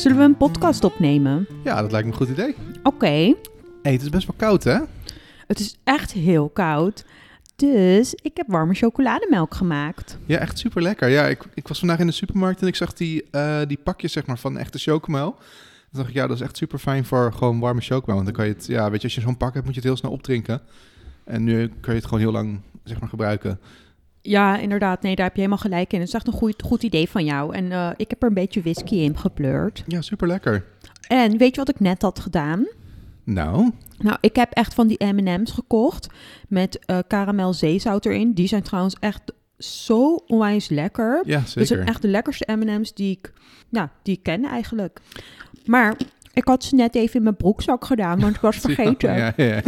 Zullen 0.00 0.18
we 0.18 0.24
een 0.24 0.36
podcast 0.36 0.84
opnemen? 0.84 1.46
Ja, 1.64 1.80
dat 1.80 1.90
lijkt 1.90 2.06
me 2.06 2.12
een 2.12 2.18
goed 2.18 2.28
idee. 2.28 2.54
Oké, 2.82 3.34
hey, 3.82 3.92
het 3.92 4.02
is 4.02 4.08
best 4.08 4.26
wel 4.26 4.36
koud, 4.36 4.64
hè? 4.64 4.78
het 5.46 5.60
is 5.60 5.78
echt 5.84 6.12
heel 6.12 6.48
koud. 6.48 7.04
Dus 7.56 8.14
ik 8.14 8.36
heb 8.36 8.46
warme 8.48 8.74
chocolademelk 8.74 9.54
gemaakt. 9.54 10.18
Ja, 10.26 10.38
echt 10.38 10.58
super 10.58 10.82
lekker. 10.82 11.08
Ja, 11.08 11.26
ik, 11.26 11.44
ik 11.54 11.68
was 11.68 11.78
vandaag 11.78 11.98
in 11.98 12.06
de 12.06 12.12
supermarkt 12.12 12.60
en 12.60 12.66
ik 12.66 12.76
zag 12.76 12.92
die, 12.92 13.24
eh, 13.30 13.60
die 13.66 13.78
pakjes 13.84 14.12
zeg 14.12 14.26
maar, 14.26 14.38
van 14.38 14.58
echte 14.58 14.78
chocomel. 14.78 15.30
Toen 15.30 15.40
dacht 15.90 16.08
ik, 16.08 16.14
ja, 16.14 16.26
dat 16.26 16.36
is 16.36 16.42
echt 16.42 16.56
super 16.56 16.78
fijn 16.78 17.04
voor 17.04 17.32
gewoon 17.32 17.58
warme 17.58 17.80
chocomel. 17.80 18.14
Want 18.14 18.26
dan 18.26 18.34
kan 18.34 18.46
je 18.46 18.52
het, 18.52 18.66
ja, 18.66 18.90
weet 18.90 19.00
je, 19.00 19.06
als 19.06 19.14
je 19.14 19.20
zo'n 19.20 19.36
pak 19.36 19.54
hebt, 19.54 19.64
moet 19.64 19.74
je 19.74 19.80
het 19.80 19.88
heel 19.88 19.98
snel 19.98 20.12
opdrinken. 20.12 20.60
En 21.24 21.44
nu 21.44 21.68
kun 21.68 21.92
je 21.92 21.98
het 21.98 22.04
gewoon 22.04 22.20
heel 22.20 22.32
lang, 22.32 22.60
zeg 22.84 23.00
maar, 23.00 23.08
gebruiken. 23.08 23.60
Ja, 24.22 24.58
inderdaad. 24.58 25.02
Nee, 25.02 25.14
daar 25.14 25.24
heb 25.26 25.34
je 25.34 25.40
helemaal 25.40 25.62
gelijk 25.62 25.92
in. 25.92 25.98
Het 25.98 26.08
is 26.08 26.14
echt 26.14 26.26
een 26.26 26.32
goed, 26.32 26.62
goed 26.62 26.82
idee 26.82 27.08
van 27.08 27.24
jou. 27.24 27.54
En 27.54 27.72
eh, 27.72 27.90
ik 27.96 28.10
heb 28.10 28.22
er 28.22 28.28
een 28.28 28.34
beetje 28.34 28.62
whisky 28.62 28.94
in 28.94 29.16
gepleurd. 29.18 29.84
Ja, 29.86 30.00
super 30.00 30.26
lekker. 30.28 30.64
En 31.08 31.36
weet 31.38 31.50
je 31.54 31.60
wat 31.60 31.68
ik 31.68 31.80
net 31.80 32.02
had 32.02 32.18
gedaan? 32.20 32.66
Nou, 33.24 33.70
Nou, 33.98 34.16
ik 34.20 34.36
heb 34.36 34.50
echt 34.52 34.74
van 34.74 34.86
die 34.86 35.04
M&M's 35.04 35.50
gekocht 35.50 36.08
met 36.48 36.78
eh 36.86 36.98
karamel 37.08 37.52
zeezout 37.52 38.06
erin. 38.06 38.32
Die 38.32 38.46
zijn 38.48 38.62
trouwens 38.62 38.96
echt 39.00 39.22
zo 39.58 40.14
onwijs 40.14 40.68
lekker. 40.68 41.22
ja, 41.26 41.38
Dat 41.38 41.48
zijn 41.48 41.66
zeker. 41.66 41.86
echt 41.86 42.02
de 42.02 42.08
lekkerste 42.08 42.52
M&M's 42.56 42.94
die 42.94 43.10
ik, 43.18 43.32
ja, 43.68 43.90
die 44.02 44.14
ik 44.16 44.22
ken 44.22 44.44
eigenlijk. 44.44 45.00
Maar 45.64 45.96
ik 46.34 46.44
had 46.48 46.64
ze 46.64 46.74
net 46.74 46.94
even 46.94 47.16
in 47.16 47.22
mijn 47.22 47.36
broekzak 47.36 47.84
gedaan, 47.84 48.20
want 48.20 48.34
ik 48.34 48.40
was 48.40 48.56
vergeten 48.66 49.14
Ja, 49.16 49.32
ja, 49.36 49.44
ja. 49.44 49.60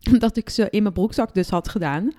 dat 0.18 0.36
ik 0.36 0.48
ze 0.50 0.66
in 0.70 0.82
mijn 0.82 0.94
broekzak 0.94 1.34
dus 1.34 1.48
had 1.48 1.68
gedaan. 1.68 2.12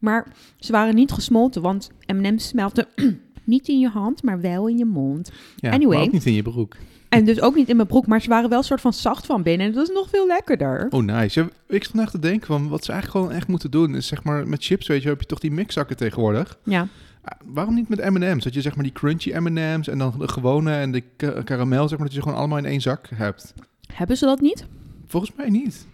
Maar 0.00 0.26
ze 0.58 0.72
waren 0.72 0.94
niet 0.94 1.12
gesmolten, 1.12 1.62
want 1.62 1.90
M&M's 2.06 2.46
smelten 2.48 2.86
niet 3.44 3.68
in 3.68 3.78
je 3.78 3.88
hand, 3.88 4.22
maar 4.22 4.40
wel 4.40 4.68
in 4.68 4.78
je 4.78 4.84
mond. 4.84 5.32
ja 5.56 5.70
Anyway. 5.70 5.96
maar 5.96 6.06
ook 6.06 6.12
niet 6.12 6.26
in 6.26 6.32
je 6.34 6.42
broek. 6.42 6.76
En 7.08 7.24
dus 7.24 7.40
ook 7.40 7.54
niet 7.54 7.68
in 7.68 7.76
mijn 7.76 7.88
broek, 7.88 8.06
maar 8.06 8.20
ze 8.22 8.28
waren 8.28 8.48
wel 8.48 8.58
een 8.58 8.64
soort 8.64 8.80
van 8.80 8.92
zacht 8.92 9.26
van 9.26 9.42
binnen. 9.42 9.66
En 9.66 9.72
dat 9.72 9.88
is 9.88 9.94
nog 9.94 10.08
veel 10.08 10.26
lekkerder. 10.26 10.86
Oh, 10.90 11.02
nice. 11.02 11.40
Ja, 11.40 11.48
ik 11.68 11.84
stond 11.84 12.02
echt 12.02 12.10
te 12.10 12.18
denken 12.18 12.46
van 12.46 12.68
wat 12.68 12.84
ze 12.84 12.92
eigenlijk 12.92 13.20
gewoon 13.24 13.36
echt 13.38 13.48
moeten 13.48 13.70
doen. 13.70 13.94
Is 13.94 14.06
zeg 14.06 14.22
maar 14.24 14.48
met 14.48 14.64
chips, 14.64 14.86
weet 14.86 15.02
je, 15.02 15.08
heb 15.08 15.20
je 15.20 15.26
toch 15.26 15.38
die 15.38 15.50
mixzakken 15.50 15.96
tegenwoordig. 15.96 16.58
Ja, 16.64 16.88
Ah, 17.22 17.38
Waarom 17.44 17.74
niet 17.74 17.88
met 17.88 18.10
M&M's? 18.10 18.44
Dat 18.44 18.54
je 18.54 18.60
zeg 18.60 18.74
maar 18.74 18.84
die 18.84 18.92
crunchy 18.92 19.32
M&M's 19.38 19.88
en 19.88 19.98
dan 19.98 20.14
de 20.18 20.28
gewone 20.28 20.72
en 20.72 20.92
de 20.92 21.02
ka- 21.16 21.42
karamel, 21.42 21.88
zeg 21.88 21.98
maar, 21.98 22.06
dat 22.06 22.08
je 22.08 22.14
ze 22.16 22.22
gewoon 22.22 22.38
allemaal 22.38 22.58
in 22.58 22.64
één 22.64 22.80
zak 22.80 23.08
hebt. 23.14 23.54
hebben 23.92 24.16
ze 24.16 24.24
dat 24.24 24.40
niet? 24.40 24.66
Volgens 25.06 25.32
mij 25.36 25.48
niet. 25.50 25.86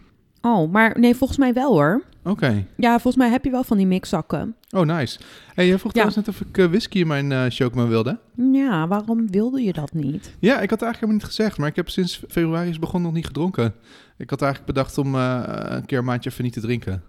Oh, 0.43 0.73
maar 0.73 0.99
nee, 0.99 1.15
volgens 1.17 1.39
mij 1.39 1.53
wel 1.53 1.73
hoor. 1.73 2.03
Oké. 2.25 2.67
Ja, 2.77 2.91
volgens 2.93 3.17
mij 3.17 3.29
heb 3.31 3.45
je 3.45 3.51
wel 3.51 3.65
van 3.65 3.77
die 3.77 3.87
mixzakken. 3.87 4.55
Oh, 4.71 4.87
nice. 4.87 5.19
Hey, 5.55 5.67
jij 5.67 5.79
vroeg 5.79 5.93
Ja. 5.95 6.01
trouwens 6.03 6.17
net 6.17 6.29
of 6.29 6.41
ik 6.49 6.59
eh, 6.59 6.67
whisky 6.67 6.99
in 6.99 7.07
mijn 7.07 7.33
eh 7.33 7.45
chocomel 7.49 7.89
wilde. 7.89 8.19
Ja, 8.53 8.89
waarom 8.89 9.31
wilde 9.31 9.63
je 9.63 9.73
dat 9.73 9.93
niet? 9.93 10.35
Ja, 10.39 10.53
ik 10.61 10.71
had 10.71 10.81
het 10.81 10.83
eigenlijk 10.83 10.95
helemaal 10.95 11.15
niet 11.15 11.25
gezegd, 11.25 11.59
maar 11.59 11.69
ik 11.69 11.77
heb 11.77 11.89
sinds 11.89 12.23
februari 12.29 12.69
is 12.69 12.79
begonnen 12.79 13.03
nog 13.09 13.13
niet 13.17 13.27
gedronken. 13.27 13.75
Ik 14.19 14.31
had 14.31 14.43
eigenlijk 14.43 14.73
bedacht 14.75 14.99
om 14.99 15.15
eh, 15.15 15.43
een 15.65 15.87
keer 15.87 15.99
een 15.99 16.05
maandje 16.05 16.31
even 16.31 16.45
niet 16.45 16.53
te 16.53 16.61
drinken. 16.61 17.03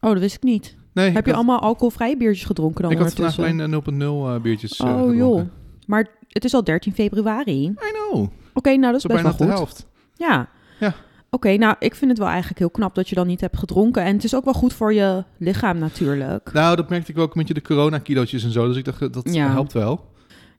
Oh, 0.00 0.10
dat 0.10 0.18
wist 0.20 0.34
ik 0.36 0.42
niet. 0.42 0.76
Nee, 0.92 1.06
Heb 1.10 1.16
ik 1.18 1.24
je 1.26 1.30
had, 1.32 1.38
allemaal 1.44 1.60
alcoholvrije 1.60 2.16
biertjes 2.16 2.44
gedronken 2.46 2.82
dan 2.82 2.90
ik 2.92 2.98
had 2.98 3.12
vandaag 3.14 3.38
alleen 3.38 3.60
eh, 3.60 3.68
0.0 3.68 4.00
eh, 4.34 4.40
biertjes 4.40 4.80
Oh 4.80 4.86
gedronken. 4.88 5.16
joh. 5.16 5.42
Maar 5.86 6.08
het 6.28 6.44
is 6.44 6.54
al 6.54 6.64
13 6.64 6.94
februari. 6.94 7.62
I 7.64 7.74
know. 8.10 8.28
Oké, 8.54 8.70
nou 8.70 8.80
dat 8.80 8.94
is 8.94 9.02
Zo 9.02 9.08
best 9.08 9.22
bijna 9.22 9.36
wel 9.38 9.46
de 9.46 9.52
goed. 9.52 9.54
helft. 9.54 9.86
Ja. 10.14 10.48
Ja. 10.80 10.94
Oké, 11.34 11.56
nou 11.56 11.74
ik 11.78 11.94
vind 11.94 12.10
het 12.10 12.18
wel 12.18 12.28
eigenlijk 12.28 12.58
heel 12.58 12.70
knap 12.70 12.94
dat 12.94 13.08
je 13.08 13.14
dan 13.14 13.26
niet 13.26 13.40
hebt 13.40 13.58
gedronken. 13.58 14.02
En 14.02 14.14
het 14.14 14.24
is 14.24 14.34
ook 14.34 14.44
wel 14.44 14.52
goed 14.54 14.72
voor 14.72 14.92
je 14.94 15.24
lichaam 15.38 15.78
natuurlijk. 15.78 16.52
Nou, 16.52 16.76
dat 16.76 16.88
merkte 16.88 17.12
ik 17.12 17.18
ook 17.18 17.34
met 17.34 17.48
je 17.48 17.54
de 17.54 17.62
corona-kilootjes 17.62 18.44
en 18.44 18.50
zo. 18.50 18.66
Dus 18.66 18.76
ik 18.76 18.84
dacht, 18.84 19.02
eh, 19.02 19.08
dat 19.12 19.34
Ja. 19.34 19.50
helpt 19.52 19.72
wel. 19.72 20.04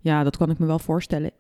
Ja, 0.02 0.24
dat 0.24 0.38
kan 0.38 0.50
ik 0.50 0.60
me 0.60 0.66
wel 0.66 0.80
voorstellen. 0.80 1.32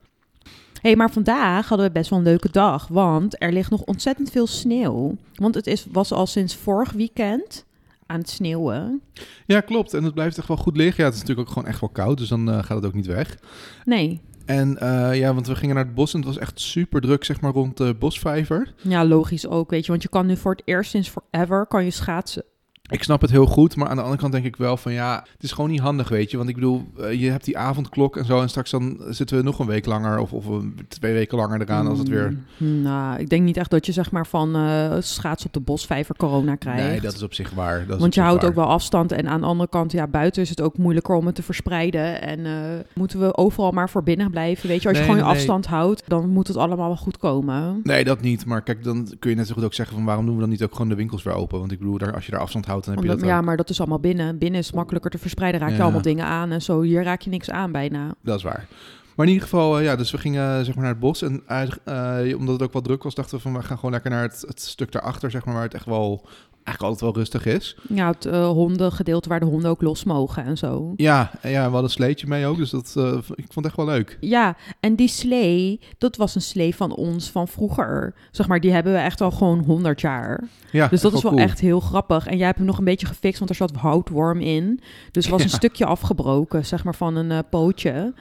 Hé, 0.73 0.91
hey, 0.91 0.95
maar 0.95 1.11
vandaag 1.11 1.67
hadden 1.67 1.87
we 1.87 1.93
best 1.93 2.09
wel 2.09 2.19
een 2.19 2.25
leuke 2.25 2.51
dag, 2.51 2.87
want 2.87 3.41
er 3.41 3.51
ligt 3.53 3.69
nog 3.69 3.81
ontzettend 3.81 4.31
veel 4.31 4.47
sneeuw. 4.47 5.15
Want 5.33 5.55
het 5.55 5.67
is, 5.67 5.85
was 5.91 6.11
al 6.11 6.25
sinds 6.27 6.55
vorig 6.55 6.91
weekend 6.91 7.65
aan 8.05 8.19
het 8.19 8.29
sneeuwen. 8.29 9.01
Ja, 9.45 9.59
klopt. 9.61 9.93
En 9.93 10.03
het 10.03 10.13
blijft 10.13 10.37
echt 10.37 10.47
wel 10.47 10.57
goed 10.57 10.77
liggen. 10.77 10.97
Ja, 11.03 11.09
het 11.09 11.13
is 11.13 11.19
natuurlijk 11.21 11.47
ook 11.47 11.53
gewoon 11.53 11.69
echt 11.69 11.79
wel 11.79 11.89
koud, 11.89 12.17
dus 12.17 12.27
dan 12.29 12.49
eh, 12.51 12.63
gaat 12.63 12.77
het 12.77 12.85
ook 12.85 12.93
niet 12.93 13.05
weg. 13.05 13.37
Nee, 13.85 14.21
En 14.45 14.77
eh, 14.77 15.19
ja, 15.19 15.33
want 15.33 15.47
we 15.47 15.55
gingen 15.55 15.75
naar 15.75 15.85
het 15.85 15.95
bos 15.95 16.13
en 16.13 16.19
het 16.19 16.27
was 16.27 16.37
echt 16.37 16.59
super 16.59 17.01
druk, 17.01 17.23
zeg 17.23 17.41
maar, 17.41 17.51
rond 17.51 17.77
de 17.77 17.95
bosvijver. 17.99 18.73
ja, 18.81 19.05
logisch 19.05 19.47
ook, 19.47 19.69
weet 19.69 19.85
je. 19.85 19.91
Want 19.91 20.03
je 20.03 20.09
kan 20.09 20.25
nu 20.25 20.37
voor 20.37 20.51
het 20.51 20.61
eerst 20.65 20.89
sinds 20.89 21.09
forever 21.09 21.65
kan 21.65 21.83
je 21.83 21.91
schaatsen. 21.91 22.43
Ik 22.91 23.03
snap 23.03 23.21
het 23.21 23.31
heel 23.31 23.45
goed, 23.45 23.75
maar 23.75 23.87
aan 23.87 23.95
de 23.95 24.01
andere 24.01 24.19
kant 24.21 24.31
denk 24.31 24.45
ik 24.45 24.55
wel 24.55 24.77
van 24.77 24.91
ja, 24.93 25.25
het 25.33 25.43
is 25.43 25.51
gewoon 25.51 25.69
niet 25.69 25.79
handig, 25.79 26.09
weet 26.09 26.31
je. 26.31 26.37
Want 26.37 26.49
ik 26.49 26.55
bedoel, 26.55 26.85
eh, 26.99 27.21
je 27.21 27.29
hebt 27.31 27.45
die 27.45 27.57
avondklok 27.57 28.17
en 28.17 28.25
zo 28.25 28.41
en 28.41 28.49
straks 28.49 28.71
dan 28.71 28.97
zitten 29.09 29.37
we 29.37 29.43
nog 29.43 29.59
een 29.59 29.65
week 29.65 29.85
langer 29.85 30.19
of, 30.19 30.33
of 30.33 30.45
twee 30.87 31.13
weken 31.13 31.37
langer 31.37 31.61
eraan 31.61 31.87
als 31.87 31.99
het 31.99 32.07
weer... 32.07 32.37
Mm, 32.57 32.81
Nou, 32.81 33.19
ik 33.19 33.29
denk 33.29 33.43
niet 33.43 33.57
echt 33.57 33.69
dat 33.69 33.85
je 33.85 33.91
zeg 33.91 34.11
maar 34.11 34.27
van 34.27 34.55
eh 34.55 34.95
schaats 34.99 35.45
op 35.45 35.53
de 35.53 35.59
bosvijver 35.59 36.15
corona 36.15 36.55
krijgt. 36.55 36.87
Nee, 36.87 37.01
dat 37.01 37.13
is 37.13 37.23
op 37.23 37.33
zich 37.33 37.51
waar. 37.51 37.85
Dat 37.85 37.95
is 37.95 38.01
Want 38.01 38.13
je 38.13 38.21
houdt 38.21 38.41
waar. 38.41 38.49
ook 38.49 38.55
wel 38.55 38.65
afstand 38.65 39.11
en 39.11 39.27
aan 39.27 39.41
de 39.41 39.47
andere 39.47 39.69
kant, 39.69 39.91
ja, 39.91 40.07
buiten 40.07 40.41
is 40.41 40.49
het 40.49 40.61
ook 40.61 40.77
moeilijker 40.77 41.15
om 41.15 41.25
het 41.25 41.35
te 41.35 41.43
verspreiden. 41.43 42.21
En 42.21 42.45
eh, 42.45 42.53
moeten 42.93 43.19
we 43.19 43.37
overal 43.37 43.71
maar 43.71 43.89
voor 43.89 44.03
binnen 44.03 44.29
blijven, 44.31 44.67
weet 44.69 44.81
je. 44.81 44.87
Als 44.87 44.97
je 44.97 45.03
Nee, 45.03 45.11
gewoon 45.13 45.25
je 45.25 45.29
nee. 45.31 45.39
afstand 45.39 45.65
houdt, 45.65 46.03
dan 46.07 46.29
moet 46.29 46.47
het 46.47 46.57
allemaal 46.57 46.87
wel 46.87 46.97
goed 46.97 47.17
komen. 47.17 47.79
Nee, 47.83 48.03
dat 48.03 48.21
niet. 48.21 48.45
Maar 48.45 48.61
kijk, 48.61 48.83
dan 48.83 49.07
kun 49.19 49.29
je 49.29 49.35
net 49.35 49.47
zo 49.47 49.53
goed 49.53 49.63
ook 49.63 49.73
zeggen 49.73 49.95
van 49.95 50.05
waarom 50.05 50.25
doen 50.25 50.35
we 50.35 50.41
dan 50.41 50.49
niet 50.49 50.63
ook 50.63 50.71
gewoon 50.71 50.89
de 50.89 50.95
winkels 50.95 51.23
weer 51.23 51.33
open? 51.33 51.59
Want 51.59 51.71
ik 51.71 51.79
bedoel, 51.79 51.97
daar, 51.97 52.13
als 52.13 52.25
je 52.25 52.31
daar 52.31 52.39
afstand 52.41 52.65
houdt, 52.65 52.73
dan 52.83 52.93
heb 52.93 53.03
je 53.03 53.09
Omdat, 53.09 53.19
dat 53.19 53.29
ja, 53.29 53.37
ook. 53.37 53.45
maar 53.45 53.57
dat 53.57 53.69
is 53.69 53.79
allemaal 53.79 53.99
binnen. 53.99 54.37
Binnen 54.37 54.59
is 54.59 54.71
makkelijker 54.71 55.11
te 55.11 55.17
verspreiden, 55.17 55.59
raak 55.61 55.69
je 55.69 55.75
Ja. 55.75 55.83
allemaal 55.83 56.01
dingen 56.01 56.25
aan 56.25 56.51
en 56.51 56.61
zo. 56.61 56.81
Hier 56.81 57.03
raak 57.03 57.21
je 57.21 57.29
niks 57.29 57.49
aan 57.51 57.71
bijna. 57.71 58.15
Dat 58.21 58.37
is 58.37 58.43
waar. 58.43 58.67
Maar 59.15 59.25
in 59.25 59.31
ieder 59.31 59.47
geval, 59.47 59.77
eh, 59.79 59.83
ja, 59.85 59.95
dus 59.95 60.11
we 60.11 60.17
gingen 60.17 60.57
eh, 60.59 60.63
zeg 60.65 60.73
maar 60.75 60.83
naar 60.83 60.91
het 60.93 60.99
bos. 60.99 61.21
En 61.21 61.43
eh, 61.47 62.37
omdat 62.37 62.53
het 62.53 62.63
ook 62.63 62.73
wat 62.73 62.83
druk 62.83 63.03
was, 63.03 63.15
dachten 63.15 63.35
we 63.35 63.41
van 63.41 63.53
we 63.53 63.63
gaan 63.63 63.75
gewoon 63.77 63.91
lekker 63.91 64.11
naar 64.11 64.21
het, 64.21 64.43
het 64.47 64.61
stuk 64.61 64.91
daarachter, 64.91 65.31
zeg 65.31 65.45
maar, 65.45 65.53
waar 65.53 65.63
het 65.63 65.73
echt 65.73 65.85
wel, 65.85 66.27
eigenlijk 66.65 66.81
altijd 66.81 67.01
wel 67.01 67.23
rustig 67.23 67.45
is. 67.45 67.77
Ja, 67.89 68.07
het 68.07 68.25
eh, 68.25 68.47
hondengedeelte 68.47 69.29
waar 69.29 69.39
de 69.39 69.45
honden 69.45 69.69
ook 69.69 69.81
los 69.81 70.03
mogen 70.03 70.43
en 70.45 70.57
zo. 70.57 70.93
Ja, 70.95 71.31
en 71.41 71.49
ja, 71.51 71.57
we 71.57 71.63
hadden 71.63 71.83
een 71.83 71.89
sleetje 71.89 72.27
mee 72.27 72.45
ook, 72.45 72.57
dus 72.57 72.69
dat, 72.69 72.93
eh, 72.97 73.13
ik 73.15 73.45
vond 73.51 73.55
het 73.55 73.65
echt 73.65 73.75
wel 73.75 73.85
leuk. 73.85 74.17
Ja, 74.19 74.55
en 74.79 74.95
die 74.95 75.07
slee, 75.07 75.79
dat 75.97 76.15
was 76.15 76.35
een 76.35 76.41
slee 76.41 76.75
van 76.75 76.95
ons 76.95 77.29
van 77.29 77.47
vroeger. 77.47 78.15
Zeg 78.31 78.47
maar, 78.47 78.59
die 78.59 78.71
hebben 78.71 78.93
we 78.93 78.99
echt 78.99 79.21
al 79.21 79.31
gewoon 79.31 79.59
100 79.59 80.01
jaar. 80.01 80.43
Ja, 80.71 80.87
Dus 80.87 81.01
dat 81.01 81.13
is 81.13 81.21
wel 81.23 81.31
cool. 81.31 81.43
echt 81.43 81.59
heel 81.59 81.79
grappig. 81.79 82.27
En 82.27 82.37
jij 82.37 82.45
hebt 82.45 82.57
hem 82.57 82.67
nog 82.67 82.77
een 82.77 82.83
beetje 82.83 83.07
gefixt, 83.07 83.37
want 83.37 83.49
er 83.49 83.55
zat 83.57 83.71
houtworm 83.75 84.39
in. 84.39 84.79
Dus 85.11 85.25
er 85.25 85.31
was 85.31 85.43
een 85.43 85.49
stukje 85.61 85.85
afgebroken, 85.85 86.65
zeg 86.65 86.83
maar, 86.83 86.95
van 86.95 87.15
een 87.15 87.31
eh, 87.31 87.39
pootje. 87.49 88.13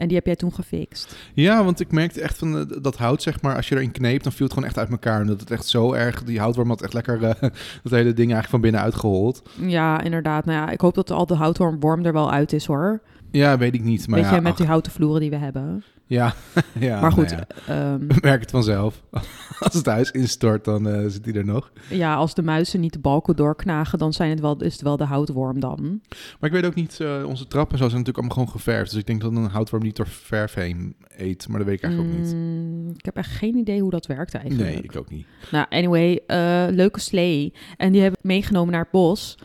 En 0.00 0.06
die 0.06 0.16
heb 0.16 0.26
jij 0.26 0.36
toen 0.36 0.54
gefixt. 0.54 1.16
Ja, 1.34 1.64
want 1.64 1.80
ik 1.80 1.92
merkte 1.92 2.20
echt 2.20 2.38
van 2.38 2.58
eh, 2.58 2.82
dat 2.82 2.96
hout, 2.96 3.22
zeg 3.22 3.42
maar, 3.42 3.56
als 3.56 3.68
je 3.68 3.74
erin 3.74 3.92
kneept, 3.92 4.22
dan 4.22 4.32
viel 4.32 4.44
het 4.46 4.54
gewoon 4.54 4.68
echt 4.68 4.78
uit 4.78 4.90
elkaar. 4.90 5.20
En 5.20 5.26
dat 5.26 5.40
het 5.40 5.50
echt 5.50 5.66
zo 5.66 5.92
erg, 5.92 6.24
die 6.24 6.38
houtworm 6.38 6.68
had 6.68 6.82
echt 6.82 6.92
lekker 6.92 7.24
eh, 7.24 7.40
dat 7.82 7.92
hele 7.92 8.12
ding 8.12 8.16
eigenlijk 8.16 8.48
van 8.48 8.60
binnen 8.60 8.80
uitgehold. 8.80 9.42
Ja, 9.60 10.00
inderdaad. 10.00 10.44
Nou 10.44 10.58
ja, 10.58 10.70
ik 10.70 10.80
hoop 10.80 10.94
dat 10.94 11.10
al 11.10 11.26
de 11.26 11.34
houtworm 11.34 12.04
er 12.04 12.12
wel 12.12 12.32
uit 12.32 12.52
is, 12.52 12.66
hoor. 12.66 13.00
Ja, 13.30 13.58
weet 13.58 13.74
ik 13.74 13.82
niet. 13.82 14.08
Maar 14.08 14.18
Weet 14.20 14.28
ja, 14.28 14.34
je, 14.34 14.40
met 14.40 14.52
ach, 14.52 14.58
die 14.58 14.66
houten 14.66 14.92
vloeren 14.92 15.20
die 15.20 15.30
we 15.30 15.36
hebben. 15.36 15.84
ja, 16.06 16.34
ja, 16.78 17.00
maar 17.00 17.12
goed, 17.12 17.30
nou 17.30 17.42
ja. 17.66 17.92
ehm, 17.92 17.98
We 17.98 18.18
merken 18.20 18.40
het 18.40 18.50
vanzelf. 18.50 19.02
Als 19.60 19.74
het 19.74 19.86
huis 19.86 20.10
instort, 20.10 20.64
dan 20.64 20.88
eh, 20.88 21.04
zit 21.06 21.24
hij 21.24 21.34
er 21.34 21.44
nog. 21.44 21.72
ja, 21.88 22.14
als 22.14 22.34
de 22.34 22.42
muizen 22.42 22.80
niet 22.80 22.92
de 22.92 22.98
balken 22.98 23.36
doorknagen, 23.36 23.98
dan 23.98 24.12
zijn 24.12 24.30
het 24.30 24.40
wel, 24.40 24.62
is 24.62 24.72
het 24.72 24.82
wel 24.82 24.96
de 24.96 25.04
houtworm 25.04 25.60
dan. 25.60 26.00
Maar 26.40 26.50
ik 26.50 26.52
weet 26.56 26.64
ook 26.64 26.74
niet, 26.74 27.00
eh, 27.00 27.22
onze 27.26 27.46
trappen 27.46 27.78
zo 27.78 27.88
zijn 27.88 27.98
natuurlijk 27.98 28.18
allemaal 28.18 28.44
gewoon 28.44 28.50
geverfd. 28.60 28.90
Dus 28.90 29.00
ik 29.00 29.06
denk 29.06 29.20
dat 29.20 29.32
een 29.32 29.44
houtworm 29.50 29.82
niet 29.82 29.96
door 29.96 30.08
verf 30.08 30.54
heen 30.54 30.96
eet. 31.16 31.48
Maar 31.48 31.58
dat 31.58 31.66
weet 31.66 31.76
ik 31.78 31.82
eigenlijk 31.84 32.12
ook 32.14 32.20
niet. 32.20 32.34
Mm, 32.34 32.90
ik 32.96 33.04
heb 33.04 33.16
echt 33.16 33.30
geen 33.30 33.56
idee 33.56 33.80
hoe 33.80 33.90
dat 33.90 34.06
werkt 34.06 34.34
eigenlijk. 34.34 34.70
Nee, 34.70 34.82
ik 34.82 34.96
ook 34.96 35.10
niet. 35.10 35.26
Nou, 35.50 35.66
anyway, 35.68 36.20
eh, 36.26 36.66
leuke 36.70 37.00
slee. 37.00 37.52
En 37.76 37.92
die 37.92 38.00
hebben 38.02 38.20
meegenomen 38.22 38.72
naar 38.72 38.82
het 38.82 38.90
bos. 38.90 39.38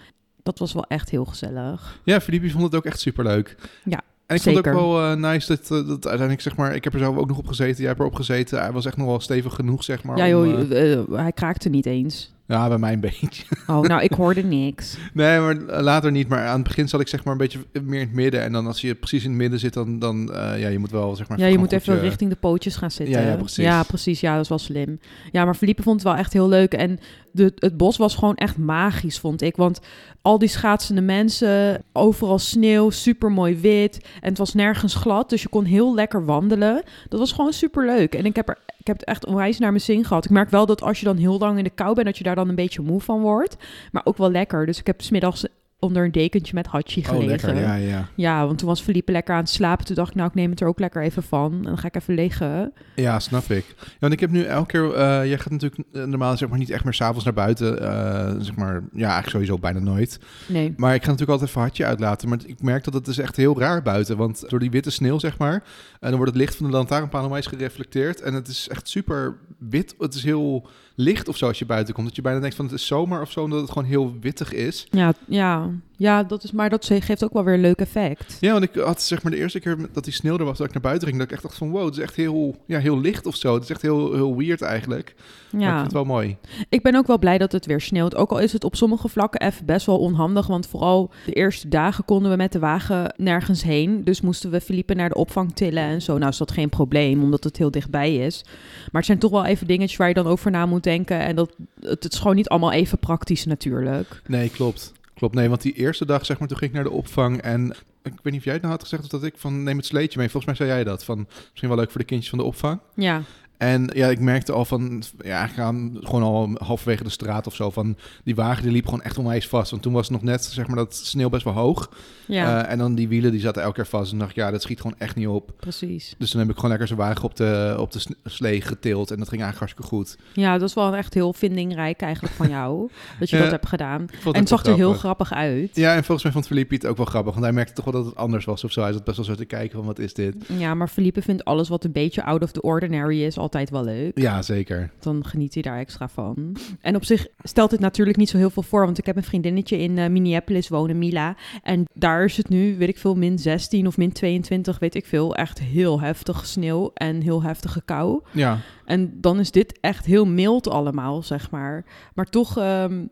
Dat 0.46 0.60
was 0.60 0.74
wel 0.74 0.86
echt 0.88 1.10
heel 1.10 1.26
gezellig. 1.26 2.00
Ja, 2.04 2.22
Filippi 2.22 2.52
vond 2.52 2.64
het 2.64 2.76
ook 2.76 2.86
echt 2.86 3.00
superleuk. 3.00 3.56
Ja, 3.84 4.02
En 4.26 4.36
ik 4.36 4.42
vond 4.42 4.56
het 4.56 4.68
ook 4.68 4.74
wel 4.74 5.02
eh, 5.02 5.16
nice 5.16 5.48
dat, 5.48 5.62
eh, 5.62 5.70
dat 5.70 5.88
uiteindelijk, 5.88 6.42
zeg 6.42 6.56
maar... 6.56 6.76
Ik 6.76 6.84
heb 6.84 6.94
er 6.94 7.00
zelf 7.00 7.18
ook 7.18 7.28
nog 7.28 7.38
op 7.38 7.48
gezeten, 7.48 7.78
jij 7.78 7.88
hebt 7.88 8.00
erop 8.00 8.16
gezeten. 8.16 8.60
Hij 8.60 8.72
was 8.72 8.86
echt 8.86 8.98
nog 8.98 9.08
wel 9.08 9.20
stevig 9.20 9.54
genoeg, 9.54 9.84
zeg 9.84 10.04
maar. 10.04 10.18
ja, 10.18 10.28
joh, 10.28 10.72
eh, 10.92 11.00
hij 11.12 11.32
kraakte 11.32 11.70
niet 11.70 11.86
eens. 11.86 12.34
Ja, 12.48 12.68
bij 12.68 12.78
mij 12.78 12.94
een 12.94 13.00
beetje. 13.00 13.44
Oh, 13.68 13.82
nou, 13.82 14.02
ik 14.04 14.12
hoorde 14.12 14.44
niks. 14.44 14.98
Nee, 15.14 15.40
maar 15.40 15.56
later 15.82 16.12
niet. 16.12 16.28
Maar 16.28 16.46
aan 16.48 16.54
het 16.60 16.64
begin 16.64 16.90
zat 16.90 17.02
ik 17.02 17.08
zeg 17.08 17.24
maar 17.24 17.34
een 17.34 17.40
beetje 17.40 17.60
meer 17.84 18.00
in 18.00 18.06
het 18.08 18.16
midden. 18.16 18.42
En 18.42 18.52
dan 18.52 18.68
als 18.68 18.82
je 18.82 18.96
precies 18.96 19.24
in 19.24 19.30
het 19.30 19.38
midden 19.40 19.60
zit, 19.60 19.74
dan... 19.74 20.00
dan 20.00 20.34
eh, 20.34 20.60
ja, 20.60 20.68
je 20.68 20.80
moet 20.80 20.92
wel, 20.92 21.16
zeg 21.16 21.28
maar... 21.30 21.40
Ja, 21.40 21.46
je 21.46 21.58
moet 21.58 21.72
even 21.72 21.94
je- 21.94 22.00
richting 22.00 22.30
de 22.30 22.36
pootjes 22.36 22.76
gaan 22.76 22.92
zitten. 22.92 23.22
Ja, 23.22 23.28
ja, 23.28 23.36
precies. 23.36 23.64
Ja, 23.66 23.84
precies. 23.84 24.20
Ja, 24.20 24.34
dat 24.34 24.44
is 24.44 24.50
wel 24.50 24.58
slim. 24.58 25.00
Ja, 25.32 25.46
maar 25.46 25.56
Felipe 25.56 25.84
vond 25.84 25.96
het 26.02 26.10
wel 26.10 26.18
echt 26.20 26.34
heel 26.34 26.48
leuk. 26.48 26.74
En 26.74 27.00
de, 27.32 27.52
het 27.56 27.78
bos 27.78 27.98
was 27.98 28.16
gewoon 28.16 28.36
echt 28.36 28.58
magisch, 28.58 29.20
vond 29.20 29.42
ik. 29.42 29.56
Want 29.56 29.80
al 30.22 30.40
die 30.40 30.50
schaatsende 30.50 31.02
mensen, 31.02 31.84
overal 31.94 32.40
sneeuw, 32.40 32.90
super 32.90 33.32
mooi 33.32 33.58
wit. 33.58 34.06
En 34.22 34.30
het 34.30 34.38
was 34.38 34.54
nergens 34.54 34.96
glad, 34.96 35.30
dus 35.30 35.42
je 35.42 35.50
kon 35.50 35.64
heel 35.64 35.96
lekker 35.96 36.26
wandelen. 36.26 36.84
Dat 37.10 37.20
was 37.20 37.32
gewoon 37.32 37.54
super 37.54 37.86
leuk. 37.86 38.16
En 38.16 38.26
ik 38.26 38.36
heb, 38.36 38.50
er, 38.50 38.58
ik 38.86 38.92
heb 38.92 39.00
het 39.00 39.10
echt 39.10 39.26
onwijs 39.26 39.60
naar 39.60 39.72
mijn 39.72 39.84
zin 39.84 40.06
gehad. 40.06 40.26
Ik 40.26 40.32
merk 40.32 40.50
wel 40.50 40.66
dat 40.66 40.82
als 40.82 41.00
je 41.00 41.06
dan 41.06 41.18
heel 41.18 41.38
lang 41.38 41.58
in 41.58 41.64
de 41.64 41.70
kou 41.70 41.94
bent, 41.94 42.06
dat 42.06 42.18
je 42.18 42.24
daar 42.24 42.36
dan 42.36 42.50
een 42.50 42.56
beetje 42.56 42.82
moe 42.82 43.02
van 43.02 43.22
wordt. 43.22 43.58
Maar 43.92 44.02
ook 44.06 44.18
wel 44.18 44.32
lekker. 44.32 44.66
Dus 44.66 44.80
ik 44.80 44.88
heb 44.88 45.02
smiddags 45.02 45.46
onder 45.86 46.04
een 46.06 46.12
dekentje 46.12 46.54
met 46.54 46.68
Hachi 46.68 47.00
Oh, 47.02 47.08
gelegen. 47.08 47.28
lekker. 47.30 47.56
Ja, 47.56 47.76
ja. 47.76 48.08
Ja, 48.16 48.46
want 48.46 48.58
toen 48.58 48.68
was 48.68 48.82
Felipe 48.82 49.12
lekker 49.12 49.34
aan 49.36 49.40
het 49.42 49.50
slapen. 49.50 49.86
Toen 49.86 49.96
dacht 49.96 50.10
ik, 50.10 50.16
nou, 50.16 50.28
ik 50.30 50.36
neem 50.36 50.50
het 50.50 50.62
er 50.62 50.68
ook 50.68 50.80
lekker 50.80 51.02
even 51.04 51.24
van. 51.24 51.54
En 51.54 51.62
dan 51.64 51.78
ga 51.78 51.88
ik 51.88 51.96
even 51.96 52.14
liggen. 52.14 52.74
Ja, 52.96 53.20
snap 53.20 53.44
ik. 53.44 53.66
Ja, 53.78 53.84
want 54.00 54.14
ik 54.14 54.20
heb 54.20 54.30
nu 54.32 54.44
elke 54.44 54.68
keer... 54.68 54.94
eh 54.94 55.26
jij 55.26 55.38
gaat 55.38 55.52
natuurlijk 55.52 55.82
eh, 55.94 56.04
normaal 56.04 56.38
zeg 56.38 56.50
maar 56.50 56.58
niet 56.58 56.70
echt 56.70 56.84
meer 56.84 56.94
s'avonds 56.94 57.24
naar 57.24 57.34
buiten. 57.34 57.82
eh, 57.82 58.36
zeg 58.40 58.56
maar, 58.56 58.74
ja, 58.94 59.04
eigenlijk 59.04 59.30
sowieso 59.30 59.58
bijna 59.58 59.80
nooit. 59.80 60.20
Nee. 60.48 60.74
Maar 60.78 60.94
ik 60.96 61.02
ga 61.04 61.10
natuurlijk 61.10 61.32
altijd 61.32 61.50
even 61.50 61.62
hartje 61.62 61.86
uitlaten. 61.86 62.30
Maar 62.30 62.40
ik 62.46 62.62
merk 62.62 62.84
dat 62.84 62.94
het 62.94 63.08
is 63.08 63.18
echt 63.18 63.36
heel 63.36 63.60
raar 63.60 63.82
buiten. 63.82 64.18
Want 64.18 64.44
door 64.50 64.60
die 64.60 64.72
witte 64.72 64.92
sneeuw, 64.92 65.20
zeg 65.20 65.38
maar... 65.38 65.64
En 66.00 66.12
dan 66.12 66.20
wordt 66.20 66.34
het 66.34 66.42
licht 66.42 66.56
van 66.56 66.66
de 66.66 66.72
lantaarnpaal 66.72 67.24
onwijs 67.24 67.46
gereflecteerd. 67.46 68.22
En 68.22 68.34
het 68.34 68.48
is 68.48 68.68
echt 68.70 68.90
super 68.90 69.38
wit. 69.60 69.96
Het 70.00 70.14
is 70.14 70.24
heel 70.24 70.68
licht 70.96 71.28
of 71.28 71.38
zo 71.38 71.48
als 71.48 71.60
je 71.60 71.66
buiten 71.66 71.94
komt. 71.94 72.08
Dat 72.08 72.16
je 72.16 72.22
bijna 72.22 72.40
denkt 72.40 72.56
van 72.56 72.66
het 72.66 72.74
is 72.74 72.86
zomer 72.86 73.22
of 73.22 73.32
zo. 73.32 73.44
Omdat 73.44 73.62
het 73.62 73.72
gewoon 73.72 73.88
heel 73.88 74.16
wittig 74.22 74.54
is. 74.54 74.88
Ja, 74.92 75.14
ja, 75.28 75.70
ja 75.98 76.24
dat 76.24 76.44
is, 76.44 76.52
maar 76.52 76.70
dat 76.70 76.86
geeft 76.86 77.24
ook 77.24 77.34
wel 77.34 77.44
weer 77.44 77.54
een 77.54 77.60
leuk 77.62 77.80
effect. 77.80 78.38
Ja, 78.40 78.52
want 78.52 78.64
ik 78.64 78.76
had 78.76 79.02
zeg 79.02 79.24
maar 79.24 79.32
de 79.32 79.38
eerste 79.38 79.60
keer 79.60 79.78
dat 79.94 80.04
die 80.04 80.14
sneeuw 80.14 80.38
er 80.38 80.46
was, 80.46 80.58
dat 80.58 80.68
ik 80.68 80.74
naar 80.74 80.82
buiten 80.82 81.08
ging, 81.08 81.20
dat 81.20 81.28
ik 81.28 81.34
echt 81.34 81.44
dacht 81.44 81.58
van 81.58 81.70
wow, 81.70 81.86
het 81.86 81.94
is 81.98 82.04
echt 82.04 82.16
heel, 82.16 82.56
ja, 82.66 82.80
heel 82.80 83.00
licht 83.00 83.26
of 83.26 83.36
zo. 83.36 83.54
Het 83.54 83.64
is 83.64 83.70
echt 83.70 83.82
heel, 83.82 84.14
heel 84.14 84.38
weird 84.38 84.62
eigenlijk. 84.62 85.14
Maar 85.52 85.62
ik 85.62 85.68
Ja, 85.68 85.74
vind 85.74 85.84
het 85.84 85.94
wel 85.94 86.06
mooi. 86.06 86.38
ik 86.70 86.82
ben 86.84 86.96
ook 86.96 87.08
wel 87.08 87.20
blij 87.20 87.38
dat 87.38 87.52
het 87.52 87.66
weer 87.66 87.82
sneeuwt. 87.82 88.16
Ook 88.16 88.32
al 88.32 88.40
is 88.40 88.54
het 88.54 88.64
op 88.64 88.76
sommige 88.76 89.08
vlakken 89.08 89.42
even 89.42 89.66
best 89.66 89.86
wel 89.86 90.00
onhandig. 90.00 90.48
Want 90.48 90.68
vooral 90.68 91.12
de 91.26 91.32
eerste 91.34 91.68
dagen 91.68 92.06
konden 92.06 92.32
we 92.32 92.38
met 92.38 92.52
de 92.52 92.60
wagen 92.60 93.14
nergens 93.18 93.64
heen. 93.64 94.04
Dus 94.04 94.22
moesten 94.22 94.52
we 94.52 94.62
Felipe 94.62 94.94
naar 94.94 95.10
de 95.10 95.16
opvang 95.16 95.56
tillen 95.56 95.84
en 95.84 96.02
zo. 96.02 96.18
Nou 96.18 96.30
is 96.32 96.38
dat 96.38 96.52
geen 96.52 96.70
probleem, 96.70 97.24
omdat 97.24 97.44
het 97.44 97.58
heel 97.58 97.72
dichtbij 97.72 98.16
is. 98.16 98.42
Maar 98.46 98.90
het 98.92 99.06
zijn 99.06 99.20
toch 99.20 99.32
wel 99.32 99.46
even 99.46 99.68
dingetjes 99.68 99.98
waar 99.98 100.08
je 100.08 100.14
dan 100.14 100.28
over 100.28 100.52
na 100.52 100.66
moet 100.66 100.84
denken. 100.84 101.20
En 101.20 101.36
dat, 101.36 101.56
het, 101.80 102.04
het 102.04 102.14
is 102.14 102.20
gewoon 102.20 102.36
niet 102.36 102.50
allemaal 102.50 102.72
even 102.72 102.98
praktisch 103.00 103.46
natuurlijk. 103.46 104.22
Nee, 104.28 104.50
klopt. 104.50 104.94
Klopt, 105.16 105.36
nee, 105.36 105.50
want 105.50 105.62
die 105.62 105.74
eerste 105.74 106.06
dag, 106.06 106.26
zeg 106.26 106.40
maar, 106.40 106.48
toen 106.48 106.58
ging 106.58 106.70
ik 106.70 106.76
naar 106.76 106.86
de 106.86 106.96
opvang 106.96 107.42
en 107.42 107.76
ik 108.04 108.14
weet 108.22 108.24
niet 108.24 108.38
of 108.38 108.44
jij 108.44 108.54
het 108.54 108.62
nou 108.62 108.74
had 108.74 108.84
gezegd 108.84 109.04
of 109.04 109.10
dat 109.10 109.24
ik 109.24 109.38
van 109.38 109.64
neem 109.64 109.78
het 109.78 109.86
sleetje 109.86 110.20
mee. 110.20 110.30
Volgens 110.30 110.46
mij 110.46 110.68
zei 110.68 110.78
jij 110.78 110.84
dat, 110.84 111.04
van 111.04 111.28
misschien 111.50 111.70
wel 111.70 111.78
leuk 111.78 111.92
voor 111.92 112.00
de 112.00 112.08
kindjes 112.08 112.30
van 112.30 112.40
de 112.40 112.46
opvang. 112.46 112.80
Ja, 112.96 113.22
En 113.58 113.90
ja, 113.94 114.08
ik 114.08 114.20
merkte 114.20 114.52
al 114.52 114.66
van, 114.66 115.04
ja, 115.24 115.44
ik 115.46 115.52
ga 115.52 115.74
gewoon 116.02 116.24
al 116.24 116.50
halverwege 116.58 117.04
de 117.04 117.10
straat 117.10 117.48
of 117.48 117.56
zo, 117.56 117.70
van 117.70 117.98
die 118.24 118.36
wagen 118.36 118.64
die 118.64 118.72
liep 118.72 118.86
gewoon 118.86 119.02
echt 119.02 119.18
onwijs 119.18 119.48
vast. 119.48 119.72
Want 119.72 119.82
toen 119.84 119.94
was 119.94 120.08
het 120.08 120.12
nog 120.12 120.24
net, 120.24 120.46
zeg 120.46 120.68
maar, 120.68 120.76
dat 120.76 120.96
sneeuw 120.96 121.30
best 121.30 121.44
wel 121.44 121.54
hoog. 121.54 121.90
ja, 122.28 122.64
Eh, 122.66 122.72
en 122.72 122.78
dan 122.78 122.96
die 122.96 123.08
wielen, 123.08 123.32
die 123.32 123.40
zaten 123.40 123.62
elke 123.62 123.76
keer 123.76 123.86
vast. 123.86 124.12
En 124.12 124.18
dacht 124.18 124.30
ik, 124.30 124.36
ja, 124.36 124.52
dat 124.52 124.62
schiet 124.62 124.82
gewoon 124.82 124.98
echt 124.98 125.16
niet 125.16 125.28
op. 125.28 125.52
precies. 125.60 126.16
Dus 126.18 126.30
toen 126.30 126.40
heb 126.40 126.50
ik 126.50 126.56
gewoon 126.56 126.70
lekker 126.70 126.88
zijn 126.88 127.00
wagen 127.00 127.24
op 127.24 127.36
de, 127.36 127.76
op 127.80 127.92
de 127.92 128.00
slee 128.26 128.62
getild. 128.62 129.12
En 129.12 129.18
dat 129.18 129.30
ging 129.30 129.42
eigenlijk 129.42 129.60
hartstikke 129.60 129.84
goed. 129.96 130.18
Ja, 130.44 130.58
dat 130.58 130.70
is 130.70 130.76
wel 130.76 130.96
echt 130.96 131.14
heel 131.14 131.34
vindingrijk 131.34 132.02
eigenlijk 132.02 132.34
van 132.34 132.50
jou. 132.50 132.90
dat 133.20 133.30
je 133.30 133.36
Ja, 133.36 133.42
dat 133.42 133.52
hebt 133.52 133.68
gedaan. 133.68 134.06
En 134.26 134.34
het 134.40 134.48
zag 134.48 134.66
er 134.66 134.76
heel 134.76 134.94
grappig. 134.94 135.28
grappig 135.28 135.32
uit. 135.34 135.76
Ja, 135.76 135.90
en 135.96 136.04
volgens 136.04 136.24
mij 136.24 136.32
vond 136.32 136.48
Felipe 136.48 136.74
het 136.74 136.86
ook 136.86 136.98
wel 136.98 137.06
grappig. 137.06 137.32
Want 137.34 137.46
hij 137.46 137.54
merkte 137.54 137.74
toch 137.74 137.86
wel 137.86 137.94
dat 137.94 138.06
het 138.06 138.16
anders 138.16 138.46
was 138.46 138.64
of 138.64 138.72
zo. 138.72 138.82
Hij 138.82 138.92
zat 138.94 139.04
best 139.04 139.18
wel 139.18 139.26
zo 139.26 139.36
te 139.36 139.46
kijken 139.46 139.78
van, 139.78 139.86
wat 139.86 140.00
is 140.00 140.14
dit? 140.14 140.36
Ja, 140.58 140.74
maar 140.74 140.88
Felipe 140.88 141.22
vindt 141.22 141.46
alles 141.46 141.70
wat 141.70 141.84
een 141.84 141.92
beetje 141.92 142.24
out 142.24 142.44
of 142.44 142.52
the 142.52 142.62
ordinary 142.62 143.24
is 143.24 143.38
altijd 143.46 143.70
wel 143.70 143.84
leuk. 143.84 144.20
Ja, 144.20 144.42
zeker. 144.42 144.92
Dan 145.00 145.26
geniet 145.26 145.54
hij 145.54 145.64
daar 145.64 145.80
extra 145.80 146.08
van. 146.08 146.56
En 146.82 146.96
op 146.96 147.06
zich 147.06 147.28
stelt 147.44 147.72
het 147.72 147.80
natuurlijk 147.80 148.18
niet 148.18 148.30
zo 148.30 148.38
heel 148.38 148.50
veel 148.50 148.64
voor. 148.64 148.86
Want 148.86 148.98
ik 148.98 149.06
heb 149.06 149.16
een 149.16 149.24
vriendinnetje 149.24 149.78
in 149.78 149.98
eh, 149.98 150.10
Minneapolis 150.10 150.68
wonen, 150.68 150.98
Mila. 150.98 151.36
En 151.64 151.84
daar 151.94 152.24
is 152.26 152.38
het 152.38 152.50
nu, 152.50 152.78
weet 152.78 152.90
ik 152.90 152.98
veel, 152.98 153.16
min 153.16 153.40
16 153.40 153.88
of 153.88 153.98
min 153.98 154.12
22, 154.12 154.80
weet 154.80 154.96
ik 154.96 155.06
veel. 155.06 155.36
Echt 155.36 155.60
heel 155.60 156.02
heftig 156.02 156.46
sneeuw 156.46 156.92
en 156.94 157.22
heel 157.22 157.44
heftige 157.44 157.82
kou. 157.86 158.22
Ja, 158.32 158.60
En 158.86 159.22
dan 159.22 159.40
is 159.40 159.52
dit 159.52 159.78
echt 159.82 160.06
heel 160.06 160.26
mild 160.26 160.70
allemaal, 160.70 161.24
zeg 161.24 161.52
maar. 161.52 161.86
Maar 162.14 162.26
toch 162.26 162.58
ehm, 162.58 163.06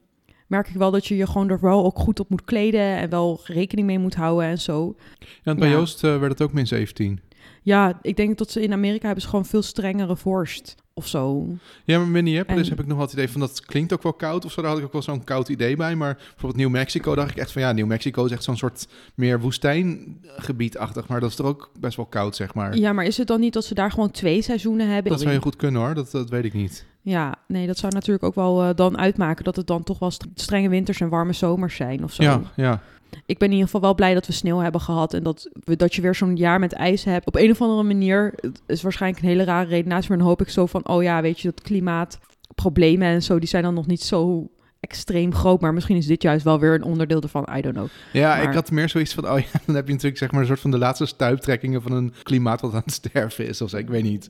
merk 0.47 0.67
ik 0.67 0.75
wel 0.75 0.91
dat 0.91 1.05
je 1.05 1.15
je 1.15 1.27
gewoon 1.27 1.49
er 1.49 1.59
wel 1.59 1.85
ook 1.85 1.99
goed 1.99 2.19
op 2.19 2.29
moet 2.29 2.43
kleden. 2.43 2.97
En 2.97 3.09
wel 3.09 3.39
rekening 3.43 3.87
mee 3.87 3.99
moet 3.99 4.15
houden 4.15 4.47
en 4.47 4.59
zo. 4.59 4.95
en 5.43 5.57
bij 5.57 5.69
Ja. 5.69 5.73
Joost 5.73 6.03
eh, 6.03 6.19
werd 6.19 6.31
het 6.31 6.41
ook 6.41 6.53
min 6.53 6.67
17. 6.67 7.19
Ja, 7.63 7.99
ik 8.01 8.15
denk 8.15 8.37
dat 8.37 8.51
ze 8.51 8.61
in 8.61 8.73
Amerika 8.73 9.05
hebben 9.05 9.23
ze 9.23 9.29
gewoon 9.29 9.45
veel 9.45 9.61
strengere 9.61 10.15
vorst 10.15 10.75
of 10.93 11.07
zo. 11.07 11.47
Ja, 11.83 11.97
maar 11.99 12.07
Minneapolis 12.07 12.63
En- 12.63 12.69
heb 12.69 12.79
ik 12.79 12.85
nog 12.87 12.97
wel 12.97 13.05
het 13.05 13.13
idee 13.15 13.29
van, 13.29 13.39
dat 13.41 13.65
klinkt 13.65 13.93
ook 13.93 14.03
wel 14.03 14.13
koud 14.13 14.45
of 14.45 14.51
zo. 14.51 14.61
Daar 14.61 14.69
had 14.69 14.79
ik 14.79 14.85
ook 14.85 14.91
wel 14.93 15.01
zo'n 15.01 15.23
koud 15.23 15.49
idee 15.49 15.75
bij. 15.75 15.95
Maar 15.95 16.15
bijvoorbeeld 16.15 16.55
New 16.55 16.69
Mexico 16.69 17.15
dacht 17.15 17.29
ik 17.31 17.37
echt 17.37 17.51
van, 17.51 17.61
ja, 17.61 17.71
New 17.71 17.85
Mexico 17.85 18.25
is 18.25 18.31
echt 18.31 18.43
zo'n 18.43 18.57
soort 18.57 18.87
meer 19.15 19.39
woestijngebiedachtig. 19.39 21.07
Maar 21.07 21.19
dat 21.19 21.29
is 21.29 21.35
toch 21.35 21.45
ook 21.47 21.71
best 21.79 21.95
wel 21.95 22.05
koud, 22.05 22.35
zeg 22.35 22.53
maar. 22.53 22.75
Ja, 22.77 22.93
maar 22.93 23.05
is 23.05 23.17
het 23.17 23.27
dan 23.27 23.39
niet 23.39 23.53
dat 23.53 23.65
ze 23.65 23.73
daar 23.73 23.91
gewoon 23.91 24.11
twee 24.11 24.41
seizoenen 24.41 24.87
hebben? 24.89 25.11
Dat 25.11 25.21
zou 25.21 25.33
je 25.33 25.41
goed 25.41 25.55
kunnen 25.55 25.81
hoor, 25.81 25.93
dat, 25.93 26.11
dat 26.11 26.29
weet 26.29 26.45
ik 26.45 26.53
niet. 26.53 26.85
Ja, 27.01 27.35
nee, 27.47 27.67
dat 27.67 27.77
zou 27.77 27.93
natuurlijk 27.93 28.23
ook 28.25 28.35
wel 28.35 28.63
eh, 28.63 28.69
dan 28.75 28.97
uitmaken 28.97 29.43
dat 29.43 29.55
het 29.55 29.67
dan 29.67 29.83
toch 29.83 29.99
wel 29.99 30.11
st- 30.11 30.25
strenge 30.35 30.69
winters 30.69 31.01
en 31.01 31.09
warme 31.09 31.33
zomers 31.33 31.75
zijn 31.75 32.03
of 32.03 32.13
zo. 32.13 32.23
Ja, 32.23 32.41
ja. 32.55 32.81
Ik 33.25 33.37
ben 33.37 33.47
in 33.47 33.53
ieder 33.53 33.65
geval 33.65 33.81
wel 33.81 33.95
blij 33.95 34.13
dat 34.13 34.27
we 34.27 34.33
sneeuw 34.33 34.57
hebben 34.59 34.81
gehad 34.81 35.13
en 35.13 35.23
dat, 35.23 35.49
we, 35.63 35.75
dat 35.75 35.95
je 35.95 36.01
weer 36.01 36.15
zo'n 36.15 36.35
jaar 36.35 36.59
met 36.59 36.73
ijs 36.73 37.03
hebt. 37.03 37.27
Op 37.27 37.35
een 37.35 37.51
of 37.51 37.61
andere 37.61 37.83
manier, 37.83 38.33
het 38.35 38.61
is 38.67 38.81
waarschijnlijk 38.81 39.21
een 39.23 39.29
hele 39.29 39.43
rare 39.43 39.69
redenatie, 39.69 40.09
maar 40.09 40.17
dan 40.17 40.27
hoop 40.27 40.41
ik 40.41 40.49
zo 40.49 40.65
van, 40.65 40.87
oh 40.87 41.03
ja, 41.03 41.21
weet 41.21 41.39
je, 41.39 41.47
dat 41.49 41.61
klimaatproblemen 41.61 43.07
en 43.07 43.23
zo, 43.23 43.39
die 43.39 43.49
zijn 43.49 43.63
dan 43.63 43.73
nog 43.73 43.87
niet 43.87 44.01
zo 44.01 44.49
extreem 44.79 45.33
groot, 45.33 45.61
maar 45.61 45.73
misschien 45.73 45.95
is 45.97 46.05
dit 46.05 46.21
juist 46.21 46.43
wel 46.43 46.59
weer 46.59 46.73
een 46.73 46.83
onderdeel 46.83 47.21
ervan, 47.21 47.47
I 47.55 47.61
don't 47.61 47.75
know. 47.75 47.87
Ja, 48.13 48.35
Maar- 48.35 48.43
ik 48.43 48.53
had 48.53 48.71
meer 48.71 48.89
zoiets 48.89 49.13
van, 49.13 49.29
oh 49.29 49.39
ja, 49.39 49.59
dan 49.65 49.75
heb 49.75 49.85
je 49.85 49.91
natuurlijk 49.93 50.17
zeg 50.19 50.31
maar 50.31 50.41
een 50.41 50.47
soort 50.47 50.59
van 50.59 50.71
de 50.71 50.77
laatste 50.77 51.05
stuiptrekkingen 51.05 51.81
van 51.81 51.91
een 51.91 52.13
klimaat 52.23 52.61
wat 52.61 52.73
aan 52.73 52.81
het 52.85 52.93
sterven 52.93 53.47
is 53.47 53.61
of 53.61 53.69
zo. 53.69 53.77
Ik 53.77 53.87
weet 53.89 54.03
niet. 54.03 54.27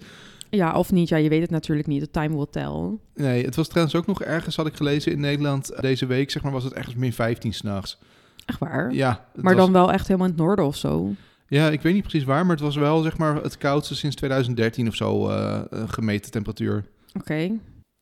Ja, 0.49 0.73
of 0.77 0.91
niet, 0.91 1.09
ja, 1.09 1.17
je 1.17 1.29
weet 1.29 1.41
het 1.41 1.49
natuurlijk 1.49 1.87
niet, 1.87 2.01
the 2.01 2.11
time 2.11 2.35
will 2.35 2.47
tell. 2.51 2.97
Nee, 3.15 3.45
het 3.45 3.55
was 3.55 3.67
trouwens 3.67 3.95
ook 3.95 4.07
nog 4.07 4.21
ergens, 4.23 4.55
had 4.55 4.67
ik 4.67 4.75
gelezen 4.75 5.11
in 5.11 5.19
Nederland 5.19 5.71
deze 5.81 6.05
week, 6.05 6.31
zeg 6.31 6.43
maar, 6.43 6.51
was 6.51 6.63
het 6.63 6.73
ergens 6.73 6.95
min 6.95 7.13
15 7.13 7.53
s'nachts. 7.53 7.97
Echt 8.45 8.59
waar? 8.59 8.93
Ja, 8.93 9.25
maar 9.35 9.55
was- 9.55 9.63
dan 9.63 9.73
wel 9.73 9.91
echt 9.91 10.07
helemaal 10.07 10.27
in 10.27 10.33
het 10.33 10.41
noorden 10.41 10.65
of 10.65 10.75
zo. 10.75 11.13
Ja, 11.47 11.69
ik 11.69 11.81
weet 11.81 11.93
niet 11.93 12.01
precies 12.01 12.23
waar, 12.23 12.45
maar 12.45 12.55
het 12.55 12.65
was 12.65 12.75
wel 12.75 13.01
zeg 13.01 13.17
maar 13.17 13.35
het 13.35 13.57
koudste 13.57 13.95
sinds 13.95 14.15
2013 14.15 14.87
of 14.87 14.95
zo 14.95 15.29
eh, 15.29 15.61
eh, 15.71 15.83
gemeten 15.87 16.31
temperatuur. 16.31 16.85
Oké. 17.19 17.51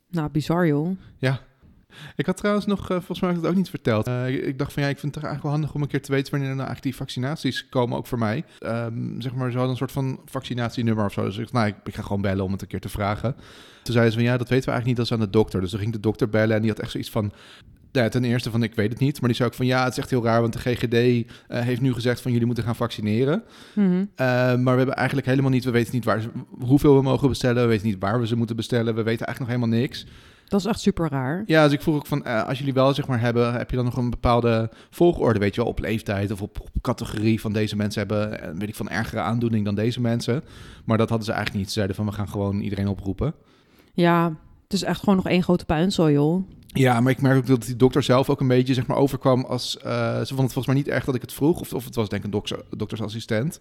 Nou, 0.10 0.30
bizar 0.32 0.68
joh. 0.68 0.98
Ik 2.16 2.26
had 2.26 2.38
trouwens 2.38 2.66
nog, 2.66 2.80
eh, 2.82 2.96
volgens 2.98 3.20
mij 3.20 3.30
ik 3.30 3.36
het 3.36 3.46
ook 3.46 3.56
niet 3.56 3.70
verteld. 3.70 4.08
Ik, 4.08 4.46
ik 4.46 4.58
dacht 4.58 4.74
van 4.74 4.84
ja, 4.84 4.90
ik 4.90 5.00
vind 5.00 5.16
het 5.16 5.24
eigenlijk 5.24 5.44
wel 5.44 5.52
handig 5.52 5.74
om 5.74 5.82
een 5.82 5.88
keer 5.88 6.02
te 6.02 6.12
weten 6.12 6.32
wanneer 6.32 6.48
nou 6.50 6.60
eigenlijk 6.68 6.88
die 6.88 6.96
vaccinaties 6.96 7.70
komen, 7.70 7.98
ook 7.98 8.08
voor 8.08 8.18
mij. 8.18 8.44
Ehm, 8.60 9.20
zeg 9.22 9.34
maar, 9.34 9.46
ze 9.52 9.58
hadden 9.58 9.70
een 9.72 9.78
soort 9.78 9.92
van 9.92 10.20
vaccinatienummer 10.26 11.06
of 11.06 11.14
zo. 11.14 11.24
Dus 11.24 11.34
ik 11.34 11.40
dacht, 11.40 11.54
nou, 11.54 11.68
ik, 11.68 11.76
ik 11.84 11.96
ga 11.96 12.02
gewoon 12.02 12.22
bellen 12.22 12.46
om 12.46 12.52
het 12.52 12.62
een 12.62 12.68
keer 12.68 12.80
te 12.80 12.90
vragen. 12.90 13.36
Toen 13.84 13.94
zeiden 13.94 14.14
ze 14.14 14.20
van 14.20 14.28
ja, 14.28 14.38
dat 14.38 14.50
weten 14.50 14.66
we 14.66 14.72
eigenlijk 14.72 14.86
niet, 14.86 14.96
dat 14.96 15.06
is 15.06 15.12
aan 15.12 15.32
de 15.32 15.38
dokter. 15.38 15.62
Dus 15.62 15.70
toen 15.70 15.80
ging 15.80 15.94
de 15.94 16.00
dokter 16.00 16.30
bellen 16.30 16.56
en 16.56 16.62
die 16.62 16.70
had 16.72 16.80
echt 16.80 16.92
zoiets 16.92 17.10
van... 17.10 17.32
Ja, 17.92 18.10
ten 18.10 18.24
eerste 18.24 18.52
van 18.52 18.64
ik 18.64 18.76
weet 18.76 18.90
het 18.90 19.00
niet, 19.00 19.20
maar 19.20 19.28
die 19.30 19.38
zei 19.38 19.50
ook 19.50 19.56
van 19.56 19.66
ja, 19.66 19.84
het 19.84 19.92
is 19.92 19.98
echt 19.98 20.10
heel 20.10 20.24
raar, 20.24 20.42
want 20.42 20.54
de 20.54 20.60
GGD 20.60 20.94
eh, 20.94 21.24
heeft 21.62 21.82
nu 21.82 21.94
gezegd 21.94 22.22
van 22.22 22.32
jullie 22.32 22.46
moeten 22.46 22.64
gaan 22.64 22.76
vaccineren. 22.76 23.44
Mhm. 23.76 23.92
Uh, 24.00 24.06
maar 24.16 24.64
we 24.64 24.70
hebben 24.78 24.96
eigenlijk 24.96 25.28
helemaal 25.28 25.52
niet, 25.52 25.64
we 25.64 25.72
weten 25.72 25.94
niet 25.94 26.06
waar, 26.06 26.22
ze- 26.22 26.30
hoeveel 26.60 26.96
we 26.96 27.02
mogen 27.02 27.28
bestellen, 27.30 27.62
we 27.64 27.68
weten 27.70 27.88
niet 27.88 28.00
waar 28.00 28.20
we 28.20 28.28
ze 28.28 28.36
moeten 28.36 28.56
bestellen, 28.56 28.96
we 28.96 29.04
weten 29.04 29.26
eigenlijk 29.26 29.40
nog 29.40 29.48
helemaal 29.48 29.80
niks. 29.80 30.06
Dat 30.48 30.60
is 30.60 30.66
echt 30.66 30.80
super 30.80 31.10
raar. 31.10 31.44
Ja, 31.46 31.64
dus 31.64 31.74
ik 31.74 31.82
vroeg 31.82 31.96
ook 31.96 32.06
van, 32.06 32.26
eh, 32.26 32.48
als 32.48 32.58
jullie 32.58 32.74
wel 32.74 32.94
zeg 32.94 33.08
maar 33.08 33.20
hebben, 33.20 33.54
heb 33.54 33.70
je 33.70 33.76
dan 33.76 33.86
nog 33.86 33.98
een 33.98 34.10
bepaalde 34.10 34.70
volgorde, 34.90 35.40
weet 35.40 35.56
je 35.56 35.62
wel, 35.62 35.70
op 35.70 35.80
leeftijd 35.80 36.32
of 36.32 36.42
op, 36.42 36.60
op 36.60 36.70
categorie 36.82 37.42
van 37.42 37.54
deze 37.54 37.76
mensen 37.76 38.00
hebben, 38.08 38.42
eh, 38.42 38.50
weet 38.58 38.68
ik 38.70 38.76
van, 38.76 38.90
ergere 38.90 39.22
aandoening 39.22 39.66
dan 39.66 39.76
deze 39.76 40.02
mensen. 40.02 40.44
Maar 40.86 40.98
dat 40.98 41.10
hadden 41.10 41.26
ze 41.28 41.32
eigenlijk 41.34 41.60
niet. 41.64 41.72
Ze 41.74 41.78
zeiden 41.78 41.96
van, 41.96 42.06
we 42.06 42.12
gaan 42.12 42.30
gewoon 42.30 42.60
iedereen 42.60 42.88
oproepen. 42.88 43.34
Ja, 43.94 44.26
het 44.64 44.74
is 44.74 44.84
echt 44.84 45.00
gewoon 45.00 45.16
nog 45.16 45.28
één 45.28 45.44
grote 45.44 45.66
puinzooi 45.66 46.14
joh. 46.14 46.44
Ja, 46.74 47.00
maar 47.02 47.12
ik 47.12 47.22
merk 47.22 47.38
ook 47.38 47.48
dat 47.48 47.66
die 47.66 47.76
dokter 47.76 48.04
zelf 48.04 48.30
ook 48.30 48.40
een 48.40 48.48
beetje 48.48 48.74
zeg 48.74 48.88
maar 48.88 48.98
overkwam 48.98 49.46
als... 49.46 49.78
eh, 49.78 50.20
ze 50.20 50.28
vond 50.28 50.42
het 50.42 50.54
volgens 50.54 50.66
mij 50.66 50.76
niet 50.76 50.88
erg 50.88 51.06
dat 51.06 51.16
ik 51.16 51.22
het 51.22 51.34
vroeg. 51.34 51.60
Of, 51.60 51.74
of 51.74 51.86
het 51.86 51.96
was 51.96 52.10
denk 52.10 52.22
ik 52.22 52.26
een 52.28 52.34
dokter, 52.34 52.60
doktersassistent. 52.78 53.60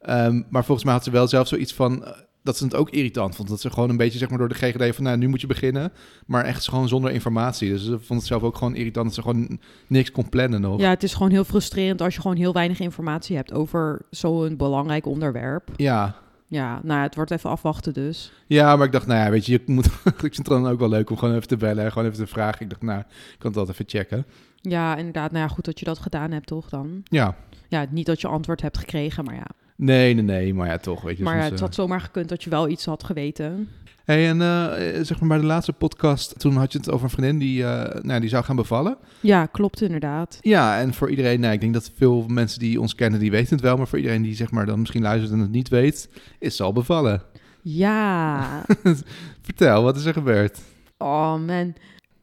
Ehm, 0.00 0.42
maar 0.50 0.64
volgens 0.64 0.84
mij 0.84 0.94
had 0.94 1.04
ze 1.04 1.10
wel 1.10 1.28
zelf 1.28 1.48
zoiets 1.48 1.74
van... 1.74 2.04
eh, 2.04 2.10
dat 2.42 2.56
ze 2.56 2.64
het 2.64 2.74
ook 2.74 2.90
irritant 2.90 3.36
vond. 3.36 3.48
Dat 3.48 3.60
ze 3.60 3.70
gewoon 3.70 3.90
een 3.90 3.96
beetje 3.96 4.18
zeg 4.18 4.28
maar 4.28 4.38
door 4.38 4.48
de 4.48 4.54
GGD 4.54 4.94
van... 4.94 5.04
nou, 5.04 5.16
nu 5.16 5.28
moet 5.28 5.40
je 5.40 5.46
beginnen. 5.46 5.92
Maar 6.26 6.44
echt 6.44 6.68
gewoon 6.68 6.88
zonder 6.88 7.10
informatie. 7.10 7.70
Dus 7.70 7.84
ze 7.84 7.98
vond 7.98 8.18
het 8.20 8.28
zelf 8.28 8.42
ook 8.42 8.56
gewoon 8.56 8.74
irritant... 8.74 9.06
dat 9.06 9.14
ze 9.14 9.22
gewoon 9.22 9.60
niks 9.86 10.10
kon 10.10 10.28
plannen 10.28 10.60
nog. 10.60 10.80
Ja, 10.80 10.88
het 10.90 11.02
is 11.02 11.14
gewoon 11.14 11.30
heel 11.30 11.44
frustrerend 11.44 12.02
als 12.02 12.14
je 12.14 12.20
gewoon 12.20 12.36
heel 12.36 12.52
weinig 12.52 12.80
informatie 12.80 13.36
hebt 13.36 13.52
over 13.52 14.00
zo'n 14.10 14.56
belangrijk 14.56 15.06
onderwerp. 15.06 15.68
Ja. 15.76 16.16
Ja, 16.48 16.80
nou, 16.82 17.02
het 17.02 17.14
wordt 17.14 17.30
even 17.30 17.50
afwachten 17.50 17.92
dus. 17.94 18.32
Ja, 18.46 18.76
maar 18.76 18.86
ik 18.86 18.92
dacht, 18.92 19.06
nou 19.06 19.20
ja, 19.24 19.30
weet 19.30 19.46
je, 19.46 19.52
je 19.52 19.72
moet, 19.72 19.86
ik 20.04 20.18
vind 20.18 20.36
het 20.36 20.46
dan 20.46 20.66
ook 20.66 20.78
wel 20.78 20.88
leuk 20.88 21.10
om 21.10 21.16
gewoon 21.16 21.34
even 21.34 21.48
te 21.48 21.56
bellen 21.56 21.84
en 21.84 21.92
gewoon 21.92 22.08
even 22.08 22.24
te 22.24 22.32
vragen. 22.32 22.60
Ik 22.60 22.70
dacht, 22.70 22.82
nou, 22.82 22.98
ik 23.00 23.36
kan 23.38 23.50
het 23.50 23.58
altijd 23.58 23.68
even 23.80 23.98
checken. 23.98 24.26
Ja, 24.60 24.96
inderdaad. 24.96 25.30
Nou 25.30 25.48
ja, 25.48 25.54
goed 25.54 25.64
dat 25.64 25.78
je 25.78 25.84
dat 25.84 25.98
gedaan 25.98 26.30
hebt, 26.30 26.46
toch 26.46 26.68
dan? 26.68 27.02
Ja, 27.04 27.36
Ja, 27.68 27.86
niet 27.90 28.06
dat 28.06 28.20
je 28.20 28.28
antwoord 28.28 28.62
hebt 28.62 28.78
gekregen, 28.78 29.24
maar 29.24 29.34
ja. 29.34 29.46
Nee, 29.76 30.14
nee, 30.14 30.24
nee, 30.24 30.54
maar 30.54 30.68
ja, 30.68 30.76
toch, 30.76 31.02
weet 31.02 31.16
je. 31.16 31.22
Maar 31.22 31.36
ja, 31.36 31.42
het 31.42 31.52
eh, 31.52 31.60
had 31.60 31.74
zomaar 31.74 32.00
gekund 32.00 32.28
dat 32.28 32.42
je 32.42 32.50
wel 32.50 32.68
iets 32.68 32.84
had 32.84 33.04
geweten. 33.04 33.68
Hey, 34.06 34.28
en 34.28 34.42
eh, 34.42 35.02
zeg 35.02 35.20
maar 35.20 35.28
bij 35.28 35.38
de 35.38 35.44
laatste 35.44 35.72
podcast, 35.72 36.38
toen 36.38 36.56
had 36.56 36.72
je 36.72 36.78
het 36.78 36.90
over 36.90 37.04
een 37.04 37.10
vriendin 37.10 37.38
die, 37.38 37.64
eh, 37.64 38.02
nou, 38.02 38.20
die 38.20 38.28
zou 38.28 38.44
gaan 38.44 38.56
bevallen. 38.56 38.96
Ja, 39.20 39.46
klopt 39.46 39.82
inderdaad. 39.82 40.38
Ja, 40.40 40.78
en 40.78 40.94
voor 40.94 41.10
iedereen, 41.10 41.40
nou, 41.40 41.52
ik 41.52 41.60
denk 41.60 41.72
dat 41.72 41.90
veel 41.96 42.24
mensen 42.28 42.58
die 42.58 42.80
ons 42.80 42.94
kennen, 42.94 43.20
die 43.20 43.30
weten 43.30 43.54
het 43.54 43.64
wel. 43.64 43.76
Maar 43.76 43.88
voor 43.88 43.98
iedereen 43.98 44.22
die 44.22 44.34
zeg 44.34 44.50
maar 44.50 44.66
dan 44.66 44.78
misschien 44.78 45.02
luistert 45.02 45.32
en 45.32 45.38
het 45.38 45.50
niet 45.50 45.68
weet, 45.68 46.08
is 46.38 46.56
ze 46.56 46.62
al 46.62 46.72
bevallen. 46.72 47.22
Ja. 47.62 48.64
Vertel, 49.42 49.82
wat 49.82 49.96
is 49.96 50.04
er 50.04 50.12
gebeurd? 50.12 50.58
Oh 50.98 51.34
man. 51.46 51.74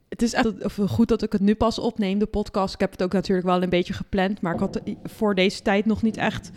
Het 0.10 0.22
is 0.22 0.34
echt 0.34 0.64
of 0.64 0.80
goed 0.88 1.08
dat 1.08 1.24
ik 1.24 1.32
het 1.32 1.42
nu 1.42 1.56
pas 1.56 1.80
opneem, 1.80 2.20
de 2.20 2.26
podcast. 2.26 2.74
Ik 2.74 2.80
heb 2.80 2.92
het 2.92 3.04
ook 3.04 3.14
natuurlijk 3.14 3.48
wel 3.48 3.64
een 3.64 3.70
beetje 3.70 3.94
gepland, 3.94 4.42
maar 4.42 4.54
ik 4.54 4.60
had 4.60 4.82
voor 5.04 5.36
deze 5.36 5.62
tijd 5.62 5.86
nog 5.86 6.02
niet 6.02 6.18
echt 6.18 6.52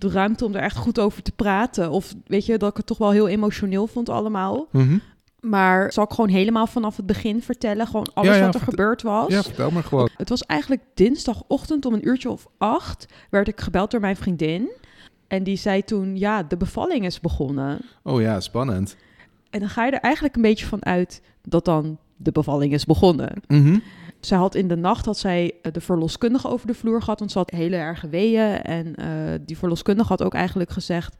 de 0.00 0.10
ruimte 0.10 0.44
om 0.44 0.54
er 0.54 0.62
echt 0.62 0.76
goed 0.76 0.98
over 0.98 1.22
te 1.22 1.32
praten. 1.32 1.90
Of 1.90 2.14
weet 2.26 2.46
je, 2.46 2.58
dat 2.58 2.70
ik 2.70 2.76
het 2.76 2.86
toch 2.86 2.98
wel 2.98 3.10
heel 3.10 3.28
emotioneel 3.28 3.86
vond 3.86 4.08
allemaal. 4.08 4.66
Mhm. 4.70 4.98
Maar 5.40 5.92
zal 5.92 6.04
ik 6.04 6.10
gewoon 6.10 6.30
helemaal 6.30 6.66
vanaf 6.66 6.96
het 6.96 7.06
begin 7.06 7.42
vertellen? 7.42 7.86
Gewoon 7.86 8.10
alles 8.14 8.30
Ja, 8.30 8.36
ja, 8.36 8.44
wat 8.44 8.54
er 8.54 8.60
gebeurd 8.60 9.02
was? 9.02 9.32
Ja, 9.32 9.42
vertel 9.42 9.70
maar 9.70 9.84
gewoon. 9.84 10.08
Het 10.16 10.28
was 10.28 10.42
eigenlijk 10.42 10.82
dinsdagochtend 10.94 11.84
om 11.86 11.94
een 11.94 12.08
uurtje 12.08 12.30
of 12.30 12.46
acht... 12.58 13.06
werd 13.30 13.48
ik 13.48 13.60
gebeld 13.60 13.90
door 13.90 14.00
mijn 14.00 14.16
vriendin. 14.16 14.70
En 15.28 15.42
die 15.42 15.56
zei 15.56 15.84
toen, 15.84 16.16
ja, 16.16 16.42
de 16.42 16.56
bevalling 16.56 17.04
is 17.04 17.20
begonnen. 17.20 17.78
Oh 18.02 18.20
ja, 18.20 18.40
spannend. 18.40 18.96
En 19.50 19.60
dan 19.60 19.68
ga 19.68 19.84
je 19.84 19.92
er 19.92 20.00
eigenlijk 20.00 20.36
een 20.36 20.42
beetje 20.42 20.66
van 20.66 20.84
uit 20.84 21.22
dat 21.42 21.64
dan 21.64 21.98
de 22.16 22.32
bevalling 22.32 22.72
is 22.72 22.84
begonnen. 22.84 23.42
Mhm. 23.46 23.78
Zij 24.20 24.38
had 24.38 24.54
in 24.54 24.68
de 24.68 24.76
nacht 24.76 25.04
had 25.06 25.18
zij 25.18 25.52
eh, 25.62 25.72
de 25.72 25.80
verloskundige 25.80 26.48
over 26.48 26.66
de 26.66 26.74
vloer 26.74 27.02
gehad, 27.02 27.18
want 27.18 27.32
ze 27.32 27.38
had 27.38 27.50
hele 27.50 27.76
erge 27.76 28.08
weeën. 28.08 28.62
En 28.62 28.94
eh, 28.94 29.06
die 29.46 29.58
verloskundige 29.58 30.08
had 30.08 30.22
ook 30.22 30.34
eigenlijk 30.34 30.70
gezegd, 30.70 31.16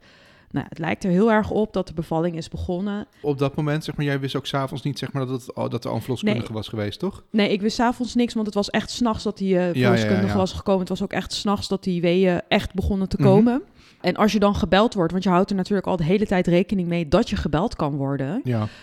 nou, 0.51 0.65
het 0.69 0.79
lijkt 0.79 1.03
er 1.03 1.09
heel 1.09 1.31
erg 1.31 1.49
op 1.51 1.73
dat 1.73 1.87
de 1.87 1.93
bevalling 1.93 2.35
is 2.37 2.49
begonnen. 2.49 3.07
Op 3.21 3.37
dat 3.37 3.55
moment, 3.55 3.83
zeg 3.83 3.95
maar, 3.95 4.05
jij 4.05 4.19
wist 4.19 4.35
ook 4.35 4.45
s'avonds 4.45 4.83
niet 4.83 4.99
zeg 4.99 5.11
maar, 5.11 5.25
dat, 5.25 5.41
het, 5.45 5.55
al- 5.55 5.69
dat 5.69 5.85
een 5.85 5.99
verloskundige 6.01 6.53
was 6.53 6.67
geweest, 6.67 6.99
toch? 6.99 7.23
Nee, 7.31 7.49
ik 7.51 7.61
wist 7.61 7.75
s'avonds 7.75 8.15
niks, 8.15 8.33
want 8.33 8.45
het 8.45 8.55
was 8.55 8.69
echt 8.69 8.89
s'nachts 8.91 9.23
dat 9.23 9.37
die 9.37 9.57
eh 9.57 9.73
ja, 9.73 9.81
verloskundige 9.81 10.27
ja. 10.33 10.35
was 10.37 10.53
gekomen. 10.53 10.79
Het 10.79 10.89
was 10.89 11.03
ook 11.03 11.13
echt 11.13 11.33
s'nachts 11.33 11.67
dat 11.67 11.83
die 11.83 12.01
weeën 12.01 12.41
echt 12.47 12.73
begonnen 12.73 13.09
te 13.09 13.15
Mhm. 13.19 13.27
komen. 13.29 13.61
En 14.01 14.15
als 14.15 14.31
je 14.31 14.39
dan 14.39 14.55
gebeld 14.55 14.93
wordt, 14.93 15.11
want 15.11 15.23
je 15.23 15.29
houdt 15.29 15.49
er 15.49 15.55
natuurlijk 15.55 15.87
al 15.87 15.95
de 15.95 16.03
hele 16.03 16.25
tijd 16.25 16.47
rekening 16.47 16.87
mee 16.87 17.07
dat 17.07 17.29
je 17.29 17.35
gebeld 17.35 17.75
kan 17.75 17.95
worden, 17.95 18.41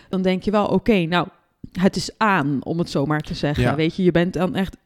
dan 0.08 0.22
denk 0.22 0.42
je 0.42 0.50
wel, 0.50 0.66
oké, 0.66 0.98
nou, 1.04 1.28
het 1.72 1.96
is 1.96 2.10
aan, 2.16 2.58
om 2.64 2.78
het 2.78 2.90
zo 2.90 3.06
maar 3.06 3.20
te 3.20 3.34
zeggen. 3.34 3.62
Ja. 3.64 3.74
Weet 3.74 3.96
je, 3.96 4.02
je 4.02 4.10
bent 4.10 4.32
dan 4.32 4.54
echt 4.54 4.76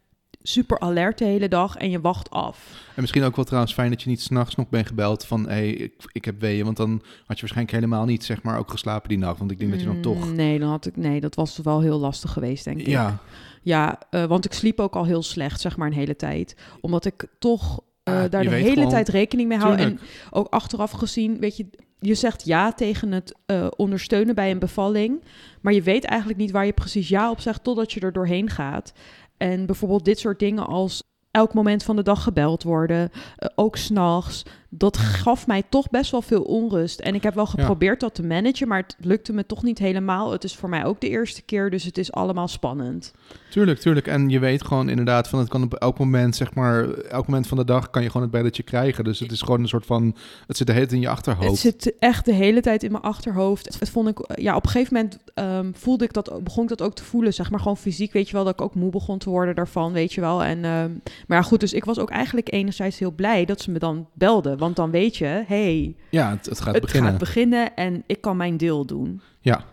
super 0.44 0.80
alert 0.80 1.18
de 1.18 1.24
hele 1.24 1.48
dag 1.48 1.76
en 1.76 1.90
je 1.90 2.00
wacht 2.00 2.30
af. 2.30 2.84
En 2.94 3.00
misschien 3.00 3.22
ook 3.22 3.36
wel 3.36 3.44
trouwens 3.44 3.72
fijn 3.74 3.90
dat 3.90 4.02
je 4.02 4.08
niet 4.08 4.20
s'nachts 4.20 4.54
nog 4.54 4.68
bent 4.68 4.86
gebeld 4.86 5.24
van... 5.24 5.42
hé, 5.44 5.48
hey, 5.52 5.70
ik, 5.70 5.92
ik 6.12 6.24
heb 6.24 6.40
weeën, 6.40 6.64
want 6.64 6.76
dan 6.76 6.90
had 7.26 7.36
je 7.36 7.40
waarschijnlijk 7.40 7.70
helemaal 7.70 8.04
niet 8.04 8.24
zeg 8.24 8.42
maar, 8.42 8.58
ook 8.58 8.70
geslapen 8.70 9.08
die 9.08 9.18
nacht. 9.18 9.38
Want 9.38 9.50
ik 9.50 9.58
denk 9.58 9.70
dat 9.70 9.80
je 9.80 9.86
dan 9.86 10.00
toch... 10.00 10.26
Mm, 10.28 10.34
Nee, 10.34 10.58
dan 10.58 10.68
had 10.68 10.86
ik, 10.86 10.96
nee, 10.96 11.20
dat 11.20 11.34
was 11.34 11.58
wel 11.62 11.80
heel 11.80 11.98
lastig 11.98 12.30
geweest, 12.32 12.64
denk 12.64 12.80
ik. 12.80 12.86
Ja, 12.86 13.18
Ja, 13.62 13.98
eh, 14.10 14.24
want 14.24 14.44
ik 14.44 14.52
sliep 14.52 14.80
ook 14.80 14.94
al 14.94 15.04
heel 15.04 15.22
slecht, 15.22 15.60
zeg 15.60 15.76
maar, 15.76 15.86
een 15.86 15.92
hele 15.92 16.16
tijd. 16.16 16.56
Omdat 16.80 17.04
ik 17.04 17.26
toch 17.38 17.80
eh, 18.02 18.14
Ah, 18.22 18.30
daar 18.30 18.42
de 18.42 18.50
hele 18.50 18.72
gewoon- 18.74 18.88
tijd 18.88 19.08
rekening 19.08 19.48
mee 19.48 19.58
hou. 19.58 19.76
En 19.76 19.98
ook 20.30 20.46
achteraf 20.48 20.90
gezien, 20.90 21.38
weet 21.38 21.56
je, 21.56 21.66
je 22.02 22.14
zegt 22.14 22.44
ja 22.44 22.72
tegen 22.72 23.12
het 23.12 23.34
eh, 23.46 23.66
ondersteunen 23.76 24.34
bij 24.34 24.50
een 24.50 24.58
bevalling. 24.58 25.22
Maar 25.60 25.72
je 25.72 25.82
weet 25.82 26.04
eigenlijk 26.04 26.40
niet 26.40 26.50
waar 26.50 26.66
je 26.66 26.72
precies 26.72 27.08
ja 27.08 27.30
op 27.30 27.40
zegt 27.40 27.64
totdat 27.64 27.92
je 27.92 28.00
er 28.00 28.12
doorheen 28.12 28.50
gaat. 28.50 28.92
En 29.36 29.66
bijvoorbeeld 29.66 30.04
dit 30.04 30.18
soort 30.18 30.38
dingen 30.38 30.66
als 30.66 31.02
elk 31.30 31.54
moment 31.54 31.82
van 31.82 31.96
de 31.96 32.02
dag 32.02 32.22
gebeld 32.22 32.62
worden, 32.62 33.10
eh, 33.36 33.48
ook 33.54 33.76
s'nachts. 33.76 34.44
Dat 34.74 34.96
gaf 34.96 35.46
mij 35.46 35.62
toch 35.68 35.90
best 35.90 36.10
wel 36.10 36.22
veel 36.22 36.42
onrust. 36.42 37.00
En 37.00 37.14
ik 37.14 37.22
heb 37.22 37.34
wel 37.34 37.46
geprobeerd 37.46 38.00
dat 38.00 38.14
te 38.14 38.22
managen, 38.22 38.68
maar 38.68 38.78
het 38.78 38.96
lukte 38.98 39.32
me 39.32 39.46
toch 39.46 39.62
niet 39.62 39.78
helemaal. 39.78 40.32
Het 40.32 40.44
is 40.44 40.56
voor 40.56 40.68
mij 40.68 40.84
ook 40.84 41.00
de 41.00 41.08
eerste 41.08 41.42
keer, 41.42 41.70
dus 41.70 41.84
het 41.84 41.98
is 41.98 42.12
allemaal 42.12 42.48
spannend. 42.48 43.12
tuurlijk, 43.50 43.78
tuurlijk. 43.78 44.06
En 44.06 44.28
je 44.28 44.38
weet 44.38 44.64
gewoon 44.64 44.88
inderdaad 44.88 45.28
van 45.28 45.38
het 45.38 45.48
kan 45.48 45.62
op 45.62 45.74
elk 45.74 45.98
moment, 45.98 46.36
zeg 46.36 46.54
maar... 46.54 46.90
elk 46.90 47.26
moment 47.26 47.46
van 47.46 47.56
de 47.56 47.64
dag 47.64 47.90
kan 47.90 48.02
je 48.02 48.06
gewoon 48.06 48.22
het 48.22 48.30
belletje 48.30 48.62
krijgen. 48.62 49.04
Dus 49.04 49.18
het 49.18 49.32
is 49.32 49.40
gewoon 49.40 49.60
een 49.60 49.68
soort 49.68 49.86
van... 49.86 50.16
het 50.46 50.56
zit 50.56 50.66
de 50.66 50.72
hele 50.72 50.86
tijd 50.86 50.96
in 50.96 51.06
je 51.06 51.12
achterhoofd. 51.14 51.62
Het 51.62 51.82
zit 51.82 51.94
echt 51.98 52.24
de 52.24 52.34
hele 52.34 52.60
tijd 52.60 52.82
in 52.82 52.92
mijn 52.92 53.02
achterhoofd. 53.02 53.76
Het 53.78 53.90
vond 53.90 54.08
ik, 54.08 54.38
ja, 54.40 54.56
op 54.56 54.64
een 54.64 54.70
gegeven 54.70 54.94
moment 54.94 55.18
ehm, 55.34 55.70
voelde 55.72 56.04
ik 56.04 56.12
dat, 56.12 56.44
begon 56.44 56.62
ik 56.62 56.68
dat 56.68 56.82
ook 56.82 56.94
te 56.94 57.04
voelen, 57.04 57.34
zeg 57.34 57.50
maar 57.50 57.60
gewoon 57.60 57.76
fysiek, 57.76 58.12
weet 58.12 58.26
je 58.26 58.32
wel, 58.32 58.44
dat 58.44 58.52
ik 58.52 58.60
ook 58.60 58.74
moe 58.74 58.90
begon 58.90 59.18
te 59.18 59.30
worden 59.30 59.54
daarvan, 59.54 59.92
weet 59.92 60.12
je 60.12 60.20
wel. 60.20 60.44
En, 60.44 60.64
ehm, 60.64 60.90
maar 61.26 61.38
ja, 61.38 61.42
goed, 61.42 61.60
dus 61.60 61.72
ik 61.72 61.84
was 61.84 61.98
ook 61.98 62.10
eigenlijk 62.10 62.52
enerzijds 62.52 62.98
heel 62.98 63.10
blij 63.10 63.44
dat 63.44 63.60
ze 63.60 63.70
me 63.70 63.78
dan 63.78 64.08
belden, 64.12 64.58
want 64.62 64.76
dan 64.76 64.90
weet 64.90 65.16
je, 65.16 65.42
hey, 65.46 65.96
Ja, 66.10 66.30
het, 66.30 66.46
het 66.46 66.60
gaat 66.60 66.74
het 66.74 66.82
beginnen. 66.82 67.10
gaat 67.10 67.18
beginnen 67.18 67.74
en 67.76 68.02
ik 68.06 68.20
kan 68.20 68.36
mijn 68.36 68.56
deel 68.56 68.86
doen. 68.86 69.20
Ja. 69.40 69.64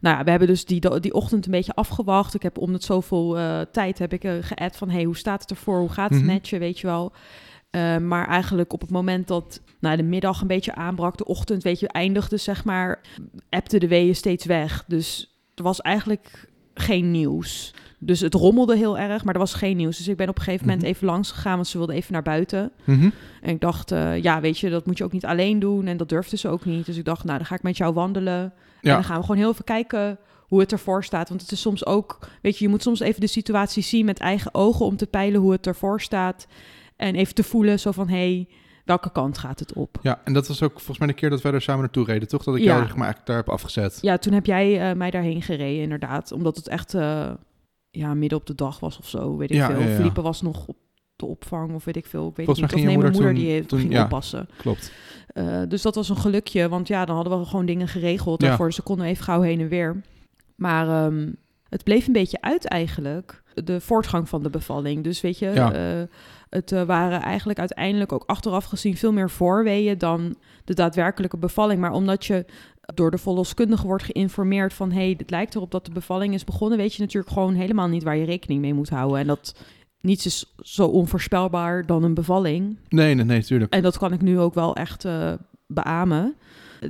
Nou 0.00 0.16
ja, 0.18 0.24
we 0.24 0.30
hebben 0.30 0.48
dus 0.48 0.64
die, 0.64 1.00
die 1.00 1.12
ochtend 1.14 1.44
een 1.44 1.50
beetje 1.50 1.74
afgewacht. 1.74 2.34
Ik 2.34 2.42
heb 2.42 2.58
om 2.58 2.72
het 2.72 2.84
zoveel 2.84 3.38
eh, 3.38 3.60
tijd 3.72 3.98
heb 3.98 4.12
ik 4.12 4.24
uh, 4.24 4.32
geappt 4.40 4.76
van... 4.76 4.90
hey, 4.90 5.04
hoe 5.04 5.16
staat 5.16 5.40
het 5.40 5.50
ervoor? 5.50 5.78
Hoe 5.78 5.88
gaat 5.88 6.10
het 6.10 6.18
Mhm. 6.22 6.32
met 6.32 6.48
je? 6.48 6.58
Weet 6.58 6.78
je 6.78 6.86
wel. 6.86 7.12
Uh, 7.70 7.96
maar 7.96 8.28
eigenlijk 8.28 8.72
op 8.72 8.80
het 8.80 8.90
moment 8.90 9.28
dat 9.28 9.60
nou, 9.80 9.96
de 9.96 10.02
middag 10.02 10.40
een 10.40 10.46
beetje 10.46 10.74
aanbrak... 10.74 11.16
de 11.16 11.24
ochtend, 11.24 11.62
weet 11.62 11.80
je, 11.80 11.88
eindigde 11.88 12.36
zeg 12.36 12.64
maar... 12.64 13.00
appte 13.50 13.78
de 13.78 13.88
weeën 13.88 14.16
steeds 14.16 14.44
weg. 14.44 14.84
Dus 14.86 15.36
er 15.54 15.62
was 15.62 15.80
eigenlijk 15.80 16.48
geen 16.74 17.10
nieuws. 17.10 17.74
Dus 18.06 18.20
het 18.20 18.34
rommelde 18.34 18.76
heel 18.76 18.98
erg, 18.98 19.24
maar 19.24 19.34
er 19.34 19.40
was 19.40 19.54
geen 19.54 19.76
nieuws. 19.76 19.96
Dus 19.96 20.08
ik 20.08 20.16
ben 20.16 20.28
op 20.28 20.36
een 20.38 20.42
gegeven 20.42 20.66
moment 20.66 20.82
Mhm. 20.84 20.90
even 20.92 21.06
langs 21.06 21.30
gegaan... 21.30 21.54
want 21.54 21.66
ze 21.66 21.78
wilde 21.78 21.92
even 21.94 22.12
naar 22.12 22.22
buiten. 22.22 22.72
Mhm. 22.84 23.10
En 23.42 23.50
ik 23.50 23.60
dacht, 23.60 23.92
uh, 23.92 24.22
ja, 24.22 24.40
weet 24.40 24.58
je, 24.58 24.70
dat 24.70 24.86
moet 24.86 24.98
je 24.98 25.04
ook 25.04 25.12
niet 25.12 25.26
alleen 25.26 25.58
doen. 25.58 25.86
En 25.86 25.96
dat 25.96 26.08
durfde 26.08 26.36
ze 26.36 26.48
ook 26.48 26.64
niet. 26.64 26.86
Dus 26.86 26.96
ik 26.96 27.04
dacht, 27.04 27.24
nou, 27.24 27.36
dan 27.38 27.46
ga 27.46 27.54
ik 27.54 27.62
met 27.62 27.76
jou 27.76 27.94
wandelen... 27.94 28.52
Ja. 28.80 28.92
En 28.92 28.92
dan 28.92 29.04
gaan 29.04 29.16
we 29.16 29.22
gewoon 29.22 29.36
heel 29.36 29.50
even 29.50 29.64
kijken 29.64 30.18
hoe 30.42 30.60
het 30.60 30.72
ervoor 30.72 31.04
staat. 31.04 31.28
Want 31.28 31.40
het 31.40 31.50
is 31.50 31.60
soms 31.60 31.86
ook, 31.86 32.18
weet 32.42 32.58
je, 32.58 32.64
je 32.64 32.70
moet 32.70 32.82
soms 32.82 33.00
even 33.00 33.20
de 33.20 33.26
situatie 33.26 33.82
zien 33.82 34.04
met 34.04 34.18
eigen 34.18 34.54
ogen 34.54 34.86
om 34.86 34.96
te 34.96 35.06
peilen 35.06 35.40
hoe 35.40 35.52
het 35.52 35.66
ervoor 35.66 36.00
staat. 36.00 36.46
En 36.96 37.14
even 37.14 37.34
te 37.34 37.42
voelen 37.42 37.80
zo 37.80 37.90
van, 37.92 38.08
hé, 38.08 38.16
hey, 38.16 38.48
welke 38.84 39.12
kant 39.12 39.38
gaat 39.38 39.58
het 39.58 39.72
op? 39.72 39.98
Ja, 40.02 40.20
en 40.24 40.32
dat 40.32 40.48
was 40.48 40.62
ook 40.62 40.72
volgens 40.72 40.98
mij 40.98 41.08
de 41.08 41.14
keer 41.14 41.30
dat 41.30 41.42
wij 41.42 41.52
er 41.52 41.62
samen 41.62 41.80
naartoe 41.80 42.04
reden, 42.04 42.28
toch? 42.28 42.44
Dat 42.44 42.54
ik 42.56 42.60
Ja. 42.62 42.66
jou 42.66 42.78
zeg 42.80 42.88
maar, 42.96 43.04
eigenlijk 43.04 43.26
daar 43.26 43.36
heb 43.36 43.48
afgezet. 43.48 43.98
Ja, 44.00 44.18
toen 44.18 44.32
heb 44.32 44.46
jij 44.46 44.90
eh, 44.90 44.96
mij 44.96 45.10
daarheen 45.10 45.42
gereden, 45.42 45.82
inderdaad. 45.82 46.32
Omdat 46.32 46.56
het 46.56 46.68
echt, 46.68 46.94
eh, 46.94 47.30
ja, 47.96 48.14
midden 48.14 48.38
op 48.38 48.46
de 48.46 48.54
dag 48.54 48.80
was 48.80 48.98
of 48.98 49.08
zo, 49.08 49.36
weet 49.36 49.50
ik 49.50 49.56
Ja, 49.56 49.66
veel. 49.66 49.80
ja, 49.80 49.86
ja. 49.88 49.94
Felipe 49.94 50.22
was 50.22 50.42
nog 50.42 50.66
op 50.66 50.76
de 51.16 51.26
opvang 51.26 51.74
of 51.74 51.84
weet 51.84 51.96
ik 51.96 52.06
veel. 52.06 52.28
Ik 52.28 52.36
weet 52.36 52.46
Volgens 52.46 52.58
niet. 52.66 52.74
Of 52.74 52.86
nee, 52.86 52.96
mijn 52.98 53.12
moeder 53.12 53.32
toen- 53.34 53.34
die 53.34 53.66
toen- 53.66 53.78
ging 53.78 53.92
ja. 53.92 54.02
oppassen. 54.04 54.48
Klopt. 54.56 54.92
Eh, 55.26 55.62
dus 55.68 55.82
dat 55.82 55.94
was 55.94 56.08
een 56.08 56.16
gelukje, 56.16 56.68
want 56.68 56.88
ja, 56.88 57.04
dan 57.04 57.14
hadden 57.16 57.38
we 57.38 57.44
gewoon 57.44 57.66
dingen 57.66 57.88
geregeld 57.88 58.40
Ja. 58.42 58.48
daarvoor. 58.48 58.72
Ze 58.72 58.82
konden 58.82 59.06
even 59.06 59.24
gauw 59.24 59.40
heen 59.40 59.60
en 59.60 59.68
weer. 59.68 60.00
Maar 60.56 60.88
ehm, 60.88 61.32
het 61.68 61.84
bleef 61.84 62.06
een 62.06 62.12
beetje 62.12 62.40
uit 62.40 62.64
eigenlijk, 62.64 63.42
de 63.54 63.80
voortgang 63.80 64.28
van 64.28 64.42
de 64.42 64.50
bevalling. 64.50 65.04
Dus 65.04 65.20
weet 65.20 65.38
je, 65.38 65.50
Ja. 65.50 65.72
eh, 65.72 66.02
het 66.50 66.72
eh, 66.72 66.82
waren 66.82 67.20
eigenlijk 67.22 67.58
uiteindelijk 67.58 68.12
ook 68.12 68.22
achteraf 68.26 68.64
gezien 68.64 68.96
veel 68.96 69.12
meer 69.12 69.30
voorweeën 69.30 69.98
dan 69.98 70.36
de 70.64 70.74
daadwerkelijke 70.74 71.36
bevalling. 71.36 71.80
Maar 71.80 71.92
omdat 71.92 72.24
je 72.26 72.44
door 72.94 73.10
de 73.10 73.18
verloskundige 73.18 73.86
wordt 73.86 74.04
geïnformeerd 74.04 74.72
van... 74.72 74.90
hé, 74.90 75.00
hey, 75.00 75.14
het 75.18 75.30
lijkt 75.30 75.54
erop 75.54 75.70
dat 75.70 75.84
de 75.84 75.92
bevalling 75.92 76.34
is 76.34 76.44
begonnen... 76.44 76.78
weet 76.78 76.94
je 76.94 77.02
natuurlijk 77.02 77.32
gewoon 77.32 77.54
helemaal 77.54 77.88
niet 77.88 78.02
waar 78.02 78.16
je 78.16 78.24
rekening 78.24 78.60
mee 78.60 78.74
moet 78.74 78.88
houden. 78.88 79.18
En 79.18 79.26
dat 79.26 79.54
niets 80.00 80.26
is 80.26 80.54
zo 80.58 80.86
onvoorspelbaar 80.86 81.86
dan 81.86 82.02
een 82.02 82.14
bevalling. 82.14 82.78
Nee, 82.88 83.14
nee, 83.14 83.24
nee, 83.24 83.42
tuurlijk. 83.44 83.72
En 83.72 83.82
dat 83.82 83.98
kan 83.98 84.12
ik 84.12 84.20
nu 84.20 84.38
ook 84.38 84.54
wel 84.54 84.76
echt 84.76 85.04
eh 85.04 85.32
beamen. 85.66 86.34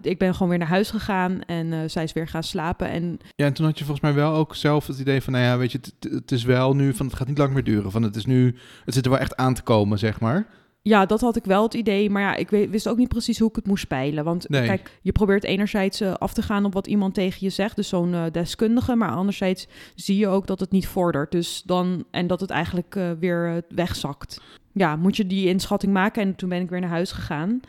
Ik 0.03 0.19
ben 0.19 0.33
gewoon 0.33 0.49
weer 0.49 0.59
naar 0.59 0.69
huis 0.69 0.91
gegaan 0.91 1.43
en 1.43 1.73
eh, 1.73 1.79
zij 1.87 2.03
is 2.03 2.13
weer 2.13 2.29
gaan 2.29 2.43
slapen. 2.43 2.89
En 2.89 3.19
Ja, 3.35 3.47
en 3.47 3.53
toen 3.53 3.67
had 3.67 3.79
je 3.79 3.85
volgens 3.85 4.07
mij 4.07 4.15
wel 4.15 4.35
ook 4.35 4.55
zelf 4.55 4.87
het 4.87 4.99
idee 4.99 5.23
van, 5.23 5.33
nou 5.33 5.45
ja, 5.45 5.59
weet 5.59 5.73
je, 5.73 5.79
het, 5.79 6.13
het 6.13 6.33
is 6.33 6.45
wel 6.45 6.75
nu 6.75 6.95
van, 6.95 7.07
het 7.07 7.17
gaat 7.17 7.29
niet 7.29 7.39
lang 7.39 7.53
meer 7.53 7.65
duren. 7.65 7.91
Van, 7.91 8.03
het 8.03 8.17
is 8.17 8.27
nu, 8.27 8.57
het 8.85 8.95
zit 8.95 9.05
er 9.05 9.11
wel 9.11 9.21
echt 9.21 9.37
aan 9.37 9.55
te 9.55 9.63
komen, 9.63 9.99
zeg 9.99 10.21
maar. 10.21 10.47
Ja, 10.87 11.07
dat 11.07 11.21
had 11.21 11.37
ik 11.37 11.45
wel 11.45 11.63
het 11.63 11.75
idee. 11.75 12.11
Maar 12.11 12.23
ja, 12.23 12.35
ik 12.35 12.49
wist 12.49 12.89
ook 12.89 12.97
niet 12.97 13.09
precies 13.09 13.39
hoe 13.39 13.49
ik 13.49 13.57
het 13.57 13.67
moest 13.67 13.83
spelen. 13.83 14.25
Want 14.25 14.49
Nee. 14.49 14.67
kijk, 14.67 14.99
je 15.03 15.13
probeert 15.13 15.45
enerzijds 15.45 16.01
eh, 16.01 16.13
af 16.15 16.33
te 16.33 16.43
gaan 16.43 16.65
op 16.65 16.73
wat 16.73 16.87
iemand 16.87 17.15
tegen 17.15 17.39
je 17.41 17.51
zegt. 17.51 17.77
Dus 17.77 17.89
zo'n 17.89 18.15
eh, 18.15 18.25
deskundige. 18.33 18.95
Maar 18.95 19.11
anderzijds 19.11 19.67
zie 19.95 20.17
je 20.17 20.29
ook 20.29 20.47
dat 20.47 20.61
het 20.61 20.71
niet 20.71 20.87
vordert. 20.87 21.31
Dus 21.31 21.63
dan, 21.63 22.05
en 22.11 22.27
dat 22.27 22.41
het 22.41 22.51
eigenlijk 22.51 22.97
eh, 22.97 23.11
weer 23.21 23.63
wegzakt. 23.69 24.41
Ja, 24.73 24.97
moet 24.97 25.17
je 25.17 25.27
die 25.27 25.49
inschatting 25.49 25.93
maken. 25.93 26.23
En 26.23 26.35
toen 26.35 26.49
ben 26.49 26.61
ik 26.61 26.71
weer 26.71 26.81
naar 26.81 26.91
huis 26.91 27.13
gegaan. 27.13 27.61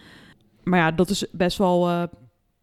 Maar 0.63 0.79
ja, 0.79 0.91
dat 0.91 1.09
is 1.09 1.25
best 1.31 1.57
wel 1.57 2.09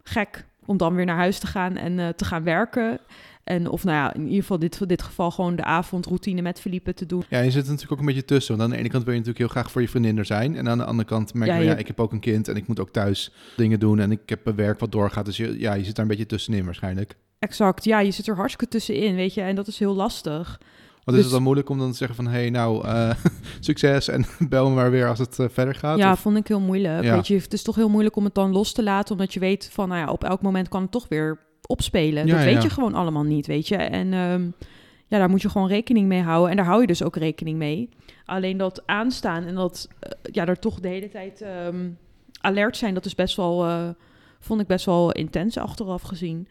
gek 0.02 0.46
om 0.66 0.76
dan 0.76 0.94
weer 0.94 1.04
naar 1.04 1.16
huis 1.16 1.38
te 1.38 1.46
gaan 1.46 1.76
en 1.76 2.16
te 2.16 2.24
gaan 2.24 2.42
werken. 2.42 3.00
En 3.44 3.68
of 3.68 3.84
nou 3.84 3.96
ja, 3.96 4.14
in 4.14 4.24
ieder 4.24 4.40
geval 4.40 4.58
dit, 4.58 4.88
dit 4.88 5.02
geval 5.02 5.30
gewoon 5.30 5.56
de 5.56 5.64
avondroutine 5.64 6.42
met 6.42 6.60
Felipe 6.60 6.94
te 6.94 7.06
doen. 7.06 7.22
Ja, 7.28 7.38
je 7.40 7.50
zit 7.50 7.62
er 7.64 7.68
natuurlijk 7.70 7.92
ook 7.92 7.98
een 7.98 8.06
beetje 8.14 8.24
tussen. 8.24 8.56
Want 8.56 8.68
aan 8.68 8.74
de 8.74 8.80
ene 8.82 8.88
kant 8.88 9.04
wil 9.04 9.12
je 9.12 9.18
natuurlijk 9.18 9.44
heel 9.44 9.60
graag 9.60 9.70
voor 9.70 9.80
je 9.80 9.88
vriendin 9.88 10.18
er 10.18 10.24
zijn. 10.24 10.56
En 10.56 10.68
aan 10.68 10.78
de 10.78 10.84
andere 10.84 11.08
kant 11.08 11.34
merk 11.34 11.50
je, 11.50 11.56
Ja, 11.56 11.62
ja, 11.70 11.76
ik 11.76 11.86
heb 11.86 12.00
ook 12.00 12.12
een 12.12 12.20
kind 12.20 12.48
en 12.48 12.56
ik 12.56 12.66
moet 12.66 12.80
ook 12.80 12.90
thuis 12.90 13.32
dingen 13.56 13.80
doen. 13.80 13.98
En 13.98 14.10
ik 14.10 14.20
heb 14.26 14.46
een 14.46 14.54
werk 14.54 14.80
wat 14.80 14.92
doorgaat. 14.92 15.24
Dus 15.24 15.36
je, 15.36 15.58
ja, 15.58 15.74
je 15.74 15.84
zit 15.84 15.94
daar 15.94 16.04
een 16.04 16.10
beetje 16.10 16.26
tussenin 16.26 16.64
waarschijnlijk. 16.64 17.16
Exact, 17.38 17.84
ja, 17.84 18.00
je 18.00 18.10
zit 18.10 18.26
er 18.28 18.36
hartstikke 18.36 18.68
tussenin, 18.72 19.14
weet 19.14 19.34
je. 19.34 19.40
En 19.40 19.54
dat 19.56 19.66
is 19.66 19.78
heel 19.78 19.94
lastig. 19.94 20.60
Want 21.04 21.16
Dus- 21.16 21.16
is 21.16 21.22
het 21.24 21.32
dan 21.32 21.42
moeilijk 21.42 21.68
om 21.68 21.78
dan 21.78 21.90
te 21.90 21.96
zeggen 21.96 22.16
van, 22.16 22.26
hé, 22.26 22.32
hey, 22.40 22.50
nou, 22.50 22.86
eh, 22.86 23.10
succes 23.60 24.08
en 24.08 24.24
bel 24.48 24.68
me 24.68 24.74
maar 24.74 24.90
weer 24.90 25.08
als 25.08 25.18
het 25.18 25.38
eh, 25.38 25.46
verder 25.50 25.74
gaat? 25.74 25.98
ja, 25.98 26.12
Of- 26.12 26.20
vond 26.20 26.36
ik 26.36 26.48
heel 26.48 26.60
moeilijk. 26.60 27.02
Ja. 27.04 27.14
Weet 27.14 27.26
je, 27.26 27.34
het 27.36 27.52
is 27.52 27.62
toch 27.62 27.74
heel 27.74 27.88
moeilijk 27.88 28.16
om 28.16 28.24
het 28.24 28.34
dan 28.34 28.52
los 28.52 28.72
te 28.72 28.82
laten, 28.82 29.12
omdat 29.12 29.34
je 29.34 29.40
weet 29.40 29.68
van, 29.72 29.88
nou 29.88 30.00
ja, 30.00 30.12
op 30.12 30.24
elk 30.24 30.42
moment 30.42 30.68
kan 30.68 30.82
het 30.82 30.90
toch 30.90 31.08
weer 31.08 31.38
opspelen. 31.66 32.26
Ja, 32.26 32.34
dat 32.34 32.44
weet 32.44 32.54
ja. 32.54 32.62
je 32.62 32.70
gewoon 32.70 32.94
allemaal 32.94 33.22
niet, 33.22 33.46
weet 33.46 33.68
je. 33.68 33.76
En 33.76 34.12
ehm, 34.12 34.42
ja, 35.06 35.18
daar 35.18 35.30
moet 35.30 35.42
je 35.42 35.48
gewoon 35.48 35.68
rekening 35.68 36.08
mee 36.08 36.22
houden. 36.22 36.50
En 36.50 36.56
daar 36.56 36.66
hou 36.66 36.80
je 36.80 36.86
dus 36.86 37.02
ook 37.02 37.16
rekening 37.16 37.58
mee. 37.58 37.88
Alleen 38.24 38.56
dat 38.56 38.82
aanstaan 38.86 39.44
en 39.44 39.54
dat, 39.54 39.88
eh, 40.00 40.10
ja, 40.32 40.46
er 40.46 40.58
toch 40.58 40.80
de 40.80 40.88
hele 40.88 41.08
tijd 41.08 41.40
ehm, 41.40 41.88
alert 42.40 42.76
zijn, 42.76 42.94
dat 42.94 43.04
is 43.04 43.14
best 43.14 43.36
wel, 43.36 43.64
eh, 43.64 43.88
vond 44.40 44.60
ik 44.60 44.66
best 44.66 44.84
wel 44.84 45.12
intens 45.12 45.58
achteraf 45.58 46.02
gezien. 46.02 46.48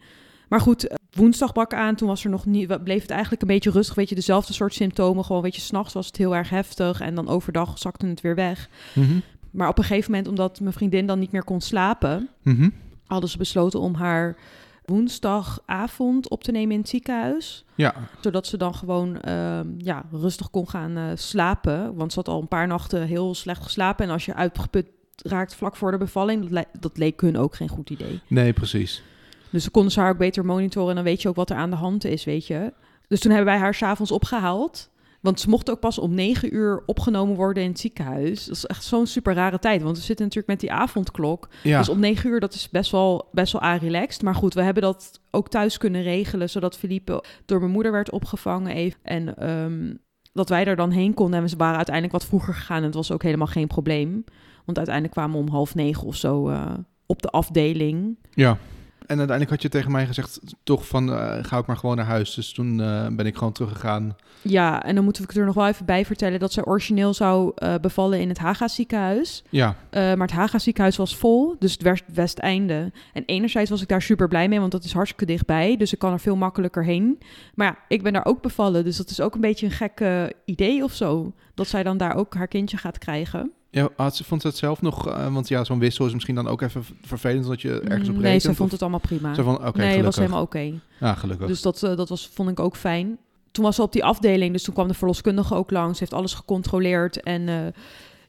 Maar 0.48 0.60
goed, 0.60 0.86
eh, 0.86 0.96
woensdag 1.10 1.52
brak 1.52 1.74
aan, 1.74 1.94
toen 1.94 2.08
was 2.08 2.24
er 2.24 2.30
nog 2.30 2.46
niet, 2.46 2.84
bleef 2.84 3.02
het 3.02 3.10
eigenlijk 3.10 3.42
een 3.42 3.48
beetje 3.48 3.70
rustig. 3.70 3.94
Weet 3.94 4.08
je, 4.08 4.14
dezelfde 4.14 4.52
soort 4.52 4.74
symptomen. 4.74 5.24
Gewoon, 5.24 5.42
weet 5.42 5.54
je, 5.54 5.60
s'nachts 5.60 5.92
was 5.94 6.06
het 6.06 6.16
heel 6.16 6.36
erg 6.36 6.50
heftig 6.50 7.00
en 7.00 7.14
dan 7.14 7.28
overdag 7.28 7.78
zakte 7.78 8.06
het 8.06 8.20
weer 8.20 8.34
weg. 8.34 8.68
Mhm. 8.94 9.18
Maar 9.50 9.68
op 9.68 9.78
een 9.78 9.84
gegeven 9.84 10.10
moment, 10.10 10.28
omdat 10.28 10.60
mijn 10.60 10.72
vriendin 10.72 11.06
dan 11.06 11.18
niet 11.18 11.32
meer 11.32 11.44
kon 11.44 11.60
slapen, 11.60 12.28
Mhm. 12.42 12.68
hadden 13.06 13.30
ze 13.30 13.38
besloten 13.38 13.80
om 13.80 13.94
haar 13.94 14.36
woensdagavond 14.84 16.28
op 16.28 16.44
te 16.44 16.52
nemen 16.52 16.72
in 16.74 16.78
het 16.80 16.88
ziekenhuis. 16.88 17.64
Ja, 17.74 17.94
Zodat 18.20 18.46
ze 18.46 18.56
dan 18.56 18.74
gewoon 18.74 19.20
ehm, 19.20 19.68
ja, 19.78 20.04
rustig 20.12 20.50
kon 20.50 20.68
gaan 20.68 20.96
eh, 20.96 21.04
slapen. 21.14 21.94
Want 21.94 22.12
ze 22.12 22.18
had 22.18 22.28
al 22.28 22.40
een 22.40 22.48
paar 22.48 22.66
nachten 22.66 23.02
heel 23.06 23.34
slecht 23.34 23.62
geslapen. 23.62 24.04
En 24.06 24.12
als 24.12 24.24
je 24.24 24.34
uitgeput 24.34 24.86
raakt 25.16 25.54
vlak 25.54 25.76
voor 25.76 25.90
de 25.90 25.98
bevalling, 25.98 26.42
dat, 26.42 26.50
le- 26.50 26.78
dat 26.80 26.98
leek 26.98 27.20
hun 27.20 27.36
ook 27.38 27.54
geen 27.54 27.68
goed 27.68 27.90
idee. 27.90 28.20
nee, 28.26 28.52
precies. 28.52 29.02
Dus 29.50 29.62
dan 29.62 29.70
konden 29.72 29.92
ze 29.92 30.00
haar 30.00 30.10
ook 30.10 30.18
beter 30.18 30.44
monitoren 30.44 30.88
en 30.88 30.94
dan 30.94 31.04
weet 31.04 31.22
je 31.22 31.28
ook 31.28 31.36
wat 31.36 31.50
er 31.50 31.56
aan 31.56 31.70
de 31.70 31.76
hand 31.76 32.04
is, 32.04 32.24
weet 32.24 32.46
je. 32.46 32.72
Dus 33.08 33.20
toen 33.20 33.30
hebben 33.32 33.52
wij 33.52 33.62
haar 33.62 33.74
s'avonds 33.74 34.10
opgehaald. 34.12 34.90
Want 35.24 35.40
ze 35.40 35.48
mocht 35.48 35.70
ook 35.70 35.80
pas 35.80 35.98
om 35.98 36.14
negen 36.14 36.54
uur 36.54 36.82
opgenomen 36.86 37.36
worden 37.36 37.62
in 37.62 37.68
het 37.68 37.80
ziekenhuis. 37.80 38.44
Dat 38.44 38.56
is 38.56 38.66
echt 38.66 38.84
zo'n 38.84 39.06
super 39.06 39.34
rare 39.34 39.58
tijd. 39.58 39.82
Want 39.82 39.96
we 39.96 40.02
zitten 40.02 40.24
natuurlijk 40.24 40.52
met 40.52 40.60
die 40.60 40.72
avondklok. 40.72 41.48
Ja, 41.62 41.78
Dus 41.78 41.88
om 41.88 42.00
negen 42.00 42.30
uur, 42.30 42.40
dat 42.40 42.54
is 42.54 42.68
best 42.70 42.90
wel, 42.90 43.28
best 43.32 43.52
wel 43.52 43.76
relaxed. 43.76 44.22
Maar 44.22 44.34
goed, 44.34 44.54
we 44.54 44.62
hebben 44.62 44.82
dat 44.82 45.20
ook 45.30 45.48
thuis 45.48 45.78
kunnen 45.78 46.02
regelen. 46.02 46.50
Zodat 46.50 46.76
Philippe 46.78 47.24
door 47.44 47.58
mijn 47.60 47.72
moeder 47.72 47.92
werd 47.92 48.10
opgevangen 48.10 48.74
even. 48.74 48.98
En 49.02 49.36
ehm, 49.38 49.94
dat 50.32 50.48
wij 50.48 50.64
er 50.64 50.76
dan 50.76 50.90
heen 50.90 51.14
konden. 51.14 51.40
En 51.40 51.46
we 51.48 51.56
waren 51.56 51.76
uiteindelijk 51.76 52.14
wat 52.14 52.26
vroeger 52.26 52.54
gegaan. 52.54 52.76
En 52.76 52.84
het 52.84 52.94
was 52.94 53.12
ook 53.12 53.22
helemaal 53.22 53.46
geen 53.46 53.66
probleem. 53.66 54.24
Want 54.64 54.76
uiteindelijk 54.76 55.14
kwamen 55.14 55.36
we 55.36 55.46
om 55.46 55.52
half 55.52 55.74
negen 55.74 56.06
of 56.06 56.16
zo 56.16 56.48
eh, 56.48 56.74
op 57.06 57.22
de 57.22 57.30
afdeling. 57.30 58.18
ja. 58.34 58.58
En 59.06 59.18
uiteindelijk 59.18 59.50
had 59.50 59.62
je 59.62 59.68
tegen 59.78 59.90
mij 59.90 60.06
gezegd, 60.06 60.40
toch 60.62 60.86
van, 60.86 61.12
eh, 61.12 61.38
ga 61.44 61.58
ik 61.58 61.66
maar 61.66 61.76
gewoon 61.76 61.96
naar 61.96 62.04
huis. 62.04 62.34
Dus 62.34 62.52
toen 62.52 62.80
eh, 62.80 63.06
ben 63.08 63.26
ik 63.26 63.36
gewoon 63.36 63.52
teruggegaan. 63.52 64.16
Ja, 64.42 64.82
en 64.82 64.94
dan 64.94 65.04
moeten 65.04 65.26
we 65.26 65.40
er 65.40 65.46
nog 65.46 65.54
wel 65.54 65.66
even 65.66 65.86
bij 65.86 66.04
vertellen 66.04 66.38
dat 66.38 66.52
zij 66.52 66.64
origineel 66.64 67.14
zou 67.14 67.52
eh, 67.54 67.74
bevallen 67.80 68.20
in 68.20 68.28
het 68.28 68.38
Haga 68.38 68.68
ziekenhuis. 68.68 69.44
Ja, 69.48 69.76
maar 69.90 70.16
het 70.18 70.30
Haga 70.30 70.58
ziekenhuis 70.58 70.96
was 70.96 71.16
vol, 71.16 71.56
dus 71.58 71.72
het 71.72 71.82
West- 71.82 72.04
Westeinde. 72.14 72.92
En 73.12 73.22
enerzijds 73.26 73.70
was 73.70 73.82
ik 73.82 73.88
daar 73.88 74.02
super 74.02 74.28
blij 74.28 74.48
mee, 74.48 74.60
want 74.60 74.72
dat 74.72 74.84
is 74.84 74.92
hartstikke 74.92 75.24
dichtbij. 75.26 75.76
Dus 75.76 75.92
ik 75.92 75.98
kan 75.98 76.12
er 76.12 76.20
veel 76.20 76.36
makkelijker 76.36 76.84
heen. 76.84 77.18
Maar 77.54 77.66
ja, 77.66 77.76
ik 77.88 78.02
ben 78.02 78.12
daar 78.12 78.26
ook 78.26 78.42
bevallen, 78.42 78.84
dus 78.84 78.96
dat 78.96 79.10
is 79.10 79.20
ook 79.20 79.34
een 79.34 79.40
beetje 79.40 79.66
een 79.66 79.72
gek 79.72 80.04
idee 80.44 80.84
of 80.84 80.92
zo. 80.92 81.32
Dat 81.54 81.66
zij 81.66 81.82
dan 81.82 81.96
daar 81.96 82.14
ook 82.14 82.34
haar 82.34 82.48
kindje 82.48 82.76
gaat 82.76 82.98
krijgen. 82.98 83.52
Ja 83.74 83.88
had 83.96 84.16
ze, 84.16 84.24
vond 84.24 84.40
ze 84.42 84.46
het 84.48 84.56
zelf 84.56 84.82
nog, 84.82 85.08
eh, 85.08 85.32
want 85.32 85.48
ja, 85.48 85.64
zo'n 85.64 85.78
wissel 85.78 86.06
is 86.06 86.12
misschien 86.12 86.34
dan 86.34 86.48
ook 86.48 86.60
even 86.62 86.84
vervelend, 87.02 87.46
dat 87.46 87.60
je 87.60 87.68
ergens 87.80 87.90
op 88.08 88.14
Mm, 88.14 88.20
rekent. 88.20 88.22
nee, 88.22 88.38
ze 88.38 88.54
vond 88.54 88.72
het 88.72 88.80
allemaal 88.82 89.00
prima. 89.00 89.34
Ze 89.34 89.42
van, 89.42 89.66
oké, 89.66 89.78
nee, 89.78 89.96
het 89.96 90.04
was 90.04 90.14
gelukkig. 90.14 90.16
helemaal 90.16 90.42
oké. 90.42 90.80
Ja, 91.00 91.14
gelukkig. 91.14 91.46
Dus 91.46 91.62
dat, 91.62 91.82
eh, 91.82 91.96
dat 91.96 92.08
was, 92.08 92.30
vond 92.34 92.50
ik 92.50 92.60
ook 92.60 92.76
fijn. 92.76 93.18
Toen 93.50 93.64
was 93.64 93.76
ze 93.76 93.82
op 93.82 93.92
die 93.92 94.04
afdeling, 94.04 94.52
dus 94.52 94.62
toen 94.62 94.74
kwam 94.74 94.88
de 94.88 94.94
verloskundige 94.94 95.54
ook 95.54 95.70
langs. 95.70 95.98
Heeft 95.98 96.12
alles 96.14 96.34
gecontroleerd 96.34 97.20
en 97.22 97.48
eh, 97.48 97.56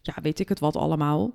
ja, 0.02 0.14
weet 0.22 0.40
ik 0.40 0.50
het 0.50 0.60
wat 0.60 0.76
allemaal. 0.76 1.32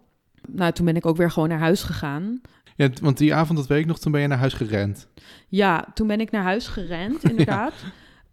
Nou, 0.48 0.72
toen 0.72 0.84
ben 0.84 0.96
ik 0.96 1.06
ook 1.06 1.16
weer 1.16 1.30
gewoon 1.30 1.48
naar 1.48 1.58
huis 1.58 1.82
gegaan. 1.82 2.40
Ja, 2.76 2.88
want 3.02 3.18
die 3.18 3.34
avond, 3.34 3.58
dat 3.58 3.66
weet 3.66 3.80
ik 3.80 3.86
nog, 3.86 3.98
toen 3.98 4.12
ben 4.12 4.20
je 4.20 4.26
naar 4.26 4.38
huis 4.38 4.52
gerend. 4.54 5.06
Ja, 5.48 5.86
toen 5.94 6.06
ben 6.06 6.20
ik 6.20 6.30
naar 6.30 6.42
huis 6.42 6.66
gerend, 6.66 7.24
inderdaad. 7.30 7.72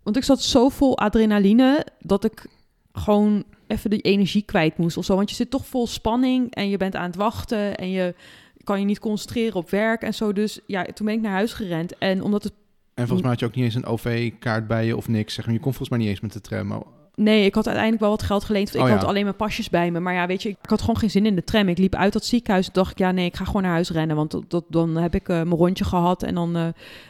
Want 0.04 0.18
ik 0.18 0.24
zat 0.24 0.42
zo 0.42 0.70
vol 0.70 0.98
adrenaline 0.98 1.86
dat 2.00 2.24
ik 2.24 2.48
gewoon 2.94 3.44
even 3.68 3.90
de 3.90 4.02
energie 4.02 4.42
kwijt 4.42 4.78
moest 4.78 4.98
of 4.98 5.06
zo. 5.06 5.16
Want 5.16 5.30
je 5.30 5.36
zit 5.36 5.50
toch 5.50 5.66
vol 5.66 5.88
spanning 5.88 6.54
en 6.54 6.70
je 6.70 6.78
bent 6.78 6.96
aan 6.96 7.06
het 7.06 7.16
wachten 7.16 7.76
en 7.76 7.90
je 7.90 8.16
kan 8.64 8.80
je 8.80 8.86
niet 8.86 9.00
concentreren 9.00 9.56
op 9.56 9.70
werk 9.70 10.02
en 10.02 10.14
zo. 10.14 10.34
Dus 10.34 10.60
ja, 10.66 10.84
toen 10.84 11.06
ben 11.06 11.16
ik 11.16 11.22
naar 11.22 11.32
huis 11.32 11.54
gerend. 11.54 11.98
En 11.98 12.22
omdat 12.24 12.44
het 12.44 12.54
En 12.94 13.04
volgens 13.08 13.22
mij 13.22 13.30
had 13.32 13.40
je 13.40 13.46
ook 13.46 13.56
niet 13.56 13.64
eens 13.66 13.76
een 13.76 13.86
OV-kaart 13.86 14.68
bij 14.68 14.86
je 14.86 14.98
of 14.98 15.08
niks. 15.08 15.34
Zeg 15.34 15.46
maar. 15.46 15.54
Je 15.54 15.60
kon 15.60 15.70
volgens 15.74 15.90
mij 15.90 16.00
niet 16.00 16.08
eens 16.10 16.20
met 16.22 16.34
de 16.34 16.42
tram. 16.42 16.72
Oh, 16.72 16.82
Nee, 17.16 17.46
ik 17.46 17.56
had 17.56 17.66
uiteindelijk 17.66 18.04
wel 18.04 18.12
wat 18.12 18.24
geld 18.24 18.44
geleend. 18.44 18.76
Ik 18.76 18.82
Oh, 18.82 18.90
had 18.90 19.04
alleen 19.04 19.24
mijn 19.24 19.36
pasjes 19.36 19.70
bij 19.70 19.92
me. 19.92 20.00
Maar 20.00 20.14
ja, 20.14 20.28
weet 20.28 20.42
je, 20.44 20.50
ik 20.50 20.58
had 20.62 20.80
gewoon 20.82 20.98
geen 20.98 21.10
zin 21.12 21.26
in 21.26 21.36
de 21.36 21.44
tram. 21.44 21.68
Ik 21.70 21.78
liep 21.78 21.96
uit 21.96 22.14
dat 22.14 22.26
ziekenhuis 22.26 22.66
en 22.68 22.74
dacht 22.74 22.92
ik, 22.92 22.98
ja, 22.98 23.12
nee, 23.12 23.26
ik 23.26 23.36
ga 23.36 23.46
gewoon 23.46 23.62
naar 23.62 23.72
huis 23.72 23.90
rennen. 23.92 24.16
Want 24.16 24.32
dat, 24.32 24.44
dat- 24.48 24.66
dan 24.70 24.96
heb 24.96 25.16
ik 25.16 25.30
eh, 25.30 25.36
mijn 25.36 25.50
rondje 25.56 25.84
gehad 25.84 26.24
en 26.24 26.36
dan 26.36 26.56
eh, 26.56 26.64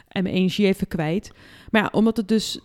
en 0.08 0.22
mijn 0.22 0.34
energie 0.34 0.66
even 0.66 0.88
kwijt. 0.88 1.32
Maar 1.70 1.82
ja, 1.82 1.88
omdat 1.92 2.16
het 2.16 2.28
dus 2.28 2.58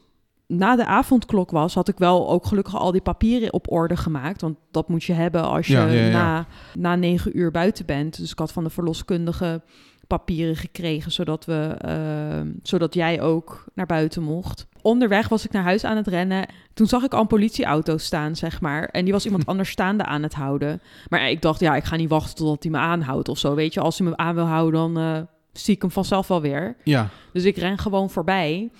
na 0.58 0.76
de 0.76 0.86
avondklok 0.86 1.52
was, 1.52 1.74
had 1.74 1.88
ik 1.88 1.98
wel 1.98 2.30
ook 2.30 2.46
gelukkig 2.46 2.76
al 2.76 2.92
die 2.92 3.02
papieren 3.02 3.54
op 3.54 3.72
orde 3.72 3.98
gemaakt. 3.98 4.42
Want 4.42 4.58
dat 4.72 4.88
moet 4.90 5.04
je 5.04 5.14
hebben 5.14 5.44
als 5.44 5.68
je 5.68 5.74
Ja, 5.74 5.86
ja, 5.86 6.06
ja. 6.06 6.12
Na, 6.12 6.46
na 6.74 6.96
negen 6.96 7.38
uur 7.38 7.52
buiten 7.52 7.86
bent. 7.86 8.18
Dus 8.18 8.32
ik 8.32 8.40
had 8.40 8.52
van 8.52 8.64
de 8.64 8.70
verloskundige 8.70 9.62
papieren 10.08 10.56
gekregen, 10.56 11.12
zodat, 11.12 11.46
we, 11.46 11.76
eh, 11.80 12.50
zodat 12.64 12.94
jij 12.94 13.22
ook 13.22 13.66
naar 13.74 13.86
buiten 13.86 14.24
mocht. 14.24 14.68
Onderweg 14.82 15.28
was 15.30 15.46
ik 15.46 15.52
naar 15.52 15.64
huis 15.64 15.84
aan 15.84 15.98
het 15.98 16.08
rennen. 16.08 16.46
Toen 16.74 16.88
zag 16.88 17.04
ik 17.04 17.14
al 17.14 17.22
een 17.22 17.28
politieauto 17.28 17.98
staan, 17.98 18.36
zeg 18.36 18.62
maar. 18.62 18.84
En 18.84 19.04
die 19.04 19.14
was 19.14 19.26
iemand 19.26 19.46
anders 19.52 19.70
staande 19.70 20.06
aan 20.06 20.24
het 20.24 20.34
houden. 20.34 20.82
Maar 21.10 21.30
ik 21.30 21.42
dacht, 21.42 21.60
ja, 21.60 21.76
ik 21.76 21.84
ga 21.84 21.96
niet 21.96 22.10
wachten 22.10 22.36
totdat 22.36 22.64
hij 22.64 22.72
me 22.72 22.78
aanhoudt 22.78 23.30
of 23.30 23.38
zo. 23.38 23.56
Weet 23.56 23.74
je, 23.74 23.80
als 23.80 23.98
hij 23.98 24.08
me 24.08 24.18
aan 24.18 24.36
wil 24.36 24.46
houden, 24.46 24.80
dan 24.80 24.98
eh, 24.98 25.22
zie 25.54 25.76
ik 25.76 25.82
hem 25.82 25.92
vanzelf 25.92 26.28
wel 26.28 26.42
weer. 26.42 26.76
Ja, 26.84 27.10
Dus 27.34 27.44
ik 27.44 27.58
ren 27.58 27.78
gewoon 27.78 28.10
voorbij. 28.10 28.72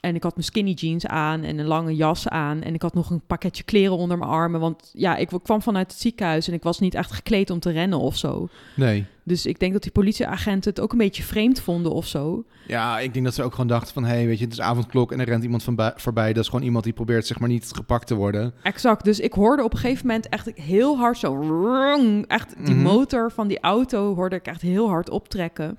En 0.00 0.14
ik 0.14 0.22
had 0.22 0.34
mijn 0.34 0.46
skinny 0.46 0.72
jeans 0.72 1.06
aan 1.06 1.42
en 1.42 1.58
een 1.58 1.66
lange 1.66 1.96
jas 1.96 2.28
aan. 2.28 2.62
En 2.62 2.74
ik 2.74 2.82
had 2.82 2.94
nog 2.94 3.10
een 3.10 3.20
pakketje 3.26 3.62
kleren 3.62 3.96
onder 3.96 4.18
mijn 4.18 4.30
armen. 4.30 4.60
Want 4.60 4.90
ja, 4.92 5.16
ik 5.16 5.28
kwam 5.42 5.62
vanuit 5.62 5.90
het 5.90 6.00
ziekenhuis 6.00 6.48
en 6.48 6.54
ik 6.54 6.62
was 6.62 6.78
niet 6.78 6.94
echt 6.94 7.12
gekleed 7.12 7.50
om 7.50 7.58
te 7.60 7.70
rennen 7.70 7.98
of 7.98 8.16
zo. 8.16 8.48
nee. 8.76 9.06
Dus 9.24 9.46
ik 9.46 9.58
denk 9.58 9.72
dat 9.72 9.82
die 9.82 9.92
politieagenten 9.92 10.70
het 10.70 10.80
ook 10.80 10.92
een 10.92 10.98
beetje 10.98 11.22
vreemd 11.22 11.60
vonden 11.60 11.92
of 11.92 12.06
zo. 12.06 12.44
Ja, 12.66 12.98
ik 12.98 13.12
denk 13.12 13.24
dat 13.24 13.34
ze 13.34 13.42
ook 13.42 13.50
gewoon 13.52 13.66
dachten 13.66 13.92
van... 13.94 14.04
hé, 14.04 14.14
hey, 14.14 14.26
weet 14.26 14.38
je, 14.38 14.44
het 14.44 14.52
is 14.52 14.60
avondklok 14.60 15.12
en 15.12 15.20
er 15.20 15.26
rent 15.26 15.42
iemand 15.42 15.62
van 15.62 15.74
bij- 15.74 15.92
voorbij. 15.96 16.32
Dat 16.32 16.42
is 16.42 16.48
gewoon 16.48 16.64
iemand 16.64 16.84
die 16.84 16.92
probeert 16.92 17.26
zeg 17.26 17.38
maar 17.38 17.48
niet 17.48 17.70
gepakt 17.74 18.06
te 18.06 18.14
worden. 18.14 18.52
Exact. 18.62 19.04
Dus 19.04 19.20
ik 19.20 19.32
hoorde 19.32 19.64
op 19.64 19.72
een 19.72 19.78
gegeven 19.78 20.06
moment 20.06 20.28
echt 20.28 20.50
heel 20.54 20.98
hard 20.98 21.18
zo... 21.18 22.22
Echt 22.26 22.66
die 22.66 22.74
motor 22.74 23.30
van 23.30 23.48
die 23.48 23.60
auto 23.60 24.14
hoorde 24.14 24.36
ik 24.36 24.46
echt 24.46 24.62
heel 24.62 24.88
hard 24.88 25.10
optrekken. 25.10 25.78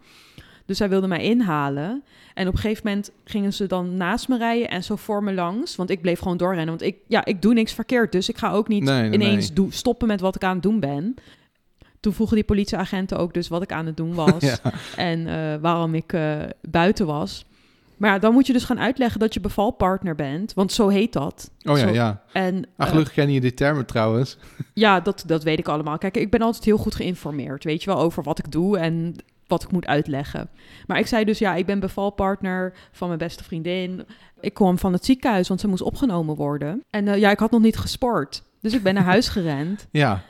Dus 0.72 0.80
zij 0.80 0.90
wilde 0.90 1.08
mij 1.08 1.24
inhalen. 1.24 2.04
En 2.34 2.48
op 2.48 2.54
een 2.54 2.60
gegeven 2.60 2.88
moment 2.88 3.12
gingen 3.24 3.54
ze 3.54 3.68
dan 3.68 3.98
naast 3.98 4.28
me 4.28 4.38
rijden 4.38 4.70
en 4.70 4.84
zo 4.84 4.96
voor 4.96 5.24
me 5.24 5.34
langs. 5.34 5.76
Want 5.76 5.90
ik 5.90 6.02
bleef 6.02 6.20
gewoon 6.20 6.38
doorrennen. 6.38 6.68
Want 6.68 6.82
ik, 6.82 6.96
ja, 7.08 7.26
ik 7.26 7.42
doe 7.42 7.54
niks 7.54 7.74
verkeerd. 7.74 8.12
Dus 8.12 8.30
ik 8.30 8.38
ga 8.38 8.52
ook 8.52 8.68
niet 8.68 8.84
Nee, 8.84 9.02
nee, 9.02 9.12
ineens 9.12 9.54
nee. 9.54 9.68
stoppen 9.72 10.08
met 10.08 10.22
wat 10.22 10.36
ik 10.36 10.44
aan 10.44 10.54
het 10.54 10.64
doen 10.64 10.80
ben. 10.80 11.16
Toen 12.00 12.14
vroegen 12.14 12.36
die 12.36 12.46
politieagenten 12.46 13.18
ook 13.18 13.34
dus 13.34 13.48
wat 13.48 13.62
ik 13.62 13.72
aan 13.72 13.86
het 13.86 13.98
doen 13.98 14.14
was. 14.14 14.40
Ja. 14.50 14.58
En 14.96 15.28
eh, 15.28 15.62
waarom 15.62 15.96
ik 15.96 16.14
eh, 16.14 16.36
buiten 16.62 17.06
was. 17.06 17.46
Maar 17.98 18.10
ja, 18.12 18.20
dan 18.20 18.34
moet 18.34 18.48
je 18.48 18.54
dus 18.54 18.64
gaan 18.64 18.80
uitleggen 18.80 19.20
dat 19.20 19.34
je 19.34 19.40
bevalpartner 19.40 20.16
bent. 20.16 20.54
Want 20.54 20.72
zo 20.72 20.88
heet 20.88 21.14
dat. 21.14 21.52
Oh 21.64 21.78
ja, 21.78 21.88
Zo- 21.88 21.94
ja. 21.94 22.22
En 22.34 22.56
Ah, 22.56 22.86
eh, 22.86 22.88
gelukkig 22.92 23.14
ken 23.14 23.32
je 23.32 23.42
die 23.42 23.54
termen 23.54 23.86
trouwens. 23.86 24.38
ja, 24.74 25.00
dat, 25.00 25.24
dat 25.28 25.44
weet 25.44 25.60
ik 25.60 25.68
allemaal. 25.68 25.98
Kijk, 25.98 26.18
ik 26.18 26.30
ben 26.32 26.42
altijd 26.42 26.66
heel 26.66 26.78
goed 26.78 26.96
geïnformeerd, 26.96 27.64
weet 27.64 27.84
je 27.84 27.90
wel, 27.90 28.00
over 28.00 28.24
wat 28.24 28.40
ik 28.40 28.52
doe 28.52 28.78
en 28.78 29.16
wat 29.52 29.64
ik 29.64 29.72
moet 29.72 29.86
uitleggen. 29.86 30.50
Maar 30.88 31.00
ik 31.00 31.08
zei 31.08 31.26
dus, 31.26 31.40
ja, 31.40 31.56
ik 31.56 31.66
ben 31.66 31.80
bevalpartner 31.80 32.74
van 32.92 33.08
mijn 33.08 33.20
beste 33.20 33.44
vriendin. 33.44 34.06
Ik 34.40 34.54
kwam 34.54 34.78
van 34.78 34.94
het 34.94 35.06
ziekenhuis, 35.06 35.48
want 35.48 35.60
ze 35.60 35.68
moest 35.68 35.82
opgenomen 35.82 36.36
worden. 36.36 36.84
En 36.90 37.08
eh, 37.08 37.18
ja, 37.18 37.32
ik 37.32 37.40
had 37.40 37.52
nog 37.52 37.62
niet 37.62 37.78
gesport. 37.78 38.44
Dus 38.62 38.74
ik 38.74 38.84
ben 38.84 38.94
naar 38.94 39.04
huis 39.04 39.28
gerend. 39.36 39.88
Ja. 39.92 40.24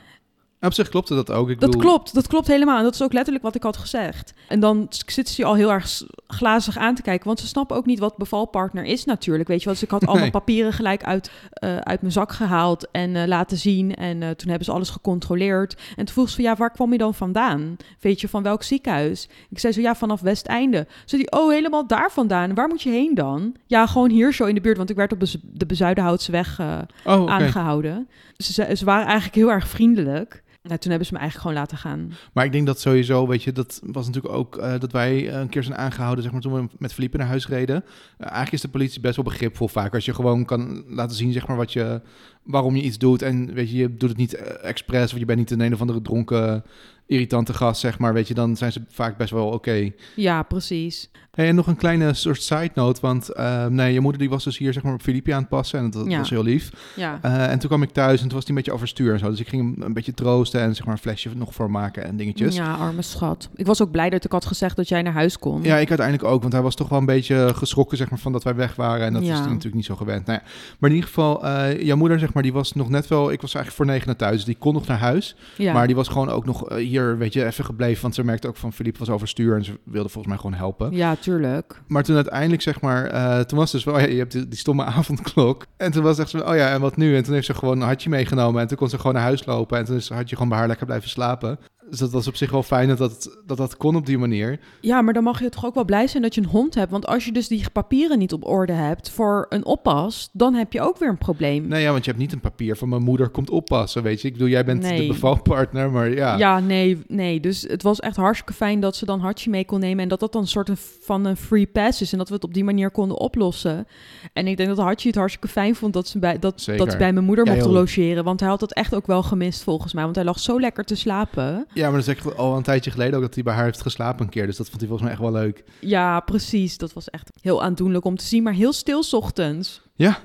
Op 0.66 0.72
zich 0.72 0.88
klopte 0.88 1.14
dat 1.14 1.30
ook. 1.30 1.48
Ik 1.50 1.60
Dat 1.60 1.70
bedoel, 1.70 1.86
klopt, 1.86 2.14
dat 2.14 2.26
klopt 2.26 2.46
helemaal. 2.46 2.76
En 2.78 2.82
dat 2.82 2.94
is 2.94 3.02
ook 3.02 3.12
letterlijk 3.12 3.44
wat 3.44 3.54
ik 3.54 3.62
had 3.62 3.76
gezegd. 3.76 4.32
En 4.48 4.60
dan 4.60 4.86
zitten 5.06 5.34
ze 5.34 5.44
al 5.44 5.54
heel 5.54 5.72
erg 5.72 6.02
glazig 6.26 6.76
aan 6.78 6.94
te 6.94 7.02
kijken. 7.02 7.26
Want 7.26 7.40
ze 7.40 7.46
snappen 7.46 7.76
ook 7.76 7.86
niet 7.86 7.98
wat 7.98 8.16
bevalpartner 8.16 8.84
is 8.84 9.04
natuurlijk. 9.04 9.48
Weet 9.48 9.58
je 9.58 9.64
wel, 9.64 9.74
dus 9.74 9.82
ik 9.82 9.90
had 9.90 10.06
al 10.06 10.10
Nee. 10.12 10.20
mijn 10.20 10.32
papieren 10.32 10.72
gelijk 10.72 11.04
uit, 11.04 11.30
eh, 11.50 11.76
uit 11.76 12.00
mijn 12.00 12.12
zak 12.12 12.32
gehaald 12.32 12.88
en 12.90 13.16
eh, 13.16 13.26
laten 13.26 13.56
zien. 13.56 13.94
En 13.94 14.22
eh, 14.22 14.30
toen 14.30 14.48
hebben 14.48 14.64
ze 14.64 14.72
alles 14.72 14.90
gecontroleerd. 14.90 15.74
En 15.96 16.04
toen 16.04 16.14
vroeg 16.14 16.28
ze 16.28 16.34
van, 16.34 16.44
ja, 16.44 16.56
waar 16.56 16.70
kwam 16.70 16.92
je 16.92 16.98
dan 16.98 17.14
vandaan? 17.14 17.76
Weet 18.00 18.20
je, 18.20 18.28
van 18.28 18.42
welk 18.42 18.62
ziekenhuis? 18.62 19.28
Ik 19.50 19.58
zei 19.58 19.72
zo, 19.72 19.80
ja, 19.80 19.94
vanaf 19.94 20.20
Westeinde. 20.20 20.86
Ze 21.04 21.16
die, 21.16 21.30
oh, 21.30 21.50
helemaal 21.50 21.86
daar 21.86 22.10
vandaan. 22.12 22.54
Waar 22.54 22.68
moet 22.68 22.82
je 22.82 22.90
heen 22.90 23.14
dan? 23.14 23.54
Ja, 23.66 23.86
gewoon 23.86 24.10
hier 24.10 24.32
zo 24.32 24.44
in 24.44 24.54
de 24.54 24.60
buurt. 24.60 24.76
Want 24.76 24.90
ik 24.90 24.96
werd 24.96 25.12
op 25.12 25.20
de, 25.52 25.66
Bezuidenhoutse 25.66 26.32
weg 26.32 26.60
Oh, 27.04 27.30
aangehouden. 27.30 28.08
Ze, 28.36 28.76
ze 28.76 28.84
waren 28.84 29.04
eigenlijk 29.06 29.34
heel 29.34 29.50
erg 29.50 29.68
vriendelijk. 29.68 30.42
Nou, 30.62 30.78
toen 30.78 30.90
hebben 30.90 31.08
ze 31.08 31.12
me 31.12 31.18
eigenlijk 31.18 31.48
gewoon 31.48 31.62
laten 31.62 31.78
gaan. 31.78 32.12
Maar 32.32 32.44
ik 32.44 32.52
denk 32.52 32.66
dat 32.66 32.80
sowieso, 32.80 33.26
weet 33.26 33.42
je, 33.42 33.52
dat 33.52 33.80
was 33.84 34.06
natuurlijk 34.06 34.34
ook 34.34 34.56
eh, 34.56 34.78
dat 34.78 34.92
wij 34.92 35.28
eh, 35.28 35.40
een 35.40 35.48
keer 35.48 35.62
zijn 35.62 35.76
aangehouden, 35.76 36.22
zeg 36.22 36.32
maar, 36.32 36.40
toen 36.40 36.54
we 36.54 36.68
met 36.78 36.92
Philippe 36.92 37.16
naar 37.16 37.26
huis 37.26 37.48
reden. 37.48 37.76
Eh, 37.76 37.84
eigenlijk 38.18 38.52
is 38.52 38.60
de 38.60 38.68
politie 38.68 39.00
best 39.00 39.16
wel 39.16 39.24
begripvol 39.24 39.68
vaak. 39.68 39.94
Als 39.94 40.04
je 40.04 40.14
gewoon 40.14 40.44
kan 40.44 40.84
laten 40.88 41.16
zien, 41.16 41.32
zeg 41.32 41.46
maar, 41.46 41.56
wat 41.56 41.72
je, 41.72 42.00
waarom 42.42 42.76
je 42.76 42.82
iets 42.82 42.98
doet. 42.98 43.22
En 43.22 43.54
weet 43.54 43.70
je, 43.70 43.76
je 43.76 43.96
doet 43.96 44.08
het 44.08 44.18
niet 44.18 44.34
expres 44.60 45.12
of 45.12 45.18
je 45.18 45.24
bent 45.24 45.38
niet 45.38 45.50
een 45.50 45.60
een 45.60 45.74
of 45.74 45.80
andere 45.80 46.02
dronken, 46.02 46.64
irritante 47.06 47.54
gast, 47.54 47.80
zeg 47.80 47.98
maar. 47.98 48.12
Weet 48.12 48.28
je, 48.28 48.34
dan 48.34 48.56
zijn 48.56 48.72
ze 48.72 48.82
vaak 48.88 49.16
best 49.16 49.30
wel 49.30 49.48
oké. 49.48 49.90
Ja, 50.16 50.42
precies. 50.42 51.10
Hey, 51.36 51.48
en 51.48 51.54
nog 51.54 51.66
een 51.66 51.76
kleine 51.76 52.14
soort 52.14 52.42
side 52.42 52.70
note, 52.74 53.00
want 53.00 53.28
eh, 53.28 53.66
nee, 53.66 53.92
je 53.92 54.00
moeder 54.00 54.20
die 54.20 54.30
was 54.30 54.44
dus 54.44 54.58
hier 54.58 54.72
zeg 54.72 54.82
maar 54.82 54.92
op 54.94 55.02
Filippi 55.02 55.30
aan 55.30 55.40
het 55.40 55.48
passen 55.48 55.78
en 55.78 55.90
dat, 55.90 56.06
Ja. 56.10 56.18
was 56.18 56.30
heel 56.30 56.42
lief. 56.42 56.70
Ja. 56.96 57.18
Eh, 57.22 57.50
en 57.50 57.58
toen 57.58 57.68
kwam 57.68 57.82
ik 57.82 57.90
thuis 57.90 58.20
en 58.20 58.26
toen 58.28 58.34
was 58.36 58.40
hij 58.40 58.48
een 58.48 58.54
beetje 58.54 58.72
overstuur 58.72 59.12
en 59.12 59.18
zo. 59.18 59.30
Dus 59.30 59.40
ik 59.40 59.48
ging 59.48 59.74
hem 59.74 59.82
een 59.86 59.92
beetje 59.92 60.14
troosten 60.14 60.60
en 60.60 60.74
zeg 60.74 60.84
maar 60.84 60.94
een 60.94 61.00
flesje 61.00 61.30
nog 61.36 61.54
voor 61.54 61.70
maken 61.70 62.04
en 62.04 62.16
dingetjes. 62.16 62.56
Ja. 62.56 62.64
ja, 62.64 62.74
arme 62.74 63.02
schat. 63.02 63.48
Ik 63.54 63.66
was 63.66 63.82
ook 63.82 63.90
blij 63.90 64.10
dat 64.10 64.24
ik 64.24 64.32
had 64.32 64.46
gezegd 64.46 64.76
dat 64.76 64.88
jij 64.88 65.02
naar 65.02 65.12
huis 65.12 65.38
kon. 65.38 65.64
ik 65.64 65.70
uiteindelijk 65.70 66.24
ook, 66.24 66.40
want 66.40 66.52
hij 66.52 66.62
was 66.62 66.74
toch 66.74 66.88
wel 66.88 66.98
een 66.98 67.06
beetje 67.06 67.50
geschrokken 67.54 67.96
zeg 67.96 68.10
maar, 68.10 68.18
van 68.18 68.32
dat 68.32 68.42
wij 68.44 68.54
weg 68.54 68.74
waren. 68.74 69.06
En 69.06 69.12
dat 69.12 69.24
Ja. 69.24 69.32
is 69.32 69.38
hij 69.38 69.46
natuurlijk 69.48 69.74
niet 69.74 69.84
zo 69.84 69.96
gewend. 69.96 70.26
Nou 70.26 70.38
ja, 70.42 70.50
maar 70.78 70.90
in 70.90 70.96
ieder 70.96 71.08
geval, 71.10 71.44
eh, 71.46 71.82
jouw 71.82 71.96
moeder 71.96 72.18
zeg 72.18 72.32
maar, 72.32 72.42
die 72.42 72.52
was 72.52 72.72
nog 72.72 72.88
net 72.88 73.08
wel... 73.08 73.32
Ik 73.32 73.40
was 73.40 73.54
eigenlijk 73.54 73.76
voor 73.76 73.86
negen 73.86 74.06
naar 74.06 74.16
thuis, 74.16 74.36
dus 74.36 74.44
die 74.44 74.56
kon 74.58 74.74
nog 74.74 74.86
naar 74.86 74.98
huis. 74.98 75.36
Ja. 75.56 75.72
Maar 75.72 75.86
die 75.86 75.96
was 75.96 76.08
gewoon 76.08 76.28
ook 76.28 76.44
nog 76.44 76.68
eh, 76.68 76.76
hier, 76.76 77.18
weet 77.18 77.32
je, 77.32 77.44
even 77.44 77.64
gebleven. 77.64 78.02
Want 78.02 78.14
ze 78.14 78.24
merkte 78.24 78.48
ook 78.48 78.56
van, 78.56 78.72
Philippe 78.72 78.98
was 78.98 79.10
overstuur 79.10 79.56
en 79.56 79.64
ze 79.64 79.78
wilde 79.84 80.08
volgens 80.08 80.26
mij 80.34 80.36
gewoon 80.42 80.56
helpen. 80.56 80.92
Ja, 80.92 81.16
tuurlijk. 81.22 81.80
Maar 81.86 82.02
toen 82.02 82.16
uiteindelijk, 82.16 82.62
zeg 82.62 82.80
maar, 82.80 83.06
eh, 83.06 83.40
toen 83.40 83.58
was 83.58 83.70
dus 83.70 83.84
wel, 83.84 83.94
oh 83.94 84.00
ja, 84.00 84.06
je 84.06 84.18
hebt 84.18 84.32
die, 84.32 84.48
die 84.48 84.58
stomme 84.58 84.84
avondklok. 84.98 85.66
En 85.76 85.92
toen 85.92 86.02
was 86.02 86.18
echt 86.18 86.30
zo, 86.30 86.38
oh 86.38 86.56
ja, 86.56 86.72
en 86.72 86.80
wat 86.80 86.96
nu? 86.96 87.16
En 87.16 87.22
toen 87.22 87.34
heeft 87.34 87.46
ze 87.46 87.54
gewoon 87.54 87.80
een 87.80 87.86
hartje 87.86 88.10
meegenomen 88.10 88.60
en 88.60 88.68
toen 88.68 88.76
kon 88.76 88.88
ze 88.88 88.96
gewoon 88.96 89.14
naar 89.14 89.22
huis 89.22 89.46
lopen. 89.46 89.78
En 89.78 89.84
toen 89.84 89.96
is 89.96 90.08
had 90.08 90.28
je 90.28 90.34
gewoon 90.34 90.50
bij 90.50 90.58
haar 90.58 90.68
lekker 90.68 90.86
blijven 90.86 91.08
slapen. 91.08 91.58
Dus 91.92 92.00
dat 92.00 92.12
was 92.12 92.26
op 92.28 92.36
zich 92.36 92.50
wel 92.50 92.62
fijn 92.62 92.88
dat 92.88 92.98
dat, 92.98 93.38
dat, 93.46 93.56
dat 93.56 93.76
kon 93.76 93.96
op 93.96 94.06
die 94.06 94.18
manier. 94.18 94.58
Ja, 94.80 95.02
maar 95.02 95.14
dan 95.14 95.22
mag 95.22 95.40
je 95.40 95.48
toch 95.48 95.66
ook 95.66 95.74
wel 95.74 95.84
blij 95.84 96.06
zijn 96.06 96.22
dat 96.22 96.34
je 96.34 96.40
een 96.40 96.46
hond 96.46 96.74
hebt. 96.74 96.90
Want 96.90 97.06
als 97.06 97.24
je 97.24 97.32
dus 97.32 97.48
die 97.48 97.64
papieren 97.72 98.18
niet 98.18 98.32
op 98.32 98.46
orde 98.46 98.72
hebt 98.72 99.10
voor 99.10 99.46
een 99.48 99.64
oppas, 99.64 100.28
dan 100.32 100.54
heb 100.54 100.72
je 100.72 100.80
ook 100.80 100.98
weer 100.98 101.08
een 101.08 101.18
probleem. 101.18 101.66
Nee, 101.68 101.82
ja, 101.82 101.90
want 101.90 102.04
je 102.04 102.10
hebt 102.10 102.22
niet 102.22 102.32
een 102.32 102.40
papier 102.40 102.76
van 102.76 102.88
mijn 102.88 103.02
moeder 103.02 103.28
komt 103.28 103.50
oppassen, 103.50 104.02
weet 104.02 104.20
je. 104.20 104.26
Ik 104.28 104.32
bedoel, 104.32 104.48
jij 104.48 104.64
bent 104.64 104.82
de 104.82 104.88
Nee. 104.88 105.06
bevalpartner, 105.06 105.90
maar 105.90 106.08
ja. 106.10 106.36
Ja, 106.36 106.58
nee, 106.58 107.02
nee. 107.08 107.40
Dus 107.40 107.62
het 107.62 107.82
was 107.82 108.00
echt 108.00 108.16
hartstikke 108.16 108.52
fijn 108.52 108.80
dat 108.80 108.96
ze 108.96 109.04
dan 109.04 109.20
hartje 109.20 109.50
mee 109.50 109.64
kon 109.64 109.80
nemen. 109.80 110.02
En 110.02 110.08
dat 110.08 110.20
dat 110.20 110.32
dan 110.32 110.42
een 110.42 110.48
soort 110.48 110.70
van 111.00 111.24
een 111.24 111.36
free 111.36 111.66
pass 111.66 112.00
is. 112.00 112.12
En 112.12 112.18
dat 112.18 112.28
we 112.28 112.34
het 112.34 112.44
op 112.44 112.54
die 112.54 112.64
manier 112.64 112.90
konden 112.90 113.18
oplossen. 113.18 113.86
En 114.32 114.46
ik 114.46 114.56
denk 114.56 114.68
dat 114.68 114.78
hartje 114.78 115.08
het 115.08 115.16
hartstikke 115.16 115.48
fijn 115.48 115.74
vond 115.74 115.92
dat 115.92 116.08
ze 116.08 116.18
bij, 116.18 116.38
dat, 116.38 116.60
Zeker. 116.60 116.84
dat 116.84 116.92
ze 116.92 116.98
bij 116.98 117.12
mijn 117.12 117.26
moeder 117.26 117.46
Ja, 117.46 117.54
mocht 117.54 117.66
logeren. 117.66 118.24
Want 118.24 118.40
hij 118.40 118.48
had 118.48 118.60
dat 118.60 118.72
echt 118.72 118.94
ook 118.94 119.06
wel 119.06 119.22
gemist 119.22 119.62
volgens 119.62 119.92
mij. 119.92 120.04
Want 120.04 120.16
hij 120.16 120.24
lag 120.24 120.38
zo 120.38 120.60
lekker 120.60 120.84
te 120.84 120.94
slapen. 120.94 121.66
Ja, 121.72 121.81
maar 121.90 122.00
dat 122.00 122.08
is 122.08 122.14
echt 122.14 122.36
al 122.36 122.56
een 122.56 122.62
tijdje 122.62 122.90
geleden 122.90 123.14
ook 123.14 123.22
dat 123.22 123.34
hij 123.34 123.42
bij 123.42 123.54
haar 123.54 123.64
heeft 123.64 123.82
geslapen 123.82 124.24
een 124.24 124.30
keer. 124.30 124.46
Dus 124.46 124.56
dat 124.56 124.66
vond 124.68 124.80
hij 124.80 124.88
volgens 124.88 125.08
mij 125.08 125.18
echt 125.18 125.30
wel 125.30 125.40
leuk. 125.42 125.64
Ja, 125.80 126.20
precies. 126.20 126.78
Dat 126.78 126.92
was 126.92 127.10
echt 127.10 127.30
heel 127.40 127.62
aandoenlijk 127.62 128.04
om 128.04 128.16
te 128.16 128.24
zien. 128.24 128.42
Maar 128.42 128.52
heel 128.52 128.72
stil 128.72 129.02
's 129.02 129.12
ochtends. 129.12 129.82
Ja. 129.94 130.18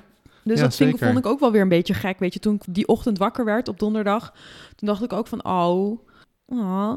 Dus 0.44 0.58
Ja, 0.58 0.64
dat 0.64 0.76
vind, 0.76 0.98
vond 0.98 1.18
ik 1.18 1.26
ook 1.26 1.40
wel 1.40 1.52
weer 1.52 1.60
een 1.60 1.68
beetje 1.68 1.94
gek. 1.94 2.18
Weet 2.18 2.34
je, 2.34 2.40
toen 2.40 2.54
ik 2.54 2.62
die 2.68 2.86
ochtend 2.86 3.18
wakker 3.18 3.44
werd 3.44 3.68
op 3.68 3.78
donderdag, 3.78 4.32
toen 4.74 4.88
dacht 4.88 5.02
ik 5.02 5.12
ook 5.12 5.26
van, 5.26 5.44
oh, 5.44 5.98
ah. 6.48 6.92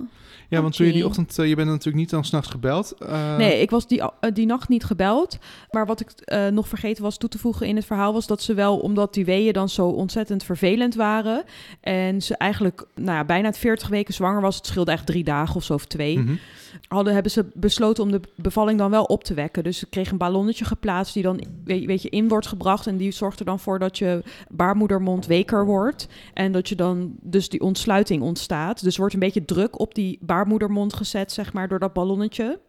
Ja, 0.52 0.62
want 0.62 0.76
toen 0.76 0.86
je 0.86 0.94
die 0.94 1.06
ochtend, 1.06 1.40
eh, 1.40 1.48
je 1.48 1.56
bent 1.56 1.68
natuurlijk 1.68 1.98
niet 1.98 2.10
dan 2.10 2.26
s'nachts 2.26 2.50
gebeld. 2.50 2.92
eh, 2.92 3.36
Nee, 3.38 3.62
ik 3.62 3.70
was 3.70 3.88
die, 3.88 4.02
eh, 4.02 4.32
die 4.34 4.46
nacht 4.46 4.70
niet 4.70 4.84
gebeld. 4.84 5.38
Maar 5.70 5.86
wat 5.86 6.00
ik 6.00 6.12
nog 6.52 6.68
vergeten 6.68 7.04
was 7.04 7.18
toe 7.18 7.30
te 7.30 7.38
voegen 7.38 7.68
in 7.68 7.76
het 7.76 7.86
verhaal... 7.86 8.14
was 8.14 8.28
dat 8.28 8.42
ze 8.42 8.54
wel, 8.54 8.78
omdat 8.78 9.14
die 9.14 9.26
weeën 9.26 9.54
dan 9.54 9.70
zo 9.70 9.88
ontzettend 9.88 10.44
vervelend 10.44 10.96
waren... 10.96 11.44
en 11.82 12.22
ze 12.22 12.38
eigenlijk 12.38 12.86
nou 12.96 13.18
ja, 13.18 13.26
bijna 13.26 13.54
40 13.54 13.88
weken 13.88 14.14
zwanger 14.14 14.42
was... 14.42 14.56
het 14.56 14.66
scheelde 14.66 14.92
echt 14.92 15.06
drie 15.06 15.24
dagen 15.24 15.56
of 15.56 15.64
zo 15.64 15.74
of 15.74 15.86
twee... 15.86 16.20
mhm. 16.20 16.36
hadden, 16.88 17.14
hebben 17.14 17.32
ze 17.32 17.46
besloten 17.54 18.04
om 18.04 18.12
de 18.12 18.22
bevalling 18.36 18.78
dan 18.78 18.92
wel 18.92 19.04
op 19.04 19.24
te 19.24 19.34
wekken. 19.34 19.64
Dus 19.64 19.78
ze 19.78 19.90
kregen 19.90 20.12
een 20.12 20.18
ballonnetje 20.18 20.66
geplaatst 20.66 21.14
die 21.14 21.24
dan 21.24 21.44
weet, 21.64 22.02
je, 22.02 22.10
in 22.10 22.28
wordt 22.28 22.48
gebracht. 22.48 22.88
En 22.88 22.98
die 22.98 23.12
zorgt 23.12 23.40
er 23.40 23.46
dan 23.46 23.60
voor 23.60 23.80
dat 23.80 23.98
je 23.98 24.24
baarmoedermond 24.50 25.26
weker 25.26 25.66
wordt. 25.66 26.08
En 26.34 26.52
dat 26.52 26.70
je 26.70 26.76
dan 26.76 27.14
dus 27.22 27.50
die 27.50 27.62
ontsluiting 27.62 28.22
ontstaat. 28.22 28.84
Dus 28.84 28.98
wordt 28.98 29.14
een 29.14 29.20
beetje 29.20 29.41
druk 29.46 29.80
op 29.80 29.96
die 29.96 30.20
baarmoedermond 30.22 30.94
gezet, 30.94 31.32
zeg 31.32 31.54
maar, 31.54 31.68
door 31.68 31.80
dat 31.80 31.94
ballonnetje. 31.94 32.60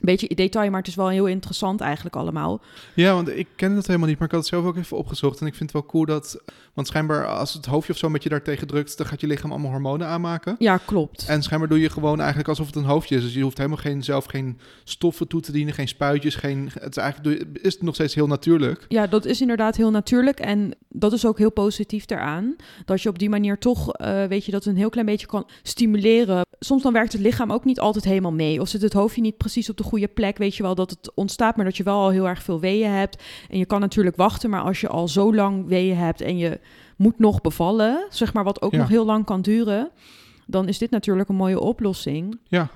Beetje 0.00 0.34
detail, 0.34 0.70
maar 0.70 0.78
het 0.78 0.88
is 0.88 0.94
wel 0.94 1.08
heel 1.08 1.26
interessant 1.26 1.80
eigenlijk 1.80 2.16
allemaal. 2.16 2.60
Ja, 2.94 3.14
want 3.14 3.28
ik 3.28 3.48
ken 3.56 3.74
dat 3.74 3.86
helemaal 3.86 4.08
niet, 4.08 4.18
maar 4.18 4.26
ik 4.26 4.34
had 4.34 4.40
het 4.40 4.50
zelf 4.50 4.64
ook 4.64 4.76
even 4.76 4.96
opgezocht. 4.96 5.40
En 5.40 5.46
ik 5.46 5.54
vind 5.54 5.72
het 5.72 5.80
wel 5.80 5.90
cool 5.90 6.04
dat, 6.04 6.42
want 6.74 6.86
schijnbaar 6.86 7.26
als 7.26 7.52
het 7.52 7.66
hoofdje 7.66 7.92
of 7.92 7.98
zo 7.98 8.08
met 8.08 8.22
je 8.22 8.28
daar 8.28 8.42
tegen 8.42 8.66
drukt, 8.66 8.96
dan 8.96 9.06
gaat 9.06 9.20
je 9.20 9.26
lichaam 9.26 9.50
allemaal 9.50 9.70
hormonen 9.70 10.06
aanmaken. 10.06 10.56
Ja, 10.58 10.76
klopt. 10.76 11.24
En 11.28 11.42
schijnbaar 11.42 11.68
doe 11.68 11.80
je 11.80 11.90
gewoon 11.90 12.18
eigenlijk 12.18 12.48
alsof 12.48 12.66
het 12.66 12.76
een 12.76 12.84
hoofdje 12.84 13.16
is. 13.16 13.22
Dus 13.22 13.34
je 13.34 13.42
hoeft 13.42 13.56
helemaal 13.56 13.78
geen, 13.78 14.04
zelf 14.04 14.24
geen 14.24 14.58
stoffen 14.84 15.28
toe 15.28 15.40
te 15.40 15.52
dienen, 15.52 15.74
geen 15.74 15.88
spuitjes. 15.88 16.34
Geen, 16.34 16.70
het 16.72 16.96
is 16.96 17.02
eigenlijk 17.02 17.44
is 17.62 17.72
het 17.72 17.82
nog 17.82 17.94
steeds 17.94 18.14
heel 18.14 18.26
natuurlijk. 18.26 18.84
Ja, 18.88 19.06
dat 19.06 19.24
is 19.24 19.40
inderdaad 19.40 19.76
heel 19.76 19.90
natuurlijk. 19.90 20.40
En 20.40 20.74
dat 20.88 21.12
is 21.12 21.26
ook 21.26 21.38
heel 21.38 21.52
positief 21.52 22.10
eraan. 22.10 22.56
Dat 22.84 23.02
je 23.02 23.08
op 23.08 23.18
die 23.18 23.28
manier 23.28 23.58
toch, 23.58 23.92
eh, 23.92 24.24
weet 24.24 24.44
je, 24.44 24.52
dat 24.52 24.64
een 24.64 24.76
heel 24.76 24.90
klein 24.90 25.06
beetje 25.06 25.26
kan 25.26 25.48
stimuleren. 25.62 26.46
Soms 26.58 26.82
dan 26.82 26.92
werkt 26.92 27.12
het 27.12 27.20
lichaam 27.22 27.52
ook 27.52 27.64
niet 27.64 27.80
altijd 27.80 28.04
helemaal 28.04 28.32
mee. 28.32 28.60
Of 28.60 28.68
zit 28.68 28.82
het 28.82 28.92
hoofdje 28.92 29.20
niet 29.20 29.36
precies 29.36 29.70
op 29.70 29.76
de 29.76 29.84
goede 29.86 30.08
plek. 30.08 30.38
Weet 30.38 30.56
je 30.56 30.62
wel 30.62 30.74
dat 30.74 30.90
het 30.90 31.12
ontstaat, 31.14 31.56
maar 31.56 31.64
dat 31.64 31.76
je 31.76 31.82
wel 31.82 31.98
al 31.98 32.10
heel 32.10 32.28
erg 32.28 32.42
veel 32.42 32.60
weeën 32.60 32.90
hebt. 32.90 33.22
En 33.50 33.58
je 33.58 33.64
kan 33.66 33.80
natuurlijk 33.80 34.16
wachten, 34.16 34.50
maar 34.50 34.60
als 34.62 34.80
je 34.80 34.88
al 34.88 35.08
zo 35.08 35.34
lang 35.34 35.66
weeën 35.66 35.96
hebt 35.96 36.20
en 36.20 36.38
je 36.38 36.60
moet 36.96 37.18
nog 37.18 37.40
bevallen, 37.40 38.06
zeg 38.10 38.32
maar, 38.32 38.44
wat 38.44 38.62
ook 38.62 38.72
Ja. 38.72 38.78
nog 38.78 38.88
heel 38.88 39.04
lang 39.04 39.24
kan 39.24 39.42
duren. 39.42 39.90
Dan 40.46 40.68
is 40.68 40.78
dit 40.78 40.90
natuurlijk 40.90 41.28
een 41.28 41.34
mooie 41.36 41.60
oplossing. 41.60 42.38
Ja. 42.44 42.68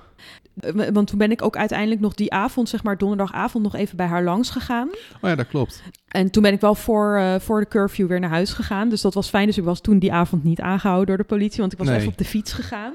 Eh, 0.59 0.87
Want 0.93 1.07
toen 1.07 1.17
ben 1.17 1.31
ik 1.31 1.41
ook 1.41 1.55
uiteindelijk 1.57 2.01
nog 2.01 2.13
die 2.13 2.31
avond, 2.33 2.69
zeg 2.69 2.83
maar 2.83 2.97
donderdagavond, 2.97 3.63
nog 3.63 3.75
even 3.75 3.97
bij 3.97 4.05
haar 4.05 4.23
langs 4.23 4.49
gegaan. 4.49 4.87
Oh 5.21 5.29
ja, 5.29 5.35
dat 5.35 5.47
klopt. 5.47 5.83
En 6.07 6.31
toen 6.31 6.43
ben 6.43 6.53
ik 6.53 6.61
wel 6.61 6.75
voor, 6.75 7.15
eh, 7.15 7.35
voor 7.39 7.59
de 7.59 7.67
curfew 7.67 8.07
weer 8.07 8.19
naar 8.19 8.29
huis 8.29 8.53
gegaan. 8.53 8.89
Dus 8.89 9.01
dat 9.01 9.13
was 9.13 9.29
fijn. 9.29 9.45
Dus 9.47 9.57
ik 9.57 9.63
was 9.63 9.81
toen 9.81 9.99
die 9.99 10.13
avond 10.13 10.43
niet 10.43 10.61
aangehouden 10.61 11.07
door 11.07 11.17
de 11.17 11.23
politie. 11.23 11.59
Want 11.59 11.71
ik 11.71 11.77
was 11.77 11.87
Nee. 11.87 11.97
even 11.97 12.09
op 12.09 12.17
de 12.17 12.25
fiets 12.25 12.53
gegaan. 12.53 12.93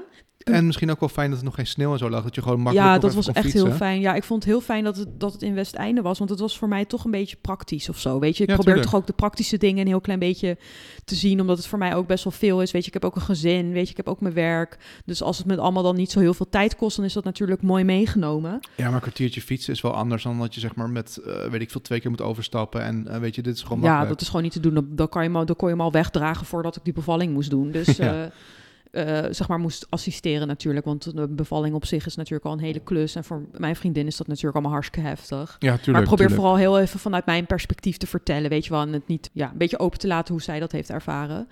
En 0.49 0.65
misschien 0.65 0.91
ook 0.91 0.99
wel 0.99 1.09
fijn 1.09 1.29
dat 1.29 1.39
er 1.39 1.45
nog 1.45 1.55
geen 1.55 1.67
sneeuw 1.67 1.91
en 1.91 1.97
zo 1.97 2.09
lag. 2.09 2.23
Dat 2.23 2.35
je 2.35 2.41
gewoon 2.41 2.59
makkelijk 2.59 2.87
Ja, 2.93 2.99
dat 2.99 3.13
was 3.13 3.27
echt 3.27 3.39
fietsen. 3.39 3.65
heel 3.65 3.75
fijn. 3.75 3.99
Ja, 3.99 4.15
ik 4.15 4.23
vond 4.23 4.43
het 4.43 4.51
heel 4.51 4.61
fijn 4.61 4.83
dat 4.83 4.97
het, 4.97 5.07
dat 5.19 5.33
het 5.33 5.41
in 5.41 5.53
Westeinde 5.53 6.01
was. 6.01 6.17
Want 6.17 6.29
het 6.29 6.39
was 6.39 6.57
voor 6.57 6.67
mij 6.67 6.85
toch 6.85 7.05
een 7.05 7.11
beetje 7.11 7.37
praktisch 7.41 7.89
of 7.89 7.99
zo. 7.99 8.19
Weet 8.19 8.37
je, 8.37 8.43
ik 8.43 8.49
Ja, 8.49 8.55
probeer 8.55 8.73
tuurlijk. 8.73 8.91
toch 8.91 9.01
ook 9.01 9.07
de 9.07 9.13
praktische 9.13 9.57
dingen 9.57 9.81
een 9.81 9.87
heel 9.87 10.01
klein 10.01 10.19
beetje 10.19 10.57
te 11.05 11.15
zien. 11.15 11.41
Omdat 11.41 11.57
het 11.57 11.67
voor 11.67 11.79
mij 11.79 11.95
ook 11.95 12.07
best 12.07 12.23
wel 12.23 12.33
veel 12.33 12.61
is. 12.61 12.71
Weet 12.71 12.81
je, 12.81 12.87
ik 12.87 12.93
heb 12.93 13.05
ook 13.05 13.15
een 13.15 13.21
gezin. 13.21 13.71
Weet 13.71 13.85
je, 13.85 13.91
ik 13.91 13.97
heb 13.97 14.07
ook 14.07 14.21
mijn 14.21 14.33
werk. 14.33 14.77
Dus 15.05 15.21
als 15.21 15.37
het 15.37 15.47
met 15.47 15.57
allemaal 15.59 15.83
dan 15.83 15.95
niet 15.95 16.11
zo 16.11 16.19
heel 16.19 16.33
veel 16.33 16.49
tijd 16.49 16.75
kost, 16.75 16.95
dan 16.95 17.05
is 17.05 17.13
dat 17.13 17.23
natuurlijk 17.23 17.61
mooi 17.61 17.83
meegenomen. 17.83 18.59
Ja, 18.75 18.85
maar 18.85 18.93
een 18.93 19.01
kwartiertje 19.01 19.41
fietsen 19.41 19.73
is 19.73 19.81
wel 19.81 19.93
anders 19.93 20.23
dan 20.23 20.39
dat 20.39 20.53
je 20.53 20.59
zeg 20.59 20.75
maar 20.75 20.89
met, 20.89 21.17
eh, 21.25 21.45
weet 21.49 21.61
ik 21.61 21.71
veel, 21.71 21.81
twee 21.81 21.99
keer 21.99 22.09
moet 22.09 22.21
overstappen. 22.21 22.81
En 22.81 23.07
eh, 23.07 23.19
weet 23.19 23.35
je, 23.35 23.41
dit 23.41 23.55
is 23.55 23.61
gewoon 23.61 23.77
Ja, 23.77 23.83
makkelijk. 23.83 24.09
dat 24.11 24.21
is 24.21 24.27
gewoon 24.27 24.43
niet 24.43 24.51
te 24.51 24.59
doen. 24.59 24.87
Dan, 24.89 25.09
kan 25.09 25.23
je 25.23 25.29
al, 25.29 25.45
dan 25.45 25.55
kon 25.55 25.67
je 25.69 25.73
hem 25.75 25.83
al 25.83 25.91
wegdragen 25.91 26.45
voordat 26.45 26.75
ik 26.75 26.83
die 26.83 26.93
bevalling 26.93 27.33
moest 27.33 27.49
doen. 27.49 27.71
Dus 27.71 27.85
Ja. 27.97 28.23
eh, 28.23 28.29
eh, 28.91 29.23
zeg 29.29 29.47
maar 29.47 29.59
moest 29.59 29.85
assisteren 29.89 30.47
natuurlijk. 30.47 30.85
Want 30.85 31.15
de 31.15 31.27
bevalling 31.27 31.75
op 31.75 31.85
zich 31.85 32.05
is 32.05 32.15
natuurlijk 32.15 32.45
al 32.45 32.51
een 32.51 32.59
hele 32.59 32.79
klus. 32.79 33.15
En 33.15 33.23
voor 33.23 33.45
mijn 33.51 33.75
vriendin 33.75 34.07
is 34.07 34.17
dat 34.17 34.27
natuurlijk 34.27 34.55
allemaal 34.55 34.73
hartstikke 34.73 35.07
heftig. 35.07 35.37
Ja, 35.39 35.57
tuurlijk. 35.57 35.85
maar 35.85 36.01
ik 36.01 36.07
probeer 36.07 36.27
tuurlijk. 36.27 36.33
vooral 36.35 36.55
heel 36.55 36.79
even 36.79 36.99
vanuit 36.99 37.25
mijn 37.25 37.45
perspectief 37.45 37.97
te 37.97 38.07
vertellen. 38.07 38.49
Weet 38.49 38.65
je 38.65 38.69
wel, 38.69 38.81
en 38.81 38.93
het 38.93 39.07
niet 39.07 39.29
ja, 39.33 39.51
een 39.51 39.57
beetje 39.57 39.79
open 39.79 39.99
te 39.99 40.07
laten 40.07 40.33
hoe 40.33 40.43
zij 40.43 40.59
dat 40.59 40.71
heeft 40.71 40.89
ervaren. 40.89 41.47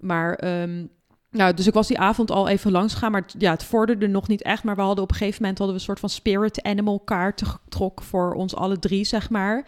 Maar... 0.00 0.34
ehm, 0.34 0.84
nou, 1.30 1.54
dus 1.54 1.66
ik 1.66 1.74
was 1.74 1.88
die 1.88 1.98
avond 1.98 2.30
al 2.30 2.48
even 2.48 2.70
langs 2.70 2.92
gegaan, 2.92 3.12
maar 3.12 3.24
ja, 3.38 3.50
het 3.50 3.64
vorderde 3.64 4.08
nog 4.08 4.28
niet 4.28 4.42
echt. 4.42 4.62
Maar 4.62 4.74
we 4.74 4.80
hadden 4.80 5.04
op 5.04 5.10
een 5.10 5.16
gegeven 5.16 5.40
moment 5.40 5.58
hadden 5.58 5.76
we 5.76 5.82
een 5.82 5.86
soort 5.86 6.00
van 6.00 6.08
spirit 6.08 6.62
animal 6.62 7.00
kaart 7.00 7.42
getrokken 7.46 8.04
voor 8.04 8.34
ons 8.34 8.54
alle 8.54 8.78
drie, 8.78 9.04
zeg 9.04 9.30
maar. 9.30 9.66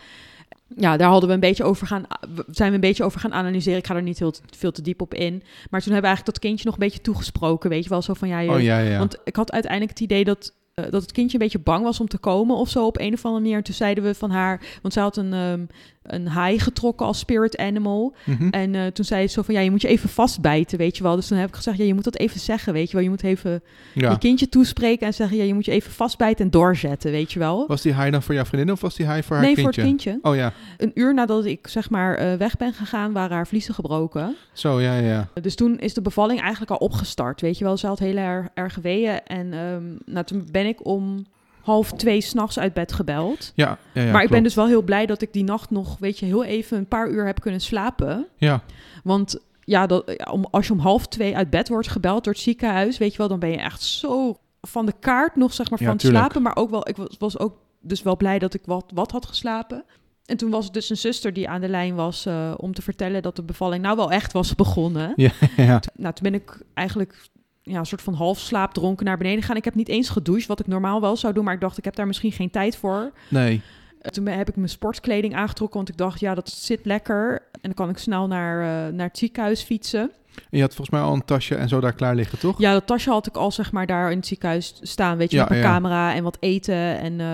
Ja, 0.76 0.96
daar 0.96 1.08
hadden 1.08 1.28
we 1.28 1.34
een 1.34 1.40
beetje 1.40 1.64
over 1.64 1.86
gaan, 1.86 2.04
zijn 2.50 2.68
we 2.68 2.74
een 2.74 2.80
beetje 2.80 3.04
over 3.04 3.20
gaan 3.20 3.32
analyseren. 3.32 3.78
Ik 3.78 3.86
ga 3.86 3.94
er 3.94 4.02
niet 4.02 4.18
heel 4.18 4.30
te- 4.30 4.40
veel 4.56 4.72
te 4.72 4.82
diep 4.82 5.00
op 5.00 5.14
in. 5.14 5.32
Maar 5.70 5.80
toen 5.80 5.92
hebben 5.92 6.00
we 6.00 6.06
eigenlijk 6.06 6.24
dat 6.26 6.38
kindje 6.38 6.64
nog 6.64 6.74
een 6.74 6.80
beetje 6.80 7.00
toegesproken, 7.00 7.70
weet 7.70 7.82
je 7.84 7.88
wel, 7.90 8.02
zo 8.02 8.14
van 8.14 8.28
ja, 8.28 8.38
je, 8.38 8.50
Oh 8.50 8.60
ja, 8.60 8.78
ja. 8.78 8.98
want 8.98 9.16
ik 9.24 9.36
had 9.36 9.52
uiteindelijk 9.52 9.90
het 9.92 10.00
idee 10.00 10.24
dat, 10.24 10.54
eh, 10.74 10.84
dat 10.90 11.02
het 11.02 11.12
kindje 11.12 11.38
een 11.38 11.42
beetje 11.44 11.58
bang 11.58 11.84
was 11.84 12.00
om 12.00 12.08
te 12.08 12.18
komen 12.18 12.56
of 12.56 12.68
zo 12.68 12.86
op 12.86 12.98
een 12.98 13.12
of 13.12 13.24
andere 13.24 13.42
manier. 13.42 13.58
En 13.58 13.64
toen 13.64 13.74
zeiden 13.74 14.04
we 14.04 14.14
van 14.14 14.30
haar, 14.30 14.60
want 14.82 14.94
zij 14.94 15.02
had 15.02 15.16
een, 15.16 15.32
ehm, 15.32 15.64
een 16.02 16.26
haai 16.26 16.58
getrokken 16.58 17.06
als 17.06 17.18
spirit 17.18 17.56
animal. 17.56 18.14
Mhm. 18.24 18.48
En 18.48 18.74
eh, 18.74 18.86
toen 18.86 19.04
zei 19.04 19.26
ze 19.26 19.32
zo 19.32 19.42
van 19.42 19.54
ja, 19.54 19.60
je 19.60 19.70
moet 19.70 19.82
je 19.82 19.88
even 19.88 20.08
vastbijten, 20.08 20.78
weet 20.78 20.96
je 20.96 21.02
wel. 21.02 21.16
Dus 21.16 21.26
toen 21.26 21.38
heb 21.38 21.48
ik 21.48 21.54
gezegd, 21.54 21.78
ja, 21.78 21.84
je 21.84 21.94
moet 21.94 22.04
dat 22.04 22.16
even 22.16 22.40
zeggen, 22.40 22.72
weet 22.72 22.86
je 22.90 22.92
wel. 22.94 23.02
Je 23.02 23.10
moet 23.10 23.22
even 23.22 23.62
ja. 23.94 24.10
je 24.10 24.18
kindje 24.18 24.48
toespreken 24.48 25.06
en 25.06 25.14
zeggen, 25.14 25.36
ja, 25.36 25.42
je 25.42 25.54
moet 25.54 25.64
je 25.64 25.70
even 25.70 25.92
vastbijten 25.92 26.44
en 26.44 26.50
doorzetten, 26.50 27.10
weet 27.10 27.32
je 27.32 27.38
wel. 27.38 27.66
Was 27.66 27.82
die 27.82 27.92
haai 27.92 28.10
dan 28.10 28.22
voor 28.22 28.34
jouw 28.34 28.44
vriendin 28.44 28.72
of 28.72 28.80
was 28.80 28.96
die 28.96 29.06
haai 29.06 29.22
voor 29.22 29.36
haar 29.36 29.44
nee, 29.44 29.54
kindje? 29.54 29.72
voor 29.72 29.82
het 29.82 30.02
kindje. 30.02 30.30
Oh 30.30 30.36
ja, 30.36 30.52
Een 30.76 30.90
uur 30.94 31.14
nadat 31.14 31.44
ik 31.44 31.66
zeg 31.66 31.90
maar 31.90 32.14
eh, 32.14 32.34
weg 32.34 32.56
ben 32.56 32.72
gegaan, 32.72 33.12
waren 33.12 33.36
haar 33.36 33.46
vliezen 33.46 33.74
gebroken. 33.74 34.36
zo 34.52 34.80
ja, 34.80 34.96
ja. 34.96 35.28
Dus 35.42 35.54
toen 35.54 35.78
is 35.78 35.94
de 35.94 36.02
bevalling 36.02 36.40
eigenlijk 36.40 36.70
al 36.70 36.76
opgestart, 36.76 37.40
weet 37.40 37.58
je 37.58 37.64
wel. 37.64 37.76
Ze 37.76 37.86
had 37.86 37.98
heel 37.98 38.16
erg, 38.16 38.48
erg 38.54 38.74
weeën 38.82 39.20
en 39.26 39.52
ehm, 39.52 40.12
nou, 40.14 40.26
toen 40.26 40.48
ben 40.50 40.66
ik 40.66 40.86
om 40.86 41.24
half 41.62 41.92
twee 41.92 42.20
s'nachts 42.20 42.58
uit 42.58 42.72
bed 42.72 42.92
gebeld. 42.92 43.52
Ja, 43.54 43.78
ja, 43.92 44.02
ja 44.02 44.12
maar 44.12 44.22
ik 44.22 44.30
ben 44.30 44.42
dus 44.42 44.54
wel 44.54 44.66
heel 44.66 44.82
blij 44.82 45.06
dat 45.06 45.22
ik 45.22 45.32
die 45.32 45.44
nacht 45.44 45.70
nog, 45.70 45.96
weet 45.98 46.18
je, 46.18 46.26
heel 46.26 46.44
even 46.44 46.78
een 46.78 46.86
paar 46.86 47.08
uur 47.08 47.26
heb 47.26 47.40
kunnen 47.40 47.60
slapen. 47.60 48.26
Ja, 48.36 48.62
Want 49.04 49.38
ja, 49.64 49.86
dat, 49.86 50.28
om, 50.30 50.46
als 50.50 50.66
je 50.66 50.72
om 50.72 50.78
half 50.78 51.06
twee 51.06 51.36
uit 51.36 51.50
bed 51.50 51.68
wordt 51.68 51.88
gebeld 51.88 52.24
door 52.24 52.32
het 52.32 52.42
ziekenhuis, 52.42 52.98
weet 52.98 53.12
je 53.12 53.18
wel, 53.18 53.28
dan 53.28 53.38
ben 53.38 53.50
je 53.50 53.58
echt 53.58 53.82
zo 53.82 54.36
van 54.60 54.86
de 54.86 54.94
kaart 55.00 55.36
nog, 55.36 55.52
zeg 55.52 55.70
maar, 55.70 55.78
Ja, 55.80 55.86
van 55.86 55.96
het 55.96 56.06
slapen. 56.06 56.42
Maar 56.42 56.56
ook 56.56 56.70
wel, 56.70 56.88
ik 56.88 56.96
was, 56.96 57.16
was 57.18 57.38
ook 57.38 57.56
dus 57.80 58.02
wel 58.02 58.16
blij 58.16 58.38
dat 58.38 58.54
ik 58.54 58.62
wat, 58.64 58.90
wat 58.94 59.10
had 59.10 59.26
geslapen. 59.26 59.84
En 60.24 60.36
toen 60.36 60.50
was 60.50 60.64
het 60.64 60.74
dus 60.74 60.90
een 60.90 60.96
zuster 60.96 61.32
die 61.32 61.48
aan 61.48 61.60
de 61.60 61.68
lijn 61.68 61.94
was 61.94 62.26
eh, 62.26 62.54
om 62.56 62.74
te 62.74 62.82
vertellen 62.82 63.22
dat 63.22 63.36
de 63.36 63.42
bevalling 63.42 63.82
nou 63.82 63.96
wel 63.96 64.10
echt 64.10 64.32
was 64.32 64.54
begonnen. 64.54 65.12
ja, 65.16 65.30
ja. 65.56 65.80
Nou, 65.94 66.14
toen 66.14 66.30
ben 66.30 66.34
ik 66.34 66.60
eigenlijk 66.74 67.28
ja, 67.62 67.78
een 67.78 67.86
soort 67.86 68.02
van 68.02 68.14
half 68.14 68.38
slaapdronken 68.38 69.04
naar 69.06 69.16
beneden 69.16 69.40
gegaan. 69.40 69.56
Ik 69.56 69.64
heb 69.64 69.74
niet 69.74 69.88
eens 69.88 70.08
gedoucht, 70.08 70.46
wat 70.46 70.60
ik 70.60 70.66
normaal 70.66 71.00
wel 71.00 71.16
zou 71.16 71.32
doen, 71.34 71.44
maar 71.44 71.54
ik 71.54 71.60
dacht, 71.60 71.78
ik 71.78 71.84
heb 71.84 71.94
daar 71.96 72.06
misschien 72.06 72.32
geen 72.32 72.50
tijd 72.50 72.76
voor. 72.76 73.12
Nee. 73.28 73.62
Eh, 74.00 74.10
Toen 74.10 74.26
heb 74.26 74.48
ik 74.48 74.56
mijn 74.56 74.68
sportkleding 74.68 75.34
aangetrokken, 75.34 75.76
want 75.76 75.88
ik 75.88 75.96
dacht, 75.96 76.20
ja, 76.20 76.34
dat 76.34 76.48
zit 76.50 76.80
lekker. 76.84 77.32
En 77.52 77.60
dan 77.62 77.74
kan 77.74 77.88
ik 77.88 77.98
snel 77.98 78.26
naar, 78.26 78.60
eh, 78.86 78.92
naar 78.92 79.06
het 79.06 79.18
ziekenhuis 79.18 79.62
fietsen. 79.62 80.10
En 80.34 80.56
je 80.58 80.60
had 80.60 80.74
volgens 80.74 80.96
mij 80.96 81.06
al 81.06 81.14
een 81.14 81.24
tasje 81.24 81.54
en 81.54 81.68
zo 81.68 81.80
daar 81.80 81.92
klaar 81.92 82.14
liggen, 82.14 82.38
toch? 82.38 82.58
Ja, 82.60 82.72
dat 82.72 82.86
tasje 82.86 83.10
had 83.10 83.26
ik 83.26 83.36
al 83.36 83.50
zeg 83.50 83.72
maar 83.72 83.86
daar 83.86 84.10
in 84.10 84.16
het 84.16 84.26
ziekenhuis 84.26 84.74
staan. 84.82 85.16
Weet 85.16 85.30
je, 85.30 85.36
Ja, 85.36 85.42
met 85.42 85.50
mijn 85.50 85.62
ja. 85.62 85.68
camera 85.72 86.14
en 86.14 86.22
wat 86.22 86.36
eten 86.40 86.98
en 86.98 87.20
eh, 87.20 87.28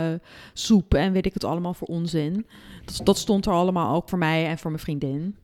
soep 0.53 0.95
en 0.95 1.13
weet 1.13 1.27
ik 1.27 1.35
het 1.35 1.45
allemaal 1.45 1.75
voor 1.75 1.89
onzin. 1.89 2.47
Dat, 2.85 3.01
dat 3.05 3.19
stond 3.19 3.47
er 3.47 3.53
allemaal 3.53 3.95
ook 3.95 4.09
voor 4.09 4.19
mij 4.19 4.47
en 4.47 4.59
voor 4.59 4.71
mijn 4.71 4.83
vriendin. 4.83 5.37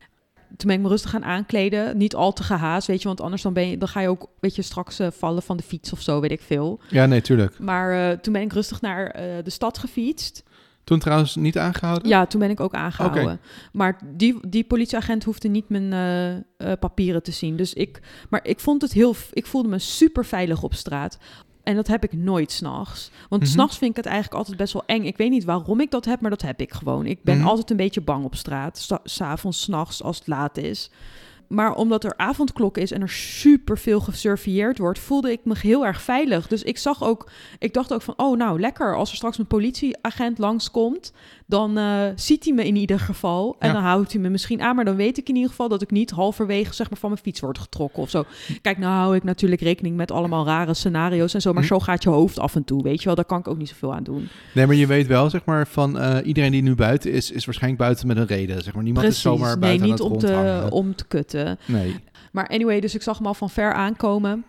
Toen 0.57 0.69
ben 0.69 0.77
ik 0.77 0.83
me 0.83 0.88
rustig 0.88 1.11
gaan 1.11 1.25
aankleden. 1.25 1.97
Niet 1.97 2.15
al 2.15 2.33
te 2.33 2.43
gehaast, 2.43 2.87
weet 2.87 3.03
je. 3.03 3.09
Want 3.09 3.21
anders 3.21 3.43
dan, 3.43 3.53
ben 3.53 3.69
je, 3.69 3.79
dan 3.79 3.88
ga 3.88 4.01
je 4.01 4.09
ook, 4.09 4.27
weet 4.41 4.57
je, 4.57 4.62
straks 4.62 4.99
eh, 4.99 5.07
vallen 5.11 5.43
van 5.43 5.57
de 5.57 5.62
fiets 5.62 5.93
of 5.93 6.01
zo, 6.01 6.21
weet 6.21 6.31
ik 6.31 6.41
veel. 6.41 6.81
Ja, 6.88 7.07
nee, 7.07 7.21
tuurlijk. 7.21 7.59
Maar 7.59 8.11
eh, 8.11 8.19
toen 8.19 8.33
ben 8.33 8.43
ik 8.43 8.53
rustig 8.53 8.81
naar 8.81 9.07
eh, 9.07 9.45
de 9.45 9.51
stad 9.51 9.79
gefietst. 9.79 10.43
Toen 10.85 10.99
trouwens 10.99 11.37
niet 11.37 11.59
aangehouden? 11.59 12.09
Ja, 12.09 12.27
toen 12.27 12.41
ben 12.41 12.51
ik 12.51 12.61
ook 12.61 12.75
aangehouden. 12.75 13.41
Maar 13.73 13.99
die, 14.15 14.49
die 14.49 14.65
politieagent 14.65 15.25
hoefde 15.25 15.49
niet 15.49 15.69
mijn 15.69 16.45
papieren 16.79 17.23
te 17.23 17.33
zien. 17.33 17.57
Dus 17.57 17.75
ik, 17.75 18.01
maar 18.29 18.41
ik 18.47 18.61
vond 18.61 18.83
het 18.83 18.93
heel, 18.93 19.15
ik 19.33 19.47
voelde 19.47 19.69
me 19.69 19.79
super 19.79 20.25
veilig 20.25 20.62
op 20.62 20.75
straat. 20.75 21.19
En 21.62 21.75
dat 21.75 21.87
heb 21.87 22.05
ik 22.05 22.12
nooit 22.12 22.53
s'nachts. 22.53 23.11
Want 23.29 23.42
Mhm. 23.42 23.51
s 23.51 23.55
s'nachts 23.55 23.79
vind 23.79 23.90
ik 23.90 23.96
het 23.96 24.07
eigenlijk 24.07 24.37
altijd 24.37 24.57
best 24.57 24.72
wel 24.72 24.83
eng. 24.87 25.05
Ik 25.05 25.16
weet 25.16 25.31
niet 25.31 25.44
waarom 25.44 25.81
ik 25.81 25.90
dat 25.90 26.05
heb, 26.05 26.20
maar 26.20 26.31
dat 26.31 26.42
heb 26.42 26.61
ik 26.61 26.72
gewoon. 26.72 27.07
Ik 27.07 27.22
ben 27.22 27.38
Mhm. 27.38 27.46
altijd 27.46 27.70
een 27.70 27.77
beetje 27.77 28.01
bang 28.01 28.25
op 28.25 28.35
straat. 28.35 28.88
S'avonds, 29.05 29.61
s'nachts, 29.62 30.03
als 30.03 30.18
het 30.18 30.27
laat 30.27 30.57
is. 30.59 30.90
Maar 31.53 31.75
omdat 31.75 32.05
er 32.05 32.15
avondklok 32.17 32.79
is 32.79 32.91
en 32.93 33.01
er 33.03 33.09
super 33.09 33.79
veel 33.79 34.01
gesurveilleerd 34.01 34.79
wordt, 34.79 34.99
voelde 34.99 35.33
ik 35.33 35.41
me 35.45 35.55
heel 35.61 35.87
erg 35.87 36.03
veilig. 36.03 36.47
Dus 36.47 36.62
ik 36.62 36.79
zag 36.79 37.03
ook, 37.05 37.31
ik 37.59 37.73
dacht 37.75 37.93
ook 37.93 38.03
van, 38.03 38.15
oh 38.17 38.37
nou 38.37 38.61
lekker, 38.61 38.97
als 38.97 39.11
er 39.11 39.17
straks 39.17 39.38
een 39.38 39.47
politieagent 39.47 40.38
langskomt, 40.38 41.12
dan 41.47 41.79
eh, 41.79 42.03
ziet 42.15 42.45
hij 42.45 42.55
me 42.55 42.65
in 42.67 42.77
ieder 42.77 42.99
geval. 43.01 43.57
En 43.59 43.69
Ja. 43.69 43.75
dan 43.75 43.83
houdt 43.83 44.12
hij 44.12 44.21
me 44.23 44.29
misschien 44.29 44.62
aan, 44.62 44.77
maar 44.77 44.85
dan 44.85 44.97
weet 44.97 45.19
ik 45.19 45.29
in 45.29 45.35
ieder 45.35 45.51
geval 45.51 45.69
dat 45.69 45.83
ik 45.83 45.91
niet 45.91 46.11
halverwege 46.11 46.75
zeg 46.75 46.91
maar, 46.91 46.99
van 46.99 47.11
mijn 47.11 47.23
fiets 47.23 47.41
word 47.41 47.59
getrokken 47.59 48.03
of 48.03 48.11
zo. 48.11 48.25
Kijk, 48.62 48.79
nou 48.79 48.93
hou 48.95 49.17
ik 49.17 49.23
natuurlijk 49.25 49.61
rekening 49.62 49.97
met 49.97 50.11
allemaal 50.11 50.45
rare 50.47 50.75
scenario's 50.75 51.35
en 51.35 51.41
zo, 51.41 51.53
maar 51.53 51.62
Hm. 51.62 51.69
zo 51.69 51.79
gaat 51.79 52.03
je 52.03 52.09
hoofd 52.09 52.38
af 52.38 52.55
en 52.55 52.65
toe, 52.65 52.83
weet 52.83 52.99
je 52.99 53.05
wel. 53.05 53.15
Daar 53.15 53.25
kan 53.25 53.38
ik 53.38 53.49
ook 53.49 53.59
niet 53.59 53.69
zoveel 53.69 53.95
aan 53.95 54.03
doen. 54.03 54.29
Nee, 54.55 54.67
maar 54.67 54.75
je 54.77 54.87
weet 54.87 55.07
wel, 55.07 55.31
zeg 55.31 55.45
maar, 55.45 55.67
van 55.67 55.99
eh, 55.99 56.27
iedereen 56.27 56.53
die 56.53 56.62
nu 56.62 56.75
buiten 56.75 57.12
is, 57.12 57.31
is 57.31 57.45
waarschijnlijk 57.45 57.83
buiten 57.83 58.07
met 58.07 58.17
een 58.17 58.27
reden. 58.27 58.62
Zeg 58.62 58.75
maar, 58.75 58.83
niemand 58.83 59.07
is 59.07 59.21
zomaar 59.21 59.51
nee, 59.51 59.59
buiten 59.59 59.88
niet 59.91 60.01
aan 60.01 60.07
het 60.12 60.15
om 60.15 60.19
te, 60.19 60.67
om 60.71 60.95
te 60.95 61.07
kutten. 61.07 61.41
Nee. 61.66 62.00
Maar 62.33 62.48
anyway, 62.48 62.81
dus 62.81 62.94
ik 62.94 63.02
zag 63.02 63.18
hem 63.18 63.26
al 63.26 63.35
van 63.35 63.50
ver 63.50 63.72
aankomen. 63.72 64.44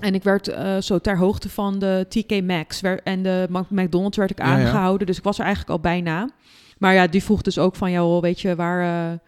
En 0.00 0.14
ik 0.14 0.22
werd 0.22 0.48
eh, 0.48 0.76
zo 0.80 0.98
ter 0.98 1.16
hoogte 1.16 1.48
van 1.48 1.78
de 1.78 2.06
TK 2.08 2.42
Maxx. 2.42 2.82
En 2.82 3.22
de 3.22 3.48
McDonald's 3.68 4.16
werd 4.16 4.30
ik 4.30 4.38
Ja, 4.38 4.44
ja. 4.44 4.52
aangehouden. 4.52 5.06
Dus 5.06 5.18
ik 5.18 5.24
was 5.24 5.38
er 5.38 5.44
eigenlijk 5.44 5.74
al 5.74 5.80
bijna. 5.80 6.30
Maar 6.78 6.94
ja, 6.94 7.06
die 7.06 7.22
vroeg 7.22 7.42
dus 7.42 7.58
ook 7.58 7.76
van... 7.76 7.90
joh, 7.90 8.22
weet 8.22 8.40
je, 8.40 8.54
waar, 8.54 9.10
eh, 9.12 9.18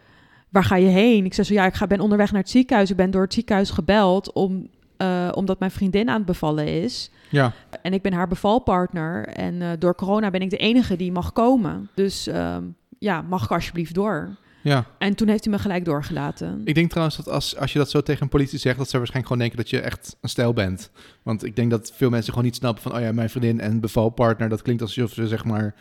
waar 0.48 0.64
ga 0.64 0.76
je 0.76 0.86
heen? 0.86 1.24
Ik 1.24 1.34
zei 1.34 1.46
zo, 1.46 1.54
ja, 1.54 1.66
ik 1.66 1.74
ga, 1.74 1.86
ben 1.86 2.00
onderweg 2.00 2.32
naar 2.32 2.40
het 2.40 2.50
ziekenhuis. 2.50 2.90
Ik 2.90 2.96
ben 2.96 3.10
door 3.10 3.22
het 3.22 3.34
ziekenhuis 3.34 3.70
gebeld... 3.70 4.32
Om, 4.32 4.68
eh, 4.96 5.28
omdat 5.34 5.58
mijn 5.58 5.70
vriendin 5.70 6.08
aan 6.08 6.16
het 6.16 6.26
bevallen 6.26 6.82
is. 6.82 7.10
Ja, 7.28 7.52
En 7.82 7.92
ik 7.92 8.02
ben 8.02 8.12
haar 8.12 8.28
bevalpartner. 8.28 9.26
En 9.28 9.62
eh, 9.62 9.68
door 9.78 9.94
corona 9.94 10.30
ben 10.30 10.42
ik 10.42 10.50
de 10.50 10.56
enige 10.56 10.96
die 10.96 11.12
mag 11.12 11.32
komen. 11.32 11.88
Dus 11.94 12.26
ehm, 12.26 12.62
ja, 12.98 13.22
mag 13.22 13.44
ik 13.44 13.50
alsjeblieft 13.50 13.94
door? 13.94 14.36
Ja. 14.68 14.84
En 14.98 15.14
toen 15.14 15.28
heeft 15.28 15.44
hij 15.44 15.52
me 15.52 15.58
gelijk 15.58 15.84
doorgelaten. 15.84 16.60
Ik 16.64 16.74
denk 16.74 16.88
trouwens 16.90 17.16
dat 17.16 17.28
als, 17.28 17.56
als 17.56 17.72
je 17.72 17.78
dat 17.78 17.90
zo 17.90 18.00
tegen 18.02 18.22
een 18.22 18.28
politie 18.28 18.58
zegt, 18.58 18.78
dat 18.78 18.88
ze 18.88 18.96
waarschijnlijk 18.98 19.32
gewoon 19.32 19.48
denken 19.48 19.64
dat 19.64 19.70
je 19.70 19.80
echt 19.86 20.16
een 20.20 20.28
stijl 20.28 20.52
bent. 20.52 20.90
Want 21.22 21.44
ik 21.44 21.56
denk 21.56 21.70
dat 21.70 21.92
veel 21.94 22.10
mensen 22.10 22.30
gewoon 22.30 22.44
niet 22.44 22.56
snappen 22.56 22.82
van, 22.82 22.94
oh 22.94 23.00
ja, 23.00 23.12
mijn 23.12 23.30
vriendin 23.30 23.60
en 23.60 23.80
bevalpartner, 23.80 24.48
dat 24.48 24.62
klinkt 24.62 24.82
alsof 24.82 25.12
ze 25.12 25.26
zeg 25.28 25.44
maar... 25.44 25.74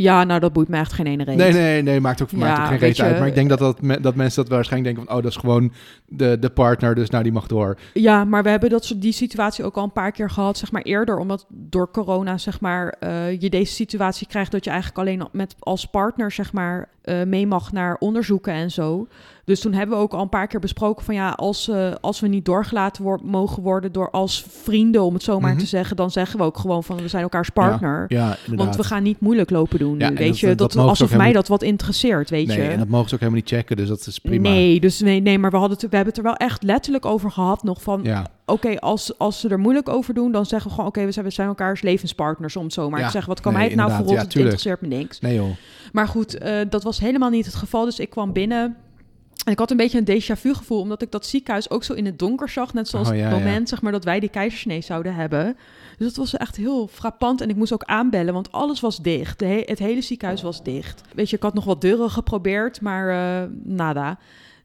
Ja, 0.00 0.24
nou, 0.24 0.40
dat 0.40 0.52
boeit 0.52 0.68
me 0.68 0.76
echt 0.76 0.92
geen 0.92 1.06
ene 1.06 1.24
reden. 1.24 1.36
Nee, 1.36 1.52
nee, 1.52 1.82
nee, 1.82 2.00
maakt 2.00 2.22
ook, 2.22 2.30
Ja, 2.30 2.36
maakt 2.36 2.60
ook 2.60 2.66
geen 2.66 2.78
reet 2.78 3.00
uit. 3.00 3.18
Maar 3.18 3.28
ik 3.28 3.34
denk 3.34 3.48
dat, 3.48 3.58
dat, 3.58 3.82
me- 3.82 4.00
dat 4.00 4.14
mensen 4.14 4.42
dat 4.42 4.52
waarschijnlijk 4.52 4.94
denken 4.94 5.06
van, 5.12 5.16
oh, 5.18 5.22
dat 5.28 5.32
is 5.32 5.38
gewoon 5.38 5.72
de, 6.06 6.38
de 6.38 6.50
partner, 6.50 6.94
dus 6.94 7.10
nou, 7.10 7.22
die 7.22 7.32
mag 7.32 7.46
door. 7.46 7.78
Ja, 7.92 8.24
maar 8.24 8.42
we 8.42 8.48
hebben 8.48 8.70
dat, 8.70 8.84
soort- 8.84 9.02
die 9.02 9.12
situatie 9.12 9.64
ook 9.64 9.76
al 9.76 9.84
een 9.84 9.92
paar 9.92 10.12
keer 10.12 10.30
gehad, 10.30 10.58
zeg 10.58 10.72
maar 10.72 10.82
eerder. 10.82 11.18
Omdat 11.18 11.46
door 11.48 11.90
corona, 11.90 12.38
zeg 12.38 12.60
maar, 12.60 12.88
eh, 13.00 13.40
je 13.40 13.50
deze 13.50 13.72
situatie 13.72 14.26
krijgt 14.26 14.52
dat 14.52 14.64
je 14.64 14.70
eigenlijk 14.70 14.98
alleen 15.00 15.28
met 15.32 15.54
als 15.58 15.86
partner, 15.86 16.32
zeg 16.32 16.52
maar, 16.52 16.88
eh, 17.06 17.22
mee 17.22 17.46
mag 17.46 17.72
naar 17.72 17.96
onderzoeken 17.98 18.52
en 18.52 18.70
zo. 18.70 19.06
Dus 19.44 19.60
toen 19.60 19.72
hebben 19.72 19.96
we 19.96 20.02
ook 20.02 20.12
al 20.14 20.22
een 20.22 20.28
paar 20.28 20.46
keer 20.46 20.60
besproken 20.60 21.04
van 21.04 21.14
ja, 21.14 21.30
als, 21.30 21.68
eh, 21.68 21.92
als 22.00 22.20
we 22.20 22.28
niet 22.28 22.44
doorgelaten 22.44 23.02
wor- 23.02 23.20
mogen 23.22 23.62
worden 23.62 23.92
door 23.92 24.10
als 24.10 24.44
vrienden, 24.62 25.02
om 25.02 25.14
het 25.14 25.22
zo 25.22 25.40
maar 25.40 25.50
Mhm. 25.50 25.60
te 25.60 25.66
zeggen, 25.66 25.96
dan 25.96 26.10
zeggen 26.10 26.38
we 26.38 26.44
ook 26.44 26.58
gewoon 26.58 26.84
van 26.84 26.96
we 26.96 27.08
zijn 27.08 27.22
elkaars 27.22 27.50
partner. 27.50 28.04
Ja. 28.08 28.36
Want 28.54 28.76
we 28.76 28.84
gaan 28.84 29.02
niet 29.02 29.20
moeilijk 29.20 29.50
lopen 29.50 29.78
doen. 29.78 29.98
Ja, 29.98 30.08
nu, 30.08 30.14
en 30.14 30.20
weet 30.20 30.28
dat- 30.28 30.38
je, 30.38 30.46
dat 30.54 30.72
dat, 30.72 30.76
alsof 30.88 31.08
mij 31.10 31.18
helemaal 31.18 31.32
dat 31.42 31.48
wat 31.48 31.62
interesseert, 31.62 32.30
weet 32.30 32.46
nee, 32.46 32.56
je. 32.56 32.68
en 32.68 32.78
dat 32.78 32.88
mogen 32.88 33.08
ze 33.08 33.14
ook 33.14 33.20
helemaal 33.20 33.40
niet 33.42 33.50
checken, 33.50 33.76
dus 33.76 33.88
dat 33.88 34.06
is 34.06 34.18
prima. 34.18 34.48
Nee, 34.48 34.80
dus 34.80 35.00
nee, 35.00 35.20
nee, 35.20 35.38
maar 35.38 35.50
we, 35.50 35.56
hadden 35.56 35.78
het, 35.78 35.90
we 35.90 35.96
hebben 35.96 36.14
het 36.14 36.24
er 36.24 36.30
wel 36.30 36.48
echt 36.48 36.62
letterlijk 36.62 37.04
over 37.04 37.30
gehad 37.30 37.62
nog 37.62 37.82
van... 37.82 38.00
Ja, 38.02 38.26
Oké, 38.48 38.78
als, 38.78 39.18
als 39.18 39.40
ze 39.40 39.48
er 39.48 39.58
moeilijk 39.58 39.88
over 39.88 40.14
doen, 40.14 40.32
dan 40.32 40.46
zeggen 40.46 40.68
we 40.68 40.74
gewoon... 40.74 40.90
Oké, 40.90 41.04
we, 41.04 41.12
zijn, 41.12 41.24
we 41.24 41.30
zijn 41.30 41.48
elkaars 41.48 41.82
levenspartners, 41.82 42.56
om 42.56 42.70
zo 42.70 42.90
maar 42.90 42.98
Ja, 43.00 43.06
te 43.06 43.12
zeggen. 43.12 43.30
Wat 43.30 43.40
kan 43.40 43.52
nee, 43.52 43.60
mij 43.60 43.70
het 43.70 43.78
nou 43.78 43.90
voor 43.90 44.00
rot? 44.06 44.14
Ja, 44.16 44.20
het 44.22 44.34
interesseert 44.34 44.80
me 44.80 44.88
niks. 44.88 45.20
nee 45.20 45.34
joh. 45.34 45.48
Maar 45.92 46.08
goed, 46.08 46.38
eh, 46.38 46.60
dat 46.68 46.82
was 46.82 47.00
helemaal 47.00 47.30
niet 47.30 47.46
het 47.46 47.54
geval. 47.54 47.84
Dus 47.84 47.98
ik 47.98 48.10
kwam 48.10 48.32
binnen... 48.32 48.76
En 49.44 49.52
ik 49.52 49.58
had 49.58 49.70
een 49.70 49.76
beetje 49.76 49.98
een 50.04 50.20
déjà 50.22 50.40
vu 50.40 50.54
gevoel, 50.54 50.80
omdat 50.80 51.02
ik 51.02 51.10
dat 51.10 51.26
ziekenhuis 51.26 51.70
ook 51.70 51.84
zo 51.84 51.92
in 51.92 52.06
het 52.06 52.18
donker 52.18 52.48
zag. 52.48 52.74
Net 52.74 52.88
zoals 52.88 53.08
Oh, 53.08 53.14
ja, 53.16 53.22
het 53.22 53.32
ja. 53.32 53.38
moment 53.38 53.68
zeg 53.68 53.82
maar, 53.82 53.92
dat 53.92 54.04
wij 54.04 54.20
die 54.20 54.28
keizersnee 54.28 54.80
zouden 54.80 55.14
hebben. 55.14 55.56
Dus 55.98 56.06
dat 56.06 56.16
was 56.16 56.36
echt 56.36 56.56
heel 56.56 56.86
frappant. 56.88 57.40
En 57.40 57.48
ik 57.48 57.56
moest 57.56 57.72
ook 57.72 57.82
aanbellen, 57.84 58.34
want 58.34 58.52
alles 58.52 58.80
was 58.80 58.96
dicht. 59.02 59.40
He- 59.40 59.62
het 59.64 59.78
hele 59.78 60.00
ziekenhuis 60.00 60.42
was 60.42 60.62
dicht. 60.62 61.00
Weet 61.14 61.30
je, 61.30 61.36
ik 61.36 61.42
had 61.42 61.54
nog 61.54 61.64
wat 61.64 61.80
deuren 61.80 62.10
geprobeerd, 62.10 62.80
maar 62.80 63.08
eh, 63.42 63.48
nada. 63.62 64.18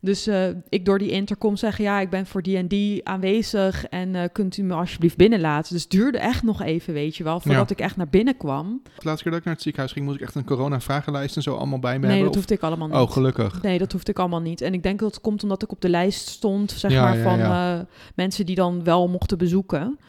Dus 0.04 0.28
eh, 0.28 0.48
ik 0.70 0.86
door 0.86 0.98
die 1.00 1.10
intercom 1.10 1.56
zeggen, 1.56 1.84
ja, 1.84 2.00
ik 2.00 2.10
ben 2.10 2.26
voor 2.26 2.42
die 2.42 2.58
en 2.58 2.68
die 2.68 3.08
aanwezig 3.08 3.86
en 3.86 4.16
eh, 4.16 4.24
kunt 4.32 4.58
u 4.58 4.64
me 4.64 4.74
alsjeblieft 4.74 5.18
binnenlaten. 5.18 5.74
Dus 5.74 5.82
het 5.82 5.92
duurde 5.92 6.18
echt 6.18 6.44
nog 6.44 6.62
even, 6.62 6.94
weet 6.94 7.16
je 7.18 7.24
wel, 7.24 7.40
voordat 7.40 7.72
ik 7.72 7.80
echt 7.80 7.96
naar 7.98 8.10
binnen 8.10 8.38
kwam. 8.38 8.82
De 8.84 8.90
laatste 9.06 9.24
keer 9.24 9.32
dat 9.32 9.40
ik 9.40 9.46
naar 9.46 9.54
het 9.54 9.64
ziekenhuis 9.64 9.94
ging, 9.94 10.06
moest 10.06 10.18
ik 10.18 10.24
echt 10.24 10.36
een 10.36 10.46
corona-vragenlijst 10.46 11.36
en 11.36 11.42
zo 11.42 11.56
allemaal 11.56 11.80
bij 11.80 11.94
me 11.94 12.00
Nee, 12.00 12.08
hebben. 12.10 12.26
dat 12.26 12.36
hoefde 12.36 12.54
ik 12.54 12.62
allemaal 12.62 12.88
niet. 12.88 12.96
Of- 12.96 13.02
Oh, 13.08 13.12
gelukkig. 13.12 13.62
Nee, 13.62 13.78
dat 13.78 13.92
hoefde 13.92 14.12
ik 14.12 14.20
allemaal 14.20 14.42
niet. 14.42 14.62
En 14.62 14.74
ik 14.74 14.84
denk 14.84 15.00
dat 15.00 15.12
het 15.14 15.22
komt 15.22 15.44
omdat 15.44 15.64
ik 15.64 15.72
op 15.72 15.82
de 15.82 15.90
lijst 15.90 16.28
stond, 16.28 16.72
zeg 16.72 16.92
Ja, 16.92 17.02
maar, 17.04 17.18
ja, 17.18 17.24
van 17.24 17.40
eh, 17.40 17.80
mensen 18.16 18.46
die 18.46 18.56
dan 18.56 18.84
wel 18.84 19.08
mochten 19.10 19.38
bezoeken. 19.38 20.00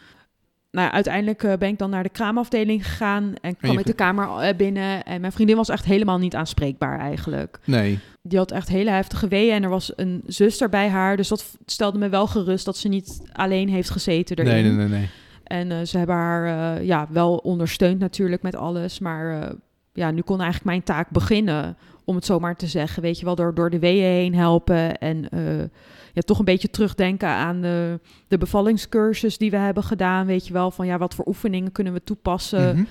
Nou, 0.73 0.93
uiteindelijk 0.93 1.43
eh, 1.43 1.53
ben 1.59 1.69
ik 1.69 1.79
dan 1.79 1.91
naar 1.91 2.03
de 2.03 2.09
kraamafdeling 2.09 2.87
gegaan 2.87 3.35
en 3.41 3.57
kwam 3.57 3.79
ik 3.79 3.87
de 3.87 3.93
kamer 3.93 4.29
eh, 4.29 4.57
binnen. 4.57 5.05
En 5.05 5.21
mijn 5.21 5.33
vriendin 5.33 5.57
was 5.57 5.69
echt 5.69 5.85
helemaal 5.85 6.19
niet 6.19 6.35
aanspreekbaar 6.35 6.99
eigenlijk. 6.99 7.59
Nee. 7.65 7.99
Die 8.23 8.39
had 8.39 8.51
echt 8.51 8.69
hele 8.69 8.91
heftige 8.91 9.29
weeën 9.29 9.55
en 9.55 9.63
er 9.63 9.69
was 9.69 9.93
een 9.97 10.23
zuster 10.27 10.69
bij 10.69 10.89
haar. 10.89 11.17
Dus 11.17 11.29
dat 11.29 11.57
stelde 11.67 11.99
me 11.99 12.09
wel 12.09 12.27
gerust 12.27 12.65
dat 12.65 12.77
ze 12.77 12.89
niet 12.89 13.23
alleen 13.33 13.69
heeft 13.69 13.91
gezeten 13.91 14.37
erin. 14.37 14.53
Nee, 14.53 14.63
nee, 14.63 14.73
nee, 14.73 14.89
nee. 14.89 15.09
En 15.45 15.71
eh, 15.71 15.87
ze 15.87 15.99
hebben 15.99 16.17
haar 16.17 16.83
ja, 16.85 17.07
wel 17.11 17.37
ondersteund 17.37 17.99
natuurlijk 17.99 18.43
met 18.43 18.57
alles. 18.57 18.99
Maar 18.99 19.53
ja, 19.93 20.11
nu 20.11 20.21
kon 20.21 20.41
eigenlijk 20.41 20.71
mijn 20.71 20.83
taak 20.83 21.11
beginnen, 21.11 21.77
om 22.05 22.15
het 22.15 22.25
zo 22.25 22.39
maar 22.39 22.57
te 22.57 22.67
zeggen. 22.67 23.03
Weet 23.03 23.19
je 23.19 23.25
wel, 23.25 23.35
door, 23.35 23.55
door 23.55 23.71
de 23.71 23.79
weeën 23.79 24.05
heen 24.05 24.35
helpen. 24.35 24.99
En 24.99 25.29
eh, 25.29 25.59
ja, 26.13 26.21
toch 26.25 26.39
een 26.39 26.45
beetje 26.45 26.71
terugdenken 26.71 27.29
aan 27.29 27.61
de, 27.61 28.01
de 28.29 28.39
bevallingscursus 28.39 29.39
die 29.39 29.51
we 29.51 29.57
hebben 29.57 29.83
gedaan. 29.83 30.27
Weet 30.27 30.47
je 30.47 30.53
wel, 30.53 30.71
van 30.71 30.87
ja, 30.87 30.99
wat 30.99 31.15
voor 31.15 31.27
oefeningen 31.27 31.73
kunnen 31.73 31.93
we 31.93 32.05
toepassen. 32.05 32.77
Mhm. 32.77 32.85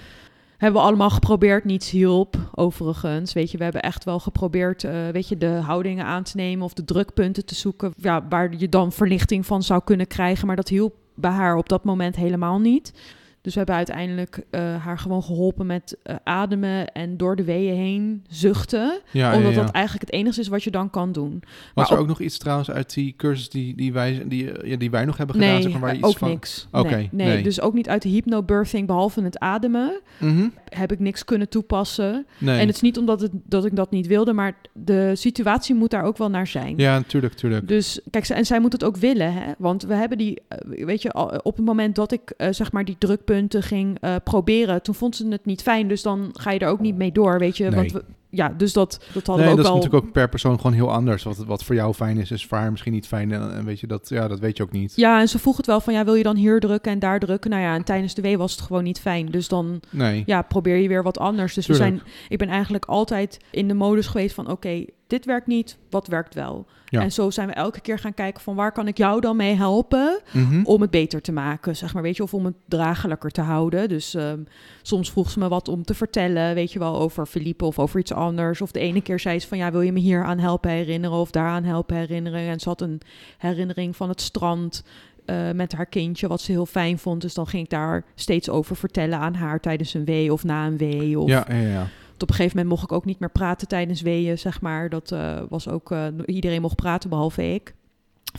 Hebben 0.58 0.82
we 0.82 0.88
allemaal 0.88 1.10
geprobeerd, 1.10 1.66
niets 1.66 1.90
hielp 1.90 2.36
overigens. 2.56 3.34
Weet 3.34 3.52
je, 3.52 3.58
we 3.58 3.64
hebben 3.64 3.82
echt 3.82 4.04
wel 4.04 4.20
geprobeerd, 4.20 4.84
eh, 4.84 5.08
weet 5.12 5.28
je, 5.28 5.38
de 5.38 5.48
houdingen 5.48 6.06
aan 6.06 6.24
te 6.24 6.36
nemen 6.36 6.66
of 6.66 6.74
de 6.74 6.84
drukpunten 6.84 7.46
te 7.46 7.56
zoeken. 7.56 7.94
Ja, 7.98 8.26
waar 8.30 8.56
je 8.58 8.70
dan 8.70 8.92
verlichting 8.92 9.46
van 9.46 9.64
zou 9.64 9.82
kunnen 9.84 10.08
krijgen. 10.08 10.48
Maar 10.48 10.56
dat 10.56 10.68
hielp 10.68 10.94
bij 11.14 11.32
haar 11.32 11.56
op 11.56 11.70
dat 11.70 11.84
moment 11.84 12.16
helemaal 12.16 12.60
niet. 12.60 12.94
Dus 13.42 13.52
we 13.54 13.58
hebben 13.58 13.76
uiteindelijk 13.76 14.44
eh, 14.50 14.84
haar 14.84 15.00
gewoon 15.00 15.24
geholpen 15.24 15.66
met 15.66 15.98
eh, 16.04 16.16
ademen 16.24 16.92
en 16.92 17.18
door 17.18 17.36
de 17.36 17.44
weeën 17.44 17.76
heen 17.76 18.24
zuchten. 18.30 19.00
Ja, 19.12 19.36
omdat 19.36 19.52
ja, 19.52 19.58
ja. 19.58 19.64
dat 19.66 19.74
eigenlijk 19.74 20.06
het 20.06 20.16
enige 20.20 20.40
is 20.40 20.48
wat 20.48 20.64
je 20.64 20.72
dan 20.72 20.90
kan 20.90 21.12
doen. 21.12 21.44
Was 21.74 21.90
maar 21.90 21.98
er 21.98 22.04
ook- 22.04 22.10
nog 22.10 22.20
iets 22.20 22.38
trouwens 22.38 22.72
uit 22.72 22.94
die 22.94 23.14
cursus 23.18 23.50
die, 23.50 23.76
die, 23.76 23.94
wij, 23.94 24.24
die, 24.28 24.52
eh, 24.52 24.70
ja, 24.70 24.78
die 24.78 24.90
wij 24.92 25.06
nog 25.06 25.18
hebben 25.18 25.36
gedaan? 25.36 25.52
Nee, 25.54 25.62
zeg 25.62 25.72
maar, 25.72 25.82
waar 25.82 25.92
je 25.92 25.98
iets 25.98 26.08
ook 26.08 26.18
van... 26.18 26.30
niks. 26.30 26.68
Oké, 26.72 26.96
nee, 26.96 27.10
nee, 27.12 27.28
nee. 27.28 27.44
dus 27.44 27.62
ook 27.62 27.74
niet 27.74 27.90
uit 27.90 28.02
de 28.02 28.10
hypnobirthing, 28.10 28.88
behalve 28.88 29.22
het 29.24 29.40
ademen, 29.40 30.00
Mhm. 30.20 30.48
heb 30.70 30.92
ik 30.92 31.00
niks 31.00 31.26
kunnen 31.26 31.50
toepassen. 31.50 32.26
Nee. 32.38 32.60
En 32.60 32.66
het 32.68 32.76
is 32.76 32.82
niet 32.82 32.98
omdat 32.98 33.22
het, 33.22 33.32
dat 33.34 33.66
ik 33.66 33.76
dat 33.76 33.92
niet 33.92 34.08
wilde, 34.08 34.34
maar 34.34 34.54
de 34.74 35.12
situatie 35.16 35.76
moet 35.76 35.90
daar 35.92 36.04
ook 36.04 36.18
wel 36.18 36.30
naar 36.30 36.48
zijn. 36.48 36.74
Ja, 36.78 36.96
natuurlijk, 36.98 37.34
natuurlijk. 37.34 37.68
Dus 37.68 38.00
kijk, 38.10 38.26
ze- 38.26 38.34
en 38.34 38.46
zij 38.46 38.60
moet 38.60 38.72
het 38.74 38.84
ook 38.84 38.98
willen, 38.98 39.34
hè? 39.34 39.52
Want 39.58 39.84
we 39.84 39.94
hebben 39.94 40.18
die, 40.18 40.42
weet 40.68 41.02
je, 41.02 41.14
op 41.44 41.56
het 41.56 41.66
moment 41.66 41.96
dat 41.96 42.12
ik 42.12 42.34
zeg 42.50 42.72
maar 42.72 42.86
die 42.86 42.96
drukpunten 43.32 43.64
ging 43.64 43.98
eh, 44.00 44.16
proberen, 44.24 44.82
toen 44.82 44.96
vond 44.96 45.16
ze 45.16 45.28
het 45.28 45.46
niet 45.46 45.62
fijn, 45.62 45.88
dus 45.88 46.02
dan 46.02 46.30
ga 46.34 46.52
je 46.52 46.60
er 46.60 46.68
ook 46.68 46.80
niet 46.80 46.96
mee 46.96 47.12
door, 47.12 47.40
weet 47.40 47.58
je. 47.58 47.64
Nee. 47.64 47.76
Want 47.76 47.92
we, 47.92 48.04
ja, 48.30 48.54
dus 48.58 48.74
dat, 48.74 49.00
dat 49.14 49.28
hadden 49.28 49.46
Nee, 49.46 49.56
we 49.56 49.60
ook 49.60 49.66
dat 49.66 49.76
is 49.76 49.82
natuurlijk 49.82 50.06
ook 50.06 50.12
per 50.12 50.30
persoon 50.30 50.58
gewoon 50.58 50.74
heel 50.74 50.92
anders. 50.92 51.24
Wat, 51.24 51.38
wat 51.38 51.64
voor 51.64 51.76
jou 51.76 51.94
fijn 51.94 52.18
is, 52.18 52.32
is 52.32 52.46
voor 52.46 52.58
haar 52.58 52.72
misschien 52.72 52.94
niet 52.94 53.08
fijn. 53.08 53.32
En, 53.32 53.54
en 53.54 53.66
weet 53.66 53.80
je, 53.80 53.88
dat, 53.88 54.10
ja, 54.10 54.28
dat 54.28 54.40
weet 54.40 54.58
je 54.58 54.64
ook 54.64 54.72
niet. 54.72 54.94
Ja, 54.96 55.20
en 55.20 55.28
ze 55.28 55.40
vroeg 55.40 55.58
het 55.58 55.66
wel 55.66 55.82
van, 55.82 55.94
ja, 55.94 56.04
wil 56.04 56.16
je 56.16 56.24
dan 56.24 56.36
hier 56.36 56.60
drukken 56.60 56.92
en 56.92 57.00
daar 57.00 57.20
drukken? 57.20 57.50
Nou 57.50 57.62
ja, 57.62 57.76
en 57.76 57.84
tijdens 57.84 58.14
de 58.14 58.22
wee 58.22 58.38
was 58.38 58.52
het 58.52 58.62
gewoon 58.62 58.84
niet 58.84 59.00
fijn. 59.00 59.26
Dus 59.26 59.48
dan, 59.48 59.82
Nee. 59.90 60.24
ja, 60.26 60.42
probeer 60.42 60.76
je 60.76 60.88
weer 60.88 61.04
wat 61.04 61.20
anders. 61.20 61.54
Dus 61.54 61.68
we 61.68 61.74
zijn, 61.74 62.02
ik 62.30 62.38
ben 62.38 62.48
eigenlijk 62.50 62.86
altijd 62.86 63.40
in 63.52 63.68
de 63.68 63.74
modus 63.74 64.08
geweest 64.08 64.36
van, 64.36 64.50
oké, 64.50 64.86
dit 65.08 65.26
werkt 65.26 65.48
niet, 65.48 65.78
wat 65.90 66.08
werkt 66.08 66.34
wel? 66.34 66.66
Ja. 66.92 67.02
En 67.02 67.12
zo 67.12 67.30
zijn 67.30 67.48
we 67.48 67.54
elke 67.54 67.80
keer 67.80 68.00
gaan 68.00 68.14
kijken 68.14 68.42
van, 68.42 68.56
waar 68.56 68.72
kan 68.72 68.88
ik 68.88 68.98
jou 68.98 69.22
dan 69.22 69.36
mee 69.36 69.56
helpen? 69.56 70.20
Mhm. 70.32 70.64
om 70.64 70.82
het 70.82 70.90
beter 70.90 71.22
te 71.22 71.32
maken, 71.32 71.76
zeg 71.76 71.94
maar, 71.94 72.04
weet 72.04 72.16
je, 72.16 72.24
of 72.24 72.34
om 72.34 72.46
het 72.46 72.56
draaglijker 72.68 73.32
te 73.32 73.42
houden. 73.42 73.90
Dus 73.90 74.14
ehm, 74.14 74.40
soms 74.82 75.12
vroeg 75.12 75.30
ze 75.30 75.40
me 75.40 75.48
wat 75.48 75.68
om 75.68 75.84
te 75.84 75.94
vertellen, 75.94 76.56
weet 76.56 76.72
je 76.72 76.80
wel, 76.80 77.00
over 77.00 77.26
Philippe 77.26 77.66
of 77.66 77.80
over 77.80 78.00
iets 78.00 78.14
anders. 78.14 78.62
Of 78.62 78.72
de 78.72 78.80
ene 78.80 79.02
keer 79.02 79.20
zei 79.20 79.40
ze 79.40 79.48
van, 79.48 79.58
ja, 79.58 79.72
wil 79.72 79.82
je 79.82 79.92
me 79.92 80.00
hier 80.00 80.24
aan 80.24 80.40
helpen 80.40 80.72
herinneren 80.72 81.18
of 81.18 81.32
daaraan 81.32 81.64
helpen 81.64 81.96
herinneren? 81.96 82.40
En 82.40 82.60
ze 82.60 82.70
had 82.70 82.82
een 82.82 83.02
herinnering 83.38 83.96
van 83.96 84.10
het 84.10 84.22
strand 84.22 84.84
eh, 85.26 85.52
met 85.52 85.74
haar 85.74 85.86
kindje, 85.86 86.28
wat 86.28 86.42
ze 86.42 86.52
heel 86.52 86.66
fijn 86.66 87.00
vond. 87.00 87.22
Dus 87.22 87.34
dan 87.34 87.48
ging 87.48 87.64
ik 87.64 87.70
daar 87.70 88.04
steeds 88.16 88.50
over 88.50 88.76
vertellen 88.76 89.20
aan 89.20 89.34
haar 89.34 89.60
tijdens 89.60 89.94
een 89.94 90.06
wee 90.06 90.34
of 90.34 90.44
na 90.44 90.66
een 90.66 90.78
wee. 90.78 91.20
Of 91.20 91.30
Ja, 91.30 91.46
ja, 91.50 91.56
ja. 91.56 91.88
Op 92.22 92.30
een 92.30 92.36
gegeven 92.36 92.58
moment 92.58 92.76
mocht 92.76 92.92
ik 92.92 92.98
ook 92.98 93.06
niet 93.06 93.20
meer 93.20 93.30
praten 93.30 93.68
tijdens 93.68 94.02
weeën, 94.02 94.38
zeg 94.38 94.62
maar. 94.62 94.90
Dat 94.90 95.12
eh, 95.12 95.42
was 95.50 95.68
ook, 95.68 95.92
eh, 95.92 96.06
iedereen 96.26 96.62
mocht 96.62 96.76
praten 96.76 97.10
behalve 97.10 97.54
ik. 97.54 97.76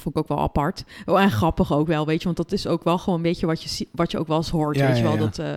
Vond 0.01 0.17
ik 0.17 0.23
ook 0.23 0.29
wel 0.29 0.41
apart. 0.41 0.85
Oh, 1.07 1.21
en 1.21 1.31
grappig 1.31 1.73
ook 1.73 1.87
wel, 1.87 2.07
weet 2.07 2.19
je. 2.19 2.25
Want 2.25 2.37
dat 2.37 2.53
is 2.53 2.67
ook 2.67 2.85
wel 2.85 2.99
gewoon 2.99 3.17
een 3.17 3.23
beetje 3.25 3.47
wat 3.47 3.63
je, 3.63 3.89
wat 3.93 4.11
je 4.11 4.19
ook 4.19 4.27
wel 4.27 4.37
eens 4.37 4.51
hoort, 4.51 4.77
Ja, 4.77 4.87
weet 4.87 4.97
je 4.97 5.03
wel. 5.03 5.13
ja. 5.13 5.19
Dat, 5.19 5.39
eh, 5.39 5.55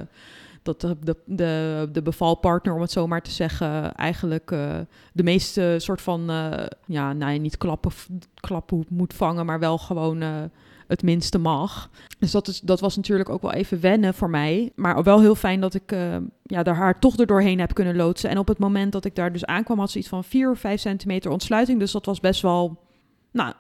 dat 0.64 0.82
de, 0.82 0.98
de, 1.02 1.18
de, 1.26 1.90
de 1.92 2.02
bevalpartner, 2.02 2.74
om 2.76 2.82
het 2.82 2.92
zo 2.92 3.08
maar 3.08 3.22
te 3.22 3.32
zeggen, 3.32 3.94
eigenlijk 3.94 4.48
de 5.14 5.24
meeste 5.24 5.76
soort 5.78 6.02
van, 6.02 6.32
ja, 6.86 7.14
nou, 7.14 7.38
niet 7.38 7.58
klappen, 7.58 7.92
klappen 8.36 8.86
moet 8.90 9.14
vangen, 9.14 9.46
maar 9.46 9.60
wel 9.60 9.78
gewoon 9.78 10.24
het 10.88 11.04
minste 11.04 11.38
mag. 11.38 11.90
Dus 12.20 12.32
dat, 12.32 12.48
is, 12.48 12.60
dat 12.60 12.80
was 12.80 12.96
natuurlijk 12.96 13.30
ook 13.30 13.42
wel 13.42 13.54
even 13.54 13.82
wennen 13.82 14.14
voor 14.14 14.30
mij. 14.30 14.72
Maar 14.76 15.04
wel 15.04 15.20
heel 15.22 15.36
fijn 15.36 15.60
dat 15.60 15.74
ik 15.74 15.92
eh, 15.92 16.16
ja, 16.44 16.64
daar 16.64 16.76
haar 16.76 17.00
toch 17.00 17.18
er 17.18 17.26
doorheen 17.26 17.60
heb 17.60 17.74
kunnen 17.74 17.96
loodsen. 17.96 18.30
En 18.30 18.38
op 18.38 18.48
het 18.48 18.60
moment 18.60 18.92
dat 18.92 19.06
ik 19.06 19.16
daar 19.16 19.32
dus 19.32 19.46
aankwam, 19.46 19.80
had 19.80 19.92
ze 19.92 19.98
iets 19.98 20.08
van 20.08 20.24
4 20.24 20.52
of 20.52 20.60
5 20.60 20.80
centimeter 20.80 21.32
ontsluiting. 21.32 21.80
Dus 21.80 21.92
dat 21.92 22.06
was 22.06 22.20
best 22.20 22.42
wel, 22.42 22.80
nou, 23.32 23.54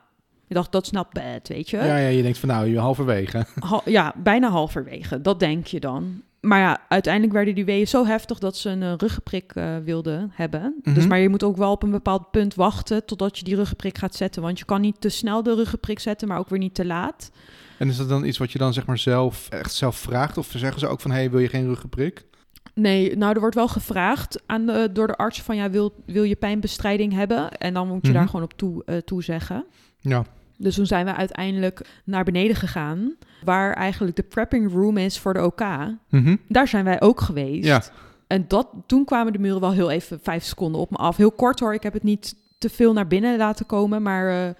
ik 0.47 0.55
dacht, 0.55 0.71
dat 0.71 0.85
snap 0.85 1.13
bed, 1.13 1.47
weet 1.47 1.69
je. 1.69 1.77
Ja, 1.77 1.97
ja, 1.97 2.07
je 2.07 2.21
denkt 2.21 2.37
van 2.37 2.49
nou, 2.49 2.67
je 2.67 2.79
halverwege. 2.79 3.45
Hal- 3.59 3.81
ja, 3.85 4.13
bijna 4.17 4.49
halverwege. 4.49 5.21
Dat 5.21 5.39
denk 5.39 5.67
je 5.67 5.79
dan. 5.79 6.21
Maar 6.47 6.59
ja, 6.59 6.81
uiteindelijk 6.89 7.33
werden 7.33 7.55
die 7.55 7.65
weeën 7.65 7.87
zo 7.87 8.05
heftig 8.05 8.39
dat 8.39 8.57
ze 8.57 8.69
een 8.69 8.83
eh, 8.83 8.93
ruggenprik 8.97 9.51
eh, 9.55 9.77
wilden 9.77 10.31
hebben. 10.33 10.75
Dus 10.83 10.93
Mhm. 10.97 11.07
maar 11.07 11.19
je 11.19 11.29
moet 11.29 11.43
ook 11.43 11.57
wel 11.57 11.71
op 11.71 11.83
een 11.83 11.91
bepaald 11.91 12.31
punt 12.31 12.55
wachten 12.55 13.05
totdat 13.05 13.37
je 13.37 13.43
die 13.43 13.55
ruggenprik 13.55 13.97
gaat 13.97 14.15
zetten. 14.15 14.41
Want 14.41 14.59
je 14.59 14.65
kan 14.65 14.81
niet 14.81 15.01
te 15.01 15.09
snel 15.09 15.43
de 15.43 15.55
ruggenprik 15.55 15.99
zetten, 15.99 16.27
maar 16.27 16.37
ook 16.39 16.49
weer 16.49 16.59
niet 16.59 16.75
te 16.75 16.85
laat. 16.85 17.31
En 17.77 17.87
is 17.87 17.97
dat 17.97 18.09
dan 18.09 18.25
iets 18.25 18.37
wat 18.37 18.51
je 18.51 18.57
dan 18.57 18.73
zeg 18.73 18.85
maar 18.85 18.97
zelf, 18.97 19.49
echt 19.49 19.73
zelf 19.73 19.95
vraagt? 19.95 20.37
Of 20.37 20.53
zeggen 20.55 20.79
ze 20.79 20.87
ook 20.87 21.01
van, 21.01 21.11
hey, 21.11 21.29
wil 21.31 21.39
je 21.39 21.47
geen 21.49 21.65
ruggenprik? 21.67 22.25
Nee, 22.73 23.17
nou 23.17 23.33
er 23.33 23.39
wordt 23.39 23.55
wel 23.55 23.67
gevraagd 23.67 24.41
aan 24.45 24.65
de, 24.65 24.89
door 24.93 25.07
de 25.07 25.15
arts 25.15 25.41
van 25.41 25.55
ja, 25.55 25.69
wil, 25.69 25.93
wil 26.05 26.23
je 26.23 26.35
pijnbestrijding 26.35 27.13
hebben? 27.13 27.51
En 27.51 27.73
dan 27.73 27.87
moet 27.87 28.01
je 28.01 28.07
Mhm. 28.09 28.17
daar 28.17 28.27
gewoon 28.27 28.43
op 28.45 28.53
toe, 28.53 28.83
eh, 28.85 28.97
toezeggen. 28.97 29.65
Ja. 29.99 30.25
Dus 30.57 30.75
toen 30.75 30.85
zijn 30.85 31.05
we 31.05 31.15
uiteindelijk 31.15 31.87
naar 32.03 32.23
beneden 32.23 32.55
gegaan, 32.55 33.15
waar 33.43 33.73
eigenlijk 33.73 34.15
de 34.15 34.23
prepping 34.23 34.71
room 34.71 34.97
is 34.97 35.19
voor 35.19 35.33
de 35.33 35.43
OK. 35.45 35.65
Mhm. 36.09 36.35
Daar 36.47 36.67
zijn 36.67 36.85
wij 36.85 37.01
ook 37.01 37.21
geweest. 37.21 37.65
Ja. 37.65 37.83
En 38.27 38.45
dat, 38.47 38.67
toen 38.85 39.05
kwamen 39.05 39.33
de 39.33 39.39
muren 39.39 39.59
wel 39.59 39.71
heel 39.71 39.91
even 39.91 40.19
vijf 40.21 40.43
seconden 40.43 40.81
op 40.81 40.91
me 40.91 40.97
af. 40.97 41.17
Heel 41.17 41.31
kort 41.31 41.59
hoor, 41.59 41.73
ik 41.73 41.83
heb 41.83 41.93
het 41.93 42.03
niet 42.03 42.35
te 42.57 42.69
veel 42.69 42.93
naar 42.93 43.07
binnen 43.07 43.37
laten 43.37 43.65
komen. 43.65 44.01
Maar 44.01 44.29
eh, 44.29 44.53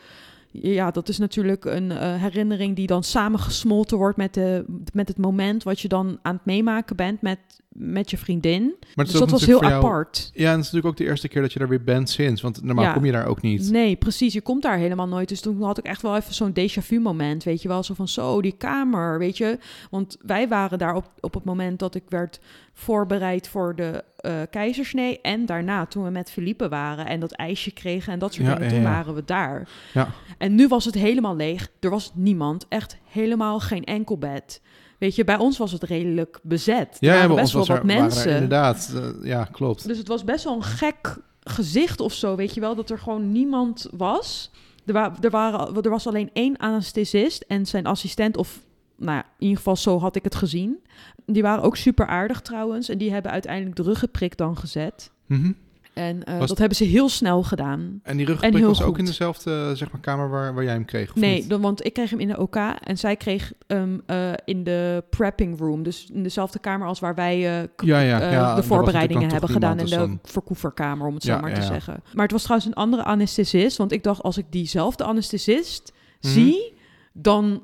ja, 0.52 0.92
dat 0.92 1.10
is 1.10 1.18
natuurlijk 1.18 1.66
een 1.66 1.92
eh, 1.92 2.22
herinnering 2.22 2.76
die 2.76 2.88
dan 2.88 3.04
samengesmolten 3.04 3.98
wordt 3.98 4.18
met, 4.18 4.34
de, 4.34 4.66
met 4.94 5.08
het 5.08 5.18
moment 5.18 5.64
wat 5.64 5.80
je 5.80 5.88
dan 5.88 6.20
aan 6.22 6.36
het 6.36 6.46
meemaken 6.46 6.96
bent 6.96 7.22
met, 7.22 7.40
met 7.78 8.10
je 8.10 8.18
vriendin. 8.18 8.76
Maar 8.96 9.06
Dus 9.06 9.14
dat 9.14 9.32
was 9.32 9.46
heel 9.46 9.62
jou- 9.62 9.74
apart. 9.74 10.32
Ja, 10.34 10.46
en 10.46 10.50
het 10.58 10.66
is 10.66 10.72
natuurlijk 10.72 10.86
ook 10.86 10.98
de 10.98 11.04
eerste 11.04 11.28
keer 11.28 11.42
dat 11.42 11.54
je 11.54 11.60
daar 11.60 11.68
weer 11.70 11.84
bent 11.84 12.10
sinds. 12.10 12.42
Want 12.42 12.64
normaal 12.64 12.86
Ja. 12.86 12.94
kom 12.94 13.06
je 13.06 13.12
daar 13.12 13.26
ook 13.28 13.42
niet. 13.42 13.72
Nee, 13.72 13.96
precies. 13.96 14.34
Je 14.34 14.42
komt 14.42 14.62
daar 14.62 14.78
helemaal 14.78 15.08
nooit. 15.08 15.30
Dus 15.30 15.42
toen 15.42 15.62
had 15.62 15.78
ik 15.78 15.86
echt 15.86 16.02
wel 16.02 16.16
even 16.16 16.34
zo'n 16.34 16.54
déjà 16.60 16.82
vu 16.84 17.00
moment. 17.00 17.44
Weet 17.44 17.62
je 17.62 17.68
wel, 17.68 17.84
zo 17.84 17.94
van 17.94 18.08
zo, 18.08 18.42
die 18.42 18.56
kamer, 18.58 19.20
weet 19.20 19.38
je. 19.38 19.60
Want 19.90 20.18
wij 20.22 20.48
waren 20.48 20.78
daar 20.78 20.96
op, 20.96 21.12
op 21.20 21.34
het 21.34 21.44
moment 21.44 21.80
dat 21.80 21.96
ik 21.96 22.04
werd 22.10 22.40
voorbereid 22.74 23.48
voor 23.48 23.76
de 23.76 24.04
eh 24.18 24.34
keizersnee. 24.50 25.22
En 25.22 25.46
daarna, 25.46 25.86
toen 25.86 26.04
we 26.04 26.10
met 26.10 26.32
Philippe 26.32 26.70
waren 26.70 27.06
en 27.06 27.20
dat 27.20 27.32
ijsje 27.32 27.72
kregen 27.72 28.14
en 28.14 28.20
dat 28.20 28.34
soort 28.34 28.48
Ja, 28.48 28.56
dingen. 28.56 28.70
Toen 28.70 28.82
ja. 28.82 28.90
waren 28.90 29.14
we 29.16 29.24
daar. 29.26 29.68
Ja. 29.94 30.08
En 30.38 30.56
nu 30.56 30.68
was 30.68 30.86
het 30.86 30.96
helemaal 30.96 31.36
leeg. 31.36 31.68
Er 31.80 31.90
was 31.90 32.12
niemand. 32.16 32.66
Echt 32.70 32.98
helemaal 33.10 33.60
geen 33.60 33.84
enkel 33.84 34.18
bed. 34.18 34.62
Weet 34.98 35.16
je, 35.16 35.24
bij 35.24 35.38
ons 35.38 35.58
was 35.58 35.72
het 35.72 35.84
redelijk 35.84 36.40
bezet. 36.44 36.98
Ja, 37.00 37.14
waren 37.14 37.28
bij 37.28 37.36
best 37.36 37.56
ons 37.56 37.68
wel 37.68 37.78
was 37.78 37.84
wat 37.86 37.92
er, 37.92 37.96
waren 37.96 38.10
er 38.10 38.16
mensen. 38.16 38.32
inderdaad. 38.34 38.94
eh, 38.96 39.28
ja, 39.28 39.44
klopt. 39.44 39.88
Dus 39.88 39.98
het 39.98 40.08
was 40.08 40.24
best 40.24 40.44
wel 40.44 40.56
een 40.56 40.64
gek 40.64 41.18
gezicht 41.40 42.00
of 42.00 42.14
zo, 42.14 42.36
weet 42.36 42.54
je 42.54 42.60
wel, 42.60 42.76
dat 42.76 42.90
er 42.90 43.00
gewoon 43.00 43.32
niemand 43.32 43.88
was. 43.92 44.52
Er, 44.86 44.94
wa 44.94 45.14
er, 45.22 45.30
waren, 45.30 45.84
er 45.84 45.90
was 45.90 46.08
alleen 46.08 46.30
één 46.34 46.58
anesthesist 46.58 47.42
en 47.48 47.66
zijn 47.66 47.86
assistent, 47.86 48.38
of 48.38 48.60
nou 48.98 49.12
ja, 49.18 49.24
in 49.24 49.30
ieder 49.40 49.58
geval 49.58 49.76
zo 49.76 50.00
had 50.00 50.16
ik 50.16 50.24
het 50.24 50.36
gezien. 50.36 50.78
Die 51.26 51.42
waren 51.42 51.64
ook 51.64 51.76
super 51.78 52.08
aardig 52.08 52.42
trouwens 52.42 52.90
en 52.90 52.98
die 52.98 53.12
hebben 53.12 53.32
uiteindelijk 53.32 53.76
de 53.76 53.84
ruggenprik 53.84 54.38
dan 54.38 54.58
gezet. 54.58 55.12
Mhm. 55.26 55.52
En 55.96 56.24
eh, 56.24 56.40
dat 56.40 56.58
hebben 56.58 56.78
ze 56.78 56.84
heel 56.84 57.10
snel 57.10 57.44
gedaan. 57.44 58.00
En 58.04 58.18
die 58.18 58.26
En 58.26 58.32
ruggenprik 58.32 58.66
was 58.66 58.82
ook 58.82 58.98
in 58.98 59.06
dezelfde 59.06 59.52
eh, 59.70 59.76
zeg 59.78 59.92
maar, 59.92 60.02
kamer 60.02 60.30
waar, 60.30 60.54
waar 60.54 60.64
jij 60.64 60.74
hem 60.74 60.86
kreeg? 60.86 61.16
Nee, 61.16 61.48
dan, 61.48 61.62
want 61.62 61.86
ik 61.86 61.94
kreeg 61.94 62.10
hem 62.10 62.20
in 62.20 62.28
de 62.28 62.38
OK 62.40 62.56
en 62.84 62.98
zij 62.98 63.16
kreeg 63.16 63.54
hem 63.68 64.02
eh, 64.06 64.32
in 64.46 64.64
de 64.64 65.04
prepping 65.10 65.60
room. 65.60 65.84
Dus 65.84 66.10
in 66.14 66.24
dezelfde 66.24 66.60
kamer 66.60 66.88
als 66.88 67.00
waar 67.00 67.16
wij 67.16 67.70
k- 67.76 67.82
Ja, 67.82 68.00
ja, 68.00 68.32
ja, 68.32 68.42
was 68.46 68.56
de 68.56 68.68
voorbereidingen 68.68 69.30
hebben 69.32 69.50
gedaan 69.50 69.80
in 69.80 69.86
de 69.86 70.18
verkoeverkamer, 70.24 71.08
om 71.08 71.14
het 71.14 71.24
zo 71.24 71.40
maar 71.40 71.54
te 71.54 71.62
zeggen. 71.62 72.04
Maar 72.14 72.24
het 72.24 72.32
was 72.32 72.42
trouwens 72.44 72.70
een 72.70 72.76
andere 72.78 73.04
anesthesist, 73.04 73.78
want 73.78 73.92
ik 73.92 74.04
dacht 74.04 74.22
als 74.24 74.38
ik 74.38 74.46
diezelfde 74.50 75.04
anesthesist 75.04 75.94
Mhm. 76.22 76.34
zie, 76.34 76.75
dan, 77.18 77.64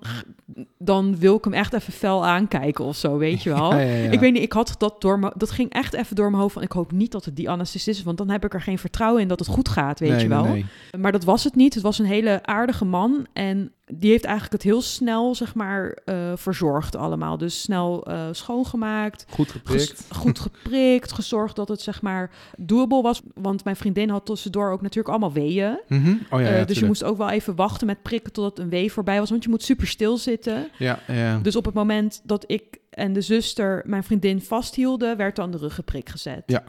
dan 0.78 1.18
wil 1.18 1.36
ik 1.36 1.44
hem 1.44 1.54
echt 1.54 1.74
even 1.74 1.94
fel 1.94 2.26
aankijken 2.26 2.86
of 2.86 2.96
zo, 2.96 3.18
weet 3.18 3.44
je 3.44 3.50
wel. 3.56 3.72
Ja, 3.74 3.80
ja, 3.80 3.96
ja. 3.96 4.10
Ik 4.12 4.20
weet 4.20 4.34
niet, 4.34 4.42
ik 4.44 4.54
had 4.54 4.76
dat 4.78 5.02
door 5.02 5.20
me, 5.20 5.32
dat 5.36 5.52
ging 5.52 5.70
echt 5.74 5.94
even 5.94 6.16
door 6.16 6.30
mijn 6.30 6.42
hoofd 6.42 6.54
van 6.54 6.62
ik 6.64 6.72
hoop 6.72 6.92
niet 6.92 7.12
dat 7.12 7.26
het 7.26 7.36
die 7.36 7.50
anesthesist 7.50 7.98
is, 8.00 8.04
want 8.04 8.18
dan 8.18 8.30
heb 8.30 8.46
ik 8.46 8.54
er 8.54 8.62
geen 8.62 8.80
vertrouwen 8.80 9.22
in 9.22 9.28
dat 9.28 9.40
het 9.40 9.48
goed 9.48 9.70
gaat, 9.70 10.00
weet 10.00 10.10
Nee, 10.10 10.20
je 10.22 10.28
wel. 10.28 10.44
Nee, 10.44 10.66
nee. 10.92 11.02
Maar 11.02 11.12
dat 11.12 11.24
was 11.24 11.44
het 11.44 11.56
niet. 11.56 11.74
Het 11.74 11.84
was 11.84 12.00
een 12.00 12.06
hele 12.06 12.40
aardige 12.46 12.86
man. 12.86 13.26
En 13.34 13.72
die 13.94 14.12
heeft 14.12 14.24
eigenlijk 14.24 14.54
het 14.54 14.72
heel 14.72 14.82
snel, 14.82 15.36
zeg 15.36 15.56
maar, 15.56 15.98
eh, 16.06 16.32
verzorgd 16.36 16.96
allemaal. 16.96 17.38
Dus 17.38 17.62
snel 17.62 18.06
eh, 18.06 18.28
schoongemaakt. 18.32 19.26
Goed 19.30 19.52
geprikt. 19.52 19.82
ges- 19.90 20.18
goed 20.18 20.40
geprikt. 20.50 21.12
Gezorgd 21.12 21.56
dat 21.56 21.68
het, 21.68 21.82
zeg 21.82 22.02
maar, 22.02 22.32
doable 22.58 23.02
was. 23.02 23.22
Want 23.34 23.64
mijn 23.64 23.76
vriendin 23.76 24.10
had 24.10 24.26
tussendoor 24.26 24.72
ook 24.72 24.82
natuurlijk 24.82 25.10
allemaal 25.10 25.34
weeën. 25.34 25.80
Mhm. 25.88 26.14
Oh 26.30 26.40
ja, 26.42 26.48
ja, 26.48 26.56
Eh, 26.56 26.66
dus 26.66 26.80
je 26.80 26.86
moest 26.86 27.04
ook 27.04 27.18
wel 27.18 27.30
even 27.30 27.56
wachten 27.56 27.88
met 27.88 28.02
prikken 28.02 28.32
totdat 28.34 28.60
een 28.60 28.70
wee 28.70 28.92
voorbij 28.92 29.20
was. 29.20 29.30
Want 29.30 29.44
je 29.44 29.50
moet 29.50 29.64
super 29.64 29.88
stil 29.88 30.18
zitten. 30.18 30.70
Ja, 30.78 31.00
ja. 31.08 31.38
Dus 31.40 31.56
op 31.56 31.66
het 31.66 31.74
moment 31.74 32.22
dat 32.24 32.44
ik 32.48 32.64
en 32.90 33.14
de 33.14 33.22
zuster 33.22 33.84
mijn 33.86 34.04
vriendin 34.04 34.42
vasthielden, 34.42 35.18
werd 35.18 35.36
dan 35.36 35.52
de 35.52 35.58
ruggenprik 35.58 36.10
gezet. 36.10 36.44
Ja. 36.46 36.64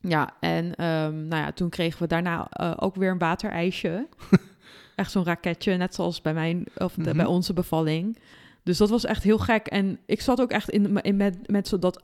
Ja, 0.00 0.34
en 0.40 0.74
ehm, 0.74 1.28
nou 1.28 1.42
ja, 1.42 1.52
toen 1.52 1.68
kregen 1.68 2.02
we 2.02 2.06
daarna 2.08 2.48
ook 2.76 2.94
weer 2.94 3.10
een 3.10 3.18
waterijsje. 3.18 4.06
echt 4.94 5.10
zo'n 5.10 5.24
raketje, 5.24 5.76
net 5.76 5.94
zoals 5.94 6.20
bij, 6.22 6.34
mijn, 6.34 6.64
of 6.76 6.92
de- 6.94 7.00
Mhm. 7.02 7.16
bij 7.16 7.26
onze 7.26 7.52
bevalling. 7.52 8.18
Dus 8.62 8.78
dat 8.78 8.90
was 8.90 9.04
echt 9.04 9.22
heel 9.22 9.38
gek. 9.38 9.66
En 9.66 9.98
ik 10.06 10.20
zat 10.20 10.40
ook 10.40 10.50
echt 10.50 10.70
in, 10.70 11.02
in 11.02 11.16
met, 11.16 11.36
met 11.46 11.68
zo 11.68 11.78
dat 11.78 12.02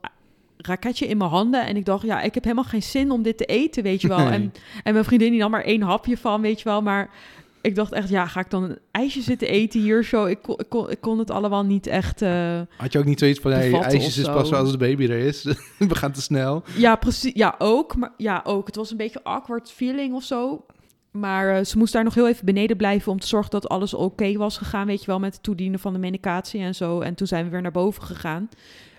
raketje 0.56 1.06
in 1.06 1.16
mijn 1.16 1.30
handen. 1.30 1.66
En 1.66 1.76
ik 1.76 1.84
dacht, 1.84 2.02
ja, 2.04 2.20
ik 2.20 2.34
heb 2.34 2.42
helemaal 2.44 2.64
geen 2.64 2.82
zin 2.82 3.10
om 3.10 3.22
dit 3.22 3.36
te 3.36 3.44
eten, 3.44 3.82
weet 3.82 4.00
je 4.00 4.08
wel. 4.08 4.18
Nee. 4.18 4.28
En, 4.28 4.52
en 4.82 4.92
mijn 4.92 5.04
vriendin 5.04 5.30
die 5.30 5.40
nam 5.40 5.50
maar 5.50 5.64
één 5.64 5.82
hapje 5.82 6.16
van, 6.16 6.40
weet 6.40 6.58
je 6.58 6.64
wel. 6.64 6.82
Maar 6.82 7.10
ik 7.62 7.74
dacht 7.74 7.92
echt, 7.92 8.08
ja, 8.08 8.26
ga 8.26 8.40
ik 8.40 8.50
dan 8.50 8.62
een 8.62 8.78
ijsje 8.90 9.20
zitten 9.20 9.48
eten 9.48 9.80
hier 9.80 10.04
zo? 10.04 10.24
Ik 10.24 10.38
kon, 10.42 10.54
ik 10.58 10.68
kon, 10.68 10.90
ik 10.90 11.00
kon 11.00 11.18
het 11.18 11.30
allemaal 11.30 11.64
niet 11.64 11.86
echt... 11.86 12.22
eh, 12.22 12.60
Had 12.76 12.92
je 12.92 12.98
ook 12.98 13.04
niet 13.04 13.18
zoiets 13.18 13.40
van, 13.40 13.50
hey, 13.50 13.72
ijsjes 13.72 14.18
is 14.18 14.24
pas 14.24 14.52
als 14.52 14.70
de 14.70 14.76
baby 14.78 15.04
er 15.04 15.18
is. 15.18 15.42
We 15.78 15.94
gaan 15.94 16.12
te 16.12 16.22
snel. 16.22 16.62
Ja, 16.76 16.96
precies. 16.96 17.32
Ja, 17.34 17.54
ook. 17.58 17.96
Maar 17.96 18.12
ja, 18.16 18.40
ook. 18.44 18.66
Het 18.66 18.76
was 18.76 18.90
een 18.90 18.96
beetje 18.96 19.24
awkward 19.24 19.70
feeling 19.70 20.14
of 20.14 20.22
zo. 20.22 20.64
Maar 21.10 21.56
eh, 21.56 21.64
ze 21.64 21.78
moest 21.78 21.92
daar 21.92 22.04
nog 22.04 22.14
heel 22.14 22.28
even 22.28 22.44
beneden 22.44 22.76
blijven 22.76 23.12
om 23.12 23.20
te 23.20 23.26
zorgen 23.26 23.50
dat 23.50 23.68
alles 23.68 23.94
oké 23.94 24.32
was 24.36 24.58
gegaan. 24.58 24.86
Weet 24.86 25.00
je 25.00 25.06
wel, 25.06 25.18
met 25.18 25.32
het 25.34 25.42
toedienen 25.42 25.78
van 25.80 25.92
de 25.92 25.98
medicatie 25.98 26.60
en 26.60 26.74
zo. 26.74 27.00
En 27.00 27.14
toen 27.14 27.26
zijn 27.26 27.44
we 27.44 27.50
weer 27.50 27.62
naar 27.62 27.70
boven 27.72 28.02
gegaan. 28.02 28.48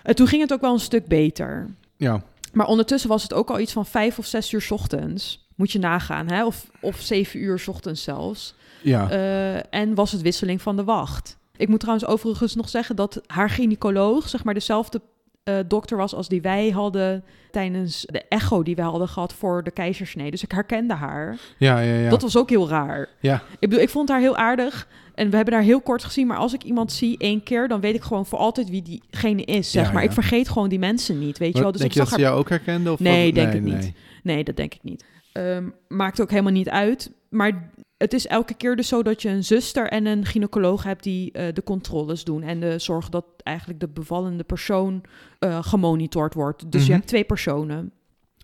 En 0.03 0.15
toen 0.15 0.27
ging 0.27 0.41
het 0.41 0.53
ook 0.53 0.61
wel 0.61 0.73
een 0.73 0.79
stuk 0.79 1.07
beter. 1.07 1.67
Ja, 1.97 2.21
Maar 2.53 2.67
ondertussen 2.67 3.09
was 3.09 3.23
het 3.23 3.33
ook 3.33 3.49
al 3.49 3.59
iets 3.59 3.73
van 3.73 3.85
vijf 3.85 4.17
of 4.19 4.25
zes 4.25 4.51
uur 4.51 4.61
's 4.61 4.71
ochtends. 4.71 5.47
Moet 5.55 5.71
je 5.71 5.79
nagaan, 5.79 6.27
hè? 6.31 6.45
Of, 6.45 6.69
of 6.81 6.99
zeven 6.99 7.39
uur 7.39 7.59
's 7.59 7.67
ochtends 7.67 8.03
zelfs. 8.03 8.55
ja. 8.81 9.09
Eh, 9.09 9.73
en 9.79 9.95
was 9.95 10.11
het 10.11 10.21
wisseling 10.21 10.61
van 10.61 10.75
de 10.75 10.83
wacht. 10.83 11.37
Ik 11.57 11.67
moet 11.67 11.79
trouwens 11.79 12.07
overigens 12.07 12.55
nog 12.55 12.69
zeggen 12.69 12.95
dat 12.95 13.21
haar 13.27 13.49
gynaecoloog, 13.49 14.29
zeg 14.29 14.43
maar 14.43 14.53
dezelfde 14.53 15.01
eh, 15.43 15.55
dokter 15.67 15.97
was 15.97 16.13
als 16.15 16.27
die 16.27 16.41
wij 16.41 16.69
hadden 16.69 17.23
tijdens 17.51 18.05
de 18.05 18.21
echo 18.29 18.63
die 18.63 18.75
wij 18.75 18.85
hadden 18.85 19.07
gehad 19.07 19.33
voor 19.33 19.63
de 19.63 19.71
keizersnee. 19.71 20.31
Dus 20.31 20.43
ik 20.43 20.51
herkende 20.51 20.93
haar. 20.93 21.37
Ja, 21.57 21.79
ja, 21.79 21.93
ja. 21.95 22.09
Dat 22.09 22.21
was 22.21 22.37
ook 22.37 22.49
heel 22.49 22.69
raar. 22.69 23.09
Ja. 23.19 23.35
Ik 23.59 23.69
bedoel, 23.69 23.79
ik 23.83 23.89
vond 23.89 24.09
haar 24.09 24.19
heel 24.19 24.35
aardig. 24.35 24.87
En 25.15 25.29
we 25.29 25.35
hebben 25.35 25.53
haar 25.53 25.63
heel 25.63 25.81
kort 25.81 26.03
gezien. 26.03 26.27
Maar 26.27 26.37
als 26.37 26.53
ik 26.53 26.63
iemand 26.63 26.91
zie 26.91 27.17
één 27.17 27.43
keer, 27.43 27.67
dan 27.67 27.79
weet 27.79 27.95
ik 27.95 28.01
gewoon 28.01 28.25
voor 28.25 28.39
altijd 28.39 28.69
wie 28.69 28.81
diegene 28.81 29.43
is. 29.43 29.71
Zeg 29.71 29.85
Ja, 29.85 29.91
maar. 29.91 30.01
ja. 30.01 30.07
Ik 30.07 30.13
vergeet 30.13 30.49
gewoon 30.49 30.69
die 30.69 30.79
mensen 30.79 31.19
niet. 31.19 31.37
Weet 31.37 31.53
je 31.55 31.61
wel. 31.61 31.71
Dus 31.71 31.79
denk 31.81 31.91
ik 31.91 31.97
je 31.97 32.03
dat 32.03 32.09
zag 32.09 32.19
ze 32.19 32.23
haar. 32.25 32.33
jou 32.33 32.43
ook 32.45 32.49
herkende? 32.49 32.91
Of 32.91 32.99
Nee, 32.99 33.25
wat? 33.25 33.35
denk 33.35 33.53
ik 33.53 33.61
niet. 33.61 33.91
Nee, 34.23 34.43
dat 34.43 34.55
denk 34.55 34.73
ik 34.73 34.83
niet. 34.83 35.05
Ehm, 35.31 35.69
maakt 35.87 36.21
ook 36.21 36.29
helemaal 36.29 36.51
niet 36.51 36.69
uit. 36.69 37.11
Maar 37.29 37.69
het 38.01 38.13
is 38.13 38.27
elke 38.27 38.53
keer 38.53 38.75
dus 38.75 38.87
zo 38.87 39.03
dat 39.03 39.21
je 39.21 39.29
een 39.29 39.43
zuster 39.43 39.87
en 39.87 40.05
een 40.05 40.25
gynaecoloog 40.25 40.83
hebt 40.83 41.03
die 41.03 41.31
eh, 41.31 41.53
de 41.53 41.63
controles 41.63 42.23
doen. 42.23 42.43
En 42.43 42.59
de 42.59 42.79
zorgen 42.79 43.11
dat 43.11 43.25
eigenlijk 43.43 43.79
de 43.79 43.87
bevallende 43.87 44.43
persoon 44.43 45.01
eh, 45.39 45.63
gemonitord 45.63 46.33
wordt. 46.33 46.71
Dus 46.71 46.81
je 46.81 46.87
Mhm. 46.87 46.95
hebt 46.97 47.07
twee 47.07 47.23
personen. 47.23 47.91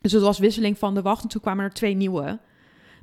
Dus 0.01 0.11
het 0.11 0.21
was 0.21 0.39
wisseling 0.39 0.77
van 0.77 0.93
de 0.93 1.01
wacht. 1.01 1.23
En 1.23 1.29
toen 1.29 1.41
kwamen 1.41 1.63
er 1.65 1.71
twee 1.73 1.93
nieuwe. 1.93 2.39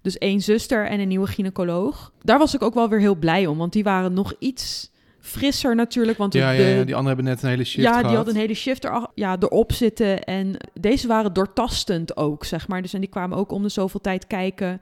Dus 0.03 0.19
één 0.19 0.41
zuster 0.41 0.87
en 0.87 1.01
een 1.01 1.09
nieuwe 1.09 1.27
gynaecoloog. 1.27 2.13
Daar 2.23 2.39
was 2.39 2.55
ik 2.55 2.63
ook 2.63 2.75
wel 2.75 2.89
weer 2.89 3.01
heel 3.01 3.15
blij 3.17 3.47
om. 3.47 3.59
Want 3.59 3.73
die 3.73 3.85
waren 3.85 4.13
nog 4.13 4.33
iets 4.39 4.93
frisser 5.21 5.75
natuurlijk. 5.75 6.19
Want 6.19 6.33
de, 6.33 6.39
Ja, 6.39 6.51
ja, 6.51 6.65
die 6.65 6.79
anderen 6.95 7.07
hebben 7.07 7.25
net 7.25 7.43
een 7.43 7.49
hele 7.49 7.65
shift 7.65 7.83
ja, 7.87 7.91
gehad. 7.93 8.07
die 8.09 8.17
had 8.17 8.29
een 8.29 8.37
hele 8.37 8.55
shift 8.55 8.85
er, 8.85 9.07
ja, 9.15 9.37
erop 9.41 9.73
zitten. 9.73 10.25
En 10.25 10.57
deze 10.81 11.07
waren 11.07 11.33
doortastend 11.33 12.17
ook, 12.17 12.45
zeg 12.45 12.69
maar. 12.69 12.83
Dus 12.83 12.93
en 12.95 13.01
die 13.01 13.09
kwamen 13.09 13.39
ook 13.39 13.53
om 13.53 13.63
de 13.63 13.69
zoveel 13.69 14.01
tijd 14.01 14.27
kijken. 14.27 14.81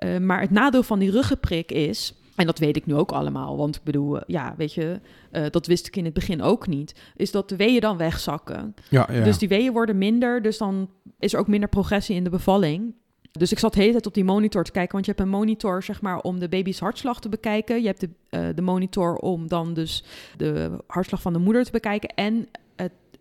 Eh, 0.00 0.18
maar 0.18 0.40
het 0.40 0.50
nadeel 0.50 0.82
van 0.82 0.98
die 0.98 1.10
ruggenprik 1.10 1.72
is... 1.72 2.14
En 2.34 2.46
dat 2.46 2.58
weet 2.58 2.76
ik 2.76 2.86
nu 2.86 2.94
ook 2.94 3.12
allemaal. 3.12 3.56
Want 3.56 3.76
ik 3.76 3.82
bedoel, 3.82 4.18
eh, 4.18 4.22
ja, 4.26 4.54
weet 4.56 4.74
je... 4.74 5.00
eh, 5.30 5.44
dat 5.50 5.66
wist 5.66 5.86
ik 5.86 5.96
in 5.96 6.04
het 6.04 6.14
begin 6.14 6.42
ook 6.42 6.66
niet. 6.66 6.94
Is 7.16 7.30
dat 7.30 7.48
de 7.48 7.56
weeën 7.56 7.80
dan 7.80 7.96
wegzakken. 7.96 8.74
Ja, 8.88 9.08
ja. 9.12 9.24
Dus 9.24 9.38
die 9.38 9.48
weeën 9.48 9.72
worden 9.72 9.98
minder. 9.98 10.42
Dus 10.42 10.58
dan 10.58 10.90
is 11.18 11.32
er 11.32 11.38
ook 11.38 11.48
minder 11.48 11.68
progressie 11.68 12.16
in 12.16 12.24
de 12.24 12.30
bevalling. 12.30 12.94
Dus 13.32 13.52
ik 13.52 13.58
zat 13.58 13.72
de 13.72 13.80
hele 13.80 13.92
tijd 13.92 14.06
op 14.06 14.14
die 14.14 14.24
monitor 14.24 14.64
te 14.64 14.70
kijken. 14.70 14.92
Want 14.92 15.04
je 15.04 15.10
hebt 15.10 15.24
een 15.24 15.32
monitor, 15.32 15.82
zeg 15.82 16.00
maar, 16.00 16.20
om 16.20 16.38
de 16.38 16.48
baby's 16.48 16.78
hartslag 16.78 17.20
te 17.20 17.28
bekijken. 17.28 17.80
Je 17.80 17.86
hebt 17.86 18.00
de, 18.00 18.52
de 18.54 18.62
monitor 18.62 19.16
om 19.16 19.48
dan 19.48 19.74
dus 19.74 20.04
de 20.36 20.70
hartslag 20.86 21.22
van 21.22 21.32
de 21.32 21.38
moeder 21.38 21.64
te 21.64 21.70
bekijken. 21.70 22.08
En 22.14 22.48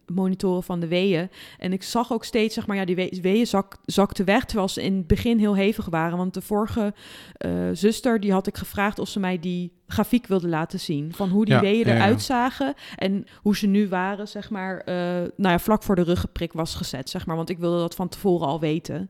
monitoren 0.10 0.64
van 0.64 0.80
de 0.80 0.88
weeën. 0.88 1.30
En 1.57 1.74
ik 1.74 1.84
zag 1.84 2.12
ook 2.14 2.24
steeds, 2.26 2.53
zeg 2.53 2.68
maar, 2.68 2.76
ja, 2.78 2.86
die 2.86 2.95
we- 2.95 3.20
weeën 3.22 3.47
zak, 3.47 3.78
zakten 3.86 4.26
weg. 4.26 4.45
Terwijl 4.45 4.68
ze 4.68 4.84
in 4.84 4.95
het 4.95 5.07
begin 5.07 5.38
heel 5.39 5.55
hevig 5.55 5.86
waren. 5.86 6.18
Want 6.18 6.34
de 6.34 6.41
vorige 6.41 6.93
eh, 7.34 7.51
zuster, 7.74 8.20
die 8.20 8.32
had 8.32 8.47
ik 8.47 8.57
gevraagd 8.57 8.99
of 8.99 9.07
ze 9.10 9.20
mij 9.20 9.39
die 9.39 9.72
grafiek 9.88 10.28
wilde 10.28 10.47
laten 10.47 10.80
zien. 10.80 11.14
Van 11.14 11.30
hoe 11.30 11.45
die 11.45 11.53
Ja, 11.53 11.62
weeën 11.62 11.86
ja, 11.88 11.88
ja. 11.93 11.95
eruit 11.95 12.22
zagen. 12.22 12.74
En 12.95 13.26
hoe 13.41 13.57
ze 13.57 13.68
nu 13.68 13.88
waren, 13.88 14.28
zeg 14.28 14.49
maar, 14.49 14.78
eh, 14.80 14.95
nou 15.16 15.30
ja, 15.38 15.60
vlak 15.60 15.84
voor 15.84 15.95
de 15.95 16.01
ruggenprik 16.03 16.53
was 16.53 16.76
gezet, 16.76 17.10
zeg 17.10 17.26
maar. 17.26 17.36
Want 17.36 17.49
ik 17.49 17.57
wilde 17.60 17.78
dat 17.80 17.95
van 17.95 18.10
tevoren 18.10 18.47
al 18.47 18.60
weten. 18.60 19.10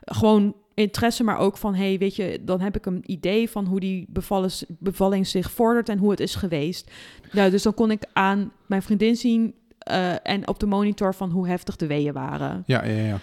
Gewoon 0.00 0.54
interesse, 0.74 1.24
maar 1.24 1.38
ook 1.38 1.56
van, 1.56 1.74
hey, 1.74 1.98
weet 1.98 2.16
je, 2.16 2.38
dan 2.44 2.60
heb 2.60 2.76
ik 2.76 2.86
een 2.86 3.02
idee 3.06 3.50
van 3.50 3.66
hoe 3.66 3.80
die 3.80 4.06
bevallen, 4.08 4.50
bevalling 4.78 5.26
zich 5.26 5.50
vordert 5.50 5.88
en 5.88 5.98
hoe 5.98 6.10
het 6.10 6.20
is 6.20 6.34
geweest. 6.34 6.90
Ja, 7.32 7.50
dus 7.50 7.62
dan 7.62 7.74
kon 7.74 7.90
ik 7.90 8.02
aan 8.12 8.52
mijn 8.66 8.82
vriendin 8.82 9.16
zien 9.16 9.54
eh, 9.80 10.12
en 10.22 10.48
op 10.48 10.58
de 10.60 10.66
monitor 10.66 11.14
van 11.14 11.30
hoe 11.30 11.48
heftig 11.48 11.76
de 11.76 11.86
weeën 11.86 12.12
waren. 12.12 12.62
Ja, 12.66 12.84
ja, 12.84 13.02
ja. 13.02 13.18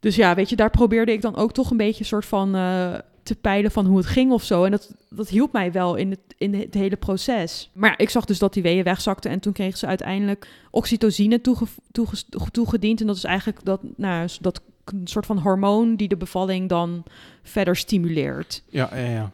Dus 0.00 0.16
ja, 0.16 0.34
weet 0.34 0.48
je, 0.48 0.56
daar 0.56 0.70
probeerde 0.70 1.12
ik 1.12 1.22
dan 1.22 1.36
ook 1.36 1.52
toch 1.52 1.70
een 1.70 1.76
beetje 1.76 2.04
soort 2.04 2.26
van 2.26 2.54
eh, 2.54 2.94
te 3.22 3.34
peilen 3.34 3.70
van 3.70 3.86
hoe 3.86 3.96
het 3.96 4.06
ging 4.06 4.32
of 4.32 4.42
zo. 4.42 4.64
En 4.64 4.70
dat, 4.70 4.94
dat 5.10 5.28
hielp 5.28 5.52
mij 5.52 5.72
wel 5.72 5.94
in 5.94 6.10
het, 6.10 6.20
in 6.38 6.54
het 6.54 6.74
hele 6.74 6.96
proces. 6.96 7.70
Maar 7.72 7.90
ja, 7.90 7.98
ik 7.98 8.10
zag 8.10 8.24
dus 8.24 8.38
dat 8.38 8.52
die 8.52 8.62
weeën 8.62 8.84
wegzakten 8.84 9.30
en 9.30 9.40
toen 9.40 9.52
kreeg 9.52 9.76
ze 9.76 9.86
uiteindelijk 9.86 10.48
oxytocine 10.70 11.40
toege, 11.40 11.64
toege- 11.92 12.50
toegediend. 12.50 13.00
En 13.00 13.06
dat 13.06 13.16
is 13.16 13.24
eigenlijk 13.24 13.64
dat, 13.64 13.80
nou, 13.96 14.28
dat 14.40 14.60
een 14.84 15.06
soort 15.06 15.26
van 15.26 15.38
hormoon 15.38 15.96
die 15.96 16.08
de 16.08 16.16
bevalling 16.16 16.68
dan 16.68 17.04
verder 17.42 17.76
stimuleert. 17.76 18.62
Ja, 18.68 18.90
ja, 18.94 19.06
ja. 19.06 19.30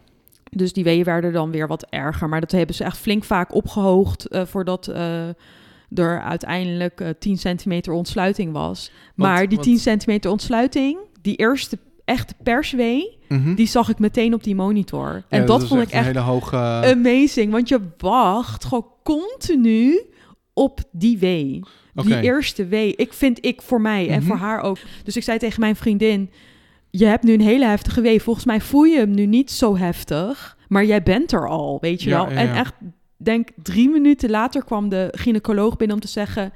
Dus 0.50 0.72
die 0.72 0.84
weeën 0.84 1.04
werden 1.04 1.32
dan 1.32 1.50
weer 1.50 1.66
wat 1.66 1.86
erger. 1.90 2.28
Maar 2.28 2.40
dat 2.40 2.50
hebben 2.52 2.74
ze 2.74 2.84
echt 2.84 2.98
flink 2.98 3.24
vaak 3.24 3.54
opgehoogd 3.54 4.26
eh, 4.26 4.46
voordat 4.46 4.88
er 5.94 6.22
uiteindelijk 6.22 7.00
eh 7.00 7.08
10 7.18 7.36
centimeter 7.38 7.92
ontsluiting 7.92 8.52
was. 8.52 8.90
Want- 9.14 9.30
maar 9.30 9.38
die 9.48 9.48
want- 9.58 9.62
10 9.62 9.78
centimeter 9.78 10.30
ontsluiting, 10.30 10.98
die 11.22 11.36
eerste 11.36 11.78
echte 12.04 12.34
perswee, 12.42 13.18
Mhm. 13.28 13.54
die 13.54 13.66
zag 13.66 13.88
ik 13.88 13.98
meteen 13.98 14.34
op 14.34 14.42
die 14.44 14.54
monitor. 14.54 15.12
Ja, 15.14 15.38
En 15.38 15.46
dat, 15.46 15.66
vond 15.66 15.80
ik 15.82 15.86
een 15.88 15.92
echt 15.94 16.06
hele 16.06 16.18
hoge... 16.18 16.56
amazing. 16.56 17.52
Want 17.52 17.68
je 17.68 17.80
wacht 17.98 18.64
gewoon 18.64 18.86
continu 19.02 20.00
op 20.52 20.80
die 20.92 21.18
wee. 21.18 21.60
Die 21.94 22.20
eerste 22.20 22.66
wee. 22.66 22.96
Ik 22.96 23.12
vind 23.12 23.44
ik 23.44 23.62
voor 23.62 23.80
mij 23.80 24.08
en 24.08 24.18
Mhm. 24.18 24.26
voor 24.26 24.36
haar 24.36 24.60
ook. 24.60 24.78
Dus 25.04 25.16
ik 25.16 25.22
zei 25.22 25.38
tegen 25.38 25.60
mijn 25.60 25.76
vriendin: 25.76 26.30
Je 26.90 27.04
hebt 27.06 27.22
nu 27.24 27.32
een 27.32 27.40
hele 27.40 27.66
heftige 27.66 28.00
wee. 28.00 28.22
Volgens 28.22 28.44
mij 28.44 28.60
voel 28.60 28.82
je 28.84 28.98
hem 28.98 29.10
nu 29.10 29.26
niet 29.26 29.50
zo 29.50 29.76
heftig. 29.76 30.56
Maar 30.68 30.84
jij 30.84 31.02
bent 31.02 31.32
er 31.32 31.48
al, 31.48 31.78
weet 31.80 32.02
je 32.02 32.08
Ja, 32.10 32.16
wel. 32.24 32.32
ja, 32.32 32.36
En 32.40 32.54
echt, 32.54 32.72
denk 33.16 33.48
drie 33.62 33.88
minuten 33.88 34.30
later 34.30 34.64
kwam 34.64 34.88
de 34.88 35.08
gynaecoloog 35.12 35.76
binnen 35.76 35.96
om 35.96 36.02
te 36.02 36.08
zeggen: 36.08 36.52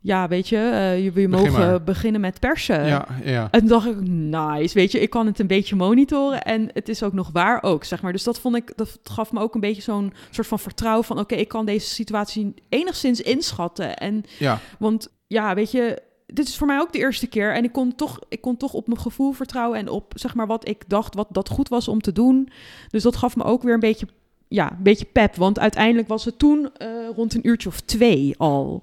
Ja, 0.00 0.28
weet 0.28 0.48
je, 0.48 0.56
eh, 0.56 0.96
je, 0.96 1.02
je 1.02 1.10
Begin 1.12 1.30
mogen 1.30 1.52
maar. 1.52 1.82
beginnen 1.82 2.20
met 2.20 2.40
persen. 2.40 2.86
Ja, 2.86 3.06
ja. 3.24 3.48
En 3.50 3.58
toen 3.60 3.68
dacht 3.68 3.86
ik, 3.86 4.00
nice, 4.08 4.74
weet 4.74 4.92
je, 4.92 5.00
ik 5.00 5.10
kan 5.10 5.26
het 5.26 5.38
een 5.38 5.46
beetje 5.46 5.76
monitoren 5.76 6.42
en 6.42 6.70
het 6.72 6.88
is 6.88 7.02
ook 7.02 7.12
nog 7.12 7.30
waar 7.32 7.62
ook, 7.62 7.84
zeg 7.84 8.02
maar. 8.02 8.12
Dus 8.12 8.22
dat 8.24 8.40
vond 8.40 8.56
ik, 8.56 8.72
dat 8.76 8.98
gaf 9.02 9.32
me 9.32 9.40
ook 9.40 9.54
een 9.54 9.60
beetje 9.60 9.82
zo'n 9.82 10.12
soort 10.30 10.46
van 10.46 10.58
vertrouwen 10.58 11.04
van, 11.04 11.18
oké, 11.18 11.34
ik 11.34 11.48
kan 11.48 11.66
deze 11.66 11.86
situatie 11.88 12.54
enigszins 12.68 13.20
inschatten. 13.20 13.96
En, 13.96 14.24
Ja, 14.38 14.58
want 14.78 15.08
ja, 15.26 15.54
weet 15.54 15.70
je, 15.70 16.02
dit 16.26 16.48
is 16.48 16.56
voor 16.56 16.66
mij 16.66 16.78
ook 16.80 16.92
de 16.92 16.98
eerste 16.98 17.26
keer 17.26 17.54
en 17.54 17.64
ik 17.64 17.72
kon 17.72 17.94
toch, 17.94 18.18
ik 18.28 18.40
kon 18.40 18.56
toch 18.56 18.72
op 18.72 18.86
mijn 18.86 19.00
gevoel 19.00 19.32
vertrouwen 19.32 19.78
en 19.78 19.88
op, 19.88 20.12
zeg 20.16 20.34
maar, 20.34 20.46
wat 20.46 20.68
ik 20.68 20.84
dacht, 20.86 21.14
wat 21.14 21.28
dat 21.30 21.48
goed 21.48 21.68
was 21.68 21.88
om 21.88 22.00
te 22.00 22.12
doen. 22.12 22.48
Dus 22.90 23.02
dat 23.02 23.16
gaf 23.16 23.36
me 23.36 23.44
ook 23.44 23.62
weer 23.62 23.74
een 23.74 23.80
beetje, 23.80 24.06
ja, 24.48 24.70
een 24.70 24.82
beetje 24.82 25.04
pep, 25.04 25.34
want 25.34 25.58
uiteindelijk 25.58 26.08
was 26.08 26.24
het 26.24 26.38
toen 26.38 26.70
eh, 26.76 26.88
rond 27.16 27.34
een 27.34 27.48
uurtje 27.48 27.68
of 27.68 27.80
twee 27.80 28.34
al. 28.38 28.82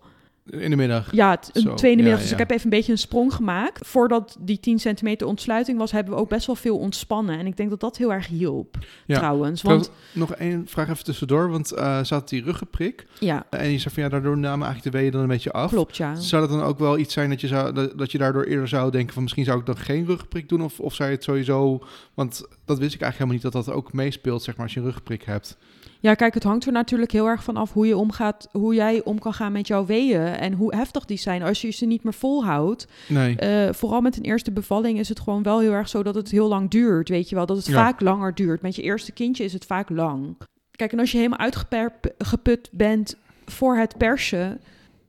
In 0.50 0.70
de 0.70 0.76
middag. 0.76 1.12
Ja, 1.12 1.38
een 1.54 1.62
Zo, 1.62 1.74
tweede 1.74 2.02
middag. 2.02 2.22
Dus 2.22 2.32
ik 2.32 2.38
heb 2.38 2.52
even 2.52 2.64
een 2.64 2.70
beetje 2.70 2.92
een 2.92 2.98
sprong 2.98 3.34
gemaakt. 3.34 3.88
Voordat 3.88 4.38
die 4.40 4.60
10 4.60 4.80
centimeter 4.80 5.28
ontsluiting 5.28 5.78
was, 5.78 5.92
hebben 5.92 6.14
we 6.14 6.20
ook 6.20 6.30
best 6.30 6.48
wel 6.48 6.56
veel 6.56 6.78
ontspannen. 6.78 7.40
En 7.40 7.46
ik 7.46 7.58
denk 7.58 7.70
dat 7.70 7.80
dat 7.80 7.98
heel 7.98 8.14
erg 8.14 8.28
hielp, 8.28 8.78
trouwens. 9.08 9.62
Want 9.62 9.92
Nog 10.14 10.32
één 10.32 10.68
vraag 10.68 10.90
even 10.90 11.04
tussendoor, 11.04 11.50
want 11.50 11.72
eh 11.72 12.04
had 12.06 12.30
die 12.30 12.44
ruggenprik. 12.44 13.06
ja, 13.20 13.46
En 13.50 13.72
je 13.72 13.80
zei 13.80 13.94
van 13.94 14.04
ja, 14.04 14.10
daardoor 14.10 14.38
namen 14.38 14.66
eigenlijk 14.68 14.96
de 14.96 15.00
weeën 15.02 15.12
dan 15.12 15.22
een 15.22 15.28
beetje 15.28 15.52
af. 15.52 15.72
klopt, 15.72 15.98
ja. 15.98 16.16
Zou 16.16 16.48
dat 16.48 16.58
dan 16.58 16.68
ook 16.68 16.80
wel 16.80 16.98
iets 16.98 17.14
zijn 17.14 17.30
dat 17.30 17.42
je, 17.42 17.48
zou, 17.48 17.74
dat, 17.74 17.98
dat 17.98 18.12
je 18.12 18.18
daardoor 18.18 18.44
eerder 18.44 18.68
zou 18.68 18.92
denken 18.92 19.14
van 19.14 19.24
misschien 19.24 19.46
zou 19.46 19.60
ik 19.60 19.66
dan 19.66 19.78
geen 19.78 20.06
ruggenprik 20.06 20.50
doen? 20.50 20.62
Of, 20.64 20.80
of 20.80 20.94
zou 20.94 21.10
je 21.10 21.16
het 21.16 21.24
sowieso, 21.24 21.84
want 22.14 22.44
dat 22.66 22.80
wist 22.80 22.94
ik 22.96 23.02
eigenlijk 23.02 23.14
helemaal 23.14 23.34
niet 23.34 23.42
dat 23.42 23.66
dat 23.66 23.70
ook 23.76 23.94
meespeelt 23.94 24.44
zeg 24.44 24.56
maar 24.56 24.66
als 24.66 24.74
je 24.74 24.80
een 24.80 24.86
ruggenprik 24.86 25.24
hebt. 25.24 25.58
Ja, 26.00 26.14
kijk, 26.14 26.34
het 26.34 26.44
hangt 26.44 26.66
er 26.66 26.72
natuurlijk 26.72 27.12
heel 27.12 27.28
erg 27.28 27.44
van 27.44 27.58
af 27.58 27.74
hoe 27.74 27.88
je 27.88 27.98
omgaat, 27.98 28.48
hoe 28.52 28.74
jij 28.76 29.04
om 29.04 29.20
kan 29.20 29.34
gaan 29.34 29.52
met 29.52 29.68
jouw 29.68 29.86
weeën 29.86 30.22
en 30.26 30.54
hoe 30.54 30.76
heftig 30.76 31.06
die 31.06 31.18
zijn. 31.18 31.44
Als 31.44 31.62
je 31.62 31.70
ze 31.72 31.86
niet 31.86 32.04
meer 32.04 32.14
volhoudt, 32.14 32.88
Nee. 33.08 33.36
Eh, 33.36 33.74
vooral 33.74 34.02
met 34.02 34.18
een 34.18 34.24
eerste 34.24 34.52
bevalling 34.52 35.00
is 35.00 35.10
het 35.10 35.20
gewoon 35.20 35.44
wel 35.44 35.60
heel 35.60 35.72
erg 35.72 35.90
zo 35.90 36.04
dat 36.04 36.16
het 36.16 36.32
heel 36.32 36.48
lang 36.48 36.70
duurt, 36.70 37.10
weet 37.10 37.30
je 37.30 37.36
wel. 37.36 37.46
Dat 37.46 37.58
het 37.58 37.66
Ja. 37.66 37.74
vaak 37.74 38.02
langer 38.02 38.36
duurt. 38.36 38.62
Met 38.62 38.76
je 38.76 38.82
eerste 38.82 39.12
kindje 39.12 39.44
is 39.44 39.54
het 39.54 39.66
vaak 39.66 39.90
lang. 39.90 40.38
Kijk, 40.72 40.92
en 40.92 41.00
als 41.00 41.12
je 41.12 41.18
helemaal 41.18 41.40
uitgeput 41.40 42.70
bent 42.72 43.16
voor 43.46 43.78
het 43.78 43.98
persen, 43.98 44.62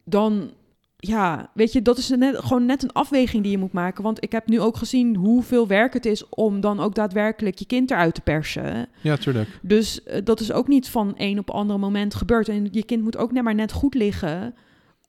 dan, 0.05 0.51
ja, 0.97 1.51
weet 1.55 1.73
je, 1.73 1.83
dat 1.83 1.99
is 1.99 2.09
net, 2.09 2.37
gewoon 2.39 2.67
net 2.67 2.83
een 2.83 2.93
afweging 2.93 3.43
die 3.43 3.53
je 3.53 3.59
moet 3.59 3.73
maken. 3.73 4.03
Want 4.03 4.25
ik 4.25 4.33
heb 4.33 4.47
nu 4.49 4.61
ook 4.61 4.77
gezien 4.77 5.17
hoeveel 5.17 5.67
werk 5.67 5.93
het 5.93 6.07
is 6.07 6.29
om 6.29 6.61
dan 6.61 6.81
ook 6.81 6.95
daadwerkelijk 6.95 7.59
je 7.59 7.67
kind 7.67 7.91
eruit 7.91 8.15
te 8.15 8.21
persen. 8.21 8.89
Ja, 9.01 9.17
tuurlijk. 9.17 9.49
Dus 9.63 10.03
eh, 10.05 10.21
dat 10.25 10.41
is 10.41 10.53
ook 10.53 10.69
niet 10.69 10.89
van 10.89 11.15
een 11.17 11.39
op 11.39 11.51
andere 11.51 11.79
moment 11.79 12.15
gebeurd. 12.15 12.49
En 12.49 12.69
je 12.71 12.85
kind 12.85 13.03
moet 13.03 13.17
ook 13.17 13.33
net 13.33 13.43
maar 13.43 13.55
net 13.55 13.73
goed 13.73 13.95
liggen 13.95 14.55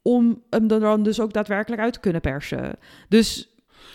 om 0.02 0.42
hem 0.50 0.70
er 0.72 0.80
dan 0.80 1.04
dus 1.04 1.20
ook 1.20 1.34
daadwerkelijk 1.34 1.82
uit 1.82 1.94
te 1.94 2.00
kunnen 2.00 2.22
persen. 2.22 2.76
Dus 3.10 3.50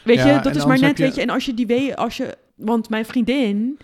weet 0.05 0.16
Ja, 0.16 0.34
je, 0.36 0.40
dat 0.43 0.57
is 0.57 0.64
maar 0.66 0.80
net, 0.80 0.99
je- 0.99 1.05
weet 1.05 1.14
je. 1.14 1.20
En 1.20 1.30
als 1.30 1.45
je 1.45 1.55
die 1.55 1.66
weet, 1.66 1.97
als 1.97 2.16
je, 2.16 2.36
want 2.57 2.88
mijn 2.88 3.05
vriendin, 3.05 3.78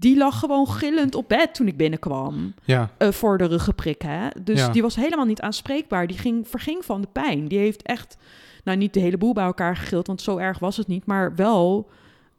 die 0.00 0.16
lag 0.16 0.38
gewoon 0.38 0.68
gillend 0.68 1.14
op 1.14 1.28
bed 1.28 1.54
toen 1.54 1.66
ik 1.66 1.76
binnenkwam 1.76 2.54
Ja, 2.64 2.90
eh, 2.98 3.08
voor 3.08 3.38
de 3.38 3.44
ruggenprik, 3.44 4.02
hè. 4.02 4.28
Dus 4.42 4.58
Ja. 4.58 4.68
die 4.68 4.82
was 4.82 4.96
helemaal 4.96 5.24
niet 5.24 5.40
aanspreekbaar. 5.40 6.06
Die 6.06 6.18
ging, 6.18 6.48
verging 6.48 6.84
van 6.84 7.00
de 7.00 7.08
pijn. 7.12 7.48
Die 7.48 7.58
heeft 7.58 7.82
echt, 7.82 8.16
nou 8.64 8.78
niet 8.78 8.94
de 8.94 9.00
hele 9.00 9.18
boel 9.18 9.32
bij 9.32 9.44
elkaar 9.44 9.76
gegild, 9.76 10.06
want 10.06 10.22
zo 10.22 10.36
erg 10.36 10.58
was 10.58 10.76
het 10.76 10.86
niet, 10.86 11.06
maar 11.06 11.34
wel, 11.34 11.90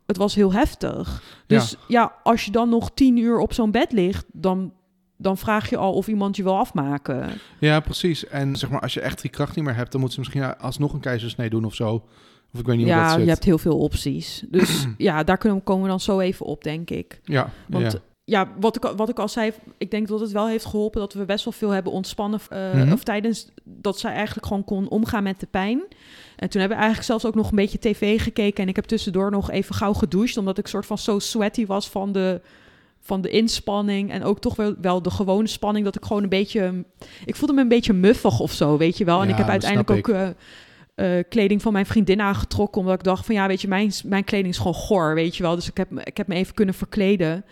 het 0.05 0.17
was 0.17 0.35
heel 0.35 0.53
heftig. 0.53 1.23
Dus 1.47 1.75
ja, 1.87 2.13
als 2.23 2.45
je 2.45 2.51
dan 2.51 2.69
nog 2.69 2.91
tien 2.93 3.17
uur 3.17 3.37
op 3.39 3.53
zo'n 3.53 3.71
bed 3.71 3.91
ligt, 3.91 4.25
dan, 4.31 4.73
dan 5.17 5.37
vraag 5.37 5.69
je 5.69 5.77
al 5.77 5.93
of 5.93 6.07
iemand 6.07 6.35
je 6.35 6.43
wil 6.43 6.57
afmaken. 6.57 7.29
ja, 7.59 7.79
precies. 7.79 8.27
En 8.27 8.55
zeg 8.55 8.69
maar 8.69 8.81
als 8.81 8.93
je 8.93 9.01
echt 9.01 9.21
die 9.21 9.31
kracht 9.31 9.55
niet 9.55 9.65
meer 9.65 9.75
hebt, 9.75 9.91
dan 9.91 10.01
moeten 10.01 10.23
ze 10.23 10.29
misschien 10.31 10.57
alsnog 10.57 10.93
een 10.93 10.99
keizersnee 10.99 11.49
doen 11.49 11.65
of 11.65 11.75
zo. 11.75 12.03
Of 12.53 12.59
ik 12.59 12.65
weet 12.65 12.77
niet 12.77 12.85
hoe 12.85 12.95
dat 12.95 13.03
Ja, 13.03 13.11
zit. 13.13 13.23
je 13.23 13.29
hebt 13.29 13.43
heel 13.43 13.57
veel 13.57 13.77
opties. 13.77 14.43
Dus 14.49 14.85
ja, 14.97 15.23
daar 15.23 15.37
kunnen, 15.37 15.63
komen 15.63 15.83
we 15.83 15.89
dan 15.89 15.99
zo 15.99 16.19
even 16.19 16.45
op, 16.45 16.63
denk 16.63 16.89
ik. 16.89 17.19
Ja, 17.23 17.49
Want 17.67 17.91
ja. 17.91 17.99
ja, 18.23 18.47
wat 18.59 18.75
ik, 18.75 18.85
al- 18.85 18.95
wat 18.95 19.09
ik 19.09 19.19
al 19.19 19.27
zei, 19.27 19.51
ik 19.77 19.91
denk 19.91 20.07
dat 20.07 20.19
het 20.19 20.31
wel 20.31 20.47
heeft 20.47 20.65
geholpen 20.65 20.99
dat 21.01 21.13
we 21.13 21.25
best 21.25 21.43
wel 21.43 21.53
veel 21.53 21.69
hebben 21.69 21.91
ontspannen. 21.91 22.39
eh, 22.49 22.73
Mhm. 22.73 22.91
Of 22.91 23.03
tijdens 23.03 23.47
dat 23.63 23.99
zij 23.99 24.11
eigenlijk 24.13 24.45
gewoon 24.47 24.63
kon 24.63 24.89
omgaan 24.89 25.23
met 25.23 25.39
de 25.39 25.47
pijn. 25.51 25.81
En 26.35 26.49
toen 26.49 26.59
hebben 26.59 26.77
we 26.77 26.83
eigenlijk 26.83 27.03
zelfs 27.03 27.25
ook 27.25 27.35
nog 27.35 27.49
een 27.49 27.55
beetje 27.55 27.79
tv 27.79 28.21
gekeken. 28.21 28.63
En 28.63 28.69
ik 28.69 28.75
heb 28.75 28.85
tussendoor 28.85 29.31
nog 29.31 29.51
even 29.51 29.75
gauw 29.75 29.93
gedoucht, 29.93 30.37
omdat 30.37 30.57
ik 30.57 30.67
soort 30.67 30.85
van 30.85 30.97
zo 30.97 31.19
sweaty 31.19 31.65
was 31.65 31.89
van 31.89 32.11
de, 32.11 32.41
van 32.99 33.21
de 33.21 33.29
inspanning. 33.29 34.11
En 34.11 34.23
ook 34.23 34.39
toch 34.39 34.55
wel, 34.55 34.75
wel 34.81 35.01
de 35.01 35.09
gewone 35.11 35.47
spanning, 35.47 35.85
dat 35.85 35.95
ik 35.95 36.05
gewoon 36.05 36.23
een 36.23 36.29
beetje... 36.29 36.85
Ik 37.25 37.35
voelde 37.35 37.53
me 37.53 37.61
een 37.61 37.67
beetje 37.67 37.93
muffig 37.93 38.39
of 38.39 38.51
zo, 38.51 38.77
weet 38.77 38.97
je 38.97 39.05
wel. 39.05 39.19
En 39.21 39.25
Ja, 39.27 39.31
ik 39.31 39.37
heb 39.37 39.47
uiteindelijk 39.49 39.89
ook... 39.91 40.07
eh, 40.15 40.27
eh, 41.01 41.23
kleding 41.29 41.61
van 41.61 41.73
mijn 41.73 41.85
vriendin 41.85 42.21
aangetrokken. 42.21 42.81
Omdat 42.81 42.95
ik 42.95 43.03
dacht 43.03 43.25
van 43.25 43.35
ja, 43.35 43.47
weet 43.47 43.61
je, 43.61 43.67
mijn, 43.67 43.91
mijn 44.05 44.23
kleding 44.23 44.49
is 44.53 44.57
gewoon 44.57 44.73
goor, 44.73 45.13
weet 45.13 45.35
je 45.35 45.43
wel. 45.43 45.55
Dus 45.55 45.69
ik 45.69 45.77
heb, 45.77 45.89
me- 45.89 46.03
ik 46.03 46.17
heb 46.17 46.27
me 46.27 46.35
even 46.35 46.53
kunnen 46.53 46.75
verkleden. 46.75 47.45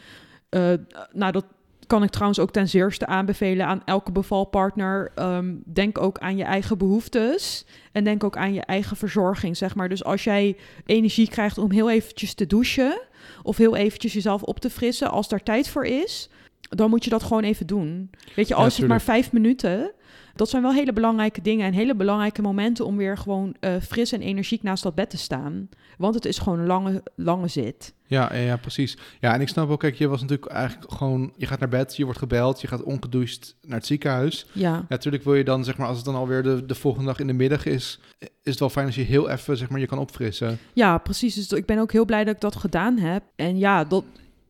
Eh, 0.49 0.73
nou, 1.11 1.31
dat 1.31 1.45
kan 1.87 2.03
ik 2.03 2.09
trouwens 2.09 2.39
ook 2.39 2.51
ten 2.51 2.67
zeerste 2.69 3.05
aanbevelen 3.05 3.65
aan 3.65 3.81
elke 3.85 4.11
bevalpartner. 4.11 5.11
Ehm, 5.15 5.53
denk 5.65 5.97
ook 5.97 6.17
aan 6.17 6.37
je 6.37 6.43
eigen 6.43 6.77
behoeftes. 6.77 7.65
En 7.91 8.03
denk 8.03 8.23
ook 8.23 8.37
aan 8.37 8.53
je 8.53 8.61
eigen 8.61 8.97
verzorging, 8.97 9.57
zeg 9.57 9.75
maar. 9.75 9.89
Dus 9.89 10.03
als 10.03 10.23
jij 10.23 10.57
energie 10.85 11.29
krijgt 11.29 11.57
om 11.57 11.71
heel 11.71 11.89
eventjes 11.89 12.33
te 12.33 12.47
douchen... 12.47 13.01
of 13.43 13.57
heel 13.57 13.75
eventjes 13.75 14.13
jezelf 14.13 14.43
op 14.43 14.59
te 14.59 14.69
frissen, 14.69 15.11
als 15.11 15.29
daar 15.29 15.43
tijd 15.43 15.69
voor 15.69 15.85
is... 15.85 16.29
dan 16.61 16.89
moet 16.89 17.03
je 17.03 17.09
dat 17.09 17.23
gewoon 17.23 17.43
even 17.43 17.67
doen. 17.67 18.09
Weet 18.35 18.47
je, 18.47 18.53
Ja, 18.55 18.59
als 18.63 18.77
het 18.77 18.87
maar 18.87 19.01
vijf 19.01 19.31
minuten... 19.31 19.91
Dat 20.39 20.49
zijn 20.49 20.61
wel 20.61 20.73
hele 20.73 20.93
belangrijke 20.93 21.41
dingen 21.41 21.65
en 21.65 21.73
hele 21.73 21.95
belangrijke 21.95 22.41
momenten 22.41 22.85
om 22.85 22.97
weer 22.97 23.17
gewoon 23.17 23.55
eh, 23.59 23.75
fris 23.81 24.11
en 24.11 24.21
energiek 24.21 24.63
naast 24.63 24.83
dat 24.83 24.95
bed 24.95 25.09
te 25.09 25.17
staan. 25.17 25.69
Want 25.97 26.15
het 26.15 26.25
is 26.25 26.37
gewoon 26.37 26.59
een 26.59 26.65
lange, 26.65 27.03
lange 27.15 27.47
zit. 27.47 27.93
Ja, 28.05 28.33
ja, 28.33 28.39
ja, 28.39 28.57
precies. 28.57 28.97
Ja, 29.19 29.33
en 29.33 29.41
ik 29.41 29.47
snap 29.47 29.69
ook, 29.69 29.79
kijk, 29.79 29.95
je 29.95 30.07
was 30.07 30.21
natuurlijk 30.21 30.51
eigenlijk 30.51 30.91
gewoon... 30.91 31.33
Je 31.37 31.45
gaat 31.45 31.59
naar 31.59 31.69
bed, 31.69 31.95
je 31.95 32.03
wordt 32.03 32.19
gebeld, 32.19 32.61
je 32.61 32.67
gaat 32.67 32.83
ongedoucht 32.83 33.55
naar 33.61 33.77
het 33.77 33.85
ziekenhuis. 33.85 34.45
Ja, 34.51 34.73
Ja, 34.73 34.85
natuurlijk 34.89 35.23
wil 35.23 35.35
je 35.35 35.43
dan, 35.43 35.63
zeg 35.63 35.77
maar, 35.77 35.87
als 35.87 35.97
het 35.97 36.05
dan 36.05 36.15
alweer 36.15 36.43
de, 36.43 36.65
de 36.65 36.75
volgende 36.75 37.07
dag 37.07 37.19
in 37.19 37.27
de 37.27 37.33
middag 37.33 37.65
is... 37.65 37.99
is 38.19 38.29
het 38.43 38.59
wel 38.59 38.69
fijn 38.69 38.85
als 38.85 38.95
je 38.95 39.01
heel 39.01 39.29
even, 39.29 39.57
zeg 39.57 39.69
maar, 39.69 39.79
je 39.79 39.87
kan 39.87 39.99
opfrissen. 39.99 40.59
ja 40.73 40.97
precies. 40.97 41.35
Dus 41.35 41.51
ik 41.51 41.65
ben 41.65 41.79
ook 41.79 41.91
heel 41.91 42.05
blij 42.05 42.23
dat 42.23 42.35
ik 42.35 42.41
dat 42.41 42.55
gedaan 42.55 42.97
heb. 42.97 43.23
En 43.35 43.57
ja, 43.57 43.83
dat, 43.83 44.03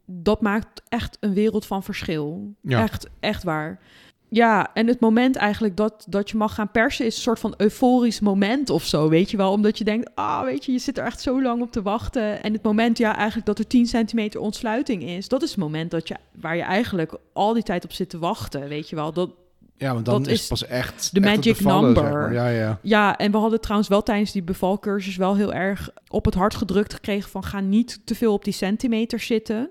dat 0.06 0.42
maakt 0.42 0.82
echt 0.88 1.18
een 1.20 1.34
wereld 1.34 1.66
van 1.66 1.84
verschil. 1.84 2.56
Ja. 2.62 2.82
Echt, 2.82 3.08
echt 3.20 3.44
waar. 3.44 3.80
Ja, 4.30 4.74
en 4.74 4.88
het 4.88 5.00
moment 5.00 5.36
eigenlijk 5.36 5.78
dat, 5.78 6.06
dat 6.10 6.30
je 6.30 6.38
mag 6.38 6.54
gaan 6.54 6.72
persen 6.72 7.06
is 7.06 7.16
een 7.16 7.22
soort 7.22 7.40
van 7.40 7.54
euforisch 7.58 8.20
moment 8.20 8.70
of 8.70 8.86
zo, 8.86 9.10
weet 9.10 9.32
je 9.32 9.38
wel. 9.38 9.52
Omdat 9.52 9.78
je 9.78 9.84
denkt, 9.84 10.10
ah, 10.16 10.44
weet 10.44 10.66
je, 10.66 10.72
je 10.72 10.80
zit 10.80 10.98
er 10.98 11.06
echt 11.06 11.22
zo 11.22 11.42
lang 11.42 11.62
op 11.62 11.72
te 11.72 11.82
wachten. 11.82 12.44
En 12.44 12.54
het 12.54 12.64
moment, 12.64 12.98
ja, 12.98 13.16
eigenlijk 13.16 13.46
dat 13.46 13.60
er 13.60 13.68
10 13.68 13.86
centimeter 13.86 14.40
ontsluiting 14.40 15.04
is, 15.04 15.28
dat 15.28 15.42
is 15.44 15.50
het 15.50 15.60
moment 15.60 15.92
dat 15.92 16.08
je, 16.08 16.16
waar 16.40 16.56
je 16.56 16.62
eigenlijk 16.62 17.18
al 17.34 17.54
die 17.54 17.64
tijd 17.64 17.84
op 17.84 17.92
zit 17.92 18.10
te 18.10 18.20
wachten, 18.20 18.68
weet 18.68 18.90
je 18.90 18.96
wel. 18.96 19.14
Dat, 19.14 19.30
Ja, 19.78 19.94
want 19.94 20.06
dan 20.06 20.24
Dat 20.24 20.32
is 20.32 20.48
pas 20.48 20.66
echt... 20.66 21.14
de 21.14 21.20
echt 21.20 21.36
magic 21.36 21.56
zeg 21.56 21.66
number. 21.66 22.04
maar. 22.04 22.34
Ja, 22.34 22.48
ja. 22.48 22.80
Ja, 22.82 23.18
en 23.18 23.32
we 23.32 23.38
hadden 23.38 23.62
trouwens 23.62 23.90
wel 23.90 24.04
tijdens 24.04 24.32
die 24.32 24.44
bevalcursus 24.44 25.16
wel 25.16 25.36
heel 25.36 25.54
erg 25.54 25.90
op 26.08 26.26
het 26.26 26.34
hart 26.34 26.56
gedrukt 26.56 26.94
gekregen 26.94 27.30
van 27.30 27.44
ga 27.44 27.60
niet 27.60 28.00
te 28.06 28.16
veel 28.16 28.34
op 28.34 28.44
die 28.44 28.54
centimeter 28.54 29.20
zitten. 29.20 29.70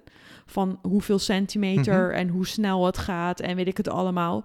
Van 0.51 0.79
hoeveel 0.83 1.19
centimeter 1.19 2.13
en 2.13 2.29
hoe 2.29 2.47
snel 2.47 2.87
het 2.87 2.99
gaat 2.99 3.41
en 3.41 3.57
weet 3.57 3.67
ik 3.69 3.77
het 3.77 3.89
allemaal. 3.89 4.45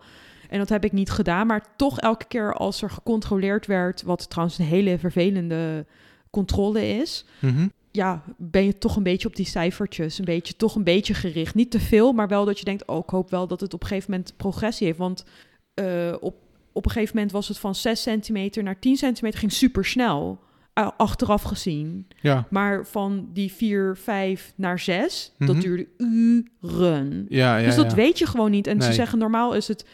En 0.49 0.59
dat 0.59 0.69
heb 0.69 0.83
ik 0.85 0.91
niet 0.91 1.09
gedaan, 1.09 1.47
maar 1.47 1.65
toch 1.75 1.99
elke 1.99 2.25
keer 2.25 2.53
als 2.53 2.81
er 2.81 2.89
gecontroleerd 2.89 3.65
werd, 3.65 4.01
wat 4.03 4.29
trouwens 4.29 4.57
een 4.59 4.65
hele 4.65 4.97
vervelende 4.99 5.85
controle 6.29 6.87
is, 6.87 7.25
Mhm. 7.39 7.67
ja, 7.91 8.23
ben 8.37 8.65
je 8.65 8.77
toch 8.77 8.95
een 8.95 9.03
beetje 9.03 9.27
op 9.27 9.35
die 9.35 9.45
cijfertjes, 9.45 10.17
een 10.19 10.25
beetje 10.25 10.55
toch 10.55 10.75
een 10.75 10.83
beetje 10.83 11.13
gericht. 11.13 11.55
Niet 11.55 11.71
te 11.71 11.79
veel, 11.79 12.11
maar 12.13 12.27
wel 12.27 12.45
dat 12.45 12.59
je 12.59 12.65
denkt, 12.65 12.87
oh, 12.87 12.97
ik 12.97 13.09
hoop 13.09 13.29
wel 13.29 13.47
dat 13.47 13.59
het 13.61 13.73
op 13.73 13.81
een 13.81 13.87
gegeven 13.87 14.11
moment 14.11 14.33
progressie 14.37 14.85
heeft. 14.87 14.99
Want 14.99 15.25
eh, 15.73 16.13
op, 16.19 16.35
op 16.71 16.85
een 16.85 16.91
gegeven 16.91 17.15
moment 17.15 17.33
was 17.33 17.47
het 17.47 17.57
van 17.59 17.75
6 17.75 18.01
centimeter 18.01 18.63
naar 18.63 18.79
10 18.79 18.95
centimeter, 18.97 19.39
ging 19.39 19.51
super 19.51 19.85
snel. 19.85 20.39
Achteraf 20.73 21.41
gezien. 21.43 22.07
Ja, 22.21 22.47
Maar 22.49 22.85
van 22.87 23.29
die 23.33 23.51
4, 23.51 23.97
5 23.97 24.53
naar 24.55 24.79
6, 24.79 25.31
Mhm. 25.37 25.51
dat 25.53 25.61
duurde 25.61 25.87
uren. 25.97 27.25
ja, 27.29 27.57
ja. 27.57 27.65
dus 27.65 27.75
dat 27.75 27.89
ja. 27.89 27.95
weet 27.95 28.17
je 28.19 28.25
gewoon 28.27 28.51
niet. 28.51 28.67
En 28.67 28.81
ze 28.81 28.93
zeggen 28.93 29.19
normaal 29.19 29.53
is 29.53 29.67
het 29.67 29.85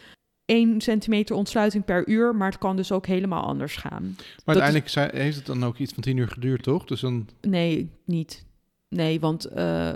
1 0.44 0.80
centimeter 0.80 1.36
ontsluiting 1.36 1.84
per 1.84 2.08
uur, 2.08 2.34
maar 2.36 2.48
het 2.50 2.58
kan 2.58 2.76
dus 2.76 2.92
ook 2.92 3.06
helemaal 3.06 3.42
anders 3.44 3.76
gaan. 3.76 4.14
Maar 4.16 4.44
uiteindelijk 4.44 4.88
zei- 4.88 5.10
heeft 5.12 5.36
het 5.36 5.46
dan 5.46 5.64
ook 5.64 5.76
iets 5.78 5.92
van 5.92 6.02
tien 6.02 6.16
uur 6.16 6.28
geduurd, 6.28 6.62
toch? 6.62 6.84
Dus 6.84 7.00
dan... 7.00 7.28
Nee, 7.40 7.90
niet. 8.04 8.44
Nee, 8.88 9.20
want 9.20 9.44
eh, 9.44 9.92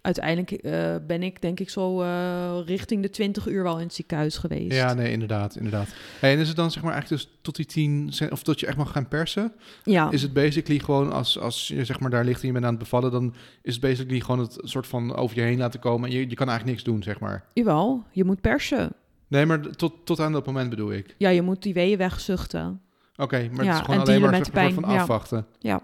uiteindelijk 0.00 0.50
eh, 0.50 0.94
ben 1.06 1.22
ik 1.22 1.40
denk 1.42 1.60
ik 1.60 1.70
zo 1.70 2.02
eh, 2.02 2.58
richting 2.66 3.02
de 3.02 3.10
20 3.10 3.46
uur 3.46 3.62
wel 3.62 3.76
in 3.78 3.84
het 3.84 3.94
ziekenhuis 3.94 4.36
geweest. 4.36 4.74
Ja, 4.76 4.94
nee, 4.94 5.12
inderdaad, 5.12 5.56
inderdaad. 5.56 5.88
Hey, 6.20 6.32
en 6.32 6.38
is 6.38 6.48
het 6.48 6.56
dan 6.56 6.70
zeg 6.70 6.82
maar 6.82 6.92
eigenlijk 6.92 7.22
dus 7.22 7.32
tot 7.42 7.56
die 7.56 7.66
tien, 7.66 8.12
ce- 8.12 8.28
of 8.30 8.42
tot 8.42 8.60
je 8.60 8.66
echt 8.66 8.76
mag 8.76 8.92
gaan 8.92 9.08
persen? 9.08 9.52
ja. 9.84 10.10
Is 10.10 10.22
het 10.22 10.32
basically 10.32 10.80
gewoon 10.80 11.12
als, 11.12 11.38
als 11.38 11.68
je 11.68 11.84
zeg 11.84 12.00
maar 12.00 12.10
daar 12.10 12.24
ligt 12.24 12.40
en 12.40 12.46
je 12.46 12.52
bent 12.52 12.64
aan 12.64 12.70
het 12.70 12.78
bevallen, 12.80 13.10
dan 13.10 13.34
is 13.62 13.72
het 13.72 13.82
basically 13.82 14.20
gewoon 14.20 14.38
het 14.40 14.56
soort 14.62 14.86
van 14.86 15.16
over 15.16 15.36
je 15.36 15.42
heen 15.42 15.58
laten 15.58 15.80
komen 15.80 16.08
en 16.10 16.14
je, 16.16 16.28
je 16.28 16.34
kan 16.34 16.48
eigenlijk 16.48 16.78
niks 16.78 16.82
doen, 16.92 17.02
zeg 17.02 17.20
maar. 17.20 17.44
Jawel, 17.54 18.04
je 18.12 18.24
moet 18.24 18.40
persen. 18.40 18.92
Nee, 19.28 19.46
maar 19.46 19.60
tot, 19.60 19.92
tot 20.04 20.20
aan 20.20 20.32
dat 20.32 20.46
moment 20.46 20.70
bedoel 20.70 20.92
ik. 20.92 21.14
Ja, 21.18 21.28
je 21.28 21.42
moet 21.42 21.62
die 21.62 21.74
weeën 21.74 21.98
wegzuchten. 21.98 22.80
Oké, 23.16 23.48
maar 23.52 23.64
het 23.66 23.74
is 23.74 23.80
gewoon 23.80 24.00
alleen 24.00 24.20
maar 24.20 24.34
zeg 24.34 24.44
de 24.44 24.50
maar, 24.52 24.72
van 24.72 24.84
ja. 24.92 25.00
afwachten. 25.00 25.46
Ja, 25.58 25.80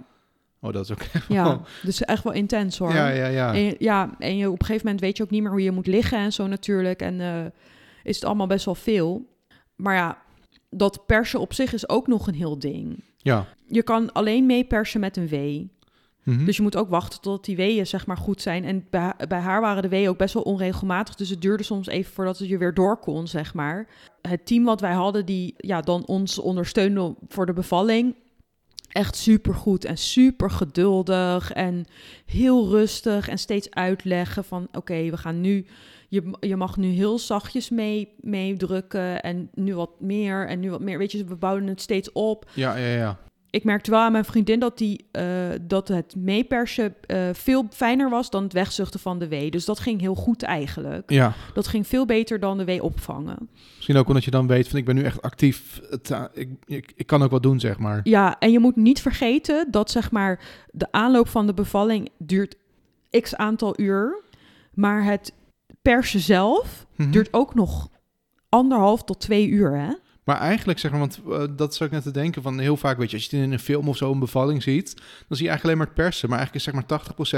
Oh, 0.64 0.72
dat 0.72 0.84
is 0.84 0.90
ook 0.90 1.02
ja. 1.28 1.60
dus 1.82 2.04
echt 2.04 2.24
wel 2.24 2.32
intens 2.32 2.78
hoor. 2.78 2.94
Ja, 2.94 3.08
ja, 3.08 3.26
ja. 3.26 3.54
En, 3.54 3.74
ja, 3.78 4.14
en 4.18 4.36
je, 4.36 4.50
op 4.50 4.60
een 4.60 4.66
gegeven 4.66 4.86
moment 4.86 5.04
weet 5.04 5.16
je 5.16 5.22
ook 5.22 5.30
niet 5.30 5.42
meer 5.42 5.50
hoe 5.50 5.62
je 5.62 5.70
moet 5.70 5.86
liggen 5.86 6.18
en 6.18 6.32
zo 6.32 6.46
natuurlijk. 6.46 7.00
En 7.00 7.20
eh, 7.20 7.44
is 8.02 8.14
het 8.14 8.24
allemaal 8.24 8.46
best 8.46 8.64
wel 8.64 8.74
veel. 8.74 9.26
Maar 9.76 9.94
ja, 9.94 10.18
dat 10.70 11.06
persen 11.06 11.40
op 11.40 11.52
zich 11.52 11.72
is 11.72 11.88
ook 11.88 12.06
nog 12.06 12.26
een 12.26 12.34
heel 12.34 12.58
ding. 12.58 13.04
Ja. 13.16 13.46
Je 13.66 13.82
kan 13.82 14.12
alleen 14.12 14.46
mee 14.46 14.64
persen 14.64 15.00
met 15.00 15.16
een 15.16 15.28
wee. 15.28 15.72
Mhm. 16.22 16.44
Dus 16.44 16.56
je 16.56 16.62
moet 16.62 16.76
ook 16.76 16.88
wachten 16.88 17.20
tot 17.20 17.44
die 17.44 17.56
weeën 17.56 17.86
zeg 17.86 18.06
maar 18.06 18.16
goed 18.16 18.40
zijn. 18.42 18.64
En 18.64 18.86
bij, 18.90 19.12
bij 19.28 19.38
haar 19.38 19.60
waren 19.60 19.82
de 19.82 19.88
weeën 19.88 20.08
ook 20.08 20.18
best 20.18 20.34
wel 20.34 20.42
onregelmatig. 20.42 21.14
Dus 21.14 21.28
het 21.28 21.42
duurde 21.42 21.62
soms 21.62 21.86
even 21.86 22.12
voordat 22.12 22.38
het 22.38 22.48
je 22.48 22.58
weer 22.58 22.74
door 22.74 22.96
kon, 22.96 23.26
zeg 23.26 23.54
maar. 23.54 23.86
Het 24.22 24.46
team 24.46 24.64
wat 24.64 24.80
wij 24.80 24.92
hadden, 24.92 25.26
die 25.26 25.54
ja, 25.56 25.80
dan 25.80 26.06
ons 26.06 26.38
ondersteunde 26.38 27.14
voor 27.28 27.46
de 27.46 27.52
bevalling... 27.52 28.14
echt 28.94 29.16
super 29.16 29.54
goed 29.54 29.84
en 29.84 29.98
super 29.98 30.50
geduldig 30.50 31.52
en 31.52 31.84
heel 32.26 32.68
rustig... 32.68 33.28
en 33.28 33.38
steeds 33.38 33.70
uitleggen 33.70 34.44
van 34.44 34.68
oké, 34.72 35.10
we 35.10 35.16
gaan 35.16 35.40
nu... 35.40 35.66
Je, 36.08 36.36
je 36.40 36.56
mag 36.56 36.76
nu 36.76 36.88
heel 36.88 37.18
zachtjes 37.18 37.70
mee, 37.70 38.14
meedrukken 38.20 39.22
en 39.22 39.50
nu 39.54 39.74
wat 39.74 40.00
meer 40.00 40.48
en 40.48 40.60
nu 40.60 40.70
wat 40.70 40.80
meer. 40.80 40.98
Weet 40.98 41.12
je, 41.12 41.24
we 41.24 41.36
bouwen 41.36 41.66
het 41.66 41.80
steeds 41.80 42.12
op 42.12 42.50
Ja, 42.52 42.76
ja, 42.76 42.86
ja. 42.86 43.18
Ik 43.54 43.64
merkte 43.64 43.90
wel 43.90 44.00
aan 44.00 44.12
mijn 44.12 44.24
vriendin 44.24 44.58
dat, 44.60 44.78
die, 44.78 45.06
eh, 45.10 45.24
dat 45.62 45.88
het 45.88 46.14
meepersen 46.16 46.94
eh, 47.06 47.28
veel 47.32 47.66
fijner 47.70 48.10
was 48.10 48.30
dan 48.30 48.42
het 48.42 48.52
wegzuchten 48.52 49.00
van 49.00 49.18
de 49.18 49.28
wee. 49.28 49.50
Dus 49.50 49.64
dat 49.64 49.78
ging 49.78 50.00
heel 50.00 50.14
goed 50.14 50.42
eigenlijk. 50.42 51.10
Ja, 51.10 51.32
Dat 51.54 51.66
ging 51.66 51.86
veel 51.86 52.06
beter 52.06 52.40
dan 52.40 52.58
de 52.58 52.64
wee 52.64 52.82
opvangen. 52.82 53.48
misschien 53.76 53.96
ook 53.96 54.08
omdat 54.08 54.24
je 54.24 54.30
dan 54.30 54.46
weet 54.46 54.68
van 54.68 54.78
ik 54.78 54.84
ben 54.84 54.94
nu 54.94 55.02
echt 55.02 55.22
actief. 55.22 55.80
Het, 55.90 56.10
eh, 56.10 56.24
ik, 56.32 56.48
ik, 56.66 56.92
ik 56.96 57.06
kan 57.06 57.22
ook 57.22 57.30
wat 57.30 57.42
doen, 57.42 57.60
zeg 57.60 57.78
maar. 57.78 58.00
Ja, 58.04 58.38
en 58.38 58.52
je 58.52 58.58
moet 58.58 58.76
niet 58.76 59.00
vergeten 59.00 59.66
dat 59.70 59.90
zeg 59.90 60.10
maar 60.10 60.40
de 60.70 60.92
aanloop 60.92 61.28
van 61.28 61.46
de 61.46 61.54
bevalling 61.54 62.08
duurt 62.18 62.56
x 63.20 63.36
aantal 63.36 63.80
uur. 63.80 64.22
Maar 64.72 65.04
het 65.04 65.32
persen 65.82 66.20
zelf 66.20 66.86
Mhm. 66.96 67.10
duurt 67.10 67.32
ook 67.32 67.54
nog 67.54 67.88
anderhalf 68.48 69.04
tot 69.04 69.20
twee 69.20 69.48
uur, 69.48 69.76
hè? 69.78 69.92
Maar 70.24 70.38
eigenlijk 70.38 70.78
zeg 70.78 70.90
maar, 70.90 71.00
want 71.00 71.20
eh, 71.30 71.42
dat 71.56 71.74
zou 71.74 71.88
ik 71.88 71.94
net 71.94 72.04
te 72.04 72.10
denken 72.10 72.42
van 72.42 72.58
heel 72.58 72.76
vaak, 72.76 72.98
weet 72.98 73.10
je, 73.10 73.16
als 73.16 73.26
je 73.26 73.36
het 73.36 73.46
in 73.46 73.52
een 73.52 73.58
film 73.58 73.88
of 73.88 73.96
zo 73.96 74.12
een 74.12 74.18
bevalling 74.18 74.62
ziet, 74.62 74.94
dan 75.28 75.36
zie 75.36 75.44
je 75.46 75.50
eigenlijk 75.50 75.64
alleen 75.64 75.76
maar 75.78 75.86
het 75.86 75.94
persen. 75.94 76.28
Maar 76.28 76.38
eigenlijk 76.38 76.66
is 76.66 76.72
zeg 76.72 76.88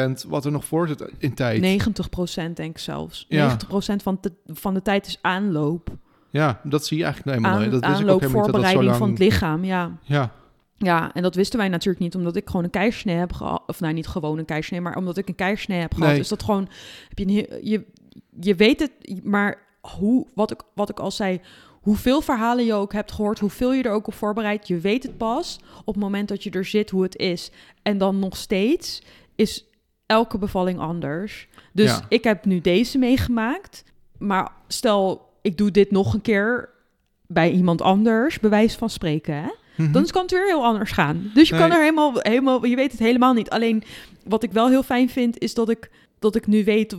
maar 0.07 0.25
80% 0.25 0.29
wat 0.29 0.45
er 0.45 0.53
nog 0.53 0.65
voor 0.65 0.89
zit 0.89 1.11
in 1.19 1.35
tijd. 1.35 1.61
90 1.61 2.09
procent 2.09 2.57
denk 2.57 2.71
ik 2.71 2.79
zelfs. 2.79 3.27
Ja. 3.29 3.39
90 3.47 3.69
procent 3.69 4.03
van, 4.03 4.19
de- 4.21 4.33
van 4.47 4.75
de 4.75 4.83
tijd 4.83 5.07
is 5.07 5.19
aanloop. 5.23 5.91
Ja, 6.31 6.61
dat 6.63 6.87
zie 6.87 6.99
je 6.99 7.05
eigenlijk 7.05 7.37
Aan, 7.37 7.43
helemaal 7.45 7.69
nooit. 7.69 7.83
Dat 7.83 7.91
wist 7.91 8.03
ik 8.03 8.09
ook 8.11 8.21
helemaal 8.21 8.43
niet 8.43 8.53
dat 8.53 8.63
voorbereiding 8.63 8.85
lang... 8.87 8.97
van 8.97 9.09
het 9.11 9.19
lichaam, 9.19 9.65
ja. 9.65 9.99
Ja, 10.03 10.33
Ja, 10.77 11.13
en 11.15 11.23
dat 11.23 11.35
wisten 11.35 11.59
wij 11.59 11.69
natuurlijk 11.69 11.99
niet, 12.05 12.15
omdat 12.15 12.37
ik 12.37 12.47
gewoon 12.47 12.65
een 12.65 12.71
keizersnee 12.71 13.17
heb 13.17 13.33
gehad. 13.33 13.63
Of 13.67 13.81
nou, 13.81 13.93
niet 13.95 14.07
gewoon 14.07 14.39
een 14.39 14.45
keizersnee, 14.45 14.81
maar 14.81 14.97
omdat 14.97 15.17
ik 15.17 15.29
een 15.29 15.35
keizersnee 15.35 15.81
heb 15.81 15.95
gehad. 15.95 16.11
Nee. 16.11 16.19
Is 16.21 16.29
dat 16.29 16.43
gewoon, 16.43 16.69
heb 17.09 17.19
je, 17.19 17.27
een 17.27 17.69
je, 17.69 17.85
je 18.41 18.55
weet 18.55 18.81
het, 18.81 19.25
maar 19.25 19.59
hoe, 19.81 20.27
wat 20.35 20.51
ik, 20.51 20.61
wat 20.75 20.91
ik 20.91 21.01
al 21.01 21.11
zei, 21.11 21.41
hoeveel 21.87 22.21
verhalen 22.21 22.65
je 22.65 22.75
ook 22.75 22.93
hebt 22.93 23.13
gehoord, 23.13 23.39
hoeveel 23.39 23.73
je 23.73 23.83
er 23.83 23.91
ook 23.93 24.07
op 24.07 24.15
voorbereidt, 24.15 24.69
je 24.69 24.79
weet 24.79 25.03
het 25.03 25.17
pas 25.17 25.61
op 25.85 25.95
het 25.95 26.03
moment 26.03 26.29
dat 26.29 26.43
je 26.43 26.51
er 26.51 26.65
zit 26.65 26.91
hoe 26.91 27.03
het 27.03 27.17
is. 27.17 27.51
En 27.83 27.99
dan 27.99 28.19
nog 28.19 28.37
steeds 28.37 29.03
is 29.37 29.65
elke 30.07 30.39
bevalling 30.39 30.79
anders. 30.79 31.49
Dus 31.73 31.91
Ja. 31.91 32.07
ik 32.09 32.25
heb 32.25 32.45
nu 32.45 32.61
deze 32.61 32.99
meegemaakt, 32.99 33.85
maar 34.19 34.53
stel 34.69 35.29
ik 35.43 35.57
doe 35.57 35.71
dit 35.71 35.91
nog 35.91 36.15
een 36.15 36.21
keer 36.21 36.69
bij 37.27 37.51
iemand 37.51 37.81
anders, 37.83 38.41
bewijs 38.41 38.75
van 38.75 38.91
spreken, 38.91 39.35
hè? 39.35 39.49
Mhm. 39.77 39.93
dan 39.93 40.07
kan 40.07 40.23
het 40.23 40.31
weer 40.31 40.47
heel 40.47 40.65
anders 40.65 40.91
gaan. 40.93 41.31
Dus 41.35 41.49
je 41.49 41.57
kan 41.57 41.71
er 41.71 41.81
helemaal, 41.81 42.13
helemaal, 42.15 42.65
je 42.67 42.77
weet 42.77 42.91
het 42.91 43.01
helemaal 43.01 43.33
niet. 43.33 43.51
Alleen 43.51 43.83
wat 44.25 44.43
ik 44.43 44.53
wel 44.53 44.69
heel 44.69 44.83
fijn 44.83 45.09
vind, 45.11 45.39
is 45.39 45.55
dat 45.55 45.69
ik, 45.69 45.91
dat 46.19 46.35
ik 46.37 46.47
nu 46.47 46.65
weet 46.65 46.97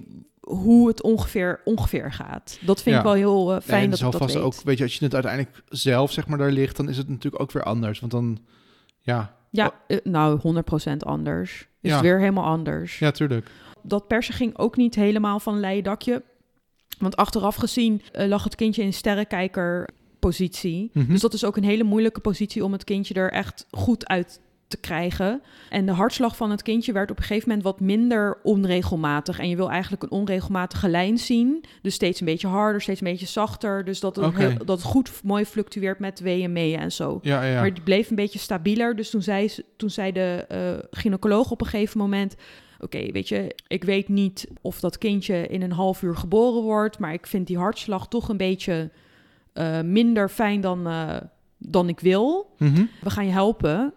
hoe 0.47 0.87
het 0.87 1.01
ongeveer, 1.01 1.61
ongeveer 1.63 2.11
gaat. 2.13 2.57
Dat 2.61 2.81
vind 2.81 2.95
Ja. 2.95 3.01
ik 3.01 3.07
wel 3.07 3.13
heel 3.13 3.53
eh, 3.55 3.61
fijn 3.61 3.83
en 3.83 3.89
dat 3.89 3.99
ik 3.99 4.05
dat 4.11 4.15
vast 4.21 4.33
weet. 4.33 4.43
ook, 4.43 4.53
weet 4.63 4.77
je, 4.77 4.83
als 4.83 4.95
je 4.95 5.03
het 5.05 5.13
uiteindelijk 5.13 5.63
zelf 5.69 6.11
zeg 6.11 6.27
maar 6.27 6.37
daar 6.37 6.51
ligt, 6.51 6.77
dan 6.77 6.89
is 6.89 6.97
het 6.97 7.09
natuurlijk 7.09 7.41
ook 7.41 7.51
weer 7.51 7.63
anders. 7.63 7.99
Want 7.99 8.11
dan, 8.11 8.37
ja, 9.01 9.35
Ja, 9.49 9.71
eh, 9.87 9.97
nou, 10.03 10.39
100% 10.39 11.03
anders. 11.05 11.67
Is 11.81 11.91
Ja. 11.91 12.01
weer 12.01 12.19
helemaal 12.19 12.43
anders. 12.45 12.99
ja, 12.99 13.11
tuurlijk. 13.11 13.49
Dat 13.83 14.07
persen 14.07 14.33
ging 14.33 14.57
ook 14.57 14.75
niet 14.77 14.95
helemaal 14.95 15.39
van 15.39 15.59
leien 15.59 15.83
dakje. 15.83 16.23
Want 16.99 17.15
achteraf 17.15 17.55
gezien 17.55 18.01
eh, 18.11 18.27
lag 18.27 18.43
het 18.43 18.55
kindje 18.55 18.83
in 18.83 18.93
sterrenkijkerpositie. 18.93 20.89
Mhm. 20.93 21.11
Dus 21.11 21.21
dat 21.21 21.33
is 21.33 21.43
ook 21.45 21.57
een 21.57 21.63
hele 21.63 21.83
moeilijke 21.83 22.19
positie 22.19 22.63
om 22.63 22.71
het 22.71 22.83
kindje 22.83 23.13
er 23.13 23.31
echt 23.31 23.65
goed 23.71 24.07
uit 24.07 24.39
te 24.67 24.77
krijgen. 24.77 25.41
En 25.69 25.85
de 25.85 25.91
hartslag 25.91 26.35
van 26.37 26.51
het 26.51 26.61
kindje 26.61 26.91
werd 26.91 27.11
op 27.11 27.17
een 27.17 27.23
gegeven 27.23 27.47
moment 27.49 27.65
wat 27.65 27.79
minder 27.79 28.37
onregelmatig. 28.43 29.39
En 29.39 29.49
je 29.49 29.55
wil 29.55 29.69
eigenlijk 29.71 30.03
een 30.03 30.11
onregelmatige 30.11 30.89
lijn 30.89 31.17
zien. 31.17 31.63
Dus 31.81 31.93
steeds 31.93 32.19
een 32.19 32.25
beetje 32.25 32.47
harder, 32.47 32.81
steeds 32.81 33.01
een 33.01 33.07
beetje 33.07 33.25
zachter. 33.25 33.85
Dus 33.85 33.99
dat 33.99 34.15
het, 34.15 34.25
heel- 34.35 34.65
dat 34.65 34.77
het 34.77 34.87
goed 34.87 35.11
mooi 35.23 35.45
fluctueert 35.45 35.99
met 35.99 36.19
weeën, 36.19 36.51
meeën 36.51 36.79
en 36.79 36.91
zo. 36.91 37.19
Ja, 37.21 37.43
ja. 37.43 37.59
Maar 37.59 37.73
die 37.73 37.83
bleef 37.83 38.09
een 38.09 38.15
beetje 38.15 38.39
stabieler. 38.39 38.95
Dus 38.95 39.09
toen 39.09 39.21
zei, 39.21 39.47
ze- 39.47 39.65
toen 39.77 39.89
zei 39.89 40.11
de 40.11 40.45
eh, 40.47 40.59
gynaecoloog 40.91 41.51
op 41.51 41.61
een 41.61 41.67
gegeven 41.67 41.99
moment... 41.99 42.35
Oké, 42.79 43.11
weet 43.11 43.27
je, 43.27 43.55
ik 43.67 43.83
weet 43.83 44.07
niet 44.07 44.47
of 44.61 44.79
dat 44.79 44.97
kindje 44.97 45.47
in 45.47 45.61
een 45.61 45.71
half 45.71 46.01
uur 46.01 46.15
geboren 46.15 46.61
wordt... 46.61 46.99
maar 46.99 47.13
ik 47.13 47.27
vind 47.27 47.47
die 47.47 47.57
hartslag 47.57 48.07
toch 48.07 48.29
een 48.29 48.37
beetje 48.37 48.89
eh, 49.53 49.81
minder 49.81 50.29
fijn 50.29 50.61
dan, 50.61 50.87
eh, 50.87 51.15
dan 51.57 51.89
ik 51.89 51.99
wil. 51.99 52.53
Mhm. 52.57 52.85
We 53.01 53.09
gaan 53.09 53.25
je 53.25 53.31
helpen 53.31 53.93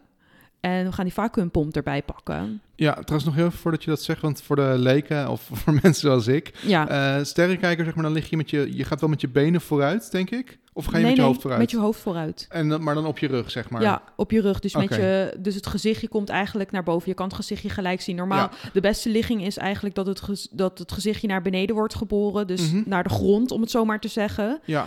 en 0.61 0.85
we 0.85 0.93
gaan 0.93 1.05
die 1.05 1.15
vacuümpomp 1.15 1.77
erbij 1.77 2.03
pakken. 2.03 2.61
Ja, 2.75 2.93
trouwens 2.93 3.25
nog 3.25 3.35
heel 3.35 3.47
even 3.47 3.59
voordat 3.59 3.85
je 3.85 3.91
dat 3.91 4.03
zegt, 4.03 4.21
want 4.21 4.43
voor 4.43 4.57
de 4.57 4.75
leken 4.77 5.29
of 5.29 5.49
voor 5.53 5.73
mensen 5.73 5.95
zoals 5.95 6.27
ik, 6.27 6.53
Ja, 6.67 6.89
eh 7.17 7.25
sterrenkijker 7.25 7.85
zeg 7.85 7.95
maar, 7.95 8.05
dan 8.05 8.13
lig 8.13 8.31
je 8.31 8.37
met 8.37 8.51
je, 8.51 8.77
je 8.77 8.85
gaat 8.85 9.01
wel 9.01 9.09
met 9.11 9.21
je 9.21 9.29
benen 9.29 9.61
vooruit, 9.61 10.11
denk 10.11 10.31
ik? 10.31 10.59
Of 10.73 10.85
ga 10.85 10.91
je 10.91 10.97
nee, 10.97 11.05
met 11.07 11.13
je 11.15 11.19
nee, 11.21 11.27
hoofd 11.31 11.41
vooruit? 11.41 11.61
met 11.61 11.71
je 11.71 11.79
hoofd 11.79 12.01
vooruit. 12.01 12.47
En 12.49 12.69
dan, 12.69 12.83
maar 12.83 12.95
dan 12.95 13.07
op 13.07 13.19
je 13.19 13.27
rug, 13.27 13.51
zeg 13.51 13.71
maar. 13.71 13.83
Ja, 13.83 14.03
op 14.17 14.31
je 14.31 14.41
rug. 14.41 14.61
Dus, 14.61 14.75
met 14.75 14.95
je, 14.95 15.37
dus 15.39 15.55
het 15.55 15.67
gezichtje 15.67 16.09
komt 16.09 16.29
eigenlijk 16.29 16.71
naar 16.71 16.83
boven. 16.83 17.09
Je 17.09 17.15
kan 17.15 17.27
het 17.27 17.35
gezichtje 17.35 17.69
gelijk 17.69 18.01
zien. 18.01 18.17
Normaal, 18.17 18.39
Ja. 18.63 18.71
de 18.73 18.81
beste 18.81 19.09
ligging 19.11 19.45
is 19.45 19.57
eigenlijk 19.57 19.95
dat 19.95 20.07
het, 20.07 20.49
dat 20.51 20.79
het 20.79 20.93
gezichtje 20.93 21.27
naar 21.29 21.43
beneden 21.43 21.75
wordt 21.77 21.95
geboren. 21.95 22.47
Dus 22.47 22.73
Mhm. 22.73 22.83
naar 22.87 23.03
de 23.03 23.09
grond, 23.09 23.51
om 23.51 23.61
het 23.61 23.71
zo 23.71 23.85
maar 23.85 24.01
te 24.01 24.09
zeggen. 24.09 24.61
Ja, 24.65 24.87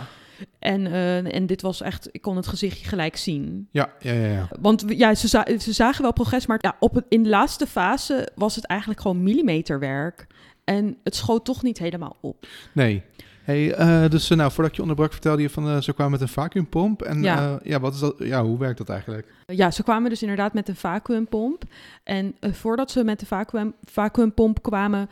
En, 0.58 0.86
eh, 0.86 1.34
en 1.34 1.46
dit 1.46 1.62
was 1.62 1.80
echt, 1.80 2.08
ik 2.12 2.22
kon 2.22 2.36
het 2.36 2.46
gezichtje 2.46 2.88
gelijk 2.88 3.16
zien. 3.16 3.68
ja, 3.70 3.92
ja, 4.00 4.12
ja. 4.12 4.26
ja. 4.26 4.48
Want 4.60 4.84
ja, 4.86 5.14
ze, 5.14 5.28
za- 5.28 5.46
ze 5.58 5.72
zagen 5.72 6.02
wel 6.02 6.12
progress, 6.12 6.46
maar 6.46 6.58
ja, 6.60 6.76
op 6.80 6.94
het, 6.94 7.04
in 7.08 7.22
de 7.22 7.28
laatste 7.28 7.66
fase 7.66 8.28
was 8.34 8.56
het 8.56 8.64
eigenlijk 8.66 9.00
gewoon 9.00 9.22
millimeterwerk. 9.22 10.26
En 10.64 10.96
het 11.02 11.14
schoot 11.14 11.44
toch 11.44 11.62
niet 11.62 11.78
helemaal 11.78 12.16
op. 12.20 12.46
Nee. 12.72 13.02
Hey, 13.44 13.74
eh, 13.74 14.10
dus 14.10 14.30
eh, 14.30 14.36
nou, 14.36 14.52
voordat 14.52 14.74
je 14.76 14.80
onderbrak 14.82 15.12
vertelde 15.12 15.42
je 15.42 15.50
van 15.50 15.68
eh, 15.68 15.80
ze 15.80 15.92
kwamen 15.92 16.18
met 16.20 16.20
een 16.20 16.28
vacuümpomp. 16.28 17.02
En 17.06 17.22
Ja. 17.22 17.58
ja. 17.62 17.80
wat 17.80 17.94
is 17.94 18.00
dat? 18.00 18.14
Ja, 18.18 18.44
hoe 18.44 18.58
werkt 18.58 18.78
dat 18.78 18.88
eigenlijk? 18.88 19.32
Ja, 19.46 19.70
ze 19.70 19.82
kwamen 19.82 20.10
dus 20.10 20.22
inderdaad 20.22 20.52
met 20.54 20.68
een 20.68 20.76
vacuümpomp. 20.76 21.62
En 22.04 22.34
voordat 22.40 22.90
ze 22.90 23.04
met 23.04 23.20
de 23.20 23.26
vacuüm, 23.26 23.74
vacuümpomp 23.84 24.62
kwamen, 24.62 25.08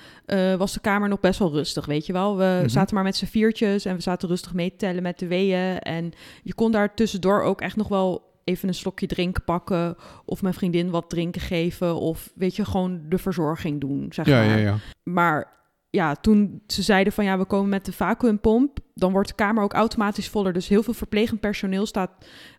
was 0.58 0.72
de 0.72 0.80
kamer 0.80 1.08
nog 1.08 1.20
best 1.20 1.38
wel 1.38 1.50
rustig, 1.52 1.86
weet 1.86 2.06
je 2.06 2.12
wel. 2.12 2.36
We 2.36 2.56
Mhm. 2.60 2.68
zaten 2.68 2.94
maar 2.94 3.04
met 3.04 3.16
z'n 3.16 3.24
viertjes 3.26 3.84
en 3.84 3.94
we 3.96 4.02
zaten 4.02 4.28
rustig 4.28 4.54
mee 4.54 4.70
te 4.70 4.76
tellen 4.76 5.02
met 5.02 5.18
de 5.18 5.26
weeën. 5.26 5.78
En 5.78 6.12
je 6.42 6.54
kon 6.54 6.72
daar 6.72 6.94
tussendoor 6.94 7.42
ook 7.42 7.60
echt 7.60 7.76
nog 7.76 7.88
wel 7.88 8.30
even 8.44 8.68
een 8.68 8.74
slokje 8.74 9.06
drinken 9.06 9.44
pakken... 9.44 9.96
of 10.24 10.42
mijn 10.42 10.54
vriendin 10.54 10.90
wat 10.90 11.10
drinken 11.10 11.40
geven... 11.40 11.96
of 11.96 12.30
weet 12.34 12.56
je, 12.56 12.64
gewoon 12.64 13.00
de 13.08 13.18
verzorging 13.18 13.80
doen, 13.80 14.06
zeg 14.10 14.26
Ja, 14.26 14.36
maar. 14.36 14.48
ja, 14.48 14.56
ja. 14.56 14.76
Maar 15.02 15.60
ja, 15.92 16.14
toen 16.14 16.62
ze 16.66 16.82
zeiden 16.82 17.12
van 17.12 17.24
ja, 17.24 17.38
we 17.38 17.44
komen 17.44 17.68
met 17.68 17.84
de 17.84 17.92
vacuümpomp, 17.92 18.78
dan 18.94 19.12
wordt 19.12 19.28
de 19.28 19.34
kamer 19.34 19.62
ook 19.62 19.72
automatisch 19.72 20.28
voller. 20.28 20.52
Dus 20.52 20.68
heel 20.68 20.82
veel 20.82 20.94
verplegend 20.94 21.40
personeel 21.40 21.86
staat 21.86 22.10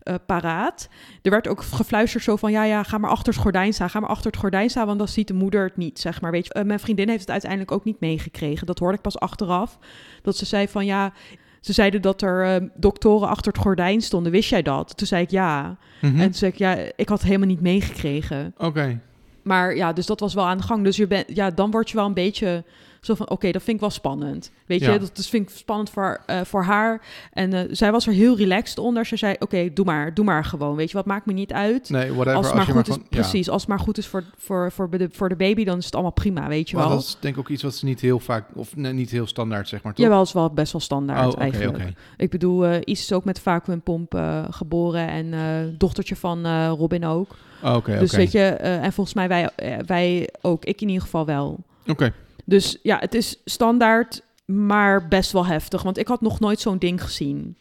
eh, 0.04 0.16
paraat. 0.26 0.90
Er 1.22 1.32
werd 1.32 1.48
ook 1.48 1.62
gefluisterd 1.62 2.24
zo 2.24 2.36
van 2.36 2.52
ja, 2.52 2.64
ja, 2.64 2.84
ga 2.84 2.98
maar 2.98 3.10
achter 3.10 3.34
het 3.34 3.42
gordijn 3.42 3.74
staan, 3.74 3.90
ga 3.90 4.00
maar 4.00 4.10
achter 4.10 4.32
het 4.32 4.40
gordijn 4.40 4.70
staan, 4.70 4.86
want 4.86 4.98
dan 4.98 5.08
ziet 5.08 5.28
de 5.28 5.34
moeder 5.34 5.64
het 5.64 5.78
niet, 5.78 6.00
zeg 6.00 6.22
maar. 6.22 6.32
Weet 6.32 6.46
je, 6.46 6.54
Eh, 6.54 6.64
mijn 6.64 6.80
vriendin 6.80 7.08
heeft 7.08 7.22
het 7.22 7.30
uiteindelijk 7.30 7.72
ook 7.72 7.84
niet 7.84 8.00
meegekregen. 8.00 8.68
Dat 8.68 8.80
hoorde 8.80 8.96
ik 8.96 9.02
pas 9.02 9.20
achteraf. 9.20 9.78
Dat 10.22 10.38
ze 10.38 10.46
zei 10.46 10.68
van 10.68 10.86
ja, 10.86 11.14
ze 11.62 11.74
zeiden 11.74 12.02
dat 12.02 12.22
er 12.22 12.46
eh, 12.46 12.68
doktoren 12.76 13.28
achter 13.28 13.52
het 13.52 13.62
gordijn 13.62 14.02
stonden. 14.02 14.32
Wist 14.32 14.50
jij 14.50 14.62
dat? 14.62 14.98
Toen 14.98 15.08
zei 15.08 15.24
ik 15.24 15.30
ja. 15.30 15.78
Mhm. 16.02 16.20
En 16.20 16.24
toen 16.24 16.34
zei 16.34 16.52
ik 16.52 16.58
ja, 16.58 16.76
ik 16.96 17.10
had 17.10 17.18
het 17.18 17.28
helemaal 17.28 17.48
niet 17.48 17.62
meegekregen. 17.62 18.54
Oké. 18.58 19.00
Maar 19.44 19.76
ja, 19.76 19.94
dus 19.94 20.06
dat 20.06 20.20
was 20.20 20.34
wel 20.34 20.46
aan 20.46 20.58
de 20.58 20.64
gang. 20.64 20.84
Dus 20.84 20.96
je 20.96 21.08
bent, 21.08 21.26
ja, 21.28 21.50
dan 21.50 21.72
word 21.72 21.90
je 21.90 21.96
wel 21.96 22.06
een 22.06 22.14
beetje 22.14 22.64
zo 23.06 23.16
van, 23.16 23.30
oké, 23.30 23.52
dat 23.52 23.62
vind 23.64 23.76
ik 23.76 23.82
wel 23.82 23.90
spannend. 23.90 24.52
Weet 24.66 24.80
Ja. 24.80 24.92
je, 24.92 25.00
dat, 25.00 25.16
dat 25.16 25.26
vind 25.26 25.50
ik 25.50 25.56
spannend 25.56 25.90
voor, 25.90 26.22
eh, 26.26 26.42
voor 26.42 26.64
haar. 26.64 27.02
En 27.34 27.54
eh, 27.54 27.62
zij 27.72 27.92
was 27.92 28.08
er 28.08 28.14
heel 28.14 28.38
relaxed 28.38 28.78
onder. 28.78 29.06
Ze 29.06 29.16
zei, 29.18 29.36
oké, 29.40 29.74
doe 29.74 29.86
maar, 29.86 30.14
doe 30.14 30.26
maar 30.26 30.46
gewoon. 30.46 30.76
Weet 30.76 30.92
je, 30.92 30.98
wat 30.98 31.06
maakt 31.06 31.26
me 31.26 31.34
niet 31.34 31.54
uit. 31.54 31.90
Nee, 31.90 32.12
whatever. 32.14 32.36
als 32.38 32.46
het 32.46 32.56
maar 32.56 32.66
goed 32.66 32.88
is, 32.88 32.96
ja. 32.96 33.02
precies. 33.10 33.50
Als 33.50 33.62
het 33.62 33.70
maar 33.70 33.80
goed 33.80 33.98
is 33.98 34.08
voor, 34.08 34.24
voor, 34.38 34.72
voor, 34.72 34.90
de, 34.90 35.10
voor 35.12 35.30
de 35.30 35.36
baby, 35.36 35.64
dan 35.64 35.78
is 35.78 35.86
het 35.86 35.94
allemaal 35.94 36.12
prima, 36.12 36.48
weet 36.48 36.70
je 36.70 36.76
Maar 36.76 36.88
wel. 36.88 36.96
dat 36.96 37.04
is 37.06 37.18
denk 37.20 37.34
ik 37.34 37.40
ook 37.40 37.50
iets 37.50 37.64
wat 37.64 37.76
ze 37.76 37.86
niet 37.86 38.00
heel 38.00 38.20
vaak, 38.20 38.46
of 38.56 38.76
nee, 38.76 38.94
niet 38.94 39.10
heel 39.12 39.28
standaard, 39.28 39.68
zeg 39.68 39.84
maar, 39.84 39.94
toch? 39.94 40.06
Jawel, 40.06 40.22
is 40.22 40.34
wel 40.34 40.50
best 40.50 40.72
wel 40.72 40.82
standaard 40.82 41.34
oh, 41.34 41.42
eigenlijk. 41.42 41.94
Ik 42.18 42.30
bedoel, 42.30 42.66
eh 42.66 42.78
Is 42.84 43.00
is 43.00 43.14
ook 43.14 43.26
met 43.26 43.42
vacuümpomp 43.42 44.16
geboren 44.50 45.08
en 45.08 45.76
dochtertje 45.78 46.16
van 46.16 46.68
Robin 46.68 47.06
ook. 47.06 47.36
Oh, 47.64 47.76
Oké, 47.76 48.00
Dus 48.00 48.12
weet 48.12 48.32
je, 48.32 48.46
en 48.48 48.94
volgens 48.94 49.16
mij 49.16 49.28
wij, 49.28 49.50
wij 49.86 50.30
ook, 50.42 50.66
ik 50.66 50.82
in 50.82 50.88
ieder 50.88 51.04
geval 51.04 51.26
wel. 51.26 51.60
Oké. 51.88 52.14
Dus 52.46 52.78
ja, 52.84 52.98
het 53.00 53.14
is 53.14 53.42
standaard, 53.46 54.22
maar 54.46 55.08
best 55.08 55.32
wel 55.32 55.46
heftig. 55.46 55.82
Want 55.84 55.98
ik 55.98 56.08
had 56.08 56.22
nog 56.22 56.40
nooit 56.40 56.60
zo'n 56.60 56.78
ding 56.78 57.04
gezien. 57.04 57.58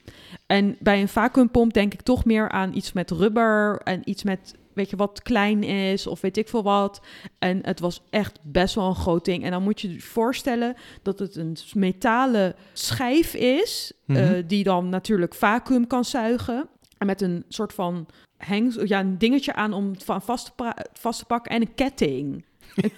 En 0.47 0.77
bij 0.81 1.01
een 1.01 1.09
vacuümpomp 1.09 1.73
denk 1.73 1.93
ik 1.93 2.03
toch 2.03 2.25
meer 2.25 2.49
aan 2.51 2.75
iets 2.75 2.93
met 2.93 3.11
rubber 3.11 3.81
en 3.85 4.01
iets 4.05 4.23
met, 4.23 4.55
weet 4.75 4.91
je, 4.91 4.97
wat 4.97 5.23
klein 5.23 5.63
is 5.63 6.07
of 6.07 6.21
weet 6.21 6.37
ik 6.37 6.49
veel 6.49 6.63
wat. 6.63 7.01
En 7.39 7.59
het 7.67 7.81
was 7.81 8.03
echt 8.11 8.39
best 8.43 8.75
wel 8.75 8.89
een 8.89 8.95
groot 8.95 9.25
ding. 9.25 9.45
En 9.45 9.51
dan 9.51 9.63
moet 9.63 9.81
je 9.81 9.93
je 9.93 10.01
voorstellen 10.01 10.75
dat 11.03 11.19
het 11.19 11.37
een 11.37 11.57
metalen 11.75 12.55
schijf 12.73 13.35
is, 13.35 13.93
Mhm. 14.07 14.19
eh, 14.19 14.43
die 14.47 14.65
dan 14.65 14.89
natuurlijk 14.89 15.35
vacuüm 15.35 15.87
kan 15.87 16.05
zuigen. 16.05 16.69
En 16.99 17.07
met 17.07 17.21
een 17.21 17.45
soort 17.49 17.73
van 17.73 18.07
heng, 18.37 18.73
ja, 18.89 19.01
een 19.01 19.19
dingetje 19.19 19.55
aan 19.55 19.73
om 19.73 19.91
het 19.91 20.05
van 20.05 20.23
vast 20.23 20.53
te, 20.57 20.75
vast 20.93 21.19
te 21.19 21.25
pakken 21.25 21.53
en 21.53 21.61
een 21.61 21.75
ketting. 21.75 22.45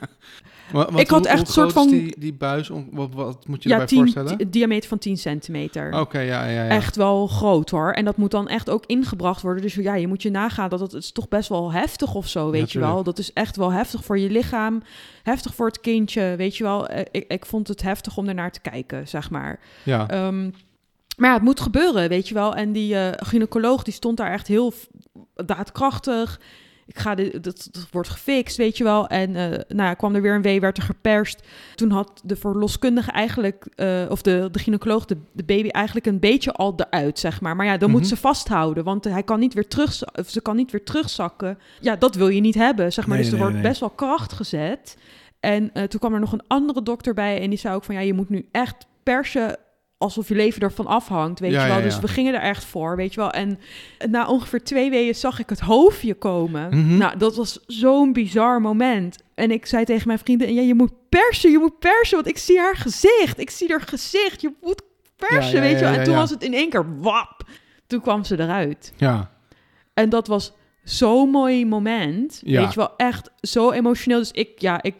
Ik 0.96 1.08
had 1.10 1.18
hoe- 1.20 1.28
echt 1.28 1.40
een 1.40 1.46
soort 1.46 1.72
van- 1.72 1.88
Die, 1.88 2.14
die 2.18 2.32
buis, 2.34 2.70
om, 2.70 2.88
wat, 2.92 3.08
wat 3.14 3.46
moet 3.48 3.62
je 3.62 3.68
Ja, 3.68 3.74
erbij 3.74 3.88
10, 3.88 3.98
voorstellen? 3.98 4.38
di- 4.38 4.50
diameter 4.50 4.88
van 4.88 4.98
10 4.98 5.16
centimeter. 5.16 6.00
Oké, 6.00 6.18
ja, 6.18 6.44
ja, 6.44 6.62
ja. 6.64 6.68
Echt 6.68 6.96
wel 6.96 7.26
groot 7.26 7.70
hoor. 7.70 7.92
En 7.92 8.04
dat 8.04 8.16
moet 8.16 8.30
dan 8.30 8.48
echt 8.48 8.70
ook 8.70 8.84
ingebracht 8.86 9.42
worden. 9.42 9.62
Dus 9.62 9.74
ja, 9.74 9.94
je 9.94 10.06
moet 10.08 10.22
je 10.22 10.30
nagaan 10.30 10.68
dat 10.68 10.80
het, 10.80 10.92
het 10.92 11.02
is 11.02 11.12
toch 11.12 11.28
best 11.28 11.48
wel 11.48 11.72
heftig 11.72 12.14
of 12.14 12.28
zo, 12.28 12.50
weet 12.50 12.72
je 12.72 12.78
wel. 12.78 13.02
Dat 13.02 13.18
is 13.18 13.32
echt 13.32 13.56
wel 13.56 13.72
heftig 13.72 14.04
voor 14.04 14.18
je 14.18 14.30
lichaam. 14.30 14.82
Heftig 15.22 15.54
voor 15.54 15.66
het 15.66 15.80
kindje, 15.80 16.34
weet 16.36 16.56
je 16.56 16.64
wel. 16.64 16.86
Eh, 16.88 17.00
Ik, 17.10 17.24
ik 17.28 17.46
vond 17.46 17.68
het 17.68 17.82
heftig 17.82 18.16
om 18.16 18.28
ernaar 18.28 18.52
te 18.52 18.60
kijken, 18.60 19.08
zeg 19.08 19.30
maar. 19.30 19.60
Ja, 19.82 20.08
Ehm, 20.08 20.50
maar 21.16 21.28
ja, 21.28 21.34
het 21.34 21.42
moet 21.42 21.60
gebeuren, 21.60 22.08
weet 22.08 22.28
je 22.28 22.34
wel. 22.34 22.54
En 22.54 22.72
die 22.72 22.94
eh, 22.96 23.12
gynaecoloog 23.28 23.82
die 23.82 23.94
stond 23.94 24.16
daar 24.16 24.32
echt 24.32 24.46
heel 24.46 24.72
daadkrachtig. 25.46 26.40
Ik 26.87 26.99
ga 26.99 27.14
dit, 27.14 27.45
dat, 27.45 27.68
dat 27.72 27.87
wordt 27.91 28.09
gefixt, 28.09 28.57
weet 28.57 28.76
je 28.76 28.85
wel. 28.85 29.07
En 29.07 29.37
eh 29.37 29.59
nou, 29.68 29.95
kwam 29.95 30.14
er 30.14 30.22
weer 30.22 30.35
een 30.35 30.43
wee, 30.43 30.61
werd 30.61 30.76
er 30.76 30.82
geperst. 30.82 31.43
Toen 31.74 31.91
had 31.91 32.20
de 32.24 32.37
verloskundige 32.37 33.11
eigenlijk, 33.11 33.66
eh, 33.74 34.03
of 34.09 34.22
de, 34.22 34.49
de 34.53 34.59
gynaecoloog, 34.59 35.05
de, 35.05 35.16
de 35.32 35.45
baby 35.45 35.68
eigenlijk 35.68 36.07
een 36.07 36.20
beetje 36.20 36.53
al 36.53 36.74
eruit, 36.76 37.18
zeg 37.18 37.41
maar. 37.41 37.57
Maar 37.57 37.66
ja, 37.66 37.76
dan 37.76 37.91
Mhm. 37.91 37.99
moet 37.99 38.09
ze 38.09 38.16
vasthouden, 38.16 38.85
want 38.85 39.05
hij 39.05 39.22
kan 39.22 39.41
niet 39.41 39.55
weer 39.55 39.68
terug, 39.68 40.03
of 40.18 40.28
ze 40.30 40.41
kan 40.43 40.57
niet 40.57 40.70
weer 40.70 40.85
terugzakken. 40.85 41.59
Ja, 41.80 41.97
dat 41.97 42.14
wil 42.14 42.28
je 42.28 42.41
niet 42.41 42.55
hebben, 42.55 42.93
zeg 42.93 43.07
maar. 43.07 43.16
Nee, 43.16 43.24
dus 43.24 43.32
er 43.35 43.39
nee, 43.39 43.49
wordt 43.49 43.62
nee. 43.62 43.70
best 43.70 43.80
wel 43.80 43.91
kracht 43.91 44.32
gezet. 44.32 44.97
En 45.41 45.70
eh, 45.72 45.82
toen 45.82 46.01
kwam 46.01 46.14
er 46.14 46.20
nog 46.20 46.32
een 46.32 46.45
andere 46.47 46.82
dokter 46.82 47.14
bij 47.14 47.41
en 47.41 47.51
die 47.51 47.59
zei 47.59 47.74
ook 47.74 47.85
van 47.85 47.95
ja, 47.95 48.01
je 48.01 48.14
moet 48.14 48.28
nu 48.28 48.49
echt 48.53 48.87
persen 49.03 49.57
alsof 49.99 50.28
je 50.28 50.34
leven 50.34 50.62
ervan 50.62 50.86
afhangt, 50.86 51.40
weet 51.40 51.51
Ja, 51.53 51.62
je 51.62 51.68
wel. 51.68 51.76
ja, 51.78 51.82
Dus 51.84 51.99
we 52.01 52.09
gingen 52.09 52.34
er 52.34 52.40
echt 52.40 52.64
voor, 52.64 52.97
weet 52.97 53.14
je 53.14 53.20
wel. 53.20 53.30
En 53.30 53.59
na 54.11 54.26
ongeveer 54.28 54.62
twee 54.64 54.90
weken 54.90 55.14
zag 55.14 55.38
ik 55.38 55.49
het 55.49 55.61
hoofdje 55.61 56.14
komen. 56.14 56.68
Mhm. 56.78 56.97
Nou, 56.97 57.18
dat 57.18 57.36
was 57.36 57.59
zo'n 57.66 58.12
bizar 58.12 58.61
moment. 58.61 59.16
En 59.34 59.51
ik 59.51 59.66
zei 59.66 59.84
tegen 59.84 60.07
mijn 60.07 60.18
vrienden, 60.18 60.55
ja, 60.55 60.62
je 60.62 60.74
moet 60.74 60.92
persen, 61.09 61.51
je 61.51 61.59
moet 61.59 61.78
persen, 61.78 62.14
want 62.16 62.28
ik 62.28 62.38
zie 62.38 62.59
haar 62.59 62.76
gezicht. 62.76 63.38
Ik 63.38 63.51
zie 63.51 63.68
haar 63.70 63.80
gezicht, 63.80 64.40
je 64.40 64.53
moet 64.62 64.82
persen, 65.16 65.61
weet 65.61 65.78
je 65.78 65.84
wel. 65.84 65.92
En 65.95 66.05
toen 66.05 66.14
was 66.14 66.30
het 66.30 66.42
in 66.42 66.55
één 66.55 66.70
keer 66.70 67.01
wap. 67.01 67.42
Toen 67.86 68.01
kwam 68.01 68.24
ze 68.24 68.40
eruit. 68.40 68.92
ja. 68.97 69.32
En 69.95 70.09
dat 70.09 70.26
was 70.26 70.53
zo'n 70.84 71.30
mooi 71.30 71.66
moment. 71.66 72.40
Weet 72.45 72.72
je 72.72 72.80
wel, 72.80 72.97
echt 72.97 73.30
zo 73.40 73.70
emotioneel. 73.70 74.18
Dus 74.18 74.30
ik, 74.30 74.49
ja, 74.61 74.82
ik 74.82 74.95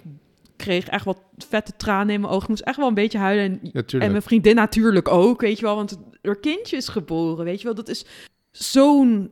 kreeg 0.57 0.87
echt 0.89 1.05
wat 1.05 1.21
vette 1.49 1.73
tranen 1.77 2.15
in 2.15 2.21
mijn 2.21 2.33
ogen. 2.33 2.43
Ik 2.43 2.49
moest 2.49 2.63
echt 2.63 2.77
wel 2.77 2.89
een 2.89 2.95
beetje 2.95 3.19
huilen. 3.19 3.45
En, 3.45 3.71
Ja, 3.73 3.83
en 3.99 4.11
mijn 4.11 4.23
vriendin 4.23 4.55
natuurlijk 4.55 5.09
ook, 5.09 5.41
weet 5.41 5.59
je 5.59 5.65
wel. 5.65 5.75
Want 5.77 5.99
er 6.23 6.37
kindje 6.41 6.77
is 6.77 6.89
geboren, 6.89 7.45
weet 7.45 7.59
je 7.59 7.65
wel. 7.65 7.75
Dat 7.75 7.89
is 7.89 8.05
zo'n... 8.51 9.31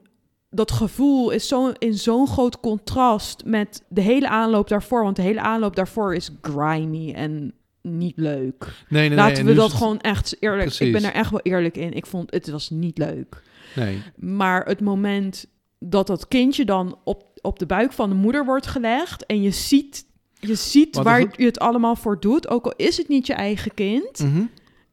Dat 0.54 0.70
gevoel 0.70 1.30
is 1.30 1.48
zo, 1.48 1.68
in 1.78 1.94
zo'n 1.94 2.26
groot 2.26 2.60
contrast 2.60 3.44
met 3.44 3.82
de 3.88 4.00
hele 4.00 4.28
aanloop 4.28 4.68
daarvoor. 4.68 5.02
Want 5.02 5.16
de 5.16 5.22
hele 5.22 5.40
aanloop 5.40 5.76
daarvoor 5.76 6.14
is 6.14 6.30
grimy 6.42 7.12
en 7.14 7.52
niet 7.82 8.16
leuk. 8.16 8.84
Nee, 8.88 9.08
nee, 9.08 9.16
Laten 9.18 9.44
nee. 9.44 9.54
we 9.54 9.60
dat 9.60 9.68
het- 9.68 9.78
gewoon 9.78 10.00
echt 10.00 10.36
eerlijk. 10.40 10.74
Ik 10.80 10.92
ben 10.92 11.04
er 11.04 11.12
echt 11.12 11.30
wel 11.30 11.40
eerlijk 11.40 11.76
in. 11.76 11.92
Ik 11.92 12.06
vond 12.06 12.30
het 12.32 12.50
was 12.50 12.70
niet 12.70 12.98
leuk. 12.98 13.42
Nee. 13.76 14.02
Maar 14.16 14.64
het 14.66 14.80
moment 14.80 15.46
dat 15.78 16.06
dat 16.06 16.28
kindje 16.28 16.64
dan 16.64 16.98
op, 17.04 17.24
op 17.40 17.58
de 17.58 17.66
buik 17.66 17.92
van 17.92 18.08
de 18.08 18.14
moeder 18.14 18.44
wordt 18.44 18.66
gelegd 18.66 19.26
en 19.26 19.42
je 19.42 19.50
ziet, 19.50 20.04
je 20.48 20.54
ziet 20.54 20.96
Wat 20.96 21.04
waar 21.04 21.20
het? 21.20 21.34
je 21.36 21.44
het 21.44 21.58
allemaal 21.58 21.96
voor 21.96 22.20
doet, 22.20 22.48
ook 22.48 22.64
al 22.64 22.72
is 22.76 22.96
het 22.96 23.08
niet 23.08 23.26
je 23.26 23.34
eigen 23.34 23.74
kind, 23.74 24.18
Mhm. 24.18 24.42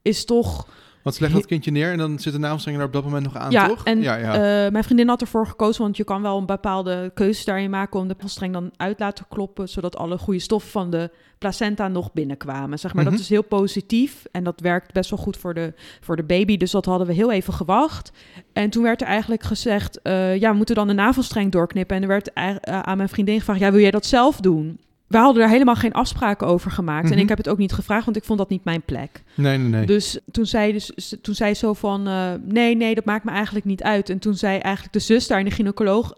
is 0.02 0.26
toch. 0.26 0.68
Want 1.04 1.16
ze 1.16 1.22
legt 1.22 1.34
dat 1.36 1.46
kindje 1.46 1.72
neer 1.72 1.92
en 1.92 1.98
dan 1.98 2.20
zit 2.20 2.34
de 2.34 2.40
navelstrenger 2.40 2.80
er 2.82 2.86
op 2.88 2.94
dat 2.94 3.04
moment 3.04 3.24
nog 3.24 3.36
aan, 3.38 3.52
ja, 3.52 3.68
toch? 3.68 3.84
en 3.84 4.02
ja, 4.02 4.16
ja. 4.16 4.34
eh, 4.66 4.72
mijn 4.72 4.84
vriendin 4.84 5.08
had 5.08 5.22
ervoor 5.22 5.48
gekozen, 5.48 5.82
want 5.82 5.98
je 5.98 6.04
kan 6.04 6.22
wel 6.22 6.38
een 6.38 6.46
bepaalde 6.46 7.12
keuze 7.14 7.46
daarin 7.46 7.70
maken 7.70 8.00
om 8.00 8.08
de 8.08 8.14
navelstreng 8.14 8.54
dan 8.54 8.72
uit 8.78 9.00
laten 9.00 9.26
kloppen, 9.30 9.70
zodat 9.70 9.96
alle 9.98 10.18
goede 10.18 10.40
stoffen 10.40 10.72
van 10.72 10.90
de 10.90 11.10
placenta 11.38 11.88
nog 11.88 12.14
binnenkwamen. 12.14 12.80
Zeg 12.80 12.94
maar, 12.94 13.04
Mhm. 13.04 13.12
dat 13.14 13.22
is 13.22 13.30
heel 13.30 13.44
positief 13.44 14.26
en 14.32 14.44
dat 14.44 14.60
werkt 14.60 14.94
best 14.94 15.10
wel 15.10 15.20
goed 15.20 15.38
voor 15.38 15.54
de, 15.54 15.74
voor 16.02 16.16
de 16.16 16.24
baby. 16.24 16.58
Dus 16.58 16.72
dat 16.72 16.86
hadden 16.86 17.08
we 17.08 17.14
heel 17.14 17.32
even 17.32 17.54
gewacht. 17.54 18.12
En 18.54 18.70
toen 18.70 18.84
werd 18.84 19.02
er 19.02 19.08
eigenlijk 19.08 19.44
gezegd, 19.44 20.02
eh, 20.02 20.38
ja, 20.38 20.52
we 20.52 20.58
moeten 20.58 20.76
dan 20.76 20.88
de 20.88 20.94
navelstreng 20.94 21.52
doorknippen. 21.52 21.96
En 21.96 22.02
er 22.02 22.08
werd 22.08 22.34
eh, 22.34 22.56
aan 22.62 22.98
mijn 22.98 23.10
vriendin 23.10 23.40
gevraagd, 23.40 23.60
ja, 23.60 23.72
wil 23.72 23.82
jij 23.82 23.92
dat 23.92 24.06
zelf 24.06 24.38
doen? 24.40 24.80
We 25.10 25.18
hadden 25.18 25.44
er 25.44 25.50
helemaal 25.50 25.76
geen 25.76 25.94
afspraken 25.94 26.48
over 26.48 26.72
gemaakt. 26.72 27.06
En 27.06 27.12
Mhm. 27.14 27.20
ik 27.22 27.30
heb 27.30 27.38
het 27.38 27.50
ook 27.50 27.58
niet 27.58 27.74
gevraagd, 27.74 28.06
want 28.06 28.18
ik 28.18 28.24
vond 28.24 28.40
dat 28.40 28.50
niet 28.50 28.64
mijn 28.64 28.82
plek. 28.82 29.24
nee, 29.36 29.58
nee, 29.58 29.68
nee. 29.70 29.86
Dus 29.86 30.20
toen 30.32 30.46
zei, 30.46 30.72
dus, 30.72 31.16
toen 31.22 31.36
zei 31.36 31.54
zo 31.54 31.74
van, 31.74 32.08
eh, 32.08 32.32
nee, 32.44 32.76
nee, 32.76 32.96
dat 32.96 33.06
maakt 33.06 33.24
me 33.24 33.32
eigenlijk 33.32 33.66
niet 33.66 33.84
uit. 33.84 34.10
En 34.10 34.20
toen 34.20 34.34
zei 34.36 34.58
eigenlijk 34.58 34.94
de 34.94 35.00
zus 35.00 35.28
daar 35.28 35.40
en 35.40 35.46
de 35.46 35.52
gynaecoloog, 35.52 36.14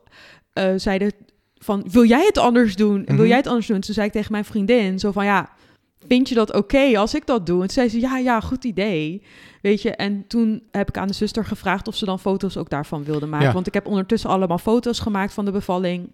eh 0.54 0.70
zeiden 0.76 1.12
van, 1.58 1.84
wil 1.92 2.06
jij 2.06 2.26
het 2.26 2.38
anders 2.38 2.76
doen? 2.76 2.98
En 2.98 3.06
wil 3.06 3.16
Mhm. 3.16 3.28
jij 3.28 3.38
het 3.38 3.48
anders 3.48 3.68
doen? 3.68 3.80
Toen 3.80 3.94
zei 3.94 4.08
ik 4.08 4.12
tegen 4.14 4.32
mijn 4.32 4.46
vriendin 4.46 5.00
zo 5.00 5.12
van, 5.12 5.26
ja, 5.26 5.50
vind 6.08 6.30
je 6.30 6.36
dat 6.36 6.54
oké 6.54 6.98
als 6.98 7.14
ik 7.16 7.26
dat 7.26 7.46
doe? 7.46 7.56
En 7.62 7.68
toen 7.68 7.70
zei 7.76 7.90
ze, 7.90 8.00
ja, 8.00 8.18
ja, 8.18 8.40
goed 8.40 8.64
idee. 8.64 9.24
Weet 9.62 9.82
je, 9.82 9.92
en 9.96 10.28
toen 10.28 10.64
heb 10.72 10.90
ik 10.90 10.98
aan 10.98 11.08
de 11.08 11.14
zuster 11.14 11.46
gevraagd 11.46 11.88
of 11.88 11.96
ze 11.96 12.06
dan 12.06 12.20
foto's 12.20 12.58
ook 12.58 12.70
daarvan 12.70 13.04
wilde 13.04 13.26
maken. 13.26 13.48
Ja. 13.48 13.54
Want 13.54 13.68
ik 13.68 13.74
heb 13.74 13.86
ondertussen 13.88 14.30
allemaal 14.30 14.58
foto's 14.58 15.00
gemaakt 15.00 15.34
van 15.34 15.46
de 15.46 15.52
bevalling. 15.52 16.12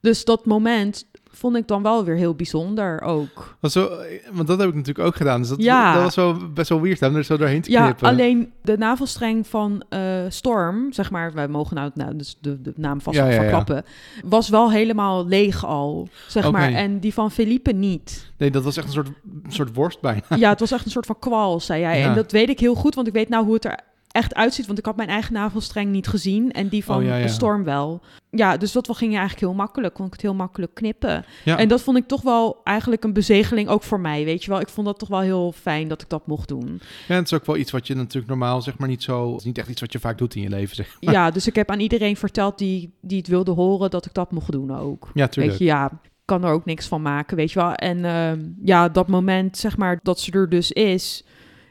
Dus 0.00 0.24
dat 0.24 0.46
moment 0.46 1.04
vond 1.32 1.56
ik 1.56 1.66
dan 1.68 1.82
wel 1.82 2.04
weer 2.04 2.14
heel 2.16 2.34
bijzonder 2.34 3.00
ook. 3.02 3.56
Want, 3.60 3.72
zo, 3.72 3.90
want 4.32 4.46
dat 4.48 4.58
heb 4.58 4.68
ik 4.68 4.74
natuurlijk 4.74 5.06
ook 5.06 5.16
gedaan. 5.16 5.40
Dus 5.40 5.48
dat, 5.48 5.62
Ja. 5.62 5.94
dat 5.94 6.02
was 6.02 6.14
wel 6.14 6.36
best 6.54 6.68
wel 6.68 6.80
weird 6.80 7.02
om 7.02 7.16
er 7.16 7.24
zo 7.24 7.36
doorheen 7.36 7.62
te 7.62 7.70
Ja, 7.70 7.82
knippen. 7.84 8.08
alleen 8.08 8.52
de 8.62 8.78
navelstreng 8.78 9.46
van 9.46 9.82
eh, 9.88 10.00
Storm, 10.28 10.92
zeg 10.92 11.10
maar, 11.10 11.32
wij 11.32 11.48
mogen 11.48 11.76
nou, 11.76 11.90
nou 11.94 12.16
dus 12.16 12.36
de, 12.40 12.60
de 12.60 12.72
naam 12.76 13.00
vast 13.00 13.16
Ja, 13.16 13.30
verklappen, 13.30 13.84
was 14.24 14.48
wel 14.48 14.70
helemaal 14.70 15.26
leeg 15.26 15.64
al, 15.66 16.08
zeg 16.28 16.50
maar. 16.50 16.72
En 16.72 16.98
die 17.00 17.14
van 17.14 17.30
Felipe 17.30 17.72
niet. 17.72 18.32
Nee, 18.36 18.50
dat 18.50 18.64
was 18.64 18.76
echt 18.76 18.86
een 18.86 18.92
soort, 18.92 19.08
soort 19.48 19.74
worst 19.74 20.00
bijna. 20.00 20.22
Ja, 20.36 20.48
het 20.50 20.60
was 20.60 20.72
echt 20.72 20.84
een 20.84 20.90
soort 20.90 21.06
van 21.06 21.18
kwal, 21.18 21.60
zei 21.60 21.80
jij. 21.80 21.98
Ja. 21.98 22.08
En 22.08 22.14
dat 22.14 22.32
weet 22.32 22.48
ik 22.48 22.60
heel 22.60 22.74
goed, 22.74 22.94
want 22.94 23.06
ik 23.06 23.12
weet 23.12 23.28
nou 23.28 23.44
hoe 23.44 23.54
het 23.54 23.64
er 23.64 23.78
echt 24.10 24.34
uitziet, 24.34 24.66
want 24.66 24.78
ik 24.78 24.84
had 24.84 24.96
mijn 24.96 25.08
eigen 25.08 25.32
navelstreng 25.32 25.90
niet 25.90 26.08
gezien 26.08 26.52
en 26.52 26.68
die 26.68 26.84
van 26.84 26.96
Oh, 26.96 27.04
ja, 27.04 27.16
ja. 27.16 27.26
Storm 27.26 27.64
wel. 27.64 28.00
Ja, 28.30 28.56
dus 28.56 28.72
dat 28.72 28.96
ging 28.96 29.10
eigenlijk 29.10 29.40
heel 29.40 29.54
makkelijk, 29.54 29.94
kon 29.94 30.06
ik 30.06 30.12
het 30.12 30.20
heel 30.20 30.34
makkelijk 30.34 30.74
knippen. 30.74 31.24
Ja. 31.44 31.58
En 31.58 31.68
dat 31.68 31.82
vond 31.82 31.96
ik 31.96 32.06
toch 32.06 32.22
wel 32.22 32.60
eigenlijk 32.64 33.04
een 33.04 33.12
bezegeling 33.12 33.68
ook 33.68 33.82
voor 33.82 34.00
mij, 34.00 34.24
weet 34.24 34.44
je 34.44 34.50
wel. 34.50 34.60
Ik 34.60 34.68
vond 34.68 34.86
dat 34.86 34.98
toch 34.98 35.08
wel 35.08 35.20
heel 35.20 35.52
fijn 35.52 35.88
dat 35.88 36.02
ik 36.02 36.08
dat 36.08 36.26
mocht 36.26 36.48
doen. 36.48 36.80
Ja, 37.08 37.14
het 37.14 37.24
is 37.24 37.32
ook 37.32 37.46
wel 37.46 37.56
iets 37.56 37.70
wat 37.70 37.86
je 37.86 37.94
natuurlijk 37.94 38.26
normaal 38.26 38.62
zeg 38.62 38.78
maar 38.78 38.88
niet 38.88 39.02
zo... 39.02 39.30
Het 39.30 39.38
is 39.38 39.44
niet 39.44 39.58
echt 39.58 39.68
iets 39.68 39.80
wat 39.80 39.92
je 39.92 39.98
vaak 39.98 40.18
doet 40.18 40.34
in 40.34 40.42
je 40.42 40.48
leven, 40.48 40.76
zeg 40.76 40.96
maar. 41.00 41.14
Ja, 41.14 41.30
dus 41.30 41.46
ik 41.46 41.54
heb 41.54 41.70
aan 41.70 41.80
iedereen 41.80 42.16
verteld 42.16 42.58
die, 42.58 42.92
die 43.00 43.18
het 43.18 43.28
wilde 43.28 43.50
horen 43.50 43.90
dat 43.90 44.06
ik 44.06 44.14
dat 44.14 44.30
mocht 44.32 44.52
doen 44.52 44.76
ook. 44.76 45.10
Ja, 45.14 45.28
tuurlijk. 45.28 45.58
Weet 45.58 45.68
je, 45.68 45.74
ja, 45.74 46.00
kan 46.24 46.44
er 46.44 46.52
ook 46.52 46.64
niks 46.64 46.86
van 46.86 47.02
maken, 47.02 47.36
weet 47.36 47.52
je 47.52 47.58
wel. 47.58 47.74
En 47.74 48.04
ehm, 48.04 48.40
ja, 48.62 48.88
dat 48.88 49.08
moment, 49.08 49.56
zeg 49.56 49.76
maar, 49.76 49.98
dat 50.02 50.20
ze 50.20 50.32
er 50.32 50.48
dus 50.48 50.72
is, 50.72 51.24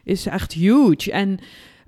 is 0.03 0.25
echt 0.25 0.53
huge. 0.53 1.11
En 1.11 1.39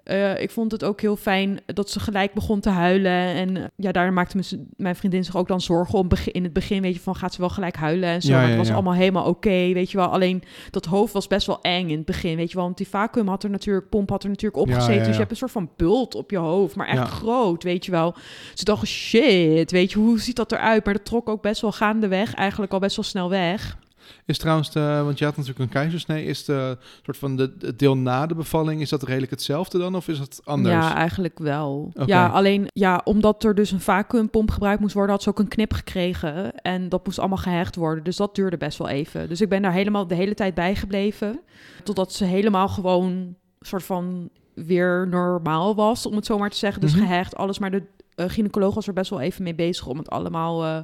eh, 0.03 0.41
ik 0.41 0.51
vond 0.51 0.71
het 0.71 0.83
ook 0.83 1.01
heel 1.01 1.15
fijn 1.15 1.59
dat 1.65 1.89
ze 1.89 1.99
gelijk 1.99 2.33
begon 2.33 2.59
te 2.59 2.69
huilen. 2.69 3.11
En 3.11 3.57
eh, 3.57 3.63
ja, 3.75 3.91
daar 3.91 4.13
maakte 4.13 4.39
mijn 4.77 4.95
vriendin 4.95 5.23
zich 5.23 5.37
ook 5.37 5.47
dan 5.47 5.61
zorgen 5.61 5.99
om 5.99 6.07
in 6.25 6.43
het 6.43 6.53
begin, 6.53 6.81
weet 6.81 6.93
je, 6.93 6.99
van 6.99 7.15
gaat 7.15 7.33
ze 7.33 7.39
wel 7.39 7.49
gelijk 7.49 7.75
huilen 7.75 8.09
en 8.09 8.21
zo. 8.21 8.27
Ja, 8.27 8.33
maar 8.33 8.43
ja, 8.43 8.49
het 8.49 8.57
was 8.57 8.67
ja. 8.67 8.73
allemaal 8.73 8.93
helemaal 8.93 9.25
oké, 9.25 9.73
weet 9.73 9.91
je 9.91 9.97
wel. 9.97 10.07
Alleen 10.07 10.43
dat 10.69 10.85
hoofd 10.85 11.13
was 11.13 11.27
best 11.27 11.47
wel 11.47 11.61
eng 11.61 11.89
in 11.89 11.97
het 11.97 12.05
begin, 12.05 12.35
weet 12.35 12.49
je 12.49 12.55
wel. 12.55 12.65
Want 12.65 12.77
die 12.77 12.87
vacuüm 12.87 13.27
had 13.27 13.43
er 13.43 13.49
natuurlijk, 13.49 13.89
pomp 13.89 14.09
had 14.09 14.23
er 14.23 14.29
natuurlijk 14.29 14.61
opgezeten. 14.61 15.03
Dus 15.03 15.13
je 15.13 15.19
hebt 15.19 15.31
een 15.31 15.37
soort 15.37 15.51
van 15.51 15.69
bult 15.75 16.15
op 16.15 16.31
je 16.31 16.37
hoofd, 16.37 16.75
maar 16.75 16.87
echt 16.87 17.09
groot, 17.09 17.63
weet 17.63 17.85
je 17.85 17.91
wel. 17.91 18.15
Ze 18.53 18.63
dachten, 18.63 18.87
shit, 18.87 19.71
weet 19.71 19.91
je, 19.91 19.99
hoe 19.99 20.19
ziet 20.19 20.35
dat 20.35 20.51
eruit? 20.51 20.85
Maar 20.85 20.93
dat 20.93 21.05
trok 21.05 21.29
ook 21.29 21.41
best 21.41 21.61
wel 21.61 21.71
gaandeweg, 21.71 22.33
eigenlijk 22.33 22.73
al 22.73 22.79
best 22.79 22.95
wel 22.95 23.05
snel 23.05 23.29
weg. 23.29 23.77
Is 24.25 24.37
trouwens, 24.37 24.71
de, 24.71 25.01
want 25.03 25.19
je 25.19 25.25
had 25.25 25.37
natuurlijk 25.37 25.65
een 25.65 25.69
keizersnee, 25.81 26.25
is 26.25 26.45
de 26.45 26.77
soort 27.03 27.17
van 27.17 27.35
de, 27.35 27.53
het 27.59 27.79
deel 27.79 27.97
na 27.97 28.25
de 28.25 28.35
bevalling, 28.35 28.81
is 28.81 28.89
dat 28.89 29.03
redelijk 29.03 29.31
hetzelfde 29.31 29.77
dan 29.77 29.95
of 29.95 30.07
is 30.07 30.19
het 30.19 30.41
anders? 30.43 30.73
Ja, 30.75 30.95
eigenlijk 30.95 31.39
wel. 31.39 31.91
Ja, 32.05 32.27
alleen 32.27 32.65
ja, 32.67 33.01
omdat 33.03 33.43
er 33.43 33.55
dus 33.55 33.71
een 33.71 33.81
vacuümpomp 33.81 34.51
gebruikt 34.51 34.81
moest 34.81 34.93
worden, 34.93 35.11
had 35.11 35.23
ze 35.23 35.29
ook 35.29 35.39
een 35.39 35.47
knip 35.47 35.73
gekregen. 35.73 36.55
En 36.55 36.89
dat 36.89 37.05
moest 37.05 37.19
allemaal 37.19 37.37
gehecht 37.37 37.75
worden. 37.75 38.03
Dus 38.03 38.15
dat 38.15 38.35
duurde 38.35 38.57
best 38.57 38.77
wel 38.77 38.89
even. 38.89 39.29
Dus 39.29 39.41
ik 39.41 39.49
ben 39.49 39.61
daar 39.61 39.73
helemaal 39.73 40.07
de 40.07 40.15
hele 40.15 40.33
tijd 40.33 40.53
bij 40.53 40.75
gebleven. 40.75 41.39
Totdat 41.83 42.13
ze 42.13 42.25
helemaal 42.25 42.67
gewoon 42.67 43.35
soort 43.59 43.83
van 43.83 44.29
weer 44.53 45.07
normaal 45.07 45.75
was, 45.75 46.05
om 46.05 46.15
het 46.15 46.25
zo 46.25 46.37
maar 46.37 46.49
te 46.49 46.57
zeggen. 46.57 46.81
Dus 46.81 46.95
Mhm. 46.95 47.01
gehecht, 47.05 47.35
alles. 47.35 47.59
Maar 47.59 47.71
de 47.71 47.83
uh, 48.15 48.25
gynaecoloog 48.29 48.73
was 48.75 48.87
er 48.87 48.93
best 48.93 49.09
wel 49.09 49.21
even 49.21 49.43
mee 49.43 49.55
bezig 49.55 49.87
om 49.87 49.97
het 49.97 50.09
allemaal 50.09 50.63
eh, 50.63 50.77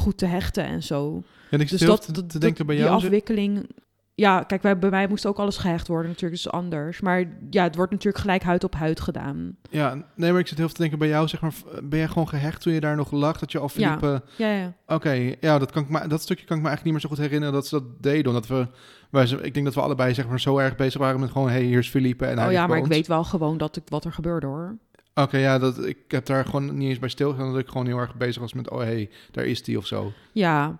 goed 0.00 0.18
te 0.18 0.26
hechten 0.26 0.64
en 0.64 0.82
zo. 0.82 1.22
Ja, 1.24 1.50
en 1.50 1.60
ik 1.60 1.68
Dus 1.68 1.80
dat, 1.80 2.14
te, 2.14 2.26
te 2.26 2.38
denken 2.38 2.66
bij 2.66 2.74
die 2.76 2.84
jou. 2.84 2.96
zeg- 3.00 3.08
afwikkeling. 3.08 3.68
Ja, 4.14 4.42
kijk, 4.42 4.62
wij, 4.62 4.78
bij 4.78 4.90
mij 4.90 5.06
moest 5.08 5.26
ook 5.26 5.38
alles 5.38 5.56
gehecht 5.56 5.88
worden, 5.88 6.06
natuurlijk, 6.10 6.42
dus 6.42 6.52
anders. 6.52 7.00
Maar 7.00 7.24
ja, 7.50 7.62
het 7.62 7.74
wordt 7.76 7.90
natuurlijk 7.92 8.22
gelijk 8.22 8.42
huid 8.42 8.64
op 8.64 8.74
huid 8.74 9.00
gedaan. 9.00 9.56
Ja, 9.70 10.04
nee, 10.14 10.30
maar 10.30 10.40
ik 10.40 10.46
zit 10.46 10.56
heel 10.56 10.66
veel 10.66 10.74
te 10.74 10.80
denken 10.80 10.98
bij 10.98 11.08
jou, 11.08 11.28
zeg 11.28 11.40
maar, 11.40 11.52
ben 11.82 11.98
jij 11.98 12.08
gewoon 12.08 12.28
gehecht 12.28 12.60
toen 12.62 12.72
je 12.72 12.80
daar 12.80 12.96
nog 12.96 13.10
lag, 13.10 13.38
dat 13.38 13.52
je 13.52 13.58
al 13.58 13.70
Ja. 13.74 13.80
Philippe... 13.98 14.22
Ja, 14.36 14.52
ja. 14.52 14.72
Oké, 14.86 15.34
ja, 15.40 15.58
dat, 15.58 15.70
kan 15.72 15.82
ik 15.82 15.88
me, 15.88 16.06
dat 16.06 16.22
stukje 16.22 16.44
kan 16.44 16.56
ik 16.56 16.62
me 16.62 16.68
eigenlijk 16.68 16.82
niet 16.84 16.92
meer 16.92 17.00
zo 17.00 17.08
goed 17.08 17.18
herinneren 17.26 17.54
dat 17.54 17.66
ze 17.66 17.74
dat 17.74 18.02
deden. 18.02 18.26
Omdat 18.26 18.46
we, 18.46 18.66
wij, 19.10 19.26
ze- 19.26 19.40
ik 19.42 19.54
denk 19.54 19.64
dat 19.66 19.74
we 19.74 19.80
allebei 19.80 20.14
zeg 20.14 20.28
maar 20.28 20.40
zo 20.40 20.58
erg 20.58 20.76
bezig 20.76 21.00
waren 21.00 21.20
met 21.20 21.30
gewoon, 21.30 21.48
hey, 21.50 21.62
hier 21.62 21.78
is 21.78 21.88
Philippe 21.90 22.26
en 22.26 22.38
hij 22.38 22.46
oh 22.46 22.52
ja, 22.52 22.66
maar 22.66 22.78
ik 22.78 22.86
weet 22.86 23.06
wel 23.06 23.24
gewoon 23.24 23.58
dat 23.58 23.76
ik, 23.76 23.82
wat 23.88 24.04
er 24.04 24.12
gebeurde 24.12 24.46
hoor. 24.46 24.76
Oké, 25.22 25.36
ja, 25.38 25.58
dat, 25.58 25.84
ik 25.86 25.98
heb 26.08 26.26
daar 26.26 26.44
gewoon 26.44 26.76
niet 26.78 26.88
eens 26.88 26.98
bij 26.98 27.08
stilgestaan, 27.08 27.52
dat 27.52 27.60
ik 27.60 27.68
gewoon 27.68 27.86
heel 27.86 27.98
erg 27.98 28.14
bezig 28.14 28.40
was 28.42 28.52
met, 28.52 28.70
oh 28.70 28.78
hey, 28.78 29.10
daar 29.30 29.44
is 29.44 29.62
die 29.62 29.78
of 29.78 29.86
zo. 29.86 30.12
Ja, 30.32 30.78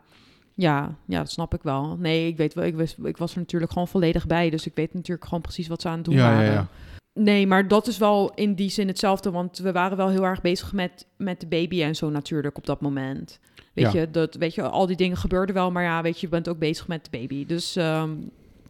ja, 0.55 0.95
ja, 1.05 1.19
dat 1.19 1.31
snap 1.31 1.55
ik 1.55 1.63
wel. 1.63 1.97
Nee, 1.99 2.27
ik 2.29 2.37
weet 2.37 2.55
wel, 2.55 2.65
ik, 2.65 2.75
wist, 2.75 2.97
ik 3.03 3.17
was 3.17 3.33
er 3.33 3.39
natuurlijk 3.39 3.73
gewoon 3.73 3.89
volledig 3.89 4.27
bij. 4.27 4.51
Dus 4.51 4.67
ik 4.67 4.73
weet 4.75 4.95
natuurlijk 4.95 5.25
gewoon 5.25 5.41
precies 5.43 5.69
wat 5.69 5.81
ze 5.83 5.89
aan 5.89 5.97
het 5.97 6.05
doen 6.05 6.15
Ja, 6.15 6.31
ja, 6.31 6.37
waren. 6.37 6.53
ja. 6.53 6.67
Nee, 7.13 7.47
maar 7.47 7.69
dat 7.69 7.87
is 7.87 7.99
wel 7.99 8.33
in 8.35 8.55
die 8.55 8.71
zin 8.71 8.87
hetzelfde. 8.89 9.31
Want 9.31 9.59
we 9.59 9.73
waren 9.73 9.97
wel 9.97 10.09
heel 10.09 10.25
erg 10.25 10.41
bezig 10.41 10.73
met, 10.73 11.07
met 11.17 11.41
de 11.41 11.47
baby 11.47 11.83
en 11.83 11.97
zo 11.97 12.11
natuurlijk 12.11 12.57
op 12.57 12.67
dat 12.67 12.81
moment. 12.81 13.39
Weet, 13.73 13.93
Ja. 13.93 14.01
je, 14.01 14.11
dat, 14.11 14.35
weet 14.35 14.55
je, 14.55 14.63
al 14.63 14.87
die 14.87 14.97
dingen 14.97 15.17
gebeurden 15.17 15.55
wel. 15.55 15.71
Maar 15.71 15.83
ja, 15.83 16.03
weet 16.03 16.15
je, 16.21 16.27
je 16.27 16.33
bent 16.33 16.49
ook 16.49 16.59
bezig 16.59 16.89
met 16.89 17.05
de 17.05 17.11
baby. 17.19 17.47
Dus 17.47 17.77
ehm, 17.77 18.11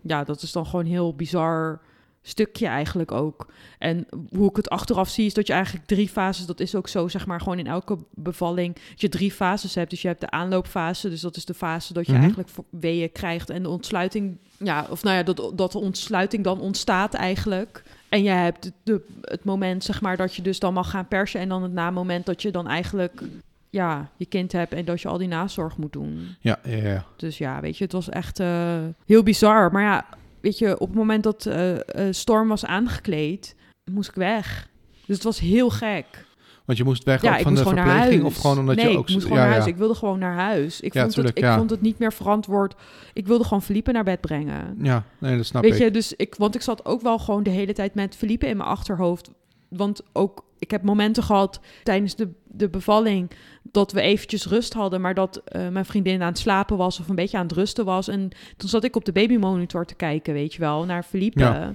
ja, 0.03 0.25
dat 0.25 0.43
is 0.43 0.53
dan 0.53 0.67
gewoon 0.67 0.85
heel 0.87 1.15
bizar 1.15 1.81
stukje 2.23 2.67
eigenlijk 2.67 3.13
ook. 3.13 3.47
En 3.79 4.07
hoe 4.37 4.49
ik 4.51 4.57
het 4.57 4.69
achteraf 4.71 5.09
zie, 5.09 5.27
is 5.27 5.35
dat 5.35 5.47
je 5.47 5.53
eigenlijk 5.53 5.87
drie 5.87 6.09
fases, 6.09 6.47
dat 6.47 6.61
is 6.61 6.75
ook 6.75 6.89
zo, 6.89 7.09
zeg 7.09 7.27
maar, 7.27 7.41
gewoon 7.41 7.59
in 7.59 7.67
elke 7.67 7.99
bevalling, 8.15 8.75
dat 8.75 9.01
je 9.01 9.09
drie 9.09 9.33
fases 9.33 9.75
hebt. 9.75 9.91
Dus 9.91 10.03
je 10.03 10.09
hebt 10.09 10.21
de 10.21 10.31
aanloopfase, 10.31 11.09
dus 11.09 11.21
dat 11.21 11.37
is 11.37 11.45
de 11.45 11.55
fase 11.55 11.93
dat 11.93 12.07
je 12.07 12.13
Mhm. 12.13 12.21
eigenlijk 12.21 12.51
weeën 12.71 13.13
krijgt 13.13 13.51
en 13.51 13.63
de 13.63 13.69
ontsluiting, 13.69 14.37
ja, 14.57 14.87
of 14.91 15.03
nou 15.03 15.17
ja, 15.17 15.23
dat, 15.23 15.53
dat 15.55 15.73
de 15.73 15.79
ontsluiting 15.79 16.45
dan 16.45 16.61
ontstaat 16.61 17.15
eigenlijk. 17.15 17.83
En 18.09 18.23
je 18.23 18.31
hebt 18.31 18.63
de, 18.63 18.73
de- 18.83 19.05
het 19.23 19.45
moment, 19.45 19.85
zeg 19.85 20.01
maar, 20.01 20.17
dat 20.17 20.35
je 20.35 20.43
dus 20.43 20.59
dan 20.59 20.73
mag 20.75 20.91
gaan 20.91 21.09
persen 21.09 21.41
en 21.41 21.49
dan 21.49 21.63
het 21.63 21.73
na-moment 21.73 22.27
dat 22.27 22.43
je 22.43 22.51
dan 22.51 22.67
eigenlijk, 22.69 23.23
ja, 23.71 24.11
je 24.17 24.27
kind 24.27 24.53
hebt 24.53 24.73
en 24.73 24.85
dat 24.85 25.01
je 25.01 25.09
al 25.09 25.19
die 25.19 25.29
nazorg 25.29 25.77
moet 25.77 25.93
doen. 25.93 26.37
Ja, 26.41 26.59
ja, 26.65 26.77
ja. 26.77 27.05
Dus 27.17 27.39
ja, 27.39 27.61
weet 27.61 27.77
je, 27.79 27.85
het 27.85 27.93
was 27.93 28.09
echt 28.09 28.41
eh, 28.41 28.79
heel 29.07 29.23
bizar. 29.23 29.73
Maar 29.73 29.83
ja, 29.83 30.07
weet 30.41 30.59
je, 30.59 30.79
op 30.79 30.89
het 30.89 30.97
moment 30.97 31.23
dat 31.23 31.47
eh, 31.47 31.77
eh, 31.77 32.13
Storm 32.15 32.49
was 32.49 32.65
aangekleed, 32.65 33.55
moest 33.91 34.09
ik 34.09 34.15
weg. 34.15 34.69
Dus 35.07 35.17
het 35.17 35.25
was 35.25 35.39
heel 35.39 35.71
gek. 35.71 36.27
Want 36.65 36.81
je 36.81 36.87
moest 36.87 37.05
weg 37.05 37.23
ja, 37.23 37.31
ook 37.31 37.37
ik 37.37 37.43
van 37.43 37.55
de 37.55 37.63
verpleging 37.63 38.25
of 38.25 38.37
gewoon 38.37 38.59
omdat 38.59 38.77
nee, 38.77 38.91
je 38.91 38.99
ook... 38.99 39.09
ik 39.09 39.15
moest 39.15 39.27
gewoon 39.27 39.39
ja, 39.39 39.45
naar 39.45 39.53
huis. 39.53 39.65
ja. 39.65 39.71
Ik 39.71 39.79
wilde 39.79 39.95
gewoon 39.95 40.19
naar 40.19 40.35
huis. 40.35 40.81
Ik, 40.81 40.93
vond, 40.93 41.13
tuurlijk, 41.13 41.37
het, 41.37 41.47
ik 41.47 41.53
vond 41.53 41.71
het 41.71 41.81
niet 41.81 41.99
meer 41.99 42.13
verantwoord. 42.13 42.75
Ik 43.13 43.27
wilde 43.27 43.45
gewoon 43.45 43.63
Felipe 43.63 43.93
naar 43.93 44.05
bed 44.05 44.21
brengen. 44.21 44.77
Ja, 44.83 45.05
nee, 45.19 45.37
dat 45.37 45.47
snap 45.47 45.63
Weet 45.63 45.73
ik. 45.73 45.79
je, 45.79 45.91
dus 45.91 46.13
ik, 46.17 46.35
want 46.35 46.55
ik 46.55 46.63
zat 46.63 46.85
ook 46.85 47.01
wel 47.01 47.19
gewoon 47.19 47.43
de 47.43 47.51
hele 47.51 47.73
tijd 47.73 47.95
met 47.95 48.17
Felipe 48.17 48.47
in 48.47 48.57
mijn 48.57 48.69
achterhoofd. 48.69 49.31
Want 49.69 50.03
ook, 50.13 50.45
ik 50.59 50.71
heb 50.71 50.83
momenten 50.83 51.23
gehad 51.23 51.61
tijdens 51.83 52.15
de, 52.15 52.29
de 52.45 52.69
bevalling 52.69 53.31
dat 53.63 53.93
we 53.93 54.01
eventjes 54.01 54.47
rust 54.47 54.73
hadden, 54.73 55.01
maar 55.01 55.15
dat 55.15 55.37
eh, 55.37 55.69
mijn 55.69 55.85
vriendin 55.85 56.23
aan 56.23 56.29
het 56.29 56.39
slapen 56.39 56.77
was 56.77 57.01
of 57.01 57.09
een 57.09 57.15
beetje 57.15 57.37
aan 57.37 57.47
het 57.47 57.57
rusten 57.57 57.85
was. 57.85 58.09
En 58.09 58.31
toen 58.57 58.69
zat 58.69 58.85
ik 58.85 58.97
op 58.97 59.05
de 59.05 59.13
babymonitor 59.13 59.85
te 59.85 59.95
kijken, 59.95 60.35
weet 60.35 60.55
je 60.55 60.61
wel, 60.61 60.85
naar 60.85 61.03
Felipe. 61.03 61.41
Ja. 61.41 61.75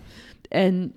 En 0.49 0.93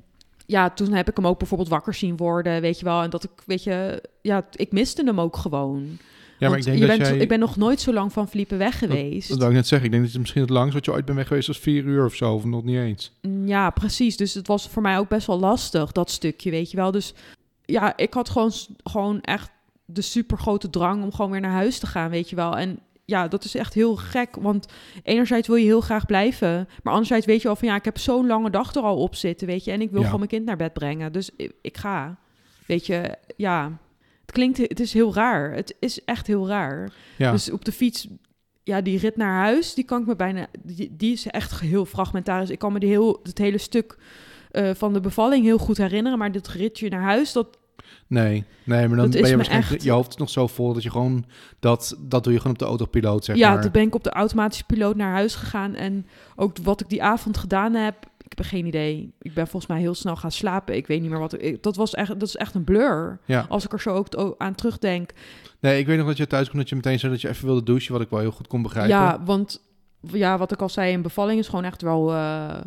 ja, 0.46 0.70
toen 0.70 0.92
heb 0.92 1.08
ik 1.08 1.16
hem 1.16 1.26
ook 1.26 1.38
bijvoorbeeld 1.38 1.68
wakker 1.68 1.94
zien 1.94 2.16
worden, 2.16 2.60
weet 2.60 2.78
je 2.78 2.84
wel. 2.84 3.02
En 3.02 3.10
dat 3.10 3.24
ik, 3.24 3.30
weet 3.46 3.62
je, 3.62 4.02
ja, 4.22 4.46
ik 4.52 4.72
miste 4.72 5.04
hem 5.04 5.20
ook 5.20 5.36
gewoon. 5.36 5.98
Ja, 6.38 6.48
maar 6.48 6.58
ik 6.58 6.64
denk 6.64 6.78
je 6.78 6.86
dat 6.86 6.96
bent, 6.98 7.08
jij... 7.10 7.18
ik 7.18 7.28
ben 7.28 7.38
nog 7.38 7.56
nooit 7.56 7.80
zo 7.80 7.92
lang 7.92 8.12
van 8.12 8.28
Felipe 8.28 8.56
weg 8.56 8.78
geweest. 8.78 9.28
Dat 9.28 9.38
wil 9.38 9.48
ik 9.48 9.52
net 9.54 9.66
zeggen. 9.66 9.86
Ik 9.86 9.92
denk 9.92 10.02
dat 10.04 10.12
het 10.12 10.20
misschien 10.20 10.42
het 10.42 10.50
langst 10.50 10.74
wat 10.74 10.84
je 10.84 10.92
ooit 10.92 11.04
bent 11.04 11.16
weg 11.16 11.26
geweest 11.26 11.46
was 11.46 11.58
vier 11.58 11.84
uur 11.84 12.04
of 12.04 12.14
zo. 12.14 12.34
Of 12.34 12.44
nog 12.44 12.64
niet 12.64 12.76
eens. 12.76 13.12
Mm, 13.22 13.46
Ja, 13.46 13.70
precies. 13.70 14.16
Dus 14.16 14.34
het 14.34 14.46
was 14.46 14.68
voor 14.68 14.82
mij 14.82 14.98
ook 14.98 15.08
best 15.08 15.26
wel 15.26 15.38
lastig, 15.38 15.92
dat 15.92 16.10
stukje, 16.10 16.50
weet 16.50 16.70
je 16.70 16.76
wel. 16.76 16.90
Dus 16.90 17.14
ja, 17.64 17.96
ik 17.96 18.14
had 18.14 18.28
gewoon, 18.30 18.52
gewoon 18.84 19.20
echt 19.20 19.50
de 19.84 20.02
super 20.02 20.38
grote 20.38 20.70
drang 20.70 21.02
om 21.02 21.12
gewoon 21.12 21.30
weer 21.30 21.40
naar 21.40 21.50
huis 21.50 21.78
te 21.78 21.86
gaan, 21.86 22.10
weet 22.10 22.30
je 22.30 22.36
wel. 22.36 22.56
En 22.56 22.78
ja, 23.04 23.28
dat 23.28 23.44
is 23.44 23.54
echt 23.54 23.74
heel 23.74 23.96
gek, 23.96 24.36
want 24.40 24.66
enerzijds 25.02 25.48
wil 25.48 25.56
je 25.56 25.64
heel 25.64 25.80
graag 25.80 26.06
blijven, 26.06 26.68
maar 26.82 26.92
anderzijds 26.92 27.26
weet 27.26 27.40
je 27.40 27.46
wel 27.46 27.56
van 27.56 27.68
ja, 27.68 27.74
ik 27.74 27.84
heb 27.84 27.98
zo'n 27.98 28.26
lange 28.26 28.50
dag 28.50 28.74
er 28.74 28.82
al 28.82 28.96
op 28.96 29.14
zitten, 29.14 29.46
weet 29.46 29.64
je. 29.64 29.70
En 29.70 29.80
ik 29.80 29.90
wil 29.90 29.98
Ja. 29.98 30.04
gewoon 30.04 30.18
mijn 30.18 30.30
kind 30.30 30.44
naar 30.44 30.56
bed 30.56 30.72
brengen, 30.72 31.12
dus 31.12 31.30
ik, 31.36 31.52
ik 31.62 31.76
ga. 31.76 32.16
Weet 32.66 32.86
je, 32.86 33.14
ja, 33.36 33.78
het 34.26 34.34
klinkt, 34.34 34.58
het 34.58 34.80
is 34.80 34.92
heel 34.92 35.14
raar. 35.14 35.52
Het 35.52 35.76
is 35.80 36.04
echt 36.04 36.26
heel 36.26 36.48
raar. 36.48 36.92
Ja, 37.16 37.30
Dus 37.32 37.50
op 37.50 37.64
de 37.64 37.72
fiets, 37.72 38.08
ja, 38.62 38.80
die 38.80 38.98
rit 38.98 39.16
naar 39.16 39.34
huis, 39.40 39.74
die 39.74 39.84
kan 39.84 40.00
ik 40.00 40.06
me 40.06 40.16
bijna, 40.16 40.46
die, 40.62 40.94
die 40.96 41.12
is 41.12 41.26
echt 41.26 41.60
heel 41.60 41.84
fragmentarisch. 41.84 42.50
Ik 42.50 42.58
kan 42.58 42.72
me 42.72 42.78
die 42.78 42.88
heel, 42.88 43.20
het 43.22 43.38
hele 43.38 43.58
stuk 43.58 43.98
eh, 44.50 44.70
van 44.74 44.92
de 44.92 45.00
bevalling 45.00 45.44
heel 45.44 45.58
goed 45.58 45.76
herinneren, 45.76 46.18
maar 46.18 46.32
dit 46.32 46.48
ritje 46.48 46.88
naar 46.88 47.02
huis, 47.02 47.32
dat, 47.32 47.58
nee. 48.06 48.44
Nee, 48.64 48.88
maar 48.88 48.96
dan 48.96 49.10
Dat 49.10 49.20
ben 49.20 49.30
je 49.30 49.36
waarschijnlijk... 49.36 49.72
echt- 49.72 49.82
Je 49.82 49.90
hoofd 49.90 50.08
is 50.10 50.16
nog 50.16 50.30
zo 50.30 50.46
vol 50.46 50.72
dat 50.72 50.82
je 50.82 50.90
gewoon... 50.90 51.24
Dat, 51.60 51.96
dat 52.00 52.24
doe 52.24 52.32
je 52.32 52.38
gewoon 52.38 52.52
op 52.52 52.58
de 52.58 52.64
autopiloot, 52.64 53.24
zeg 53.24 53.36
ja, 53.36 53.52
maar. 53.52 53.62
toen 53.62 53.70
ben 53.72 53.82
ik 53.82 53.94
op 53.94 54.04
de 54.04 54.10
automatische 54.10 54.64
piloot 54.64 54.96
naar 54.96 55.12
huis 55.12 55.34
gegaan 55.34 55.74
en 55.74 56.06
ook 56.36 56.56
wat 56.62 56.80
ik 56.80 56.88
die 56.88 57.02
avond 57.02 57.36
gedaan 57.36 57.74
heb, 57.74 57.96
ik 58.28 58.38
heb 58.38 58.46
geen 58.46 58.66
idee. 58.66 59.12
Ik 59.20 59.34
ben 59.34 59.46
volgens 59.46 59.72
mij 59.72 59.80
heel 59.80 59.94
snel 59.94 60.16
gaan 60.16 60.30
slapen. 60.30 60.76
Ik 60.76 60.86
weet 60.86 61.00
niet 61.00 61.10
meer 61.10 61.18
wat. 61.18 61.42
Ik, 61.42 61.62
dat 61.62 61.76
was 61.76 61.94
echt, 61.94 62.08
dat 62.08 62.28
is 62.28 62.36
echt 62.36 62.54
een 62.54 62.64
blur. 62.64 63.20
Ja. 63.24 63.46
Als 63.48 63.64
ik 63.64 63.72
er 63.72 63.80
zo 63.80 63.90
ook 63.94 64.34
aan 64.38 64.54
terugdenk. 64.54 65.10
Nee, 65.60 65.78
ik 65.78 65.86
weet 65.86 65.98
nog 65.98 66.06
dat 66.06 66.16
je 66.16 66.26
thuis 66.26 66.46
komt 66.46 66.58
dat 66.58 66.68
je 66.68 66.74
meteen 66.74 66.98
zei 66.98 67.12
dat 67.12 67.20
je 67.20 67.28
even 67.28 67.46
wilde 67.46 67.62
douchen, 67.62 67.92
wat 67.92 68.00
ik 68.02 68.10
wel 68.10 68.20
heel 68.20 68.30
goed 68.30 68.46
kon 68.46 68.62
begrijpen. 68.62 68.96
Ja, 68.96 69.22
want 69.24 69.62
ja, 70.00 70.38
wat 70.38 70.52
ik 70.52 70.62
al 70.62 70.68
zei, 70.68 70.94
een 70.94 71.02
bevalling 71.02 71.38
is 71.38 71.48
gewoon 71.48 71.64
echt 71.64 71.82
wel, 71.82 72.12
eh, 72.12 72.60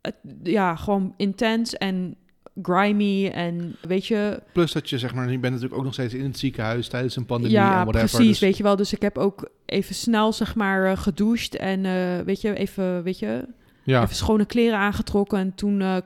het- 0.00 0.16
ja, 0.42 0.76
gewoon 0.76 1.14
intens 1.16 1.74
en 1.76 2.16
grimy 2.62 3.28
en 3.28 3.76
weet 3.82 4.06
je, 4.06 4.42
Plus 4.52 4.72
dat 4.72 4.90
je 4.90 4.98
zeg 4.98 5.14
maar, 5.14 5.30
je 5.30 5.38
bent 5.38 5.52
natuurlijk 5.52 5.78
ook 5.78 5.84
nog 5.84 5.92
steeds 5.92 6.14
in 6.14 6.24
het 6.24 6.38
ziekenhuis 6.38 6.88
tijdens 6.88 7.16
een 7.16 7.26
pandemie 7.26 7.56
ja, 7.56 7.66
en 7.78 7.86
whatever. 7.86 8.08
precies, 8.08 8.28
dus- 8.28 8.38
weet 8.38 8.56
je 8.56 8.62
wel. 8.62 8.76
Dus 8.76 8.92
ik 8.92 9.02
heb 9.02 9.18
ook 9.18 9.48
even 9.66 9.94
snel 9.94 10.32
zeg 10.32 10.54
maar 10.54 10.90
eh, 10.90 10.96
gedoucht 10.98 11.56
en 11.56 11.84
eh, 11.84 12.20
weet 12.24 12.40
je, 12.40 12.54
even, 12.54 13.02
weet 13.02 13.18
je, 13.18 13.44
ja, 13.86 14.02
even 14.02 14.14
schone 14.16 14.44
kleren 14.44 14.78
aangetrokken 14.78 15.38
en 15.38 15.54
toen, 15.54 15.80
eh, 15.80 15.96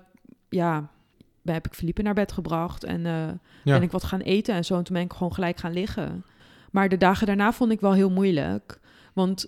ja, 0.48 0.88
heb 1.44 1.66
ik 1.66 1.74
Felipe 1.74 2.02
naar 2.02 2.14
bed 2.14 2.32
gebracht 2.32 2.84
en 2.84 3.06
eh, 3.06 3.12
Ja. 3.12 3.74
ben 3.74 3.82
ik 3.82 3.90
wat 3.90 4.04
gaan 4.04 4.20
eten 4.20 4.54
en 4.54 4.64
zo. 4.64 4.76
En 4.76 4.84
toen 4.84 4.94
ben 4.94 5.04
ik 5.04 5.12
gewoon 5.12 5.34
gelijk 5.34 5.56
gaan 5.58 5.72
liggen. 5.72 6.24
Maar 6.70 6.88
de 6.88 6.96
dagen 6.96 7.26
daarna 7.26 7.52
vond 7.52 7.72
ik 7.72 7.80
wel 7.80 7.92
heel 7.92 8.10
moeilijk. 8.10 8.80
Want 9.12 9.46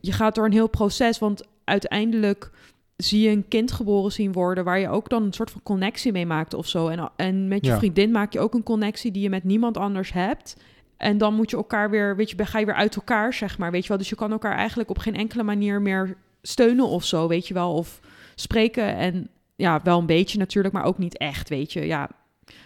je 0.00 0.12
gaat 0.12 0.34
door 0.34 0.44
een 0.44 0.52
heel 0.52 0.68
proces. 0.68 1.18
Want 1.18 1.42
uiteindelijk 1.64 2.50
zie 2.96 3.20
je 3.20 3.30
een 3.30 3.48
kind 3.48 3.72
geboren 3.72 4.12
zien 4.12 4.32
worden... 4.32 4.64
waar 4.64 4.78
je 4.78 4.88
ook 4.88 5.08
dan 5.08 5.22
een 5.22 5.32
soort 5.32 5.50
van 5.50 5.62
connectie 5.62 6.12
mee 6.12 6.26
maakt 6.26 6.54
of 6.54 6.66
zo. 6.68 6.88
En, 6.88 7.10
en 7.16 7.48
met 7.48 7.64
je 7.64 7.70
Ja. 7.70 7.78
vriendin 7.78 8.10
maak 8.10 8.32
je 8.32 8.40
ook 8.40 8.54
een 8.54 8.62
connectie... 8.62 9.10
die 9.12 9.22
je 9.22 9.30
met 9.30 9.44
niemand 9.44 9.76
anders 9.76 10.12
hebt. 10.12 10.56
En 10.96 11.18
dan 11.18 11.34
moet 11.34 11.50
je 11.50 11.56
elkaar 11.56 11.90
weer... 11.90 12.16
weet 12.16 12.30
je, 12.30 12.44
ga 12.46 12.58
je 12.58 12.66
weer 12.66 12.74
uit 12.74 12.96
elkaar, 12.96 13.32
zeg 13.34 13.58
maar. 13.58 13.70
Weet 13.70 13.82
je 13.82 13.88
wel? 13.88 13.98
Dus 13.98 14.08
je 14.08 14.16
kan 14.16 14.32
elkaar 14.32 14.54
eigenlijk 14.56 14.90
op 14.90 14.98
geen 14.98 15.14
enkele 15.16 15.42
manier 15.42 15.82
meer 15.82 16.16
steunen 16.46 16.86
of 16.88 17.04
zo, 17.04 17.28
weet 17.28 17.48
je 17.48 17.54
wel. 17.54 17.72
Of 17.74 18.00
spreken 18.34 18.96
en... 18.96 19.28
Ja, 19.58 19.80
wel 19.82 19.98
een 19.98 20.06
beetje 20.06 20.38
natuurlijk, 20.38 20.74
maar 20.74 20.84
ook 20.84 20.98
niet 20.98 21.16
echt, 21.18 21.48
weet 21.48 21.72
je. 21.72 21.86
Ja, 21.86 22.10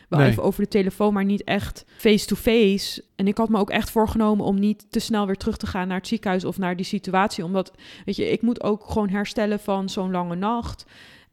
wel 0.09 0.21
Nee. 0.21 0.29
even 0.31 0.43
over 0.43 0.63
de 0.63 0.69
telefoon, 0.69 1.13
maar 1.13 1.25
niet 1.25 1.45
echt 1.45 1.85
face-to-face. 1.97 3.05
En 3.17 3.29
ik 3.29 3.37
had 3.37 3.49
me 3.49 3.59
ook 3.59 3.71
echt 3.71 3.91
voorgenomen 3.91 4.45
om 4.45 4.59
niet 4.59 4.87
te 4.91 4.99
snel 4.99 5.27
weer 5.27 5.37
terug 5.37 5.57
te 5.57 5.67
gaan 5.67 5.89
naar 5.89 5.97
het 5.99 6.07
ziekenhuis 6.07 6.45
of 6.45 6.59
naar 6.59 6.77
die 6.77 6.85
situatie. 6.87 7.45
Omdat, 7.45 7.73
weet 8.05 8.17
je, 8.17 8.31
ik 8.31 8.43
moet 8.43 8.63
ook 8.63 8.85
gewoon 8.91 9.09
herstellen 9.09 9.61
van 9.61 9.89
zo'n 9.89 10.11
lange 10.11 10.35
nacht. 10.35 10.85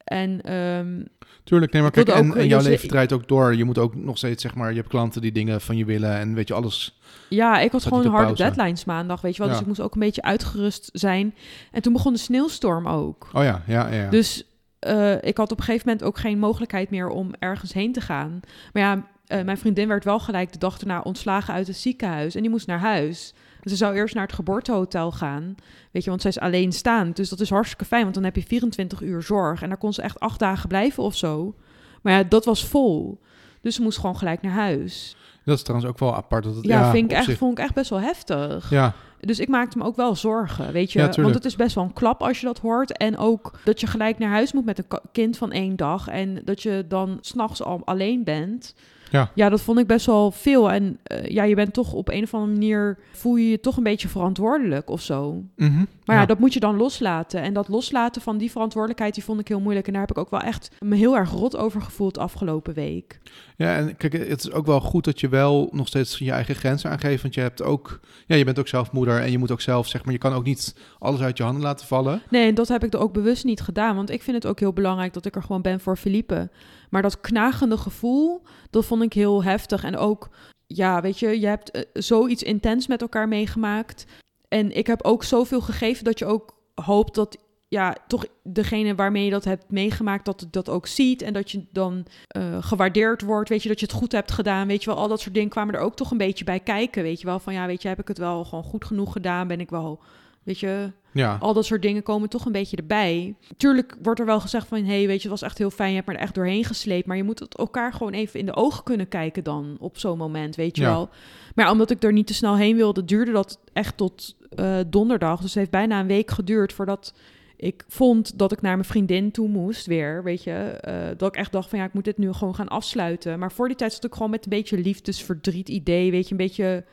En 0.08 0.40
ehm, 0.42 1.02
Tuurlijk, 1.44 1.72
nee, 1.72 1.82
maar 1.82 1.90
kijk, 1.90 2.08
en, 2.08 2.26
jouw 2.26 2.44
José- 2.44 2.68
leven 2.68 2.88
draait 2.88 3.12
ook 3.12 3.28
door. 3.28 3.54
Je 3.54 3.64
moet 3.64 3.78
ook 3.78 3.94
nog 3.94 4.16
steeds, 4.16 4.42
zeg 4.42 4.54
maar, 4.54 4.70
je 4.70 4.76
hebt 4.76 4.88
klanten 4.88 5.20
die 5.20 5.32
dingen 5.32 5.60
van 5.60 5.76
je 5.76 5.84
willen 5.84 6.16
en 6.18 6.34
weet 6.34 6.48
je, 6.48 6.54
alles. 6.54 6.98
ja, 7.28 7.58
ik 7.58 7.72
had 7.72 7.82
gewoon 7.82 8.06
harde 8.06 8.24
pauze. 8.24 8.42
deadlines 8.42 8.84
maandag, 8.84 9.20
weet 9.20 9.36
je 9.36 9.42
wel. 9.42 9.50
Dus 9.50 9.60
ik 9.60 9.66
moest 9.66 9.80
ook 9.80 9.94
een 9.94 10.00
beetje 10.00 10.22
uitgerust 10.22 10.90
zijn. 10.92 11.34
En 11.72 11.82
toen 11.82 11.92
begon 11.92 12.12
de 12.12 12.18
sneeuwstorm 12.18 12.88
ook. 12.88 13.28
Oh 13.32 13.42
ja, 13.42 13.62
ja, 13.66 13.88
ja. 13.92 14.10
Dus 14.10 14.44
eh, 14.78 15.22
ik 15.22 15.36
had 15.36 15.52
op 15.52 15.58
een 15.58 15.64
gegeven 15.64 15.86
moment 15.88 16.06
ook 16.06 16.18
geen 16.18 16.38
mogelijkheid 16.38 16.90
meer 16.90 17.08
om 17.08 17.30
ergens 17.38 17.72
heen 17.72 17.92
te 17.92 18.00
gaan. 18.00 18.40
Maar 18.72 18.82
ja, 18.82 19.06
eh, 19.26 19.44
mijn 19.44 19.58
vriendin 19.58 19.88
werd 19.88 20.04
wel 20.04 20.18
gelijk 20.18 20.52
de 20.52 20.58
dag 20.58 20.80
erna 20.80 21.00
ontslagen 21.00 21.54
uit 21.54 21.66
het 21.66 21.76
ziekenhuis. 21.76 22.34
En 22.34 22.40
die 22.40 22.50
moest 22.50 22.66
naar 22.66 22.80
huis. 22.80 23.34
Ze 23.68 23.76
zou 23.76 23.94
eerst 23.94 24.14
naar 24.14 24.24
het 24.26 24.32
geboortehotel 24.34 25.12
gaan. 25.12 25.54
Weet 25.90 26.04
je, 26.04 26.10
want 26.10 26.22
zij 26.22 26.30
is 26.30 26.38
alleenstaand. 26.40 27.16
Dus 27.16 27.28
dat 27.28 27.40
is 27.40 27.50
hartstikke 27.50 27.84
fijn, 27.84 28.02
want 28.02 28.14
dan 28.14 28.24
heb 28.24 28.36
je 28.36 28.42
24 28.42 29.00
uur 29.02 29.22
zorg. 29.22 29.62
En 29.62 29.68
daar 29.68 29.78
kon 29.78 29.92
ze 29.92 30.02
echt 30.02 30.20
acht 30.20 30.38
dagen 30.38 30.68
blijven 30.68 31.02
of 31.02 31.16
zo. 31.16 31.54
Maar 32.02 32.12
ja, 32.12 32.22
dat 32.22 32.44
was 32.44 32.64
vol. 32.66 33.20
Dus 33.60 33.74
ze 33.74 33.82
moest 33.82 33.98
gewoon 33.98 34.16
gelijk 34.16 34.42
naar 34.42 34.52
huis. 34.52 35.16
dat 35.44 35.56
is 35.56 35.62
trouwens 35.62 35.90
ook 35.90 35.98
wel 35.98 36.14
apart. 36.16 36.44
Dat 36.44 36.54
het, 36.56 36.64
Ja, 36.64 36.80
ja, 36.80 36.90
vind 36.90 37.10
ik 37.10 37.16
echt, 37.16 37.24
zich- 37.24 37.38
vond 37.38 37.58
ik 37.58 37.64
echt 37.64 37.74
best 37.74 37.90
wel 37.90 38.00
heftig. 38.00 38.70
Ja, 38.70 38.94
Dus 39.20 39.38
ik 39.40 39.48
maakte 39.48 39.78
me 39.78 39.84
ook 39.84 39.96
wel 39.96 40.16
zorgen, 40.16 40.72
weet 40.72 40.92
je. 40.92 40.98
Ja, 40.98 41.10
Want 41.22 41.34
het 41.34 41.44
is 41.44 41.56
best 41.56 41.74
wel 41.74 41.84
een 41.84 41.92
klap 41.92 42.22
als 42.22 42.40
je 42.40 42.46
dat 42.46 42.58
hoort. 42.58 42.96
En 42.96 43.16
ook 43.16 43.58
dat 43.64 43.80
je 43.80 43.86
gelijk 43.86 44.18
naar 44.18 44.30
huis 44.30 44.52
moet 44.52 44.64
met 44.64 44.78
een 44.78 44.98
kind 45.12 45.36
van 45.36 45.52
één 45.52 45.76
dag. 45.76 46.08
En 46.08 46.40
dat 46.44 46.62
je 46.62 46.84
dan 46.88 47.18
s'nachts 47.20 47.62
al 47.62 47.80
alleen 47.84 48.24
bent. 48.24 48.74
Ja. 49.10 49.30
ja, 49.34 49.48
dat 49.48 49.60
vond 49.60 49.78
ik 49.78 49.86
best 49.86 50.06
wel 50.06 50.30
veel. 50.30 50.70
En 50.70 50.98
eh, 51.02 51.24
ja, 51.24 51.42
je 51.42 51.54
bent 51.54 51.72
toch 51.72 51.92
op 51.92 52.08
een 52.08 52.22
of 52.22 52.34
andere 52.34 52.52
manier... 52.52 52.98
voel 53.12 53.36
je 53.36 53.50
je 53.50 53.60
toch 53.60 53.76
een 53.76 53.82
beetje 53.82 54.08
verantwoordelijk 54.08 54.90
of 54.90 55.00
zo. 55.00 55.42
mhm, 55.56 55.84
Maar 56.04 56.16
ja. 56.16 56.26
dat 56.26 56.38
moet 56.38 56.52
je 56.52 56.60
dan 56.60 56.76
loslaten. 56.76 57.42
En 57.42 57.52
dat 57.52 57.68
loslaten 57.68 58.22
van 58.22 58.38
die 58.38 58.50
verantwoordelijkheid, 58.50 59.14
die 59.14 59.24
vond 59.24 59.40
ik 59.40 59.48
heel 59.48 59.60
moeilijk. 59.60 59.86
En 59.86 59.92
daar 59.92 60.00
heb 60.00 60.10
ik 60.10 60.18
ook 60.18 60.30
wel 60.30 60.40
echt 60.40 60.70
me 60.78 60.96
heel 60.96 61.16
erg 61.16 61.30
rot 61.30 61.56
over 61.56 61.82
gevoeld 61.82 62.18
afgelopen 62.18 62.74
week. 62.74 63.20
Ja, 63.56 63.76
en 63.76 63.96
kijk, 63.96 64.12
het 64.12 64.44
is 64.44 64.52
ook 64.52 64.66
wel 64.66 64.80
goed 64.80 65.04
dat 65.04 65.20
je 65.20 65.28
wel 65.28 65.68
nog 65.72 65.86
steeds 65.86 66.18
je 66.18 66.32
eigen 66.32 66.54
grenzen 66.54 66.90
aangeeft. 66.90 67.22
Want 67.22 67.34
je 67.34 67.40
hebt 67.40 67.62
ook, 67.62 68.00
ja, 68.26 68.36
je 68.36 68.44
bent 68.44 68.58
ook 68.58 68.68
zelf 68.68 68.92
moeder 68.92 69.20
en 69.20 69.30
je 69.30 69.38
moet 69.38 69.50
ook 69.50 69.60
zelf, 69.60 69.88
zeg 69.88 70.04
maar, 70.04 70.12
je 70.12 70.18
kan 70.18 70.32
ook 70.32 70.44
niet 70.44 70.74
alles 70.98 71.20
uit 71.20 71.36
je 71.36 71.42
handen 71.42 71.62
laten 71.62 71.86
vallen. 71.86 72.22
Nee, 72.30 72.48
en 72.48 72.54
dat 72.54 72.68
heb 72.68 72.84
ik 72.84 72.92
er 72.92 73.00
ook 73.00 73.12
bewust 73.12 73.44
niet 73.44 73.60
gedaan. 73.60 73.96
Want 73.96 74.10
ik 74.10 74.22
vind 74.22 74.36
het 74.36 74.46
ook 74.46 74.60
heel 74.60 74.72
belangrijk 74.72 75.12
dat 75.12 75.26
ik 75.26 75.36
er 75.36 75.42
gewoon 75.42 75.62
ben 75.62 75.80
voor 75.80 75.96
Felipe. 75.96 76.48
Maar 76.90 77.02
dat 77.02 77.20
knagende 77.20 77.76
gevoel, 77.76 78.42
dat 78.70 78.84
vond 78.84 79.02
ik 79.02 79.12
heel 79.12 79.44
heftig. 79.44 79.84
En 79.84 79.96
ook, 79.96 80.28
ja, 80.66 81.00
weet 81.00 81.18
je, 81.18 81.40
je 81.40 81.46
hebt 81.46 81.70
eh, 81.70 81.82
zoiets 81.92 82.42
intens 82.42 82.86
met 82.86 83.00
elkaar 83.00 83.28
meegemaakt. 83.28 84.06
En 84.48 84.76
ik 84.76 84.86
heb 84.86 85.02
ook 85.02 85.24
zoveel 85.24 85.60
gegeven 85.60 86.04
dat 86.04 86.18
je 86.18 86.26
ook 86.26 86.56
hoopt 86.74 87.14
dat, 87.14 87.38
ja, 87.68 87.96
toch 88.06 88.24
degene 88.42 88.94
waarmee 88.94 89.24
je 89.24 89.30
dat 89.30 89.44
hebt 89.44 89.70
meegemaakt, 89.70 90.24
dat 90.24 90.46
dat 90.50 90.68
ook 90.68 90.86
ziet. 90.86 91.22
En 91.22 91.32
dat 91.32 91.50
je 91.50 91.64
dan 91.72 92.06
eh, 92.26 92.62
gewaardeerd 92.62 93.22
wordt. 93.22 93.48
Weet 93.48 93.62
je, 93.62 93.68
dat 93.68 93.80
je 93.80 93.86
het 93.86 93.94
goed 93.94 94.12
hebt 94.12 94.32
gedaan. 94.32 94.66
Weet 94.66 94.84
je 94.84 94.90
wel, 94.90 94.98
al 94.98 95.08
dat 95.08 95.20
soort 95.20 95.34
dingen 95.34 95.48
kwamen 95.48 95.74
er 95.74 95.80
ook 95.80 95.96
toch 95.96 96.10
een 96.10 96.16
beetje 96.16 96.44
bij 96.44 96.60
kijken. 96.60 97.02
Weet 97.02 97.20
je 97.20 97.26
wel, 97.26 97.38
van 97.38 97.52
ja, 97.52 97.66
weet 97.66 97.82
je, 97.82 97.88
heb 97.88 98.00
ik 98.00 98.08
het 98.08 98.18
wel 98.18 98.44
gewoon 98.44 98.64
goed 98.64 98.84
genoeg 98.84 99.12
gedaan? 99.12 99.48
Ben 99.48 99.60
ik 99.60 99.70
wel, 99.70 100.00
weet 100.48 100.58
je, 100.58 100.90
Ja, 101.12 101.36
al 101.40 101.52
dat 101.54 101.64
soort 101.64 101.82
dingen 101.82 102.02
komen 102.02 102.28
toch 102.28 102.44
een 102.46 102.52
beetje 102.52 102.76
erbij. 102.76 103.34
Tuurlijk 103.56 103.96
wordt 104.02 104.20
er 104.20 104.26
wel 104.26 104.40
gezegd 104.40 104.66
van... 104.66 104.78
hé, 104.84 104.96
hey, 104.96 105.06
weet 105.06 105.22
je, 105.22 105.28
het 105.28 105.40
was 105.40 105.48
echt 105.48 105.58
heel 105.58 105.70
fijn, 105.70 105.88
je 105.88 105.94
hebt 105.94 106.06
me 106.08 106.14
er 106.14 106.20
echt 106.20 106.34
doorheen 106.34 106.64
gesleept... 106.64 107.06
maar 107.06 107.16
je 107.16 107.22
moet 107.22 107.38
het 107.38 107.56
elkaar 107.56 107.92
gewoon 107.92 108.12
even 108.12 108.40
in 108.40 108.46
de 108.46 108.54
ogen 108.56 108.84
kunnen 108.84 109.08
kijken 109.08 109.44
dan... 109.44 109.76
op 109.80 109.98
zo'n 109.98 110.18
moment, 110.18 110.56
weet 110.56 110.76
je 110.76 110.82
Ja. 110.82 110.88
wel. 110.88 111.08
Maar 111.54 111.70
omdat 111.70 111.90
ik 111.90 112.02
er 112.02 112.12
niet 112.12 112.26
te 112.26 112.34
snel 112.34 112.56
heen 112.56 112.76
wilde... 112.76 113.04
duurde 113.04 113.32
dat 113.32 113.60
echt 113.72 113.96
tot 113.96 114.36
eh, 114.54 114.76
donderdag. 114.86 115.36
Dus 115.36 115.48
het 115.48 115.58
heeft 115.58 115.70
bijna 115.70 116.00
een 116.00 116.06
week 116.06 116.30
geduurd 116.30 116.72
voordat 116.72 117.14
ik 117.56 117.84
vond 117.88 118.38
dat 118.38 118.52
ik 118.52 118.60
naar 118.60 118.74
mijn 118.76 118.88
vriendin 118.88 119.30
toe 119.30 119.48
moest 119.48 119.86
weer, 119.86 120.22
weet 120.22 120.42
je. 120.44 120.52
eh, 120.52 120.94
dat 121.16 121.28
ik 121.28 121.36
echt 121.36 121.52
dacht 121.52 121.68
van 121.68 121.78
ja, 121.78 121.84
ik 121.84 121.92
moet 121.92 122.04
dit 122.04 122.18
nu 122.18 122.32
gewoon 122.32 122.54
gaan 122.54 122.68
afsluiten. 122.68 123.38
Maar 123.38 123.52
voor 123.52 123.66
die 123.68 123.76
tijd 123.76 123.92
zat 123.92 124.04
ik 124.04 124.12
gewoon 124.12 124.30
met 124.30 124.44
een 124.44 124.50
beetje 124.50 124.78
liefdesverdriet 124.78 125.68
idee, 125.68 126.10
weet 126.10 126.24
je, 126.24 126.30
een 126.30 126.36
beetje 126.36 126.84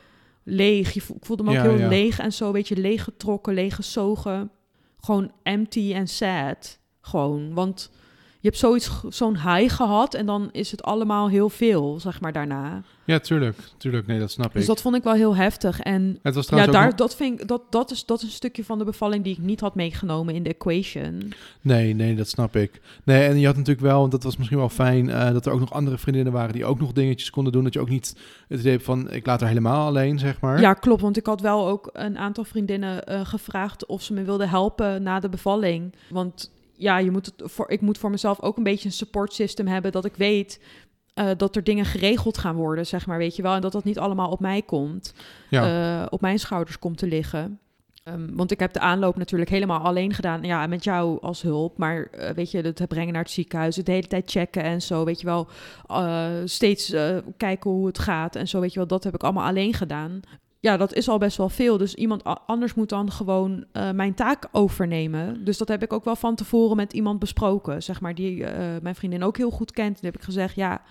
leeg. 0.45 0.93
Je 0.93 1.01
ik 1.15 1.25
voelde 1.25 1.43
me 1.43 1.49
ook 1.49 1.55
Ja, 1.55 1.61
heel 1.61 1.77
ja. 1.77 1.87
leeg 1.87 2.19
en 2.19 2.33
zo, 2.33 2.45
een 2.45 2.51
beetje 2.51 2.77
leeggetrokken, 2.77 3.53
leeggezogen. 3.53 4.51
Gewoon 4.97 5.31
empty 5.43 5.91
en 5.93 6.07
sad. 6.07 6.79
Gewoon, 7.01 7.53
want 7.53 7.91
je 8.45 8.51
hebt 8.51 8.63
zoiets, 8.63 8.89
zo'n 9.09 9.37
high 9.37 9.75
gehad 9.75 10.13
en 10.13 10.25
dan 10.25 10.49
is 10.51 10.71
het 10.71 10.83
allemaal 10.83 11.29
heel 11.29 11.49
veel, 11.49 11.99
zeg 11.99 12.21
maar, 12.21 12.33
daarna. 12.33 12.81
ja, 13.05 13.19
tuurlijk, 13.19 13.57
tuurlijk, 13.77 14.07
nee, 14.07 14.19
dat 14.19 14.31
snap 14.31 14.53
Dus 14.53 14.61
ik. 14.61 14.67
dat 14.67 14.81
vond 14.81 14.95
ik 14.95 15.03
wel 15.03 15.13
heel 15.13 15.35
heftig. 15.35 15.79
En 15.79 16.19
het 16.21 16.35
was 16.35 16.47
ja, 16.47 16.65
daar, 16.65 16.95
dat, 16.95 17.15
vind 17.15 17.41
ik, 17.41 17.47
dat, 17.47 17.61
dat, 17.69 17.91
is, 17.91 18.05
dat 18.05 18.17
is 18.21 18.23
een 18.25 18.31
stukje 18.31 18.63
van 18.63 18.77
de 18.77 18.83
bevalling 18.83 19.23
die 19.23 19.33
ik 19.33 19.41
niet 19.41 19.59
had 19.59 19.75
meegenomen 19.75 20.35
in 20.35 20.43
de 20.43 20.49
equation. 20.49 21.33
Nee, 21.61 21.93
nee, 21.93 22.15
dat 22.15 22.27
snap 22.27 22.55
ik. 22.55 22.81
Nee, 23.03 23.27
en 23.27 23.39
je 23.39 23.45
had 23.45 23.55
natuurlijk 23.55 23.85
wel, 23.85 23.99
want 23.99 24.11
dat 24.11 24.23
was 24.23 24.37
misschien 24.37 24.59
wel 24.59 24.69
fijn, 24.69 25.09
eh, 25.09 25.31
dat 25.31 25.45
er 25.45 25.51
ook 25.51 25.59
nog 25.59 25.73
andere 25.73 25.97
vriendinnen 25.97 26.33
waren 26.33 26.53
die 26.53 26.65
ook 26.65 26.79
nog 26.79 26.93
dingetjes 26.93 27.29
konden 27.29 27.53
doen. 27.53 27.63
Dat 27.63 27.73
je 27.73 27.79
ook 27.79 27.89
niet 27.89 28.15
het 28.47 28.59
idee 28.59 28.71
hebt 28.71 28.83
van, 28.83 29.11
ik 29.11 29.25
laat 29.25 29.39
haar 29.39 29.49
helemaal 29.49 29.87
alleen, 29.87 30.19
zeg 30.19 30.39
maar. 30.39 30.61
Ja, 30.61 30.73
klopt. 30.73 31.01
Want 31.01 31.17
ik 31.17 31.25
had 31.25 31.41
wel 31.41 31.67
ook 31.67 31.89
een 31.93 32.17
aantal 32.17 32.43
vriendinnen 32.43 33.05
eh, 33.05 33.25
gevraagd 33.25 33.85
of 33.85 34.01
ze 34.01 34.13
me 34.13 34.23
wilden 34.23 34.49
helpen 34.49 35.03
na 35.03 35.19
de 35.19 35.29
bevalling. 35.29 35.93
Want 36.09 36.53
ja, 36.77 36.97
je 36.97 37.11
moet 37.11 37.25
het 37.25 37.51
voor, 37.51 37.69
ik 37.69 37.81
moet 37.81 37.97
voor 37.97 38.09
mezelf 38.09 38.41
ook 38.41 38.57
een 38.57 38.63
beetje 38.63 38.85
een 38.85 38.91
support 38.93 39.33
system 39.33 39.67
hebben 39.67 39.91
dat 39.91 40.05
ik 40.05 40.15
weet. 40.15 40.59
eh, 41.13 41.29
dat 41.37 41.55
er 41.55 41.63
dingen 41.63 41.85
geregeld 41.85 42.37
gaan 42.37 42.55
worden, 42.55 42.85
zeg 42.85 43.05
maar, 43.05 43.17
weet 43.17 43.35
je 43.35 43.41
wel. 43.41 43.53
En 43.55 43.61
dat 43.61 43.71
dat 43.71 43.83
niet 43.83 43.99
allemaal 43.99 44.29
op 44.31 44.39
mij 44.39 44.61
komt, 44.61 45.13
Ja. 45.49 46.01
eh, 46.01 46.07
op 46.09 46.21
mijn 46.21 46.39
schouders 46.39 46.79
komt 46.79 46.97
te 46.97 47.07
liggen. 47.07 47.59
Ehm, 48.03 48.35
want 48.35 48.51
ik 48.51 48.59
heb 48.59 48.73
de 48.73 48.79
aanloop 48.79 49.15
natuurlijk 49.17 49.49
helemaal 49.49 49.79
alleen 49.79 50.13
gedaan. 50.13 50.43
Ja, 50.43 50.67
met 50.67 50.83
jou 50.83 51.21
als 51.21 51.41
hulp. 51.41 51.77
Maar 51.77 52.05
eh, 52.11 52.29
weet 52.29 52.51
je, 52.51 52.61
het 52.61 52.87
brengen 52.87 53.13
naar 53.13 53.21
het 53.21 53.31
ziekenhuis, 53.31 53.75
het 53.75 53.85
de 53.85 53.91
hele 53.91 54.07
tijd 54.07 54.31
checken 54.31 54.63
en 54.63 54.81
zo. 54.81 55.03
Weet 55.05 55.19
je 55.21 55.25
wel, 55.25 55.47
steeds 56.45 56.93
kijken 57.37 57.71
hoe 57.71 57.87
het 57.87 57.99
gaat 57.99 58.35
en 58.35 58.47
zo. 58.47 58.59
Weet 58.59 58.71
je 58.73 58.79
wel, 58.79 58.87
dat 58.87 59.03
heb 59.03 59.13
ik 59.13 59.23
allemaal 59.23 59.47
alleen 59.47 59.73
gedaan. 59.73 60.19
Ja, 60.65 60.77
dat 60.77 60.93
is 60.93 61.09
al 61.09 61.17
best 61.17 61.37
wel 61.37 61.49
veel. 61.49 61.77
Dus 61.77 61.95
iemand 61.95 62.23
anders 62.23 62.73
moet 62.73 62.89
dan 62.89 63.11
gewoon 63.11 63.65
eh, 63.71 63.91
mijn 63.91 64.13
taak 64.13 64.47
overnemen. 64.51 65.43
Dus 65.43 65.57
dat 65.57 65.67
heb 65.67 65.83
ik 65.83 65.93
ook 65.93 66.03
wel 66.03 66.15
van 66.15 66.35
tevoren 66.35 66.75
met 66.75 66.93
iemand 66.93 67.19
besproken. 67.19 67.83
Zeg 67.83 68.01
maar, 68.01 68.15
die 68.15 68.45
eh, 68.45 68.81
mijn 68.81 68.95
vriendin 68.95 69.23
ook 69.23 69.37
heel 69.37 69.49
goed 69.49 69.71
kent. 69.71 69.99
En 69.99 70.05
heb 70.05 70.15
ik 70.15 70.21
gezegd, 70.21 70.55
ja, 70.55 70.81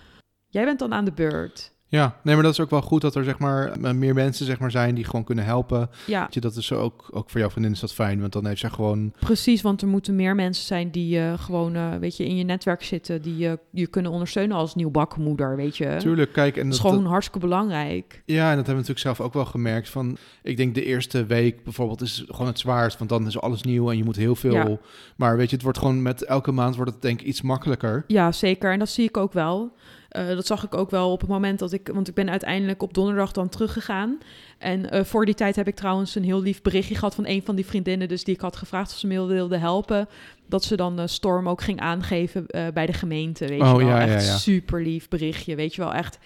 jij 0.48 0.64
bent 0.64 0.78
dan 0.78 0.94
aan 0.94 1.04
de 1.04 1.12
beurt. 1.12 1.72
Ja, 1.88 2.16
nee, 2.22 2.34
maar 2.34 2.44
dat 2.44 2.52
is 2.52 2.60
ook 2.60 2.70
wel 2.70 2.82
goed 2.82 3.00
dat 3.00 3.14
er 3.14 3.24
zeg 3.24 3.38
maar 3.38 3.80
meer 3.96 4.14
mensen 4.14 4.46
zeg 4.46 4.58
maar 4.58 4.70
zijn 4.70 4.94
die 4.94 5.04
gewoon 5.04 5.24
kunnen 5.24 5.44
helpen. 5.44 5.90
Ja, 6.06 6.20
Weet 6.20 6.34
je, 6.34 6.40
Dat 6.40 6.56
is 6.56 6.72
ook, 6.72 7.08
ook 7.10 7.30
voor 7.30 7.40
jouw 7.40 7.50
vriendin 7.50 7.72
is 7.72 7.80
dat 7.80 7.94
fijn, 7.94 8.20
want 8.20 8.32
dan 8.32 8.46
heeft 8.46 8.60
zij 8.60 8.70
gewoon... 8.70 9.12
precies. 9.20 9.62
Want 9.62 9.82
er 9.82 9.88
moeten 9.88 10.16
meer 10.16 10.34
mensen 10.34 10.64
zijn 10.64 10.90
die 10.90 11.18
eh, 11.18 11.38
gewoon, 11.38 11.74
eh, 11.74 11.94
weet 12.00 12.16
je, 12.16 12.24
in 12.24 12.36
je 12.36 12.44
netwerk 12.44 12.82
zitten. 12.82 13.22
Die 13.22 13.48
eh, 13.48 13.52
je 13.70 13.86
kunnen 13.86 14.10
ondersteunen 14.10 14.56
als 14.56 14.74
nieuwbakmoeder, 14.74 15.56
weet 15.56 15.76
je. 15.76 15.96
Tuurlijk, 15.98 16.32
kijk, 16.32 16.56
en 16.56 16.64
Dat 16.64 16.74
is 16.74 16.80
dat, 16.80 16.90
gewoon 16.90 17.06
hartstikke 17.06 17.46
belangrijk. 17.46 18.22
Ja, 18.26 18.50
en 18.50 18.56
dat 18.56 18.66
hebben 18.66 18.84
we 18.84 18.90
natuurlijk 18.90 18.98
zelf 18.98 19.20
ook 19.20 19.32
wel 19.34 19.44
gemerkt. 19.44 19.88
Van, 19.88 20.16
ik 20.42 20.56
denk 20.56 20.74
de 20.74 20.84
eerste 20.84 21.26
week 21.26 21.64
bijvoorbeeld 21.64 22.00
is 22.00 22.24
gewoon 22.26 22.46
het 22.46 22.58
zwaarst, 22.58 22.98
want 22.98 23.10
dan 23.10 23.26
is 23.26 23.40
alles 23.40 23.62
nieuw 23.62 23.90
en 23.90 23.96
je 23.96 24.04
moet 24.04 24.16
heel 24.16 24.34
veel. 24.34 24.52
Ja. 24.52 24.78
Maar 25.16 25.36
weet 25.36 25.48
je, 25.48 25.54
het 25.54 25.64
wordt 25.64 25.78
gewoon 25.78 26.02
met 26.02 26.22
elke 26.22 26.52
maand 26.52 26.76
wordt 26.76 26.90
het 26.90 27.02
denk 27.02 27.20
ik 27.20 27.26
iets 27.26 27.42
makkelijker. 27.42 28.04
Ja, 28.06 28.32
zeker. 28.32 28.72
En 28.72 28.78
dat 28.78 28.88
zie 28.88 29.08
ik 29.08 29.16
ook 29.16 29.32
wel. 29.32 29.72
Eh, 30.14 30.26
dat 30.28 30.46
zag 30.46 30.64
ik 30.64 30.74
ook 30.74 30.90
wel 30.90 31.12
op 31.12 31.20
het 31.20 31.28
moment 31.30 31.58
dat 31.58 31.72
ik... 31.72 31.90
Want 31.92 32.08
ik 32.08 32.14
ben 32.14 32.30
uiteindelijk 32.30 32.82
op 32.82 32.94
donderdag 32.94 33.32
dan 33.32 33.48
teruggegaan. 33.48 34.18
En 34.58 34.90
eh, 34.90 35.04
voor 35.04 35.24
die 35.24 35.34
tijd 35.34 35.56
heb 35.56 35.68
ik 35.68 35.74
trouwens 35.74 36.14
een 36.14 36.24
heel 36.24 36.42
lief 36.42 36.62
berichtje 36.62 36.94
gehad... 36.94 37.14
van 37.14 37.26
een 37.26 37.42
van 37.42 37.54
die 37.54 37.66
vriendinnen 37.66 38.08
dus 38.08 38.24
die 38.24 38.34
ik 38.34 38.40
had 38.40 38.56
gevraagd 38.56 38.92
of 38.92 38.98
ze 38.98 39.06
me 39.06 39.26
wilde 39.26 39.56
helpen. 39.56 40.08
Dat 40.48 40.64
ze 40.64 40.76
dan 40.76 40.98
eh, 40.98 41.06
Storm 41.06 41.48
ook 41.48 41.62
ging 41.62 41.80
aangeven 41.80 42.46
bij 42.74 42.86
de 42.86 42.92
gemeente, 42.92 43.46
weet 43.46 43.60
Oh, 43.60 43.80
je 43.80 43.86
wel. 43.86 43.96
ja, 43.96 44.06
echt 44.06 44.26
ja. 44.26 44.36
super 44.36 44.82
lief 44.82 45.08
berichtje, 45.08 45.54
weet 45.54 45.74
je 45.74 45.82
wel. 45.82 45.92
Echt 45.94 46.18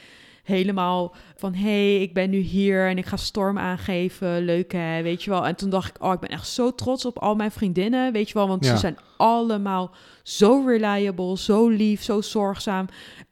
helemaal 0.45 1.15
van... 1.37 1.55
hey, 1.55 2.01
ik 2.03 2.15
ben 2.15 2.31
nu 2.31 2.39
hier 2.39 2.89
en 2.89 2.99
ik 2.99 3.07
ga 3.07 3.17
Storm 3.17 3.59
aangeven. 3.59 4.45
Leuk 4.45 4.73
hè, 4.73 5.03
weet 5.03 5.23
je 5.23 5.31
wel. 5.31 5.47
En 5.47 5.57
toen 5.57 5.71
dacht 5.71 5.89
ik, 5.97 6.03
oh, 6.05 6.13
ik 6.13 6.21
ben 6.21 6.31
echt 6.31 6.49
zo 6.49 6.75
trots 6.75 7.05
op 7.05 7.19
al 7.19 7.35
mijn 7.35 7.51
vriendinnen, 7.51 8.13
weet 8.13 8.29
je 8.29 8.35
wel. 8.35 8.49
Want 8.49 8.65
Ja. 8.65 8.71
ze 8.71 8.77
zijn 8.77 8.99
allemaal 9.17 9.91
zo 10.23 10.63
reliable, 10.67 11.39
zo 11.39 11.69
lief, 11.69 12.03
zo 12.03 12.21
zorgzaam. 12.21 12.87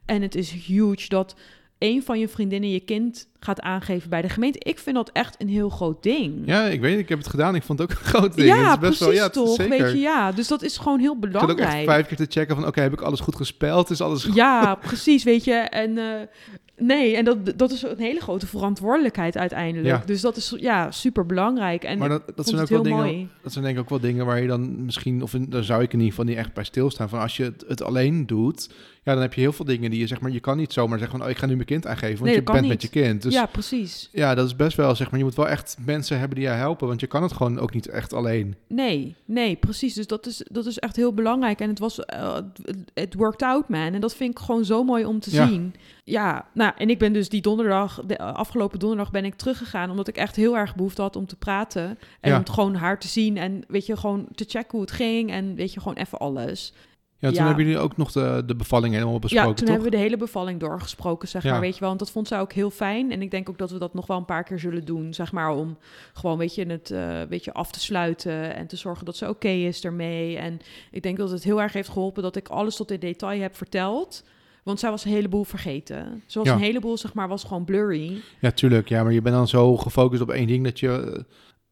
En 0.06 0.22
het 0.22 0.34
is 0.34 0.50
huge 0.50 1.08
dat 1.08 1.34
een 1.78 2.02
van 2.02 2.18
je 2.18 2.28
vriendinnen 2.28 2.70
je 2.70 2.80
kind 2.80 3.28
gaat 3.40 3.60
aangeven 3.60 4.10
bij 4.10 4.22
de 4.22 4.28
gemeente. 4.28 4.58
Ik 4.58 4.78
vind 4.78 4.96
dat 4.96 5.10
echt 5.12 5.34
een 5.38 5.48
heel 5.48 5.68
groot 5.68 6.02
ding. 6.02 6.42
Ja, 6.46 6.64
ik 6.64 6.80
weet, 6.80 6.98
ik 6.98 7.08
heb 7.08 7.18
het 7.18 7.28
gedaan. 7.28 7.54
Ik 7.54 7.62
vond 7.62 7.78
het 7.78 7.90
ook 7.90 7.96
een 7.98 8.04
groot 8.04 8.34
ding. 8.34 8.48
Ja, 8.48 8.56
het 8.56 8.82
is 8.82 8.88
best 8.88 8.98
precies 8.98 8.98
wel, 8.98 9.12
ja, 9.12 9.28
toch? 9.28 9.54
Zeker. 9.54 9.78
Weet 9.78 9.92
je, 9.92 9.98
ja. 9.98 10.32
Dus 10.32 10.48
dat 10.48 10.62
is 10.62 10.76
gewoon 10.76 10.98
heel 11.00 11.16
Ik 11.20 11.32
had 11.32 11.42
ook 11.42 11.48
echt 11.48 11.56
belangrijk. 11.56 11.86
vijf 11.86 12.06
keer 12.06 12.16
te 12.16 12.26
checken 12.28 12.56
van, 12.56 12.66
oké, 12.66 12.80
heb 12.80 12.92
ik 12.92 13.00
alles 13.00 13.20
goed 13.20 13.36
gespeld? 13.36 13.90
Is 13.90 14.00
alles 14.00 14.24
goed? 14.24 14.34
Ja, 14.34 14.74
precies, 14.86 15.24
weet 15.24 15.44
je. 15.44 15.52
En 15.54 15.98
eh, 15.98 16.04
nee, 16.76 17.16
en 17.16 17.24
dat, 17.24 17.58
dat 17.58 17.70
is 17.70 17.82
een 17.82 17.98
hele 17.98 18.20
grote 18.20 18.46
verantwoordelijkheid 18.46 19.36
uiteindelijk. 19.36 19.96
Ja. 19.96 20.02
Dus 20.06 20.20
dat 20.20 20.36
is 20.36 20.54
ja, 20.58 20.90
super 20.90 21.26
belangrijk. 21.26 21.84
En 21.84 21.98
Maar 21.98 22.08
dat, 22.08 22.22
ik 22.26 22.36
dat 22.36 22.46
zijn 22.48 22.60
ook 22.60 22.68
wel 22.68 22.82
dingen, 22.82 22.98
mooi. 22.98 23.28
dat 23.42 23.52
zijn 23.52 23.64
denk 23.64 23.76
ik 23.76 23.82
ook 23.82 23.90
wel 23.90 24.00
dingen 24.00 24.26
waar 24.26 24.40
je 24.40 24.46
dan 24.46 24.84
misschien, 24.84 25.22
of 25.22 25.34
in, 25.34 25.50
daar 25.50 25.64
zou 25.64 25.82
ik 25.82 25.92
in 25.92 25.98
ieder 25.98 26.14
geval 26.14 26.24
niet 26.28 26.36
echt 26.38 26.54
bij 26.54 26.64
stilstaan. 26.64 27.08
Van 27.08 27.20
als 27.20 27.36
je 27.36 27.42
het, 27.44 27.64
het 27.68 27.82
alleen 27.82 28.26
doet, 28.26 28.68
ja, 29.06 29.12
dan 29.12 29.22
heb 29.22 29.34
je 29.34 29.40
heel 29.40 29.52
veel 29.52 29.64
dingen 29.64 29.90
die 29.90 30.00
je 30.00 30.06
zeg 30.06 30.20
maar, 30.20 30.30
je 30.30 30.40
kan 30.40 30.56
niet 30.56 30.72
zomaar 30.72 30.98
zeggen 30.98 31.16
van, 31.18 31.26
oh, 31.26 31.32
ik 31.32 31.38
ga 31.38 31.46
nu 31.46 31.54
mijn 31.54 31.66
kind 31.66 31.86
aangeven, 31.86 32.10
want 32.14 32.24
Nee, 32.24 32.34
je 32.34 32.42
bent 32.42 32.66
met 32.66 32.82
je 32.82 32.88
kind. 32.88 33.22
Dus 33.22 33.34
ja, 33.34 33.46
precies. 33.46 34.08
Ja, 34.12 34.34
dat 34.34 34.46
is 34.46 34.56
best 34.56 34.76
wel, 34.76 34.94
zeg 34.94 35.10
maar, 35.10 35.18
je 35.18 35.24
moet 35.24 35.34
wel 35.34 35.48
echt 35.48 35.76
mensen 35.84 36.18
hebben 36.18 36.36
die 36.36 36.46
jou 36.46 36.58
helpen, 36.58 36.88
want 36.88 37.00
je 37.00 37.06
kan 37.06 37.22
het 37.22 37.32
gewoon 37.32 37.58
ook 37.58 37.74
niet 37.74 37.88
echt 37.88 38.12
alleen. 38.12 38.54
Nee, 38.68 39.14
nee, 39.24 39.56
precies. 39.56 39.94
Dus 39.94 40.06
dat 40.06 40.26
is, 40.26 40.42
dat 40.50 40.66
is 40.66 40.78
echt 40.78 40.96
heel 40.96 41.12
belangrijk. 41.12 41.60
En 41.60 41.68
het 41.68 41.78
was, 41.78 42.04
eh, 42.04 42.38
het- 42.94 43.14
worked 43.14 43.42
out, 43.42 43.68
man. 43.68 43.94
En 43.94 44.00
dat 44.00 44.14
vind 44.16 44.30
ik 44.30 44.38
gewoon 44.44 44.64
zo 44.64 44.84
mooi 44.84 45.04
om 45.04 45.20
te 45.20 45.34
Ja. 45.34 45.46
zien. 45.48 45.74
Ja, 46.04 46.46
nou, 46.54 46.72
en 46.78 46.90
ik 46.90 46.98
ben 46.98 47.12
dus 47.12 47.28
die 47.28 47.40
donderdag, 47.40 48.02
de 48.06 48.18
afgelopen 48.18 48.78
donderdag 48.78 49.10
ben 49.10 49.24
ik 49.24 49.34
teruggegaan, 49.34 49.90
omdat 49.90 50.08
ik 50.08 50.16
echt 50.16 50.36
heel 50.36 50.56
erg 50.56 50.74
behoefte 50.74 51.02
had 51.02 51.16
om 51.16 51.26
te 51.26 51.36
praten. 51.36 51.98
En 52.20 52.30
Ja. 52.30 52.38
om 52.38 52.48
gewoon 52.48 52.74
haar 52.74 52.98
te 53.00 53.08
zien 53.08 53.36
en, 53.36 53.62
weet 53.68 53.86
je, 53.86 53.96
gewoon 53.96 54.26
te 54.34 54.44
checken 54.48 54.70
hoe 54.70 54.80
het 54.80 54.90
ging. 54.90 55.30
En, 55.30 55.54
weet 55.54 55.72
je, 55.72 55.80
gewoon 55.80 55.96
even 55.96 56.18
alles. 56.18 56.72
Ja, 57.18 57.28
toen 57.28 57.38
Ja. 57.40 57.46
hebben 57.46 57.64
jullie 57.64 57.78
ook 57.80 57.96
nog 57.96 58.12
de, 58.12 58.42
de 58.46 58.54
bevalling 58.56 58.94
helemaal 58.94 59.18
besproken, 59.18 59.48
ja, 59.48 59.54
toen 59.54 59.64
toch? 59.66 59.74
hebben 59.74 59.90
we 59.92 59.96
de 59.96 60.02
hele 60.02 60.16
bevalling 60.16 60.60
doorgesproken, 60.60 61.28
zeg 61.28 61.42
Ja. 61.42 61.50
maar, 61.50 61.60
weet 61.60 61.74
je 61.74 61.80
wel. 61.80 61.88
Want 61.88 62.00
dat 62.00 62.10
vond 62.10 62.28
zij 62.28 62.40
ook 62.40 62.52
heel 62.52 62.70
fijn. 62.70 63.12
En 63.12 63.22
ik 63.22 63.30
denk 63.30 63.48
ook 63.48 63.58
dat 63.58 63.70
we 63.70 63.78
dat 63.78 63.94
nog 63.94 64.06
wel 64.06 64.16
een 64.16 64.24
paar 64.24 64.44
keer 64.44 64.58
zullen 64.58 64.84
doen, 64.84 65.14
zeg 65.14 65.32
maar, 65.32 65.50
om 65.50 65.78
gewoon, 66.12 66.38
weet 66.38 66.54
je, 66.54 66.66
het 66.66 66.90
eh, 66.90 67.22
weet 67.28 67.44
je, 67.44 67.52
af 67.52 67.70
te 67.72 67.80
sluiten 67.80 68.54
en 68.54 68.66
te 68.66 68.76
zorgen 68.76 69.04
dat 69.04 69.16
ze 69.16 69.28
oké 69.28 69.48
is 69.48 69.84
ermee. 69.84 70.36
En 70.38 70.58
ik 70.90 71.02
denk 71.02 71.16
dat 71.16 71.30
het 71.30 71.44
heel 71.44 71.62
erg 71.62 71.72
heeft 71.72 71.88
geholpen 71.88 72.22
dat 72.22 72.36
ik 72.36 72.48
alles 72.48 72.76
tot 72.76 72.90
in 72.90 73.00
detail 73.00 73.40
heb 73.40 73.56
verteld. 73.56 74.24
Want 74.62 74.80
zij 74.80 74.90
was 74.90 75.04
een 75.04 75.10
heleboel 75.12 75.44
vergeten. 75.44 76.22
Ze 76.26 76.38
was 76.38 76.48
Ja. 76.48 76.54
een 76.54 76.60
heleboel, 76.60 76.96
zeg 76.96 77.14
maar, 77.14 77.28
was 77.28 77.44
gewoon 77.44 77.64
blurry. 77.64 78.20
Ja, 78.40 78.50
tuurlijk. 78.50 78.88
Ja, 78.88 79.02
maar 79.02 79.12
je 79.12 79.22
bent 79.22 79.34
dan 79.34 79.48
zo 79.48 79.76
gefocust 79.76 80.22
op 80.22 80.30
één 80.30 80.46
ding 80.46 80.64
dat 80.64 80.80
je... 80.80 81.24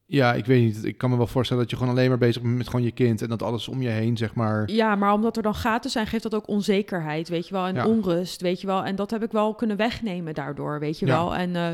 Ja, 0.06 0.32
ik 0.34 0.46
weet 0.46 0.62
niet. 0.62 0.84
Ik 0.84 0.98
kan 0.98 1.10
me 1.10 1.16
wel 1.16 1.26
voorstellen 1.26 1.62
dat 1.62 1.70
je 1.70 1.76
gewoon 1.78 1.92
alleen 1.92 2.08
maar 2.08 2.18
bezig 2.18 2.42
bent 2.42 2.56
met 2.56 2.68
gewoon 2.68 2.84
je 2.84 2.90
kind 2.90 3.22
en 3.22 3.28
dat 3.28 3.42
alles 3.42 3.68
om 3.68 3.82
je 3.82 3.88
heen, 3.88 4.16
zeg 4.16 4.34
maar... 4.34 4.70
Ja, 4.70 4.94
maar 4.96 5.12
omdat 5.12 5.36
er 5.36 5.42
dan 5.42 5.54
gaten 5.54 5.90
zijn, 5.90 6.06
geeft 6.06 6.22
dat 6.22 6.34
ook 6.34 6.48
onzekerheid, 6.48 7.28
weet 7.28 7.48
je 7.48 7.54
wel. 7.54 7.66
En 7.66 7.74
Ja. 7.74 7.86
onrust, 7.86 8.40
weet 8.40 8.60
je 8.60 8.66
wel. 8.66 8.84
En 8.84 8.96
dat 8.96 9.10
heb 9.10 9.22
ik 9.22 9.32
wel 9.32 9.54
kunnen 9.54 9.76
wegnemen 9.76 10.34
daardoor, 10.34 10.80
weet 10.80 10.98
je 10.98 11.06
Ja. 11.06 11.12
wel. 11.12 11.34
En 11.34 11.56
eh, 11.56 11.68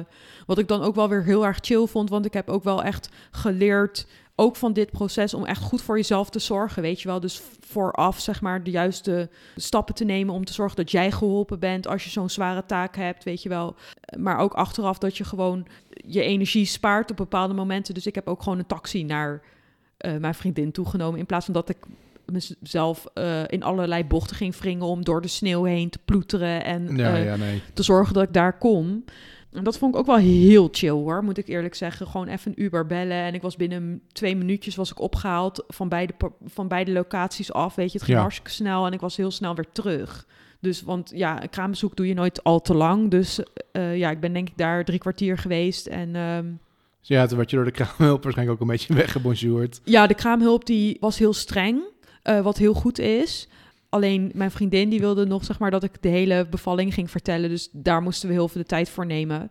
wat 0.47 0.59
ik 0.59 0.69
dan 0.69 0.83
ook 0.83 0.95
wel 0.95 1.09
weer 1.09 1.25
heel 1.25 1.47
erg 1.47 1.59
chill 1.61 1.87
vond, 1.87 2.11
want 2.11 2.25
ik 2.27 2.33
heb 2.33 2.49
ook 2.49 2.65
wel 2.65 2.83
echt 2.85 3.09
geleerd, 3.31 4.07
ook 4.41 4.57
van 4.57 4.73
dit 4.73 4.91
proces, 4.91 5.35
om 5.35 5.45
echt 5.45 5.63
goed 5.63 5.83
voor 5.83 5.97
jezelf 5.97 6.31
te 6.31 6.39
zorgen, 6.39 6.83
weet 6.83 7.01
je 7.01 7.09
wel. 7.09 7.21
Dus 7.21 7.41
vooraf, 7.61 8.21
zeg 8.21 8.41
maar, 8.41 8.63
de 8.63 8.71
juiste 8.71 9.29
stappen 9.57 9.95
te 9.95 10.05
nemen 10.05 10.35
om 10.35 10.45
te 10.45 10.53
zorgen 10.53 10.77
dat 10.77 10.91
jij 10.91 11.11
geholpen 11.11 11.59
bent 11.59 11.87
als 11.87 12.05
je 12.05 12.11
zo'n 12.11 12.31
zware 12.31 12.67
taak 12.67 12.97
hebt, 12.97 13.25
weet 13.25 13.43
je 13.43 13.49
wel. 13.49 13.75
Maar 14.19 14.39
ook 14.39 14.55
achteraf 14.55 14.99
dat 14.99 15.17
je 15.17 15.25
gewoon 15.25 15.67
je 16.07 16.23
energie 16.23 16.65
spaart 16.65 17.11
op 17.11 17.17
bepaalde 17.17 17.55
momenten. 17.55 17.95
Dus 17.95 18.07
ik 18.07 18.15
heb 18.15 18.29
ook 18.29 18.43
gewoon 18.43 18.59
een 18.59 18.67
taxi 18.67 19.05
naar 19.05 19.43
eh, 19.97 20.17
mijn 20.17 20.35
vriendin 20.35 20.73
toegenomen, 20.73 21.19
in 21.19 21.27
plaats 21.27 21.45
van 21.45 21.55
dat 21.55 21.69
ik 21.69 21.79
mezelf 22.61 23.07
eh, 23.15 23.43
in 23.47 23.63
allerlei 23.63 24.05
bochten 24.05 24.37
ging 24.37 24.57
wringen 24.57 24.87
om 24.87 25.05
door 25.05 25.21
de 25.21 25.29
sneeuw 25.29 25.65
heen 25.65 25.91
te 25.91 25.99
ploeteren 26.05 26.65
en 26.65 26.97
Ja, 26.97 27.15
eh, 27.15 27.25
ja, 27.25 27.37
nee. 27.37 27.63
te 27.75 27.83
zorgen 27.83 28.15
dat 28.15 28.23
ik 28.23 28.33
daar 28.33 28.59
kom. 28.59 29.05
En 29.53 29.65
dat 29.65 29.79
vond 29.79 29.95
ik 29.95 30.01
ook 30.01 30.07
wel 30.07 30.17
heel 30.17 30.69
chill 30.73 30.91
hoor, 30.91 31.25
moet 31.25 31.39
ik 31.39 31.49
eerlijk 31.49 31.75
zeggen. 31.75 32.07
Gewoon 32.07 32.27
even 32.29 32.53
een 32.55 32.63
Uber 32.63 32.87
bellen 32.87 33.17
en 33.17 33.35
ik 33.35 33.43
was 33.43 33.57
binnen 33.57 34.03
twee 34.13 34.37
minuutjes 34.37 34.77
was 34.77 34.91
ik 34.91 35.01
opgehaald 35.01 35.65
van 35.69 35.89
beide, 35.89 36.13
van 36.45 36.69
beide 36.69 36.93
locaties 36.93 37.53
af. 37.53 37.75
Weet 37.75 37.87
je, 37.93 37.93
het 37.93 38.03
ging 38.03 38.17
Ja. 38.17 38.23
hartstikke 38.23 38.51
snel 38.51 38.87
en 38.87 38.93
ik 38.93 39.01
was 39.01 39.17
heel 39.17 39.31
snel 39.31 39.55
weer 39.55 39.67
terug. 39.73 40.27
Dus, 40.61 40.83
want 40.83 41.13
ja, 41.15 41.43
een 41.43 41.51
kraambezoek 41.51 41.97
doe 41.97 42.07
je 42.07 42.15
nooit 42.15 42.45
al 42.45 42.61
te 42.61 42.75
lang. 42.75 43.11
Dus 43.11 43.41
eh, 43.73 43.97
ja, 43.97 44.11
ik 44.11 44.21
ben 44.21 44.33
denk 44.33 44.49
ik 44.49 44.57
daar 44.57 44.85
drie 44.85 44.99
kwartier 44.99 45.39
geweest. 45.39 45.87
En 45.87 46.13
Dus 47.01 47.09
ja, 47.09 47.27
toen 47.27 47.37
werd 47.37 47.51
je 47.51 47.57
door 47.57 47.65
de 47.65 47.71
kraamhulp 47.71 48.23
waarschijnlijk 48.23 48.61
ook 48.61 48.69
een 48.69 48.73
beetje 48.75 48.95
weggebonjourd. 49.05 49.81
Ja, 49.85 50.07
de 50.07 50.15
kraamhulp 50.15 50.67
die 50.67 50.97
was 51.01 51.19
heel 51.19 51.33
streng, 51.33 51.83
eh, 52.23 52.41
wat 52.41 52.57
heel 52.57 52.75
goed 52.75 52.99
is. 52.99 53.49
Alleen 53.91 54.31
mijn 54.35 54.51
vriendin 54.51 54.89
die 54.89 55.01
wilde 55.01 55.27
nog 55.27 55.45
zeg 55.45 55.59
maar 55.59 55.71
dat 55.71 55.83
ik 55.83 56.03
de 56.03 56.09
hele 56.09 56.47
bevalling 56.51 56.95
ging 56.95 57.11
vertellen. 57.11 57.49
Dus 57.49 57.69
daar 57.73 58.03
moesten 58.03 58.29
we 58.29 58.35
heel 58.35 58.49
veel 58.49 58.61
de 58.61 58.67
tijd 58.67 58.89
voor 58.89 59.07
nemen. 59.07 59.51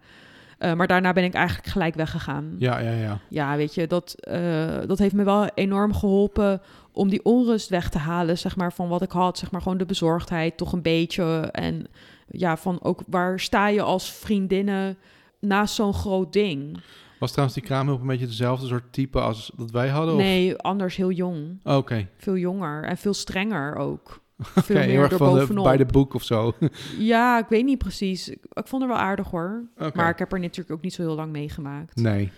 Eh, 0.58 0.74
maar 0.74 0.88
daarna 0.88 1.14
ben 1.14 1.24
ik 1.24 1.34
eigenlijk 1.34 1.68
gelijk 1.68 1.96
weggegaan. 1.96 2.56
Ja, 2.58 2.80
Ja, 2.80 2.92
ja, 2.92 3.20
ja. 3.30 3.56
weet 3.58 3.74
je, 3.76 3.88
dat, 3.88 4.14
eh, 4.20 4.78
dat 4.88 4.98
heeft 5.00 5.14
me 5.14 5.24
wel 5.24 5.46
enorm 5.46 5.94
geholpen 5.94 6.62
om 6.92 7.10
die 7.10 7.24
onrust 7.26 7.70
weg 7.70 7.90
te 7.90 7.98
halen, 7.98 8.38
zeg 8.38 8.56
maar, 8.56 8.74
van 8.74 8.88
wat 8.88 9.02
ik 9.02 9.12
had. 9.12 9.38
Zeg 9.38 9.52
maar 9.52 9.62
gewoon 9.62 9.78
de 9.78 9.86
bezorgdheid 9.86 10.58
toch 10.58 10.74
een 10.74 10.82
beetje. 10.82 11.24
En 11.52 11.88
ja, 12.28 12.58
van 12.58 12.80
ook 12.84 13.02
waar 13.08 13.40
sta 13.40 13.68
je 13.68 13.82
als 13.82 14.12
vriendinnen 14.14 14.98
naast 15.40 15.76
zo'n 15.76 15.94
groot 15.94 16.34
ding? 16.34 16.78
Was 17.20 17.30
trouwens 17.32 17.60
die 17.60 17.68
kraamhulp 17.68 18.02
een 18.02 18.08
beetje 18.08 18.26
dezelfde 18.28 18.68
soort 18.68 18.94
type 18.94 19.20
als 19.20 19.52
dat 19.58 19.72
wij 19.72 19.88
hadden? 19.90 20.16
of- 20.16 20.22
Nee, 20.22 20.56
anders 20.58 20.96
heel 20.96 21.12
jong. 21.12 21.60
Oh, 21.64 21.76
Oké, 21.78 22.08
Veel 22.18 22.38
jonger 22.38 22.84
en 22.84 22.98
veel 22.98 23.14
strenger 23.14 23.76
ook. 23.76 24.22
Veel 24.46 24.78
heel 24.78 24.88
meer 24.88 25.00
erg 25.00 25.18
van 25.18 25.18
de, 25.34 25.34
erbovenop. 25.34 25.64
bij 25.64 25.78
de 25.78 25.86
boek 25.86 26.14
of 26.14 26.24
zo. 26.24 26.54
Ja, 26.98 27.40
ik 27.40 27.48
weet 27.48 27.66
niet 27.66 27.78
precies. 27.78 28.30
Ik, 28.30 28.40
ik 28.54 28.68
vond 28.68 28.82
haar 28.82 28.92
wel 28.92 29.02
aardig 29.02 29.30
hoor. 29.30 29.64
Maar 29.94 30.10
ik 30.10 30.20
heb 30.20 30.34
er 30.34 30.40
natuurlijk 30.40 30.72
ook 30.72 30.82
niet 30.82 30.94
zo 30.94 31.02
heel 31.02 31.16
lang 31.16 31.32
meegemaakt. 31.32 31.96
Nee, 31.96 32.32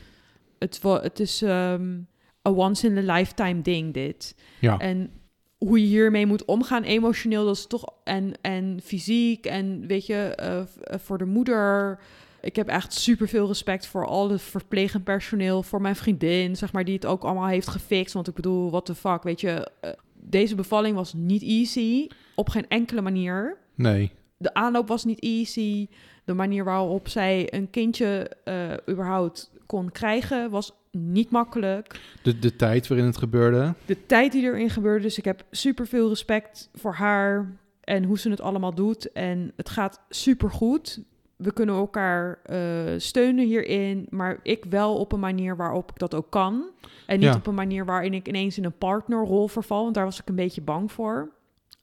Het, 0.60 0.82
het 0.84 1.20
is 1.20 1.42
ehm 1.42 2.00
a 2.48 2.52
once 2.52 2.88
in 2.88 3.10
a 3.10 3.14
lifetime 3.14 3.62
ding 3.62 3.94
dit. 3.94 4.36
ja. 4.60 4.80
En 4.80 5.12
hoe 5.58 5.80
je 5.80 5.86
hiermee 5.86 6.26
moet 6.26 6.46
omgaan 6.46 6.84
emotioneel, 6.84 7.46
dat 7.46 7.56
is 7.56 7.68
toch... 7.68 7.94
En, 8.04 8.34
en 8.42 8.80
fysiek 8.84 9.46
en 9.46 9.88
weet 9.88 10.06
je, 10.06 10.16
eh, 10.16 10.60
eh, 10.60 10.66
voor 11.00 11.18
de 11.18 11.26
moeder... 11.26 12.00
Ik 12.42 12.56
heb 12.56 12.68
echt 12.68 12.94
super 12.94 13.28
veel 13.28 13.48
respect 13.48 13.88
voor 13.88 14.06
al 14.06 14.30
het 14.30 14.42
verplegend 14.42 15.04
personeel, 15.04 15.64
voor 15.64 15.82
mijn 15.82 15.96
vriendin, 15.96 16.56
zeg 16.56 16.74
maar, 16.74 16.86
die 16.86 16.96
het 16.96 17.06
ook 17.06 17.24
allemaal 17.24 17.48
heeft 17.48 17.68
gefixt. 17.68 18.14
Want 18.14 18.28
ik 18.28 18.34
bedoel, 18.34 18.70
what 18.70 18.86
the 18.86 18.96
fuck, 18.96 19.24
weet 19.24 19.42
je, 19.42 19.72
eh, 19.82 19.92
deze 20.24 20.56
bevalling 20.56 20.96
was 20.96 21.14
niet 21.14 21.42
easy, 21.42 22.08
op 22.36 22.50
geen 22.50 22.68
enkele 22.68 23.02
manier. 23.02 23.58
Nee. 23.76 24.12
de 24.38 24.54
aanloop 24.54 24.88
was 24.88 25.06
niet 25.06 25.24
easy. 25.24 25.88
De 26.26 26.34
manier 26.34 26.64
waarop 26.64 27.08
zij 27.08 27.54
een 27.54 27.70
kindje 27.70 28.32
eh, 28.44 28.74
überhaupt 28.90 29.52
kon 29.66 29.92
krijgen 29.92 30.50
was 30.50 30.74
niet 30.92 31.30
makkelijk. 31.30 32.00
De, 32.24 32.40
de 32.40 32.56
tijd 32.56 32.88
waarin 32.88 33.08
het 33.08 33.18
gebeurde. 33.18 33.74
De 33.86 34.06
tijd 34.06 34.32
die 34.32 34.44
erin 34.44 34.70
gebeurde. 34.70 35.04
Dus 35.04 35.18
ik 35.18 35.26
heb 35.26 35.44
super 35.52 35.88
veel 35.88 36.10
respect 36.10 36.70
voor 36.74 36.94
haar 36.94 37.60
en 37.82 38.04
hoe 38.04 38.20
ze 38.20 38.30
het 38.30 38.42
allemaal 38.42 38.76
doet. 38.76 39.12
En 39.12 39.52
het 39.56 39.70
gaat 39.70 40.02
super 40.10 40.52
goed. 40.52 41.00
We 41.42 41.54
kunnen 41.54 41.76
elkaar 41.76 42.40
eh, 42.44 42.60
steunen 42.98 43.46
hierin, 43.46 44.08
maar 44.10 44.40
ik 44.44 44.66
wel 44.70 44.96
op 44.98 45.12
een 45.12 45.20
manier 45.20 45.56
waarop 45.58 45.90
ik 45.92 46.00
dat 46.00 46.16
ook 46.16 46.30
kan. 46.30 46.64
En 47.08 47.20
niet 47.20 47.30
Ja. 47.30 47.36
op 47.36 47.48
een 47.48 47.54
manier 47.56 47.86
waarin 47.86 48.14
ik 48.14 48.28
ineens 48.28 48.58
in 48.58 48.66
een 48.66 48.78
partnerrol 48.78 49.48
verval, 49.48 49.84
want 49.84 49.96
daar 49.96 50.06
was 50.06 50.20
ik 50.20 50.30
een 50.30 50.36
beetje 50.36 50.62
bang 50.62 50.92
voor. 50.92 51.30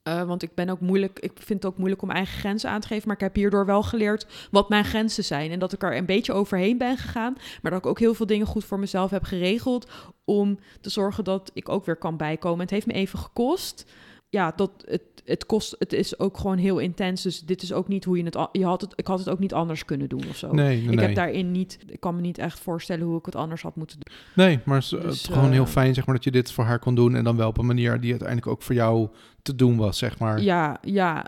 Eh, 0.02 0.22
want 0.22 0.42
ik 0.42 0.54
ben 0.54 0.68
ook 0.68 0.80
moeilijk, 0.80 1.18
ik 1.18 1.32
vind 1.34 1.62
het 1.62 1.72
ook 1.72 1.78
moeilijk 1.78 2.02
om 2.02 2.10
eigen 2.10 2.38
grenzen 2.38 2.70
aan 2.70 2.80
te 2.80 2.86
geven. 2.86 3.06
Maar 3.06 3.16
ik 3.16 3.22
heb 3.22 3.34
hierdoor 3.34 3.66
wel 3.66 3.82
geleerd 3.82 4.48
wat 4.50 4.68
mijn 4.68 4.84
grenzen 4.84 5.24
zijn. 5.24 5.50
En 5.50 5.58
dat 5.58 5.72
ik 5.72 5.82
er 5.82 5.96
een 5.96 6.06
beetje 6.06 6.32
overheen 6.32 6.78
ben 6.78 6.96
gegaan. 6.96 7.36
Maar 7.62 7.70
dat 7.70 7.80
ik 7.80 7.86
ook 7.86 7.98
heel 7.98 8.14
veel 8.14 8.26
dingen 8.26 8.46
goed 8.46 8.64
voor 8.64 8.78
mezelf 8.78 9.10
heb 9.10 9.22
geregeld. 9.24 9.90
Om 10.24 10.58
te 10.80 10.90
zorgen 10.90 11.24
dat 11.24 11.50
ik 11.54 11.68
ook 11.68 11.84
weer 11.86 11.96
kan 11.96 12.16
bijkomen. 12.16 12.60
Het 12.60 12.70
heeft 12.70 12.86
me 12.86 12.92
even 12.92 13.18
gekost. 13.18 13.90
Ja, 14.30 14.52
dat, 14.56 14.70
het, 14.84 15.02
het 15.24 15.46
kost, 15.46 15.76
het 15.78 15.92
is 15.92 16.18
ook 16.18 16.36
gewoon 16.36 16.58
heel 16.58 16.78
intens. 16.78 17.22
Dus 17.22 17.40
dit 17.40 17.62
is 17.62 17.72
ook 17.72 17.88
niet 17.88 18.04
hoe 18.04 18.16
je 18.16 18.24
het, 18.24 18.48
je 18.52 18.64
had 18.64 18.80
het, 18.80 18.92
ik 18.96 19.06
had 19.06 19.18
het 19.18 19.28
ook 19.28 19.38
niet 19.38 19.54
anders 19.54 19.84
kunnen 19.84 20.08
doen 20.08 20.22
of 20.28 20.36
zo. 20.36 20.52
Nee, 20.52 20.66
nee, 20.66 20.90
ik 20.90 20.94
nee. 20.94 21.06
heb 21.06 21.14
daarin 21.14 21.52
niet, 21.52 21.78
ik 21.86 22.00
kan 22.00 22.14
me 22.14 22.20
niet 22.20 22.38
echt 22.38 22.58
voorstellen 22.58 23.06
hoe 23.06 23.18
ik 23.18 23.26
het 23.26 23.36
anders 23.36 23.62
had 23.62 23.76
moeten 23.76 23.98
doen. 24.00 24.16
Nee, 24.44 24.60
maar 24.64 24.74
het 24.74 24.84
is, 24.84 24.90
Dus, 24.90 25.02
het 25.02 25.12
is 25.12 25.26
gewoon 25.26 25.44
eh, 25.44 25.50
heel 25.50 25.66
fijn 25.66 25.94
zeg 25.94 26.06
maar, 26.06 26.14
dat 26.14 26.24
je 26.24 26.30
dit 26.30 26.52
voor 26.52 26.64
haar 26.64 26.78
kon 26.78 26.94
doen. 26.94 27.14
En 27.14 27.24
dan 27.24 27.36
wel 27.36 27.48
op 27.48 27.58
een 27.58 27.66
manier 27.66 28.00
die 28.00 28.10
uiteindelijk 28.10 28.48
ook 28.48 28.62
voor 28.62 28.74
jou 28.74 29.08
te 29.42 29.54
doen 29.54 29.76
was, 29.76 29.98
zeg 29.98 30.18
maar. 30.18 30.40
Ja, 30.40 30.78
ja. 30.82 31.26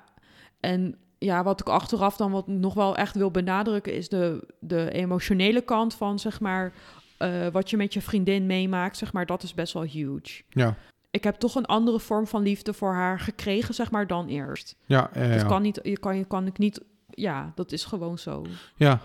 En 0.61 0.97
ja, 1.19 1.43
wat 1.43 1.61
ik 1.61 1.69
achteraf 1.69 2.17
dan 2.17 2.31
wat 2.31 2.47
nog 2.47 2.75
wel 2.75 2.97
echt 2.97 3.15
wil 3.15 3.31
benadrukken 3.31 3.95
is 3.95 4.09
de, 4.09 4.47
de 4.59 4.91
emotionele 4.91 5.61
kant 5.61 5.95
van 5.95 6.19
zeg 6.19 6.41
maar 6.41 6.73
eh, 7.19 7.47
wat 7.53 7.71
je 7.71 7.77
met 7.77 7.95
je 7.95 8.01
vriendin 8.01 8.47
meemaakt, 8.47 8.97
zeg 8.97 9.13
maar, 9.13 9.27
dat 9.27 9.43
is 9.43 9.55
best 9.55 9.73
wel 9.73 9.83
huge. 9.83 10.43
Ja, 10.49 10.77
Ik 11.11 11.25
heb 11.25 11.35
toch 11.35 11.55
een 11.55 11.67
andere 11.67 12.01
vorm 12.01 12.27
van 12.27 12.43
liefde 12.43 12.73
voor 12.73 12.93
haar 12.93 13.21
gekregen, 13.21 13.75
zeg 13.75 13.91
maar, 13.91 14.07
dan 14.07 14.29
eerst. 14.29 14.77
ja, 14.87 15.11
ja. 15.15 15.23
ja. 15.25 15.37
Dat 15.37 15.47
kan 15.47 15.63
niet, 15.63 15.81
je 15.83 15.99
kan, 15.99 16.17
je 16.17 16.25
kan 16.25 16.47
ik 16.47 16.59
niet, 16.59 16.81
ja, 17.11 17.53
dat 17.55 17.73
is 17.73 17.85
gewoon 17.85 18.19
zo. 18.19 18.45
ja. 18.77 19.01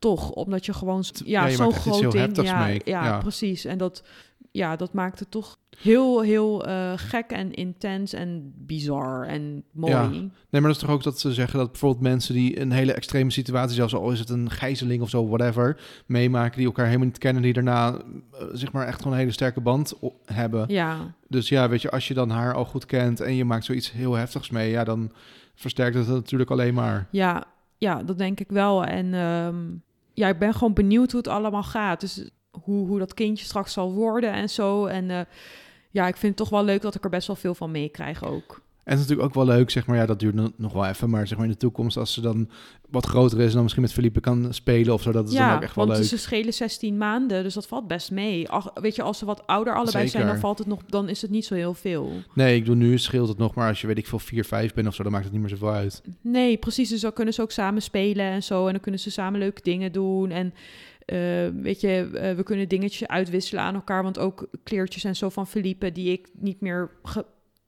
Toch, 0.00 0.30
omdat 0.30 0.66
je 0.66 0.72
gewoon, 0.72 1.04
ja, 1.24 1.46
ja, 1.46 1.54
zo'n 1.56 1.72
groot 1.72 2.00
ding, 2.00 2.12
heftigs 2.12 2.48
ja, 2.50 2.66
ja, 2.66 2.80
Ja. 2.84 3.18
precies. 3.18 3.64
En 3.64 3.78
dat, 3.78 4.02
ja, 4.50 4.76
dat 4.76 4.92
maakt 4.92 5.18
het 5.18 5.30
toch 5.30 5.58
heel, 5.78 6.20
heel 6.20 6.66
eh, 6.66 6.92
gek 6.96 7.30
en 7.30 7.52
intens 7.54 8.12
en 8.12 8.52
bizar 8.56 9.26
en 9.26 9.64
mooi. 9.72 9.92
Ja. 9.92 10.08
Nee, 10.08 10.30
maar 10.50 10.60
dat 10.62 10.70
is 10.70 10.78
toch 10.78 10.90
ook 10.90 11.02
dat 11.02 11.20
ze 11.20 11.32
zeggen 11.32 11.58
dat 11.58 11.70
bijvoorbeeld 11.70 12.02
mensen 12.02 12.34
die 12.34 12.60
een 12.60 12.72
hele 12.72 12.92
extreme 12.92 13.30
situatie, 13.30 13.74
zelfs 13.74 13.94
al 13.94 14.10
is 14.10 14.18
het 14.18 14.30
een 14.30 14.50
gijzeling 14.50 15.02
of 15.02 15.08
zo, 15.08 15.28
whatever, 15.28 15.80
meemaken, 16.06 16.56
die 16.56 16.66
elkaar 16.66 16.86
helemaal 16.86 17.06
niet 17.06 17.18
kennen, 17.18 17.42
die 17.42 17.52
daarna 17.52 17.94
eh, 17.96 18.46
zeg 18.52 18.72
maar 18.72 18.86
echt 18.86 18.98
gewoon 18.98 19.12
een 19.12 19.18
hele 19.18 19.32
sterke 19.32 19.60
band 19.60 19.94
hebben. 20.24 20.64
Ja, 20.68 21.14
Dus 21.28 21.48
ja, 21.48 21.68
weet 21.68 21.82
je, 21.82 21.90
als 21.90 22.08
je 22.08 22.14
dan 22.14 22.30
haar 22.30 22.54
al 22.54 22.64
goed 22.64 22.86
kent 22.86 23.20
en 23.20 23.34
je 23.34 23.44
maakt 23.44 23.64
zoiets 23.64 23.92
heel 23.92 24.14
heftigs 24.14 24.50
mee, 24.50 24.70
ja, 24.70 24.84
dan 24.84 25.12
versterkt 25.54 25.96
het 25.96 26.08
natuurlijk 26.08 26.50
alleen 26.50 26.74
maar. 26.74 27.06
Ja, 27.10 27.44
ja, 27.78 28.02
dat 28.02 28.18
denk 28.18 28.40
ik 28.40 28.50
wel. 28.50 28.84
En 28.84 29.14
ehm, 29.14 29.56
ja, 30.20 30.28
ik 30.28 30.38
ben 30.38 30.54
gewoon 30.54 30.72
benieuwd 30.74 31.10
hoe 31.10 31.20
het 31.20 31.28
allemaal 31.28 31.62
gaat. 31.62 32.00
Dus 32.00 32.30
hoe, 32.50 32.86
hoe 32.86 32.98
dat 32.98 33.14
kindje 33.14 33.44
straks 33.44 33.72
zal 33.72 33.92
worden 33.92 34.32
en 34.32 34.50
zo. 34.50 34.86
En 34.86 35.10
eh, 35.10 35.20
ja, 35.90 36.06
ik 36.06 36.16
vind 36.16 36.38
het 36.38 36.48
toch 36.48 36.58
wel 36.58 36.64
leuk 36.64 36.82
dat 36.82 36.94
ik 36.94 37.04
er 37.04 37.10
best 37.10 37.26
wel 37.26 37.36
veel 37.36 37.54
van 37.54 37.70
meekrijg 37.70 38.24
ook. 38.24 38.62
En 38.90 38.96
het 38.96 39.04
is 39.04 39.08
natuurlijk 39.10 39.36
ook 39.38 39.44
wel 39.46 39.56
leuk, 39.56 39.70
zeg 39.70 39.86
maar, 39.86 39.96
ja, 39.96 40.06
dat 40.06 40.18
duurt 40.18 40.34
no- 40.34 40.52
nog 40.56 40.72
wel 40.72 40.86
even, 40.86 41.10
maar 41.10 41.26
zeg 41.26 41.36
maar 41.38 41.46
in 41.46 41.52
de 41.52 41.58
toekomst, 41.58 41.96
als 41.96 42.12
ze 42.12 42.20
dan 42.20 42.48
wat 42.88 43.06
groter 43.06 43.40
is 43.40 43.52
dan 43.52 43.62
misschien 43.62 43.82
met 43.82 43.92
Felipe 43.92 44.20
kan 44.20 44.54
spelen 44.54 44.94
of 44.94 45.02
zo, 45.02 45.12
dat 45.12 45.28
is 45.28 45.34
dan 45.34 45.46
ja, 45.46 45.54
ook 45.54 45.62
echt 45.62 45.74
wel 45.74 45.86
want 45.86 45.98
leuk. 45.98 46.08
ze 46.08 46.18
schelen 46.18 46.52
16 46.52 46.96
maanden, 46.96 47.42
dus 47.42 47.54
dat 47.54 47.66
valt 47.66 47.86
best 47.86 48.10
mee. 48.10 48.48
Ach, 48.48 48.70
weet 48.74 48.94
je, 48.96 49.02
als 49.02 49.18
ze 49.18 49.24
wat 49.24 49.46
ouder 49.46 49.74
allebei 49.74 50.08
zijn, 50.08 50.26
dan 50.26 50.38
valt 50.38 50.58
het 50.58 50.66
nog, 50.66 50.82
dan 50.86 51.08
is 51.08 51.22
het 51.22 51.30
niet 51.30 51.44
zo 51.44 51.54
heel 51.54 51.74
veel. 51.74 52.12
Nee, 52.34 52.56
ik 52.56 52.64
doe 52.64 52.74
nu 52.74 52.98
scheelt 52.98 53.28
het 53.28 53.38
nog, 53.38 53.54
maar 53.54 53.68
als 53.68 53.80
je 53.80 53.86
weet 53.86 53.98
ik 53.98 54.06
veel 54.06 54.18
4, 54.18 54.44
5 54.44 54.74
bent 54.74 54.86
of 54.86 54.94
zo, 54.94 55.02
dan 55.02 55.12
maakt 55.12 55.24
het 55.24 55.32
niet 55.32 55.42
meer 55.42 55.50
zoveel 55.50 55.72
uit. 55.72 56.02
Nee, 56.20 56.56
precies. 56.56 56.88
Dus 56.88 57.00
dan 57.00 57.12
kunnen 57.12 57.34
ze 57.34 57.42
ook 57.42 57.50
samen 57.50 57.82
spelen 57.82 58.24
en 58.24 58.42
zo. 58.42 58.66
En 58.66 58.72
dan 58.72 58.80
kunnen 58.80 59.00
ze 59.00 59.10
samen 59.10 59.40
leuke 59.40 59.62
dingen 59.62 59.92
doen. 59.92 60.30
En 60.30 60.54
eh, 61.04 61.62
weet 61.62 61.80
je, 61.80 62.10
eh, 62.14 62.34
we 62.36 62.42
kunnen 62.42 62.68
dingetjes 62.68 63.08
uitwisselen 63.08 63.62
aan 63.62 63.74
elkaar. 63.74 64.02
Want 64.02 64.18
ook 64.18 64.48
kleertjes 64.62 65.04
en 65.04 65.16
zo 65.16 65.28
van 65.28 65.46
Felipe, 65.46 65.92
die 65.92 66.12
ik 66.12 66.28
niet 66.38 66.60
meer 66.60 66.90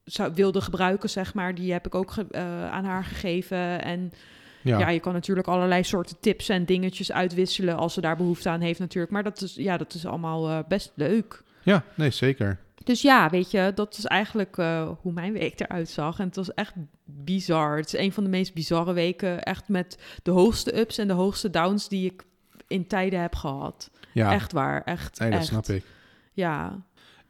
zou, 0.04 0.32
wilde 0.34 0.60
gebruiken, 0.60 1.10
zeg 1.10 1.34
maar, 1.34 1.54
die 1.54 1.72
heb 1.72 1.86
ik 1.86 1.94
ook 1.94 2.10
ge- 2.10 2.26
eh, 2.30 2.70
aan 2.70 2.84
haar 2.84 3.04
gegeven. 3.04 3.82
En 3.82 4.12
Ja, 4.62 4.78
ja. 4.78 4.88
je 4.88 5.00
kan 5.00 5.12
natuurlijk 5.12 5.48
allerlei 5.48 5.82
soorten 5.84 6.16
tips 6.20 6.48
en 6.48 6.64
dingetjes 6.64 7.12
uitwisselen 7.12 7.76
als 7.76 7.94
ze 7.94 8.00
daar 8.00 8.16
behoefte 8.16 8.48
aan 8.48 8.60
heeft, 8.60 8.78
natuurlijk. 8.78 9.12
Maar 9.12 9.22
dat 9.22 9.40
is, 9.40 9.54
ja, 9.54 9.76
dat 9.76 9.94
is 9.94 10.06
allemaal 10.06 10.48
eh, 10.48 10.58
best 10.68 10.92
leuk. 10.94 11.42
ja 11.62 11.84
nee, 11.94 12.10
zeker. 12.10 12.58
Dus 12.84 13.02
ja, 13.02 13.30
weet 13.30 13.50
je, 13.50 13.72
dat 13.74 13.98
is 13.98 14.04
eigenlijk 14.04 14.58
eh, 14.58 14.88
hoe 15.00 15.12
mijn 15.12 15.32
week 15.32 15.60
eruit 15.60 15.88
zag. 15.88 16.18
En 16.18 16.26
het 16.26 16.36
was 16.36 16.54
echt 16.54 16.72
bizar. 17.04 17.76
Het 17.76 17.86
is 17.94 18.00
een 18.00 18.12
van 18.12 18.24
de 18.24 18.30
meest 18.30 18.54
bizarre 18.54 18.92
weken. 18.92 19.42
Echt 19.42 19.68
met 19.68 19.98
de 20.22 20.30
hoogste 20.30 20.78
ups 20.78 20.98
en 20.98 21.06
de 21.08 21.12
hoogste 21.14 21.50
downs 21.50 21.88
die 21.88 22.04
ik 22.12 22.22
in 22.66 22.86
tijden 22.86 23.20
heb 23.20 23.34
gehad. 23.34 23.90
Ja, 24.12 24.32
Echt 24.32 24.52
waar, 24.52 24.82
echt. 24.84 25.18
nee, 25.18 25.30
dat 25.30 25.38
echt. 25.38 25.48
snap 25.48 25.66
ik. 25.66 25.84
Ja, 26.32 26.82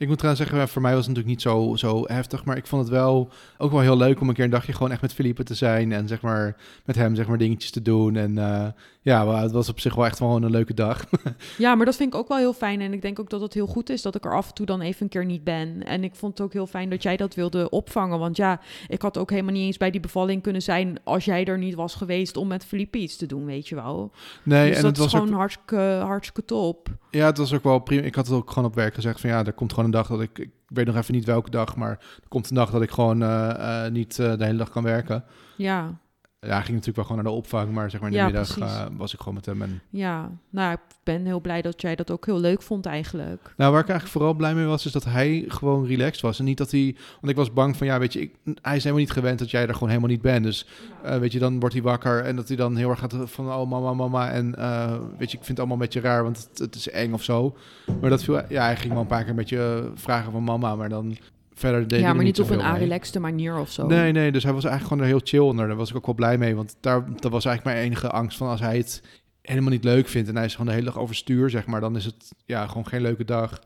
Ik 0.03 0.09
moet 0.09 0.19
trouwens 0.19 0.49
zeggen, 0.49 0.69
voor 0.69 0.83
mij 0.83 0.95
was 0.95 1.07
het 1.07 1.17
natuurlijk 1.17 1.45
niet 1.45 1.53
zo, 1.53 1.77
zo 1.77 2.03
heftig, 2.07 2.45
maar 2.45 2.57
ik 2.57 2.67
vond 2.67 2.83
het 2.83 2.91
wel 2.91 3.29
ook 3.59 3.71
wel 3.71 3.81
heel 3.81 3.97
leuk 3.97 4.21
om 4.21 4.29
een 4.29 4.35
keer 4.35 4.45
een 4.45 4.51
dagje 4.51 4.73
gewoon 4.73 4.91
echt 4.91 5.01
met 5.01 5.13
Felipe 5.13 5.43
te 5.43 5.55
zijn 5.55 5.93
en 5.93 6.09
zeg 6.09 6.21
maar 6.21 6.57
met 6.85 6.97
hem 6.97 7.15
zeg 7.15 7.27
maar 7.29 7.39
dingetjes 7.39 7.71
te 7.71 7.83
doen. 7.83 8.17
En 8.17 8.39
eh, 8.39 8.67
ja, 9.03 9.43
het 9.43 9.53
was 9.53 9.69
op 9.69 9.81
zich 9.81 9.95
wel 9.95 10.05
echt 10.05 10.19
wel 10.19 10.37
een 10.37 10.51
leuke 10.51 10.75
dag. 10.75 11.05
ja, 11.59 11.75
maar 11.75 11.87
dat 11.87 11.97
vind 11.97 12.15
ik 12.15 12.19
ook 12.19 12.29
wel 12.29 12.39
heel 12.39 12.53
fijn. 12.53 12.81
En 12.81 12.93
ik 12.93 13.03
denk 13.03 13.19
ook 13.19 13.31
dat 13.31 13.41
het 13.41 13.55
heel 13.55 13.67
goed 13.67 13.91
is 13.91 14.03
dat 14.03 14.15
ik 14.15 14.25
er 14.25 14.35
af 14.35 14.49
en 14.49 14.55
toe 14.55 14.67
dan 14.67 14.81
even 14.81 15.03
een 15.03 15.09
keer 15.09 15.25
niet 15.25 15.45
ben. 15.45 15.87
En 15.87 16.05
ik 16.05 16.15
vond 16.15 16.33
het 16.33 16.47
ook 16.47 16.53
heel 16.53 16.67
fijn 16.67 16.91
dat 16.91 17.03
jij 17.03 17.17
dat 17.17 17.35
wilde 17.35 17.71
opvangen. 17.71 18.19
Want 18.19 18.37
ja, 18.37 18.61
ik 18.89 19.03
had 19.03 19.19
ook 19.19 19.31
helemaal 19.31 19.53
niet 19.53 19.65
eens 19.65 19.77
bij 19.77 19.91
die 19.91 20.01
bevalling 20.01 20.43
kunnen 20.43 20.63
zijn 20.63 20.99
als 21.05 21.25
jij 21.25 21.45
er 21.45 21.59
niet 21.59 21.75
was 21.75 21.95
geweest 21.95 22.37
om 22.37 22.49
met 22.49 22.65
Felipe 22.65 22.99
iets 22.99 23.17
te 23.17 23.27
doen, 23.27 23.45
weet 23.45 23.69
je 23.69 23.75
wel. 23.75 24.11
Nee, 24.43 24.69
dus 24.69 24.77
en 24.77 24.83
dat 24.83 24.91
het 24.91 24.99
was 24.99 25.07
is 25.07 25.13
gewoon 25.13 25.29
ook, 25.29 25.39
hartstikke, 25.39 26.01
hartstikke 26.05 26.45
top. 26.45 26.89
ja, 27.11 27.27
het 27.27 27.39
was 27.39 27.55
ook 27.55 27.63
wel 27.63 27.79
prima. 27.79 28.03
Ik 28.03 28.15
had 28.15 28.27
het 28.27 28.37
ook 28.37 28.49
gewoon 28.49 28.69
op 28.69 28.75
werk 28.75 28.95
gezegd 28.95 29.21
van 29.21 29.31
ja, 29.31 29.45
er 29.45 29.53
komt 29.53 29.71
gewoon 29.71 29.85
een 29.85 29.91
dag 29.93 30.07
dat 30.07 30.21
ik, 30.21 30.39
ik 30.39 30.51
weet 30.67 30.87
nog 30.87 30.97
even 30.97 31.15
niet 31.15 31.25
welke 31.25 31.51
dag, 31.51 31.77
maar 31.77 31.91
er 31.91 32.29
komt 32.29 32.49
een 32.51 32.57
dag 32.57 32.71
dat 32.71 32.83
ik 32.83 32.91
gewoon 32.91 33.23
eh, 33.23 33.85
eh, 33.85 33.93
niet 33.93 34.19
eh, 34.19 34.37
de 34.37 34.45
hele 34.45 34.59
dag 34.59 34.71
kan 34.71 34.83
werken. 34.83 35.25
Ja, 35.57 35.99
Ja, 36.47 36.55
ging 36.55 36.69
natuurlijk 36.69 36.97
wel 36.97 37.05
gewoon 37.05 37.23
naar 37.23 37.33
de 37.33 37.39
opvang, 37.39 37.73
maar 37.73 37.91
zeg 37.91 38.01
maar 38.01 38.11
in 38.11 38.17
de 38.17 38.23
Ja, 38.23 38.27
middag 38.27 38.59
eh, 38.59 38.87
was 38.97 39.13
ik 39.13 39.19
gewoon 39.19 39.35
met 39.35 39.47
hem. 39.47 39.63
En... 39.63 39.81
Ja, 39.91 40.31
nou, 40.51 40.73
ik 40.73 40.81
ben 41.03 41.25
heel 41.25 41.41
blij 41.41 41.63
dat 41.63 41.81
jij 41.81 41.95
dat 41.95 42.11
ook 42.11 42.27
heel 42.27 42.41
leuk 42.41 42.63
vond 42.63 42.87
eigenlijk. 42.87 43.55
Nou, 43.57 43.73
waar 43.73 43.81
ik 43.81 43.89
eigenlijk 43.89 44.19
vooral 44.19 44.35
blij 44.35 44.55
mee 44.55 44.65
was, 44.65 44.87
is 44.87 44.93
dat 44.93 45.05
hij 45.05 45.45
gewoon 45.49 45.87
relaxed 45.87 46.21
was. 46.21 46.39
En 46.39 46.45
niet 46.45 46.59
dat 46.59 46.71
hij, 46.71 46.97
want 47.21 47.29
ik 47.29 47.37
was 47.37 47.53
bang 47.53 47.77
van, 47.77 47.87
ja, 47.87 47.99
weet 47.99 48.13
je, 48.13 48.21
ik, 48.21 48.35
hij 48.63 48.77
is 48.77 48.83
helemaal 48.83 49.05
niet 49.05 49.13
gewend 49.13 49.39
dat 49.39 49.51
jij 49.51 49.67
er 49.67 49.73
gewoon 49.73 49.89
helemaal 49.89 50.11
niet 50.11 50.23
bent. 50.23 50.45
Dus, 50.45 50.67
eh, 51.03 51.19
weet 51.19 51.33
je, 51.33 51.39
dan 51.39 51.61
wordt 51.61 51.75
hij 51.75 51.85
wakker 51.85 52.25
en 52.25 52.37
dat 52.37 52.49
hij 52.49 52.57
dan 52.57 52.77
heel 52.77 52.91
erg 52.91 52.99
gaat 52.99 53.15
van, 53.25 53.53
oh, 53.53 53.71
mama, 53.71 53.95
mama. 53.95 54.31
En, 54.31 54.55
eh, 54.55 54.99
weet 55.19 55.31
je, 55.31 55.39
ik 55.39 55.45
vind 55.45 55.49
het 55.49 55.59
allemaal 55.59 55.77
een 55.77 55.83
beetje 55.83 56.01
raar, 56.01 56.23
want 56.23 56.49
het, 56.49 56.59
het 56.59 56.75
is 56.75 56.91
eng 56.91 57.13
of 57.13 57.23
zo. 57.23 57.57
Maar 58.01 58.11
dat 58.11 58.25
viel, 58.25 58.41
ja, 58.49 58.65
hij 58.65 58.77
ging 58.77 58.93
wel 58.93 59.03
een 59.03 59.07
paar 59.07 59.21
keer 59.21 59.31
een 59.31 59.37
beetje 59.37 59.83
eh, 59.85 59.91
vragen 59.95 60.33
van 60.33 60.45
mama, 60.45 60.77
maar 60.77 60.89
dan 60.89 61.17
verder 61.63 61.81
deed 61.81 61.91
hij 61.91 62.09
ja, 62.09 62.15
maar 62.15 62.25
niet 62.25 62.41
op 62.41 62.51
een 62.51 62.79
relaxte 62.79 63.21
manier 63.21 63.59
of 63.59 63.71
zo. 63.71 63.87
Nee, 63.87 64.13
nee, 64.13 64.33
dus 64.33 64.43
hij 64.43 64.53
was 64.53 64.65
eigenlijk 64.65 64.93
gewoon 64.93 65.11
er 65.11 65.19
heel 65.19 65.27
chill 65.39 65.49
onder. 65.51 65.67
Daar 65.67 65.77
was 65.77 65.91
ik 65.91 65.97
ook 65.97 66.07
wel 66.07 66.15
blij 66.15 66.39
mee, 66.39 66.57
want 66.57 66.77
daar, 66.81 67.05
dat 67.21 67.33
was 67.33 67.45
eigenlijk 67.45 67.77
mijn 67.77 67.87
enige 67.89 68.11
angst 68.11 68.37
van 68.37 68.49
als 68.49 68.61
hij 68.61 68.77
het 68.77 69.03
helemaal 69.43 69.71
niet 69.71 69.85
leuk 69.85 70.09
vindt 70.09 70.29
en 70.29 70.37
hij 70.37 70.45
is 70.45 70.53
gewoon 70.53 70.67
de 70.67 70.73
hele 70.73 70.85
dag 70.85 70.99
overstuur, 70.99 71.51
zeg 71.51 71.67
maar, 71.67 71.81
dan 71.81 71.97
is 71.97 72.05
het 72.05 72.33
ja, 72.47 72.67
gewoon 72.67 72.87
geen 72.87 73.03
leuke 73.03 73.25
dag. 73.25 73.61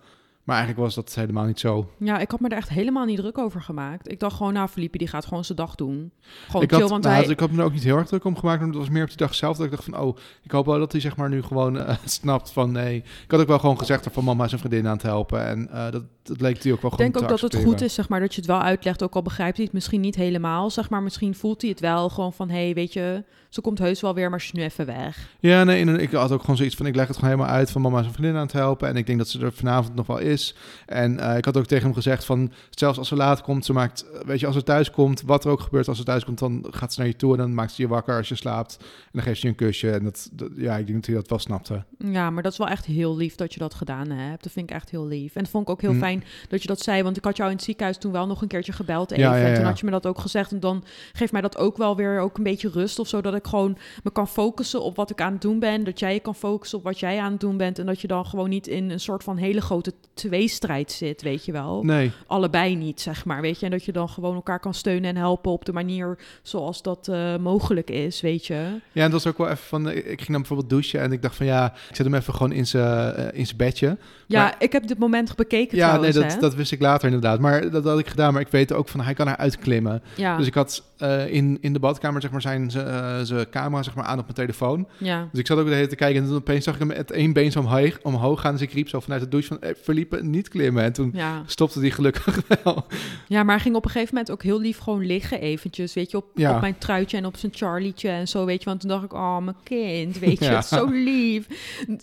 Maar 0.46 0.56
eigenlijk 0.56 0.86
was 0.86 0.94
dat 0.94 1.14
helemaal 1.14 1.44
niet 1.44 1.60
zo. 1.60 1.90
Ja, 1.98 2.18
ik 2.18 2.30
had 2.30 2.40
me 2.40 2.48
er 2.48 2.56
echt 2.56 2.68
helemaal 2.68 3.04
niet 3.04 3.16
druk 3.16 3.38
over 3.38 3.62
gemaakt. 3.62 4.10
Ik 4.10 4.20
dacht 4.20 4.36
gewoon, 4.36 4.52
nou, 4.52 4.68
Felipe, 4.68 4.98
die 4.98 5.08
gaat 5.08 5.26
gewoon 5.26 5.44
zijn 5.44 5.58
dag 5.58 5.74
doen. 5.74 6.12
Gewoon 6.46 6.62
ik, 6.62 6.70
chill, 6.70 6.80
had, 6.80 6.90
want 6.90 7.02
nou, 7.02 7.14
hij... 7.16 7.26
ik 7.26 7.40
had 7.40 7.50
me 7.50 7.58
er 7.58 7.64
ook 7.64 7.72
niet 7.72 7.82
heel 7.82 7.96
erg 7.96 8.06
druk 8.06 8.24
om 8.24 8.36
gemaakt, 8.36 8.58
maar 8.58 8.68
het 8.68 8.76
was 8.76 8.88
meer 8.88 9.02
op 9.02 9.08
die 9.08 9.16
dag 9.16 9.34
zelf 9.34 9.56
dat 9.56 9.66
ik 9.66 9.72
dacht 9.72 9.84
van, 9.84 9.98
oh, 9.98 10.16
ik 10.42 10.50
hoop 10.50 10.66
wel 10.66 10.78
dat 10.78 10.92
hij 10.92 11.00
zeg 11.00 11.16
maar 11.16 11.28
nu 11.28 11.42
gewoon 11.42 11.78
eh, 11.78 11.96
snapt 12.04 12.50
van, 12.50 12.72
nee. 12.72 12.96
Ik 12.96 13.30
had 13.30 13.40
ook 13.40 13.46
wel 13.46 13.58
gewoon 13.58 13.78
gezegd 13.78 14.08
van 14.10 14.24
mama 14.24 14.48
zijn 14.48 14.60
vriendin 14.60 14.88
aan 14.88 14.98
te 14.98 15.06
helpen 15.06 15.46
en 15.46 15.70
eh, 15.70 15.90
dat, 15.90 16.02
dat 16.22 16.40
leek 16.40 16.62
hij 16.62 16.72
ook 16.72 16.82
wel 16.82 16.90
Ik 16.90 16.96
gewoon 16.96 17.12
denk 17.12 17.24
ook 17.24 17.40
dat 17.40 17.52
het 17.52 17.64
goed 17.64 17.80
is, 17.80 17.94
zeg 17.94 18.08
maar, 18.08 18.20
dat 18.20 18.34
je 18.34 18.40
het 18.40 18.50
wel 18.50 18.60
uitlegt. 18.60 19.02
Ook 19.02 19.14
al 19.14 19.22
begrijpt 19.22 19.56
hij 19.56 19.64
het 19.64 19.74
misschien 19.74 20.00
niet 20.00 20.14
helemaal, 20.14 20.70
zeg 20.70 20.90
maar. 20.90 21.02
Misschien 21.02 21.34
voelt 21.34 21.60
hij 21.60 21.70
het 21.70 21.80
wel 21.80 22.08
gewoon 22.08 22.32
van, 22.32 22.48
hé, 22.48 22.64
hey, 22.64 22.74
weet 22.74 22.92
je, 22.92 23.24
ze 23.48 23.60
komt 23.60 23.78
heus 23.78 24.00
wel 24.00 24.14
weer, 24.14 24.30
maar 24.30 24.40
ze 24.40 24.46
is 24.46 24.52
nu 24.52 24.62
even 24.62 24.86
weg. 24.86 25.28
Ja, 25.40 25.64
nee, 25.64 25.84
ik 25.84 26.12
had 26.12 26.32
ook 26.32 26.40
gewoon 26.40 26.56
zoiets 26.56 26.76
van, 26.76 26.86
ik 26.86 26.94
leg 26.94 27.06
het 27.06 27.16
gewoon 27.16 27.30
helemaal 27.30 27.54
uit 27.54 27.70
van 27.70 27.82
mama 27.82 28.00
zijn 28.00 28.12
vriendin 28.12 28.36
aan 28.36 28.42
het 28.42 28.52
helpen 28.52 28.88
en 28.88 28.96
ik 28.96 29.06
denk 29.06 29.18
dat 29.18 29.28
ze 29.28 29.40
er 29.40 29.52
vanavond 29.52 29.94
nog 29.94 30.06
wel 30.06 30.18
is. 30.18 30.35
Is. 30.36 30.54
En 30.86 31.18
eh, 31.20 31.36
ik 31.36 31.44
had 31.44 31.56
ook 31.56 31.66
tegen 31.66 31.84
hem 31.84 31.94
gezegd 31.94 32.24
van, 32.24 32.52
zelfs 32.70 32.98
als 32.98 33.08
ze 33.08 33.16
laat 33.16 33.42
komt, 33.42 33.64
ze 33.64 33.72
maakt, 33.72 34.04
eh, 34.10 34.20
weet 34.26 34.40
je, 34.40 34.46
als 34.46 34.54
ze 34.54 34.62
thuis 34.62 34.90
komt, 34.90 35.22
wat 35.22 35.44
er 35.44 35.50
ook 35.50 35.60
gebeurt 35.60 35.88
als 35.88 35.96
ze 35.98 36.04
thuis 36.04 36.24
komt, 36.24 36.38
dan 36.38 36.66
gaat 36.70 36.92
ze 36.92 36.98
naar 37.00 37.08
je 37.08 37.16
toe 37.16 37.32
en 37.32 37.38
dan 37.38 37.54
maakt 37.54 37.72
ze 37.72 37.82
je 37.82 37.88
wakker 37.88 38.16
als 38.16 38.28
je 38.28 38.34
slaapt. 38.34 38.76
En 38.80 39.10
dan 39.12 39.22
geeft 39.22 39.40
ze 39.40 39.46
je 39.46 39.52
een 39.52 39.58
kusje. 39.58 39.90
En 39.90 40.04
dat, 40.04 40.28
dat- 40.32 40.50
ja, 40.56 40.76
ik 40.76 40.86
denk 40.86 40.98
dat 40.98 41.06
hij 41.06 41.14
dat 41.14 41.28
wel 41.28 41.38
snapte. 41.38 41.84
Ja, 41.98 42.30
maar 42.30 42.42
dat 42.42 42.52
is 42.52 42.58
wel 42.58 42.68
echt 42.68 42.84
heel 42.84 43.16
lief 43.16 43.34
dat 43.34 43.52
je 43.52 43.58
dat 43.58 43.74
gedaan 43.74 44.10
hebt. 44.10 44.42
Dat 44.42 44.52
vind 44.52 44.70
ik 44.70 44.76
echt 44.76 44.90
heel 44.90 45.06
lief. 45.06 45.34
En 45.34 45.42
dat 45.42 45.50
vond 45.50 45.64
ik 45.64 45.70
ook 45.70 45.80
heel 45.80 45.90
Hm. 45.92 45.98
fijn 45.98 46.24
dat 46.48 46.62
je 46.62 46.68
dat 46.68 46.80
zei. 46.80 47.02
Want 47.02 47.16
ik 47.16 47.24
had 47.24 47.36
jou 47.36 47.50
in 47.50 47.56
het 47.56 47.64
ziekenhuis 47.64 47.98
toen 47.98 48.12
wel 48.12 48.26
nog 48.26 48.42
een 48.42 48.48
keertje 48.48 48.72
gebeld 48.72 49.10
even. 49.10 49.24
Ja, 49.24 49.36
ja, 49.36 49.46
En 49.46 49.54
toen 49.54 49.64
had 49.64 49.78
je 49.78 49.84
me 49.84 49.90
dat 49.90 50.06
ook 50.06 50.18
gezegd. 50.18 50.52
En 50.52 50.60
dan 50.60 50.84
geeft 51.12 51.32
mij 51.32 51.40
dat 51.40 51.56
ook 51.58 51.76
wel 51.76 51.96
weer 51.96 52.20
ook 52.20 52.36
een 52.36 52.42
beetje 52.42 52.68
rust 52.68 52.98
of 52.98 53.08
zo. 53.08 53.20
Dat 53.20 53.34
ik 53.34 53.46
gewoon 53.46 53.78
me 54.02 54.10
kan 54.10 54.28
focussen 54.28 54.82
op 54.82 54.96
wat 54.96 55.10
ik 55.10 55.20
aan 55.20 55.32
het 55.32 55.40
doen 55.42 55.58
ben. 55.58 55.84
Dat 55.84 55.98
jij 55.98 56.12
je 56.14 56.20
kan 56.20 56.34
focussen 56.34 56.78
op 56.78 56.84
wat 56.84 56.98
jij 57.00 57.20
aan 57.20 57.32
het 57.32 57.40
doen 57.40 57.56
bent. 57.56 57.78
En 57.78 57.86
dat 57.86 58.00
je 58.00 58.06
dan 58.06 58.26
gewoon 58.26 58.48
niet 58.48 58.66
in 58.66 58.90
een 58.90 59.00
soort 59.00 59.22
van 59.24 59.36
hele 59.36 59.60
grote 59.60 59.92
tweestrijd 60.26 60.92
zit, 60.92 61.22
weet 61.22 61.44
je 61.44 61.52
wel. 61.52 61.82
Nee, 61.84 62.10
Allebei 62.26 62.76
niet, 62.76 63.00
zeg 63.00 63.24
maar, 63.24 63.40
weet 63.40 63.58
je. 63.60 63.64
En 63.64 63.70
dat 63.72 63.84
je 63.84 63.92
dan 63.92 64.08
gewoon 64.08 64.34
elkaar 64.34 64.60
kan 64.60 64.74
steunen 64.74 65.10
en 65.10 65.16
helpen 65.16 65.52
op 65.52 65.64
de 65.64 65.72
manier 65.72 66.18
zoals 66.42 66.82
dat 66.82 67.08
eh, 67.08 67.36
mogelijk 67.36 67.90
is, 67.90 68.20
weet 68.20 68.46
je. 68.46 68.54
ja, 68.92 69.04
en 69.04 69.10
dat 69.10 69.12
was 69.12 69.26
ook 69.26 69.38
wel 69.38 69.46
even 69.46 69.66
van, 69.66 69.88
eh, 69.88 69.96
ik 69.96 70.04
ging 70.18 70.26
dan 70.26 70.36
bijvoorbeeld 70.38 70.70
douchen 70.70 71.00
en 71.00 71.12
ik 71.12 71.22
dacht 71.22 71.36
van, 71.36 71.46
ja, 71.46 71.66
ik 71.88 71.96
zet 71.96 72.06
hem 72.06 72.14
even 72.14 72.32
gewoon 72.34 72.52
in 72.52 72.66
zijn 72.66 73.14
eh, 73.14 73.38
in 73.38 73.46
zijn 73.46 73.56
bedje. 73.58 73.96
Ja, 74.26 74.42
Maar- 74.42 74.54
ik 74.58 74.72
heb 74.72 74.86
dit 74.86 74.98
moment 74.98 75.36
bekeken 75.36 75.76
Ja, 75.76 75.86
trouwens, 75.88 76.14
nee, 76.14 76.24
dat, 76.24 76.34
hè? 76.34 76.40
dat 76.40 76.54
wist 76.54 76.72
ik 76.72 76.80
later 76.80 77.04
inderdaad. 77.06 77.40
Maar 77.40 77.70
dat 77.70 77.84
had 77.84 77.98
ik 77.98 78.06
gedaan. 78.08 78.32
Maar 78.32 78.42
ik 78.42 78.48
weet 78.48 78.72
ook 78.72 78.88
van, 78.88 79.00
hij 79.00 79.14
kan 79.14 79.28
eruit 79.28 79.58
klimmen. 79.58 80.02
ja, 80.16 80.36
Dus 80.36 80.46
ik 80.46 80.54
had 80.54 80.82
in, 81.28 81.58
in 81.60 81.72
de 81.72 81.78
badkamer 81.78 82.20
zeg 82.20 82.30
maar, 82.30 82.40
zijn 82.40 82.70
zijn 82.70 83.50
camera 83.50 83.82
zeg 83.82 83.94
maar, 83.94 84.04
aan 84.04 84.18
op 84.18 84.24
mijn 84.24 84.34
telefoon. 84.34 84.88
ja. 84.98 85.28
Dus 85.30 85.40
ik 85.40 85.46
zat 85.46 85.58
ook 85.58 85.64
de 85.64 85.70
hele 85.74 85.86
tijd 85.86 85.98
te 85.98 86.04
kijken 86.04 86.22
en 86.22 86.28
toen 86.28 86.36
opeens 86.36 86.64
zag 86.64 86.74
ik 86.74 86.78
hem 86.80 86.88
met 86.88 87.10
één 87.10 87.32
been 87.32 87.52
zo 87.52 87.58
omhoog, 87.58 87.98
omhoog 88.02 88.40
gaan. 88.40 88.52
Dus 88.52 88.60
ik 88.62 88.72
riep 88.72 88.88
zo 88.88 89.00
vanuit 89.00 89.22
de 89.22 89.28
douche 89.28 89.48
van, 89.48 89.56
hey, 89.60 89.74
niet 90.22 90.48
klimmen. 90.48 90.82
En 90.82 90.92
toen 90.92 91.10
Ja. 91.14 91.42
stopte 91.46 91.80
die 91.80 91.90
gelukkig 91.90 92.40
wel. 92.64 92.86
ja, 93.28 93.42
maar 93.42 93.54
hij 93.54 93.62
ging 93.64 93.76
op 93.76 93.84
een 93.84 93.90
gegeven 93.90 94.14
moment 94.14 94.32
ook 94.32 94.42
heel 94.42 94.60
lief 94.60 94.78
gewoon 94.78 95.06
liggen 95.06 95.40
eventjes, 95.40 95.94
weet 95.94 96.10
je, 96.10 96.16
op, 96.16 96.26
Ja. 96.34 96.54
op 96.54 96.60
mijn 96.60 96.78
truitje 96.78 97.16
en 97.16 97.26
op 97.26 97.36
zijn 97.36 97.52
Charlietje 97.54 98.08
en 98.08 98.28
zo, 98.28 98.44
weet 98.44 98.58
je. 98.62 98.68
Want 98.68 98.80
toen 98.80 98.88
dacht 98.90 99.04
ik, 99.04 99.12
oh, 99.12 99.38
mijn 99.38 99.56
kind, 99.64 100.18
weet 100.18 100.38
je, 100.38 100.44
Ja. 100.44 100.58
is 100.58 100.68
zo 100.68 100.84
lief. 100.90 101.46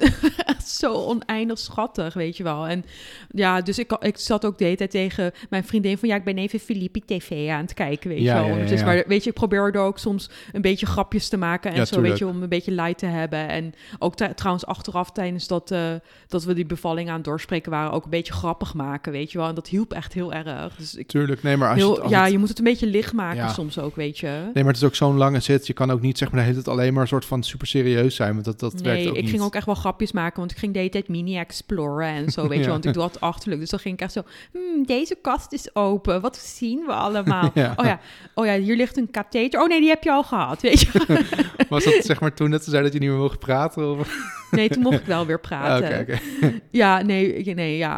Zo 0.65 0.93
oneindig 0.93 1.59
schattig, 1.59 2.13
weet 2.13 2.37
je 2.37 2.43
wel. 2.43 2.67
En 2.67 2.85
ja, 3.31 3.61
dus 3.61 3.79
ik, 3.79 3.91
ik 3.91 4.17
zat 4.17 4.45
ook 4.45 4.57
de 4.57 4.63
hele 4.63 4.75
tijd 4.75 4.91
tegen 4.91 5.31
mijn 5.49 5.63
vriendin 5.63 5.97
van, 5.97 6.09
ja, 6.09 6.15
ik 6.15 6.23
ben 6.23 6.37
even 6.37 6.59
Filippi 6.59 7.01
TV 7.05 7.49
aan 7.49 7.61
het 7.61 7.73
kijken, 7.73 8.09
weet 8.09 8.19
je 8.19 8.25
wel. 8.33 8.47
ja. 8.57 8.85
Maar 8.85 9.03
weet 9.07 9.23
je, 9.23 9.29
ik 9.29 9.35
probeer 9.35 9.73
er 9.73 9.81
ook 9.81 9.99
soms 9.99 10.29
een 10.51 10.61
beetje 10.61 10.85
grapjes 10.85 11.29
te 11.29 11.37
maken 11.37 11.71
en 11.73 11.87
zo, 11.87 12.01
weet 12.01 12.17
je, 12.17 12.27
om 12.27 12.41
een 12.43 12.49
beetje 12.49 12.71
light 12.71 12.97
te 12.97 13.05
hebben. 13.05 13.47
En 13.49 13.73
ook 13.99 14.15
trouwens 14.15 14.65
achteraf 14.65 15.11
tijdens 15.11 15.47
dat, 15.47 15.71
eh, 15.71 15.91
dat 16.27 16.43
we 16.43 16.53
die 16.53 16.65
bevalling 16.65 17.09
aan 17.09 17.15
het 17.15 17.23
doorspreken 17.23 17.71
waren, 17.71 17.91
ook 17.91 18.02
een 18.03 18.09
beetje 18.09 18.33
grappig 18.33 18.73
maken, 18.73 19.11
weet 19.11 19.31
je 19.31 19.37
wel. 19.37 19.47
En 19.47 19.55
dat 19.55 19.67
hielp 19.67 19.93
echt 19.93 20.13
heel 20.13 20.33
erg. 20.33 20.75
Dus 20.75 20.95
ik 20.95 21.07
Tuurlijk, 21.07 21.43
nee, 21.43 21.57
maar 21.57 21.69
als 21.69 21.79
je, 21.79 21.89
het- 21.89 21.99
als 22.01 22.11
ja, 22.11 22.23
het- 22.23 22.31
je 22.31 22.37
moet 22.37 22.49
het 22.49 22.57
een 22.57 22.63
beetje 22.63 22.87
licht 22.87 23.13
maken 23.13 23.37
Ja. 23.37 23.47
soms 23.47 23.79
ook, 23.79 23.95
weet 23.95 24.19
je. 24.19 24.27
Nee, 24.27 24.63
maar 24.63 24.73
het 24.73 24.81
is 24.81 24.83
ook 24.83 24.95
zo'n 24.95 25.17
lange 25.17 25.39
zit. 25.39 25.67
Je 25.67 25.73
kan 25.73 25.91
ook 25.91 26.01
niet 26.01 26.17
zeg 26.17 26.31
maar 26.31 26.43
tijd 26.53 26.67
alleen 26.67 26.93
maar 26.93 27.01
een 27.01 27.07
soort 27.07 27.25
van 27.25 27.43
super 27.43 27.67
serieus 27.67 28.15
zijn. 28.15 28.33
Want 28.33 28.45
dat, 28.45 28.59
dat 28.59 28.81
werkt 28.81 28.99
nee, 28.99 29.09
ook 29.09 29.15
ik 29.15 29.21
niet. 29.21 29.31
ging 29.31 29.41
ook 29.43 29.55
echt 29.55 29.65
wel 29.65 29.75
grapjes 29.75 30.11
maken, 30.11 30.39
want 30.39 30.51
ik 30.51 30.57
ging 30.57 30.71
de 30.73 30.77
hele 30.79 30.91
tijd 30.91 31.07
mini-exploren 31.07 32.07
en 32.07 32.29
zo, 32.31 32.47
weet 32.47 32.57
je 32.57 32.63
Ja. 32.65 32.69
Want 32.69 32.85
ik 32.85 32.93
doe 32.93 33.03
dat 33.03 33.19
achterlijk, 33.21 33.61
dus 33.61 33.69
dan 33.69 33.79
ging 33.79 33.93
ik 33.93 34.01
echt 34.01 34.11
zo... 34.13 34.21
"Hmm, 34.51 34.85
deze 34.85 35.17
kast 35.21 35.53
is 35.53 35.75
open, 35.75 36.21
wat 36.21 36.37
zien 36.37 36.79
we 36.85 36.91
allemaal? 36.93 37.51
Ja. 37.63 37.73
Oh 37.75 37.85
ja, 37.85 37.99
oh 38.33 38.45
ja, 38.45 38.57
hier 38.57 38.75
ligt 38.75 38.97
een 38.97 39.11
katheter. 39.11 39.61
Oh 39.61 39.67
nee, 39.67 39.79
die 39.79 39.89
heb 39.89 40.03
je 40.03 40.11
al 40.11 40.23
gehad, 40.23 40.61
weet 40.61 40.79
je. 40.79 40.89
Was 41.69 41.83
dat 41.83 41.93
zeg 42.05 42.19
maar 42.19 42.33
toen 42.33 42.49
net 42.49 42.63
ze 42.63 42.69
zei 42.69 42.83
dat 42.83 42.93
je 42.93 42.99
niet 42.99 43.09
meer 43.09 43.17
mocht 43.17 43.39
praten? 43.39 43.97
Of... 43.99 44.31
Nee, 44.51 44.69
toen 44.69 44.81
mocht 44.83 44.99
ik 44.99 45.05
wel 45.05 45.25
weer 45.25 45.35
Ah, 45.35 45.41
praten. 45.41 45.99
Oké, 45.99 46.17
oké. 46.41 46.51
Ja, 46.71 47.01
nee, 47.01 47.53
nee, 47.53 47.77
ja. 47.77 47.92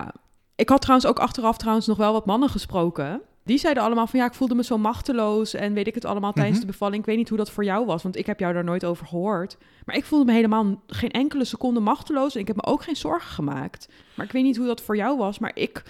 Ik 0.55 0.69
had 0.69 0.81
trouwens 0.81 1.09
ook 1.09 1.19
achteraf 1.19 1.57
trouwens 1.57 1.87
nog 1.87 1.97
wel 1.97 2.13
wat 2.13 2.25
mannen 2.25 2.49
gesproken. 2.49 3.21
Die 3.43 3.57
zeiden 3.57 3.83
allemaal 3.83 4.07
van 4.07 4.19
ja, 4.19 4.25
ik 4.25 4.33
voelde 4.33 4.55
me 4.55 4.63
zo 4.63 4.77
machteloos 4.77 5.53
en 5.53 5.73
weet 5.73 5.87
ik 5.87 5.95
het 5.95 6.05
allemaal 6.05 6.31
tijdens 6.33 6.57
Mhm. 6.57 6.65
de 6.65 6.71
bevalling. 6.71 6.99
Ik 6.99 7.05
weet 7.05 7.17
niet 7.17 7.29
hoe 7.29 7.37
dat 7.37 7.51
voor 7.51 7.63
jou 7.63 7.85
was, 7.85 8.03
want 8.03 8.15
ik 8.15 8.25
heb 8.25 8.39
jou 8.39 8.53
daar 8.53 8.63
nooit 8.63 8.85
over 8.85 9.05
gehoord. 9.07 9.57
Maar 9.85 9.95
ik 9.95 10.05
voelde 10.05 10.25
me 10.25 10.31
helemaal 10.31 10.81
geen 10.87 11.11
enkele 11.11 11.45
seconde 11.45 11.79
machteloos 11.79 12.35
en 12.35 12.41
ik 12.41 12.47
heb 12.47 12.55
me 12.55 12.63
ook 12.65 12.83
geen 12.83 12.95
zorgen 12.95 13.29
gemaakt. 13.31 13.89
Maar 14.15 14.25
ik 14.25 14.31
weet 14.31 14.43
niet 14.43 14.57
hoe 14.57 14.65
dat 14.67 14.81
voor 14.81 14.95
jou 14.95 15.17
was, 15.17 15.39
maar 15.39 15.51
ik, 15.53 15.83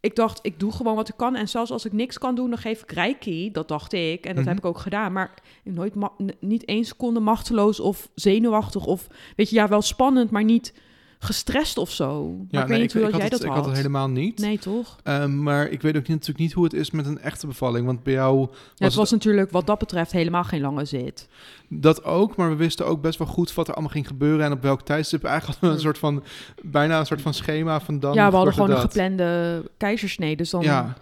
ik 0.00 0.16
dacht, 0.16 0.38
ik 0.42 0.60
doe 0.60 0.72
gewoon 0.72 0.94
wat 0.94 1.08
ik 1.08 1.16
kan. 1.16 1.34
En 1.36 1.48
zelfs 1.48 1.70
als 1.70 1.84
ik 1.84 1.92
niks 1.92 2.18
kan 2.18 2.34
doen, 2.34 2.50
dan 2.50 2.58
geef 2.58 2.82
ik 2.82 2.92
reiki. 2.92 3.50
Dat 3.50 3.68
dacht 3.68 3.92
ik 3.92 4.24
en 4.26 4.34
dat 4.34 4.44
Mhm. 4.44 4.48
heb 4.48 4.58
ik 4.58 4.64
ook 4.66 4.78
gedaan. 4.78 5.12
Maar 5.12 5.34
nooit 5.64 5.94
niet 6.40 6.64
één 6.64 6.84
seconde 6.84 7.20
machteloos 7.20 7.80
of 7.80 8.08
zenuwachtig 8.14 8.86
of 8.86 9.06
weet 9.36 9.50
je, 9.50 9.56
ja, 9.56 9.68
wel 9.68 9.82
spannend, 9.82 10.30
maar 10.30 10.44
niet 10.44 10.74
gestrest 11.22 11.78
of 11.78 11.90
zo. 11.90 12.28
Maar 12.28 12.46
Ja, 12.50 12.60
ik 12.62 12.66
weet 12.68 12.78
nee, 12.78 12.88
hoe 12.92 13.00
dat 13.02 13.10
had 13.10 13.20
jij 13.20 13.28
het, 13.30 13.30
dat 13.40 13.44
ik 13.44 13.56
had. 13.56 13.64
het 13.66 13.76
helemaal 13.76 14.08
niet. 14.08 14.38
Nee, 14.38 14.58
toch? 14.58 14.96
Ehm, 15.02 15.42
maar 15.42 15.68
ik 15.68 15.82
weet 15.82 15.92
ook 15.96 16.00
niet, 16.00 16.08
natuurlijk 16.08 16.38
niet 16.38 16.52
hoe 16.52 16.64
het 16.64 16.72
is 16.72 16.90
met 16.90 17.06
een 17.06 17.18
echte 17.20 17.46
bevalling. 17.46 17.86
Want 17.86 18.02
bij 18.02 18.12
jou 18.12 18.38
was 18.38 18.48
Ja, 18.74 18.84
het 18.86 18.94
was 18.94 19.10
natuurlijk 19.10 19.50
wat 19.50 19.66
dat 19.66 19.78
betreft 19.78 20.12
helemaal 20.12 20.44
geen 20.44 20.60
lange 20.60 20.84
zit. 20.84 21.28
dat 21.68 22.04
ook. 22.04 22.36
Maar 22.36 22.48
we 22.48 22.56
wisten 22.56 22.86
ook 22.86 23.00
best 23.02 23.18
wel 23.18 23.26
goed 23.28 23.54
wat 23.54 23.68
er 23.68 23.72
allemaal 23.74 23.92
ging 23.92 24.06
gebeuren. 24.06 24.44
En 24.46 24.52
op 24.52 24.62
welk 24.62 24.82
tijdstip. 24.82 25.24
Eigenlijk 25.24 25.60
hadden 25.60 25.70
we 25.70 25.76
een 25.76 25.94
soort 25.94 25.98
van, 25.98 26.22
bijna 26.62 26.98
een 26.98 27.06
soort 27.06 27.22
van 27.22 27.34
schema 27.34 27.80
van 27.80 28.00
dan 28.00 28.14
ja, 28.14 28.30
we 28.30 28.36
hadden 28.36 28.54
gewoon 28.54 28.68
een 28.70 28.74
dat. 28.76 28.84
geplande 28.84 29.62
keizersnee. 29.76 30.36
Dus 30.36 30.50
dan, 30.50 30.62
Ja. 30.62 30.94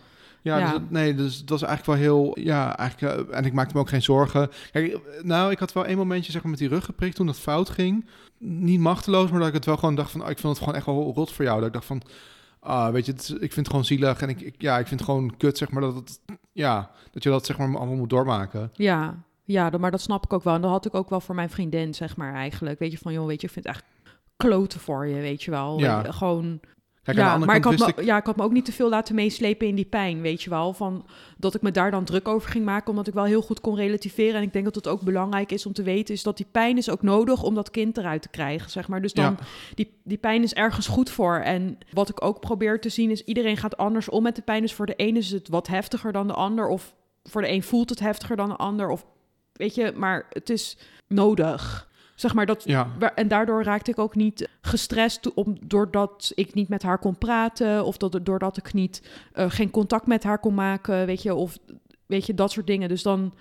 Ja, 0.42 0.59
Ja. 0.59 0.70
Dus, 0.72 0.80
nee, 0.88 1.14
dus 1.14 1.36
het 1.36 1.48
was 1.51 1.62
eigenlijk 1.62 2.01
wel 2.01 2.09
heel, 2.10 2.38
ja, 2.40 2.76
eigenlijk, 2.76 3.28
eh, 3.30 3.36
en 3.38 3.44
ik 3.44 3.52
maakte 3.52 3.74
me 3.74 3.80
ook 3.80 3.88
geen 3.88 4.02
zorgen. 4.02 4.51
Kijk, 4.72 4.98
nou, 5.22 5.51
ik 5.51 5.59
had 5.59 5.72
wel 5.72 5.86
één 5.86 5.97
momentje, 5.97 6.32
zeg 6.32 6.42
maar, 6.42 6.51
met 6.51 6.60
die 6.60 6.68
ruggenprik 6.68 7.12
toen 7.14 7.26
het 7.26 7.38
fout 7.38 7.70
ging. 7.70 8.05
Niet 8.43 8.81
machteloos, 8.81 9.31
maar 9.31 9.39
dat 9.39 9.49
ik 9.49 9.55
het 9.55 9.65
wel 9.65 9.77
gewoon 9.77 9.95
dacht 9.95 10.11
van, 10.11 10.21
ah, 10.23 10.31
ik 10.31 10.39
vond 10.39 10.53
het 10.53 10.62
gewoon 10.62 10.79
echt 10.79 10.87
wel 10.87 11.12
rot 11.15 11.33
voor 11.33 11.45
jou. 11.45 11.57
Dat 11.59 11.67
ik 11.67 11.73
dacht 11.73 11.85
van, 11.87 12.03
ah, 12.61 12.93
weet 12.93 13.07
je, 13.07 13.12
het 13.12 13.29
ik 13.31 13.39
vind 13.39 13.55
het 13.57 13.69
gewoon 13.69 13.85
zielig 13.85 14.23
en 14.23 14.29
ik, 14.29 14.41
ik- 14.41 14.55
ja, 14.62 14.79
ik 14.79 14.87
vind 14.87 15.01
het 15.01 15.09
gewoon 15.09 15.37
kut, 15.37 15.59
zeg 15.59 15.71
maar, 15.71 15.83
dat 15.83 15.95
het, 15.95 16.21
ja, 16.53 16.91
dat 17.11 17.23
je 17.23 17.31
dat, 17.31 17.47
zeg 17.47 17.59
maar, 17.59 17.67
allemaal 17.77 17.97
moet 17.97 18.11
doormaken. 18.11 18.71
ja, 18.75 19.15
ja 19.45 19.71
maar 19.79 19.91
dat 19.91 20.01
snap 20.01 20.25
ik 20.25 20.33
ook 20.33 20.43
wel. 20.45 20.55
En 20.55 20.61
dat 20.61 20.71
had 20.71 20.87
ik 20.87 20.95
ook 20.95 21.11
wel 21.11 21.21
voor 21.21 21.35
mijn 21.35 21.51
vriendin, 21.51 21.95
zeg 21.95 22.17
maar, 22.17 22.35
eigenlijk. 22.35 22.79
Weet 22.79 22.93
je, 22.93 22.99
van, 22.99 23.12
joh, 23.12 23.27
weet 23.27 23.41
je, 23.41 23.47
ik 23.47 23.53
vind 23.53 23.67
het 23.67 23.75
echt 23.75 23.85
kloten 24.37 24.81
voor 24.81 25.07
je, 25.07 25.21
weet 25.21 25.43
je 25.43 25.51
wel. 25.51 25.79
Ja. 25.79 25.97
Weet 25.97 26.07
je, 26.07 26.12
Gewoon... 26.12 26.61
Kijk, 27.02 27.16
ja, 27.16 27.39
maar 27.39 27.56
ik 27.56 27.64
had, 27.64 27.78
me, 27.78 27.86
ik, 27.86 28.05
ja, 28.05 28.16
ik 28.16 28.27
had 28.27 28.36
me 28.36 28.43
ook 28.43 28.52
niet 28.52 28.64
te 28.64 28.72
veel 28.72 28.89
laten 28.89 29.14
meeslepen 29.14 29.66
in 29.66 29.74
die 29.74 29.85
pijn, 29.85 30.20
weet 30.20 30.43
je 30.43 30.51
wel. 30.51 30.72
Van, 30.72 31.06
dat 31.36 31.55
ik 31.55 31.62
me 31.62 31.70
daar 31.70 31.90
dan 31.90 32.05
druk 32.05 32.28
over 32.28 32.51
ging 32.51 32.64
maken, 32.64 32.90
omdat 32.90 33.06
ik 33.06 33.14
wel 33.14 33.24
heel 33.24 33.43
goed 33.43 33.60
kon 33.60 33.77
relativeren. 33.77 34.35
En 34.35 34.43
ik 34.43 34.52
denk 34.52 34.64
dat 34.64 34.74
het 34.74 34.89
ook 34.89 35.01
belangrijk 35.02 35.52
is 35.52 35.66
om 35.66 35.72
te 35.72 35.82
weten, 35.82 36.14
is 36.14 36.22
dat 36.22 36.36
die 36.36 36.47
pijn 36.51 36.77
is 36.77 36.90
ook 36.90 37.02
nodig 37.02 37.43
om 37.43 37.55
dat 37.55 37.70
kind 37.70 37.97
eruit 37.97 38.22
te 38.22 38.28
krijgen, 38.28 38.70
zeg 38.70 38.89
maar. 38.89 39.02
Dus 39.02 39.12
dan, 39.12 39.24
ja, 39.24 39.47
die, 39.74 40.01
die 40.05 40.18
pijn 40.18 40.43
is 40.43 40.55
ergens 40.55 40.86
goed 40.86 41.10
voor. 41.10 41.36
En 41.36 41.78
wat 41.93 42.09
ik 42.09 42.24
ook 42.24 42.40
probeer 42.40 42.81
te 42.81 42.89
zien 42.89 43.10
is, 43.10 43.24
iedereen 43.24 43.56
gaat 43.56 43.77
anders 43.77 44.09
om 44.09 44.22
met 44.22 44.36
de 44.36 44.43
pijn. 44.43 44.62
Dus 44.62 44.74
voor 44.74 44.86
de 44.86 44.94
een 44.97 45.16
is 45.16 45.31
het 45.31 45.48
wat 45.48 45.66
heftiger 45.66 46.12
dan 46.12 46.27
de 46.27 46.35
ander. 46.35 46.68
Of 46.68 46.94
voor 47.22 47.40
de 47.40 47.51
een 47.51 47.62
voelt 47.62 47.90
het 47.90 48.01
heftiger 48.01 48.36
dan 48.36 48.48
de 48.48 48.56
ander. 48.56 48.89
Of 48.89 49.06
weet 49.52 49.74
je, 49.74 49.93
maar 49.97 50.27
het 50.31 50.51
is 50.51 50.77
nodig. 51.09 51.89
Zeg 52.20 52.34
maar 52.34 52.47
dat. 52.47 52.62
ja, 52.64 52.88
En 53.14 53.28
daardoor 53.28 53.62
raakte 53.62 53.90
ik 53.90 53.98
ook 53.98 54.14
niet 54.14 54.48
gestrest 54.60 55.34
om, 55.34 55.56
doordat 55.64 56.32
ik 56.34 56.55
niet 56.55 56.68
met 56.68 56.82
haar 56.82 56.98
kon 56.98 57.18
praten. 57.18 57.84
Of 57.84 57.97
dat, 57.97 58.18
doordat 58.22 58.56
ik 58.56 58.72
niet 58.72 59.10
eh, 59.32 59.51
geen 59.51 59.70
contact 59.70 60.06
met 60.06 60.22
haar 60.22 60.38
kon 60.38 60.55
maken. 60.55 61.06
Weet 61.06 61.22
je, 61.22 61.34
of 61.34 61.59
weet 62.06 62.26
je, 62.26 62.34
dat 62.34 62.51
soort 62.51 62.66
dingen. 62.66 62.88
Dus 62.88 63.02
dan. 63.02 63.32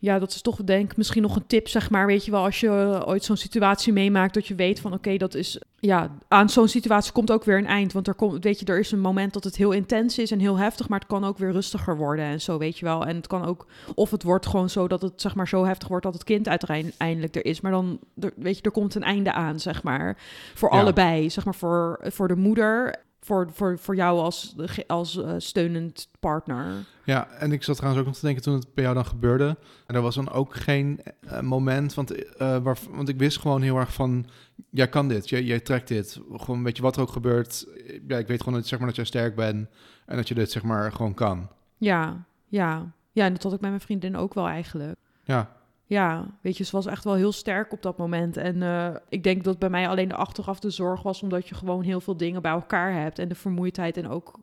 Ja, 0.00 0.18
dat 0.18 0.30
is 0.30 0.42
toch 0.42 0.64
denk 0.64 0.90
ik 0.90 0.96
misschien 0.96 1.22
nog 1.22 1.36
een 1.36 1.46
tip, 1.46 1.68
zeg 1.68 1.90
maar. 1.90 2.06
Weet 2.06 2.24
je 2.24 2.30
wel, 2.30 2.44
als 2.44 2.60
je 2.60 3.02
ooit 3.06 3.24
zo'n 3.24 3.36
situatie 3.36 3.92
meemaakt, 3.92 4.34
dat 4.34 4.46
je 4.46 4.54
weet 4.54 4.80
van 4.80 4.92
oké, 4.92 5.16
dat 5.16 5.34
is. 5.34 5.60
Ja, 5.80 6.10
aan 6.28 6.48
zo'n 6.50 6.68
situatie 6.68 7.12
komt 7.12 7.30
ook 7.30 7.44
weer 7.44 7.58
een 7.58 7.66
eind. 7.66 7.92
Want 7.92 8.06
er 8.08 8.14
komt, 8.14 8.44
weet 8.44 8.60
je, 8.60 8.66
er 8.66 8.78
is 8.78 8.92
een 8.92 9.00
moment 9.00 9.32
dat 9.32 9.44
het 9.44 9.56
heel 9.56 9.72
intens 9.72 10.18
is 10.18 10.30
en 10.30 10.38
heel 10.38 10.56
heftig, 10.58 10.88
maar 10.88 10.98
het 10.98 11.08
kan 11.08 11.24
ook 11.24 11.38
weer 11.38 11.52
rustiger 11.52 11.96
worden 11.96 12.24
en 12.24 12.40
zo, 12.40 12.58
weet 12.58 12.78
je 12.78 12.84
wel. 12.84 13.06
En 13.06 13.16
het 13.16 13.26
kan 13.26 13.44
ook, 13.44 13.66
of 13.94 14.10
het 14.10 14.22
wordt 14.22 14.46
gewoon 14.46 14.70
zo 14.70 14.88
dat 14.88 15.02
het 15.02 15.20
zeg 15.20 15.34
maar 15.34 15.48
zo 15.48 15.64
heftig 15.64 15.88
wordt 15.88 16.04
dat 16.04 16.14
het 16.14 16.24
kind 16.24 16.48
uiteindelijk 16.48 17.36
er 17.36 17.44
is. 17.44 17.60
Maar 17.60 17.72
dan, 17.72 17.98
er, 18.20 18.32
weet 18.36 18.56
je, 18.56 18.62
er 18.62 18.70
komt 18.70 18.94
een 18.94 19.02
einde 19.02 19.32
aan, 19.32 19.60
zeg 19.60 19.82
maar. 19.82 20.16
Voor 20.54 20.72
Ja. 20.72 20.80
allebei, 20.80 21.30
zeg 21.30 21.44
maar, 21.44 21.54
voor, 21.54 21.98
voor 22.02 22.28
de 22.28 22.36
moeder, 22.36 22.94
voor, 23.20 23.50
voor, 23.52 23.78
voor 23.78 23.96
jou 23.96 24.18
als, 24.18 24.54
als 24.86 25.22
eh, 25.22 25.34
steunend 25.38 26.08
partner. 26.20 26.84
ja, 27.04 27.28
en 27.28 27.52
ik 27.52 27.62
zat 27.62 27.76
trouwens 27.76 28.02
ook 28.02 28.08
nog 28.08 28.18
te 28.18 28.26
denken 28.26 28.42
toen 28.42 28.54
het 28.54 28.74
bij 28.74 28.84
jou 28.84 28.96
dan 28.96 29.06
gebeurde. 29.06 29.56
En 29.86 29.94
er 29.94 30.02
was 30.02 30.14
dan 30.14 30.30
ook 30.30 30.54
geen 30.54 31.00
eh, 31.20 31.40
moment, 31.40 31.94
want, 31.94 32.10
eh, 32.36 32.58
waar, 32.58 32.78
want 32.90 33.08
ik 33.08 33.18
wist 33.18 33.38
gewoon 33.38 33.62
heel 33.62 33.76
erg 33.76 33.92
van, 33.92 34.26
jij 34.70 34.88
kan 34.88 35.08
dit, 35.08 35.28
jij, 35.28 35.42
jij 35.42 35.60
trekt 35.60 35.88
dit. 35.88 36.20
Gewoon, 36.32 36.64
weet 36.64 36.76
je 36.76 36.82
wat 36.82 36.96
er 36.96 37.02
ook 37.02 37.12
gebeurt. 37.12 37.66
Ja, 38.08 38.18
ik 38.18 38.26
weet 38.26 38.42
gewoon 38.42 38.58
dat, 38.58 38.66
zeg 38.66 38.78
maar, 38.78 38.88
dat 38.88 38.96
jij 38.96 39.04
sterk 39.04 39.34
bent 39.34 39.68
en 40.06 40.16
dat 40.16 40.28
je 40.28 40.34
dit, 40.34 40.50
zeg 40.50 40.62
maar, 40.62 40.92
gewoon 40.92 41.14
kan. 41.14 41.48
Ja, 41.76 42.26
ja. 42.46 42.92
Ja, 43.12 43.24
en 43.24 43.32
dat 43.32 43.42
had 43.42 43.52
ik 43.52 43.60
met 43.60 43.70
mijn 43.70 43.82
vriendin 43.82 44.16
ook 44.16 44.34
wel 44.34 44.48
eigenlijk. 44.48 44.96
Ja, 45.24 45.56
Ja, 45.88 46.26
weet 46.40 46.56
je, 46.56 46.64
ze 46.64 46.76
was 46.76 46.86
echt 46.86 47.04
wel 47.04 47.14
heel 47.14 47.32
sterk 47.32 47.72
op 47.72 47.82
dat 47.82 47.98
moment. 47.98 48.36
En 48.36 48.62
eh, 48.62 48.94
ik 49.08 49.22
denk 49.22 49.44
dat 49.44 49.58
bij 49.58 49.70
mij 49.70 49.88
alleen 49.88 50.08
de 50.08 50.14
achteraf 50.14 50.60
de 50.60 50.70
zorg 50.70 51.02
was, 51.02 51.22
omdat 51.22 51.48
je 51.48 51.54
gewoon 51.54 51.82
heel 51.82 52.00
veel 52.00 52.16
dingen 52.16 52.42
bij 52.42 52.52
elkaar 52.52 52.92
hebt. 52.92 53.18
En 53.18 53.28
de 53.28 53.34
vermoeidheid 53.34 53.96
en 53.96 54.08
ook 54.08 54.38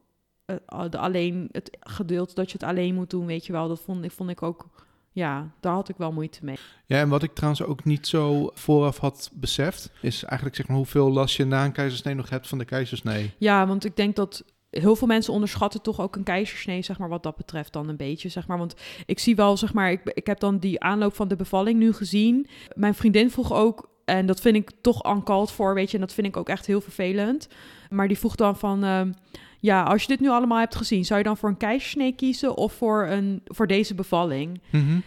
eh, 0.46 0.84
de 0.90 0.98
alleen, 0.98 1.50
het 1.52 1.78
gedeelte 1.80 2.34
dat 2.34 2.52
je 2.52 2.58
het 2.60 2.68
alleen 2.68 2.96
moet 2.96 3.10
doen, 3.10 3.26
weet 3.26 3.46
je 3.46 3.52
wel. 3.52 3.68
Dat 3.68 3.82
vond, 3.82 4.06
ik 4.06 4.12
vond 4.12 4.30
ik 4.30 4.42
ook, 4.42 4.70
ja, 5.12 5.52
daar 5.60 5.74
had 5.74 5.90
ik 5.90 5.98
wel 5.98 6.12
moeite 6.12 6.46
mee. 6.46 6.58
Ja, 6.86 7.00
en 7.00 7.10
wat 7.10 7.24
ik 7.24 7.34
trouwens 7.34 7.64
ook 7.64 7.84
niet 7.84 8.08
zo 8.08 8.52
vooraf 8.54 8.98
had 8.98 9.32
beseft, 9.34 9.92
is 10.02 10.24
eigenlijk 10.24 10.56
zeg 10.56 10.68
maar 10.68 10.78
hoeveel 10.78 11.12
last 11.12 11.36
je 11.36 11.46
na 11.46 11.66
een 11.66 11.72
keizersnee 11.72 12.14
nog 12.14 12.30
hebt 12.30 12.48
van 12.48 12.58
de 12.58 12.66
keizersnee. 12.66 13.34
Ja, 13.38 13.68
want 13.68 13.86
ik 13.86 13.96
denk 13.96 14.16
dat 14.16 14.44
heel 14.70 14.96
veel 14.96 15.08
mensen 15.08 15.34
onderschatten 15.34 15.82
toch 15.82 16.02
ook 16.02 16.16
een 16.16 16.24
keizersnee, 16.24 16.82
zeg 16.82 16.98
maar, 16.98 17.10
wat 17.10 17.24
dat 17.24 17.36
betreft 17.36 17.74
dan 17.74 17.90
een 17.90 17.98
beetje, 17.98 18.30
zeg 18.30 18.48
maar. 18.48 18.58
Want 18.58 18.76
ik 19.06 19.20
zie 19.20 19.36
wel, 19.36 19.58
zeg 19.58 19.74
maar, 19.74 19.92
ik, 19.92 20.02
ik 20.04 20.28
heb 20.28 20.40
dan 20.40 20.58
die 20.58 20.80
aanloop 20.80 21.16
van 21.16 21.28
de 21.28 21.36
bevalling 21.36 21.80
nu 21.80 21.94
gezien. 21.94 22.48
Mijn 22.74 22.96
vriendin 22.96 23.32
vroeg 23.32 23.54
ook, 23.54 23.90
en 24.06 24.26
dat 24.26 24.42
vind 24.42 24.56
ik 24.56 24.72
toch 24.82 25.06
uncalled 25.12 25.52
voor, 25.52 25.74
weet 25.74 25.90
je, 25.90 25.96
en 25.96 26.04
dat 26.04 26.14
vind 26.14 26.28
ik 26.28 26.38
ook 26.38 26.50
echt 26.50 26.66
heel 26.66 26.82
vervelend. 26.82 27.48
Maar 27.90 28.08
die 28.08 28.18
vroeg 28.18 28.36
dan 28.36 28.58
van, 28.58 28.84
ehm, 28.84 29.12
ja, 29.60 29.84
als 29.84 30.02
je 30.02 30.08
dit 30.08 30.20
nu 30.20 30.30
allemaal 30.30 30.60
hebt 30.60 30.76
gezien, 30.76 31.06
zou 31.06 31.20
je 31.20 31.26
dan 31.26 31.38
voor 31.38 31.50
een 31.50 31.58
keizersnee 31.58 32.12
kiezen 32.12 32.58
of 32.58 32.74
voor, 32.74 33.08
een, 33.08 33.42
voor 33.46 33.68
deze 33.68 33.96
bevalling? 33.96 34.62
Mhm. 34.70 35.00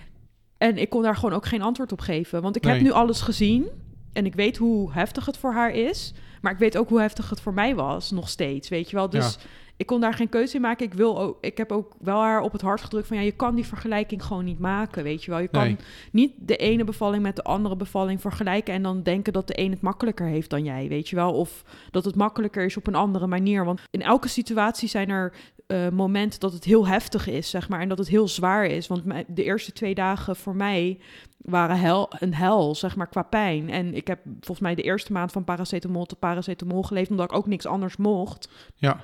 En 0.58 0.78
ik 0.78 0.90
kon 0.90 1.02
daar 1.02 1.16
gewoon 1.16 1.34
ook 1.34 1.46
geen 1.46 1.62
antwoord 1.62 1.92
op 1.92 2.00
geven. 2.00 2.42
Want 2.42 2.56
ik 2.56 2.64
heb 2.64 2.80
nu 2.80 2.90
alles 2.90 3.20
gezien. 3.20 3.68
En 4.12 4.26
ik 4.26 4.34
weet 4.34 4.56
hoe 4.56 4.92
heftig 4.92 5.26
het 5.26 5.36
voor 5.36 5.52
haar 5.52 5.70
is. 5.70 6.14
Maar 6.40 6.52
ik 6.52 6.58
weet 6.58 6.76
ook 6.78 6.88
hoe 6.88 7.00
heftig 7.00 7.30
het 7.30 7.40
voor 7.40 7.54
mij 7.54 7.74
was, 7.74 8.10
nog 8.10 8.28
steeds. 8.28 8.68
Weet 8.68 8.90
je 8.90 8.96
wel? 8.96 9.10
Dus 9.10 9.38
ik 9.76 9.86
kon 9.86 10.00
daar 10.00 10.14
geen 10.14 10.28
keuze 10.28 10.54
in 10.54 10.60
maken. 10.60 10.86
Ik, 10.86 10.94
wil 10.94 11.20
ook, 11.20 11.38
ik 11.40 11.56
heb 11.58 11.72
ook 11.72 11.92
wel 12.00 12.20
haar 12.20 12.40
op 12.40 12.52
het 12.52 12.60
hart 12.60 12.80
gedrukt 12.80 13.06
van... 13.06 13.16
ja, 13.16 13.22
je 13.22 13.32
kan 13.32 13.54
die 13.54 13.66
vergelijking 13.66 14.24
gewoon 14.24 14.44
niet 14.44 14.58
maken, 14.58 15.02
weet 15.02 15.24
je 15.24 15.30
wel. 15.30 15.40
Je 15.40 15.48
kan 15.48 15.62
Nee. 15.62 15.76
niet 16.12 16.32
de 16.38 16.56
ene 16.56 16.84
bevalling 16.84 17.22
met 17.22 17.36
de 17.36 17.42
andere 17.42 17.76
bevalling 17.76 18.20
vergelijken... 18.20 18.74
en 18.74 18.82
dan 18.82 19.02
denken 19.02 19.32
dat 19.32 19.46
de 19.46 19.60
een 19.60 19.70
het 19.70 19.80
makkelijker 19.80 20.26
heeft 20.26 20.50
dan 20.50 20.64
jij, 20.64 20.88
weet 20.88 21.08
je 21.08 21.16
wel. 21.16 21.32
Of 21.32 21.64
dat 21.90 22.04
het 22.04 22.14
makkelijker 22.16 22.64
is 22.64 22.76
op 22.76 22.86
een 22.86 22.94
andere 22.94 23.26
manier. 23.26 23.64
Want 23.64 23.80
in 23.90 24.02
elke 24.02 24.28
situatie 24.28 24.88
zijn 24.88 25.08
er 25.08 25.32
eh, 25.68 25.88
momenten 25.88 26.40
dat 26.40 26.52
het 26.52 26.64
heel 26.64 26.86
heftig 26.86 27.26
is, 27.26 27.50
zeg 27.50 27.68
maar. 27.68 27.80
En 27.80 27.88
dat 27.88 27.98
het 27.98 28.08
heel 28.08 28.28
zwaar 28.28 28.64
is. 28.66 28.86
Want 28.86 29.04
mijn- 29.04 29.24
de 29.28 29.44
eerste 29.44 29.72
twee 29.72 29.94
dagen 29.94 30.36
voor 30.36 30.56
mij 30.56 30.98
waren 31.38 31.78
hel, 31.80 32.10
een 32.18 32.34
hel, 32.34 32.74
zeg 32.74 32.96
maar, 32.96 33.06
qua 33.08 33.22
pijn. 33.22 33.70
En 33.70 33.94
ik 33.94 34.06
heb 34.06 34.18
volgens 34.24 34.60
mij 34.60 34.74
de 34.74 34.82
eerste 34.82 35.12
maand 35.12 35.32
van 35.32 35.44
paracetamol 35.44 36.04
tot 36.04 36.18
paracetamol 36.18 36.82
geleefd... 36.82 37.10
omdat 37.10 37.30
ik 37.30 37.36
ook 37.36 37.46
niks 37.46 37.66
anders 37.66 37.96
mocht. 37.96 38.48
Ja. 38.74 39.00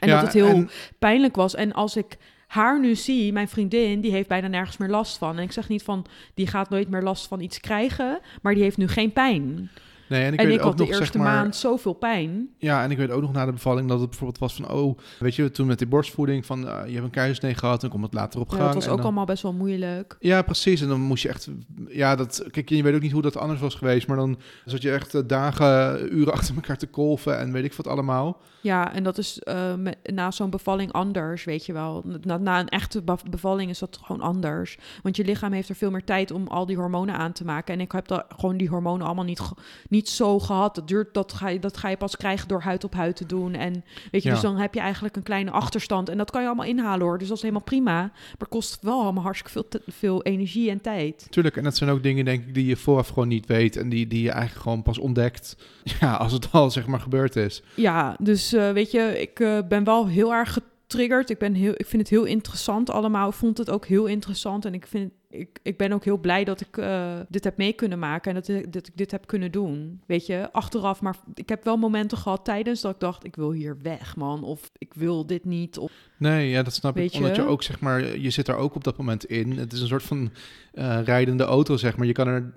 En 0.00 0.08
Ja, 0.08 0.14
dat 0.14 0.24
het 0.24 0.32
heel 0.32 0.46
en- 0.46 0.70
pijnlijk 0.98 1.36
was. 1.36 1.54
En 1.54 1.72
als 1.72 1.96
ik 1.96 2.16
haar 2.46 2.80
nu 2.80 2.94
zie, 2.94 3.32
mijn 3.32 3.48
vriendin, 3.48 4.00
die 4.00 4.10
heeft 4.12 4.28
bijna 4.28 4.48
nergens 4.48 4.76
meer 4.76 4.88
last 4.88 5.18
van. 5.18 5.36
En 5.36 5.42
ik 5.42 5.52
zeg 5.52 5.68
niet 5.68 5.82
van, 5.82 6.06
die 6.34 6.46
gaat 6.46 6.70
nooit 6.70 6.88
meer 6.88 7.02
last 7.02 7.26
van 7.26 7.40
iets 7.40 7.60
krijgen, 7.60 8.18
maar 8.42 8.54
die 8.54 8.62
heeft 8.62 8.76
nu 8.76 8.88
geen 8.88 9.12
pijn. 9.12 9.70
Nee, 10.08 10.24
en 10.24 10.32
ik 10.32 10.38
en 10.40 10.46
weet 10.46 10.54
ik 10.54 10.60
ook 10.60 10.66
had 10.66 10.76
de 10.78 10.82
nog, 10.84 10.92
eerste 10.92 11.04
zeg 11.12 11.22
maar, 11.22 11.34
maand 11.34 11.56
zoveel 11.56 11.92
pijn. 11.92 12.48
Ja, 12.58 12.82
en 12.82 12.90
ik 12.90 12.96
weet 12.96 13.10
ook 13.10 13.20
nog 13.20 13.32
na 13.32 13.44
de 13.46 13.52
bevalling 13.52 13.88
dat 13.88 13.98
het 14.00 14.08
bijvoorbeeld 14.08 14.38
was 14.38 14.54
van, 14.54 14.70
oh, 14.70 14.98
weet 15.18 15.34
je, 15.34 15.50
toen 15.50 15.66
met 15.66 15.78
die 15.78 15.86
borstvoeding 15.86 16.46
van, 16.46 16.68
eh, 16.68 16.86
je 16.86 16.92
hebt 16.92 17.04
een 17.04 17.10
keizersnee 17.10 17.54
gehad, 17.54 17.80
dan 17.80 17.90
komt 17.90 18.04
het 18.04 18.14
later 18.14 18.40
op 18.40 18.46
Ja, 18.50 18.52
gang. 18.56 18.64
dat 18.66 18.74
was 18.74 18.84
en 18.84 18.90
ook 18.90 18.96
dan- 18.96 19.06
allemaal 19.06 19.24
best 19.24 19.42
wel 19.42 19.52
moeilijk. 19.52 20.16
Ja, 20.20 20.42
precies. 20.42 20.80
En 20.80 20.88
dan 20.88 21.00
moest 21.00 21.22
je 21.22 21.28
echt, 21.28 21.48
ja, 21.88 22.16
dat, 22.16 22.44
kijk, 22.50 22.68
je 22.68 22.82
weet 22.82 22.94
ook 22.94 23.00
niet 23.00 23.12
hoe 23.12 23.22
dat 23.22 23.36
anders 23.36 23.60
was 23.60 23.74
geweest, 23.74 24.06
maar 24.06 24.16
dan 24.16 24.38
zat 24.64 24.82
je 24.82 24.90
echt 24.92 25.14
eh, 25.14 25.20
dagen, 25.26 26.08
uren 26.16 26.32
achter 26.32 26.54
elkaar 26.54 26.78
te 26.78 26.86
kolven 26.86 27.38
en 27.38 27.52
weet 27.52 27.64
ik 27.64 27.72
wat 27.74 27.86
allemaal. 27.86 28.40
Ja, 28.60 28.94
en 28.94 29.02
dat 29.02 29.18
is 29.18 29.38
eh, 29.38 29.74
met- 29.74 29.98
na 30.02 30.30
zo'n 30.30 30.50
bevalling 30.50 30.92
anders, 30.92 31.44
weet 31.44 31.66
je 31.66 31.72
wel. 31.72 32.04
Na, 32.22 32.36
na 32.36 32.60
een 32.60 32.68
echte 32.68 33.02
bevalling 33.30 33.70
is 33.70 33.78
dat 33.78 33.98
gewoon 34.02 34.22
anders. 34.22 34.78
Want 35.02 35.16
je 35.16 35.24
lichaam 35.24 35.52
heeft 35.52 35.68
er 35.68 35.74
veel 35.74 35.90
meer 35.90 36.04
tijd 36.04 36.30
om 36.30 36.46
al 36.46 36.66
die 36.66 36.76
hormonen 36.76 37.14
aan 37.14 37.32
te 37.32 37.44
maken. 37.44 37.74
En 37.74 37.80
ik 37.80 37.92
heb 37.92 38.08
dat, 38.08 38.24
gewoon 38.36 38.56
die 38.56 38.68
hormonen 38.68 39.06
allemaal 39.06 39.24
niet, 39.24 39.40
ge- 39.40 39.54
niet 39.98 40.08
zo 40.08 40.38
gehad. 40.38 40.74
Dat, 40.74 40.88
duurt, 40.88 41.14
dat, 41.14 41.32
ga 41.32 41.48
je, 41.48 41.58
dat 41.58 41.76
ga 41.76 41.88
je 41.88 41.96
pas 41.96 42.16
krijgen 42.16 42.48
door 42.48 42.60
huid 42.60 42.84
op 42.84 42.94
huid 42.94 43.16
te 43.16 43.26
doen. 43.26 43.54
En 43.54 43.72
weet 44.10 44.22
je, 44.22 44.28
Ja. 44.28 44.34
dus 44.34 44.42
dan 44.42 44.56
heb 44.56 44.74
je 44.74 44.80
eigenlijk 44.80 45.16
een 45.16 45.22
kleine 45.22 45.50
achterstand. 45.50 46.08
En 46.08 46.18
dat 46.18 46.30
kan 46.30 46.40
je 46.40 46.46
allemaal 46.46 46.66
inhalen 46.66 47.06
hoor. 47.06 47.18
Dus 47.18 47.28
dat 47.28 47.36
is 47.36 47.42
helemaal 47.42 47.64
prima. 47.64 48.00
Maar 48.38 48.48
kost 48.48 48.78
wel 48.80 49.02
allemaal 49.02 49.22
hartstikke 49.22 49.52
veel, 49.52 49.68
te- 49.68 49.82
veel 49.86 50.22
energie 50.22 50.70
en 50.70 50.80
tijd. 50.80 51.26
Tuurlijk, 51.30 51.56
en 51.56 51.62
dat 51.64 51.76
zijn 51.76 51.90
ook 51.90 52.02
dingen, 52.02 52.24
denk 52.24 52.46
ik, 52.46 52.54
die 52.54 52.66
je 52.66 52.76
vooraf 52.76 53.08
gewoon 53.08 53.28
niet 53.28 53.46
weet 53.46 53.76
en 53.76 53.88
die, 53.88 54.06
die 54.06 54.22
je 54.22 54.30
eigenlijk 54.30 54.62
gewoon 54.62 54.82
pas 54.82 54.98
ontdekt, 54.98 55.56
ja, 56.00 56.14
als 56.14 56.32
het 56.32 56.48
al, 56.52 56.70
zeg 56.70 56.86
maar, 56.86 57.00
gebeurd 57.00 57.36
is. 57.36 57.62
Ja, 57.74 58.16
dus 58.20 58.52
eh, 58.52 58.70
weet 58.72 58.90
je, 58.90 59.20
ik 59.20 59.40
eh, 59.40 59.58
ben 59.68 59.84
wel 59.84 60.06
heel 60.06 60.34
erg 60.34 60.52
getriggerd. 60.52 61.30
Ik, 61.30 61.38
ben 61.38 61.54
heel, 61.54 61.72
ik 61.76 61.86
vind 61.86 62.02
het 62.02 62.10
heel 62.10 62.24
interessant 62.24 62.90
allemaal. 62.90 63.28
Ik 63.28 63.34
vond 63.34 63.58
het 63.58 63.70
ook 63.70 63.86
heel 63.86 64.06
interessant. 64.06 64.64
En 64.64 64.74
ik, 64.74 64.86
vind, 64.86 65.12
ik, 65.30 65.58
ik 65.62 65.76
ben 65.76 65.92
ook 65.92 66.04
heel 66.04 66.18
blij 66.18 66.44
dat 66.44 66.60
ik 66.60 66.76
eh, 66.76 67.12
dit 67.28 67.44
heb 67.44 67.56
mee 67.56 67.72
kunnen 67.72 67.98
maken. 67.98 68.28
En 68.34 68.34
dat, 68.36 68.48
ik- 68.48 68.72
dat 68.72 68.86
ik 68.86 68.96
dit 68.96 69.10
heb 69.10 69.26
kunnen 69.26 69.52
doen. 69.52 70.00
Weet 70.06 70.26
je, 70.26 70.48
achteraf. 70.52 71.00
Maar 71.00 71.16
ik 71.34 71.48
heb 71.48 71.64
wel 71.64 71.76
momenten 71.76 72.18
gehad 72.18 72.44
tijdens 72.44 72.80
dat 72.80 72.94
ik 72.94 73.00
dacht... 73.00 73.24
ik 73.24 73.36
wil 73.36 73.52
hier 73.52 73.76
weg, 73.82 74.16
man. 74.16 74.44
Of 74.44 74.70
ik 74.78 74.94
wil 74.94 75.26
dit 75.26 75.44
niet. 75.44 75.78
Of, 75.78 75.92
Nee, 76.16 76.48
ja, 76.48 76.62
dat 76.62 76.74
snap 76.74 76.96
ik. 76.96 77.14
Omdat 77.14 77.36
je 77.36 77.46
ook, 77.46 77.62
zeg 77.62 77.80
maar, 77.80 78.18
je 78.18 78.30
zit 78.30 78.48
er 78.48 78.56
ook 78.56 78.74
op 78.74 78.84
dat 78.84 78.96
moment 78.96 79.24
in. 79.24 79.58
Het 79.58 79.72
is 79.72 79.80
een 79.80 79.86
soort 79.86 80.02
van 80.02 80.30
eh, 80.72 80.98
rijdende 81.04 81.44
auto, 81.44 81.76
zeg 81.76 81.96
maar. 81.96 82.06
Je 82.06 82.12
kan 82.12 82.26
er 82.28 82.52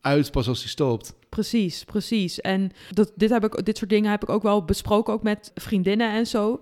uit 0.00 0.30
pas 0.30 0.48
als 0.48 0.60
die 0.60 0.68
stopt. 0.68 1.14
Precies, 1.28 1.84
precies. 1.84 2.40
En 2.40 2.70
dat, 2.90 3.12
dit, 3.16 3.30
heb 3.30 3.44
ik, 3.44 3.64
dit 3.64 3.78
soort 3.78 3.90
dingen 3.90 4.10
heb 4.10 4.22
ik 4.22 4.28
ook 4.28 4.42
wel 4.42 4.64
besproken, 4.64 5.12
ook 5.12 5.22
met 5.22 5.50
vriendinnen 5.54 6.12
en 6.12 6.26
zo. 6.26 6.60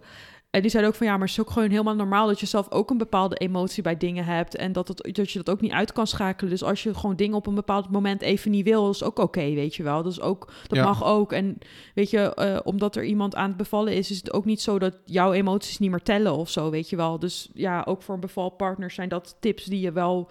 En 0.52 0.60
die 0.60 0.70
zeiden 0.70 0.92
ook 0.92 0.98
van 0.98 1.06
ja, 1.06 1.12
maar 1.12 1.22
het 1.28 1.30
is 1.30 1.40
ook 1.40 1.50
gewoon 1.50 1.70
helemaal 1.70 1.94
normaal 1.94 2.26
dat 2.26 2.40
je 2.40 2.46
zelf 2.46 2.70
ook 2.70 2.90
een 2.90 2.98
bepaalde 2.98 3.36
emotie 3.36 3.82
bij 3.82 3.96
dingen 3.96 4.24
hebt. 4.24 4.56
En 4.56 4.72
dat, 4.72 4.88
het, 4.88 5.08
dat 5.14 5.30
je 5.30 5.38
dat 5.38 5.50
ook 5.50 5.60
niet 5.60 5.72
uit 5.72 5.92
kan 5.92 6.06
schakelen. 6.06 6.50
Dus 6.50 6.62
als 6.62 6.82
je 6.82 6.94
gewoon 6.94 7.16
dingen 7.16 7.36
op 7.36 7.46
een 7.46 7.54
bepaald 7.54 7.90
moment 7.90 8.22
even 8.22 8.50
niet 8.50 8.64
wil, 8.64 8.90
is 8.90 9.02
ook 9.02 9.18
oké, 9.18 9.40
weet 9.54 9.74
je 9.74 9.82
wel. 9.82 10.02
Dat, 10.02 10.12
is 10.12 10.20
ook, 10.20 10.52
dat 10.66 10.78
Ja. 10.78 10.84
mag 10.84 11.04
ook. 11.04 11.32
En 11.32 11.58
weet 11.94 12.10
je, 12.10 12.34
eh, 12.34 12.58
omdat 12.64 12.96
er 12.96 13.04
iemand 13.04 13.34
aan 13.34 13.48
het 13.48 13.56
bevallen 13.56 13.92
is, 13.92 14.10
is 14.10 14.16
het 14.16 14.32
ook 14.32 14.44
niet 14.44 14.60
zo 14.60 14.78
dat 14.78 14.96
jouw 15.04 15.32
emoties 15.32 15.78
niet 15.78 15.90
meer 15.90 16.02
tellen 16.02 16.34
of 16.36 16.50
zo, 16.50 16.70
weet 16.70 16.90
je 16.90 16.96
wel. 16.96 17.18
Dus 17.18 17.50
ja, 17.54 17.82
ook 17.88 18.02
voor 18.02 18.14
een 18.14 18.20
bevalpartner 18.20 18.90
zijn 18.90 19.08
dat 19.08 19.36
tips 19.40 19.64
die 19.64 19.80
je 19.80 19.92
wel 19.92 20.30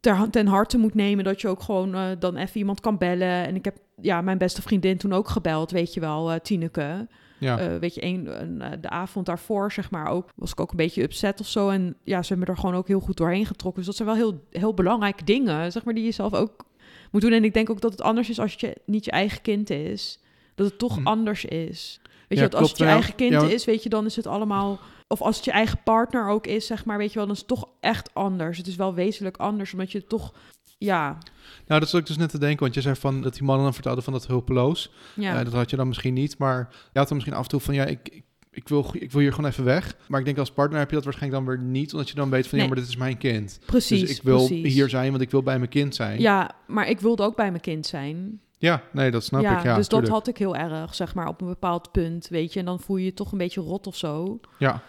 ter, 0.00 0.30
ten 0.30 0.46
harte 0.46 0.78
moet 0.78 0.94
nemen. 0.94 1.24
Dat 1.24 1.40
je 1.40 1.48
ook 1.48 1.62
gewoon 1.62 1.94
eh, 1.94 2.06
dan 2.18 2.36
even 2.36 2.58
iemand 2.58 2.80
kan 2.80 2.98
bellen. 2.98 3.46
En 3.46 3.54
ik 3.54 3.64
heb 3.64 3.76
ja, 4.00 4.20
mijn 4.20 4.38
beste 4.38 4.62
vriendin 4.62 4.96
toen 4.96 5.12
ook 5.12 5.28
gebeld, 5.28 5.70
weet 5.70 5.94
je 5.94 6.00
wel, 6.00 6.32
eh 6.32 6.40
Tineke. 6.40 7.08
Ja, 7.40 7.58
Eh, 7.58 7.76
weet 7.76 7.94
je, 7.94 8.04
een, 8.04 8.42
een, 8.42 8.60
eh, 8.62 8.70
de 8.80 8.88
avond 8.88 9.26
daarvoor, 9.26 9.72
zeg 9.72 9.90
maar, 9.90 10.06
ook, 10.06 10.28
was 10.34 10.50
ik 10.50 10.60
ook 10.60 10.70
een 10.70 10.76
beetje 10.76 11.02
upset 11.02 11.40
of 11.40 11.46
zo. 11.46 11.68
En 11.68 11.96
ja, 12.04 12.22
ze 12.22 12.28
hebben 12.28 12.46
me 12.48 12.54
er 12.54 12.60
gewoon 12.60 12.76
ook 12.76 12.88
heel 12.88 13.00
goed 13.00 13.16
doorheen 13.16 13.46
getrokken. 13.46 13.82
Dus 13.84 13.96
dat 13.96 14.06
zijn 14.06 14.08
wel 14.18 14.26
heel, 14.28 14.44
heel 14.60 14.74
belangrijke 14.74 15.24
dingen, 15.24 15.72
zeg 15.72 15.84
maar, 15.84 15.94
die 15.94 16.04
je 16.04 16.10
zelf 16.10 16.34
ook 16.34 16.64
moet 17.10 17.20
doen. 17.22 17.32
En 17.32 17.44
ik 17.44 17.54
denk 17.54 17.70
ook 17.70 17.80
dat 17.80 17.92
het 17.92 18.02
anders 18.02 18.30
is 18.30 18.40
als 18.40 18.50
het 18.52 18.60
je, 18.60 18.76
niet 18.84 19.04
je 19.04 19.10
eigen 19.10 19.42
kind 19.42 19.70
is. 19.70 20.18
Dat 20.54 20.66
het 20.66 20.78
toch 20.78 20.96
Hm. 20.96 21.06
anders 21.06 21.44
is. 21.44 22.00
Weet 22.28 22.38
Ja, 22.38 22.44
je, 22.44 22.50
dat 22.50 22.60
als 22.60 22.68
het 22.68 22.78
je 22.78 22.84
eigen 22.84 23.14
kind 23.14 23.32
ja, 23.32 23.42
is, 23.42 23.64
weet 23.64 23.82
je, 23.82 23.88
dan 23.88 24.04
is 24.06 24.16
het 24.16 24.26
allemaal... 24.26 24.78
Of 25.08 25.22
als 25.22 25.36
het 25.36 25.44
je 25.44 25.50
eigen 25.50 25.78
partner 25.84 26.28
ook 26.28 26.46
is, 26.46 26.66
zeg 26.66 26.84
maar, 26.84 26.98
weet 26.98 27.08
je 27.12 27.14
wel, 27.14 27.24
dan 27.26 27.34
is 27.34 27.40
het 27.40 27.48
toch 27.48 27.68
echt 27.80 28.14
anders. 28.14 28.58
Het 28.58 28.66
is 28.66 28.76
wel 28.76 28.94
wezenlijk 28.94 29.36
anders, 29.36 29.72
omdat 29.72 29.92
je 29.92 30.06
toch, 30.06 30.32
ja, 30.80 31.18
nou, 31.66 31.80
dat 31.80 31.88
zat 31.88 32.00
ik 32.00 32.06
dus 32.06 32.16
net 32.16 32.30
te 32.30 32.38
denken. 32.38 32.60
Want 32.60 32.74
je 32.74 32.80
zei 32.80 32.94
van 32.94 33.22
dat 33.22 33.32
die 33.32 33.42
mannen 33.42 33.64
dan 33.64 33.74
vertelden 33.74 34.02
van 34.02 34.12
dat 34.12 34.26
hulpeloos. 34.26 34.92
ja. 35.14 35.38
Eh, 35.38 35.44
dat 35.44 35.52
had 35.52 35.70
je 35.70 35.76
dan 35.76 35.88
misschien 35.88 36.14
niet. 36.14 36.38
Maar 36.38 36.68
je 36.92 36.98
had 36.98 37.08
dan 37.08 37.16
misschien 37.16 37.36
af 37.38 37.42
en 37.42 37.50
toe 37.50 37.60
van, 37.60 37.74
ja, 37.74 37.84
ik, 37.84 38.08
ik, 38.08 38.24
ik, 38.50 38.68
wil, 38.68 38.90
ik 38.92 39.12
wil 39.12 39.20
hier 39.20 39.32
gewoon 39.32 39.50
even 39.50 39.64
weg. 39.64 39.96
Maar 40.08 40.18
ik 40.18 40.26
denk 40.26 40.38
als 40.38 40.52
partner 40.52 40.78
heb 40.78 40.88
je 40.88 40.94
dat 40.94 41.04
waarschijnlijk 41.04 41.44
dan 41.44 41.54
weer 41.54 41.64
niet. 41.64 41.92
Omdat 41.92 42.08
je 42.08 42.14
dan 42.14 42.30
weet 42.30 42.46
van, 42.46 42.58
Nee. 42.58 42.66
ja, 42.66 42.72
maar 42.72 42.82
dit 42.82 42.90
is 42.90 42.96
mijn 42.96 43.18
kind. 43.18 43.60
precies, 43.66 44.00
dus 44.00 44.16
ik 44.16 44.22
wil 44.22 44.46
precies. 44.46 44.72
hier 44.74 44.88
zijn, 44.88 45.10
want 45.10 45.22
ik 45.22 45.30
wil 45.30 45.42
bij 45.42 45.58
mijn 45.58 45.70
kind 45.70 45.94
zijn. 45.94 46.20
Ja, 46.20 46.50
maar 46.66 46.88
ik 46.88 47.00
wilde 47.00 47.22
ook 47.22 47.36
bij 47.36 47.50
mijn 47.50 47.62
kind 47.62 47.86
zijn. 47.86 48.40
Ja, 48.58 48.82
nee, 48.92 49.10
dat 49.10 49.24
snap 49.24 49.42
ja, 49.42 49.58
ik. 49.58 49.64
Ja, 49.64 49.76
dus 49.76 49.86
tuurlijk. 49.86 50.10
dat 50.10 50.18
had 50.18 50.28
ik 50.28 50.38
heel 50.38 50.56
erg, 50.56 50.94
zeg 50.94 51.14
maar, 51.14 51.28
op 51.28 51.40
een 51.40 51.46
bepaald 51.46 51.92
punt, 51.92 52.28
weet 52.28 52.52
je. 52.52 52.58
En 52.58 52.64
dan 52.64 52.80
voel 52.80 52.96
je 52.96 53.04
je 53.04 53.14
toch 53.14 53.32
een 53.32 53.38
beetje 53.38 53.60
rot 53.60 53.86
of 53.86 53.96
zo. 53.96 54.40
Ja, 54.58 54.82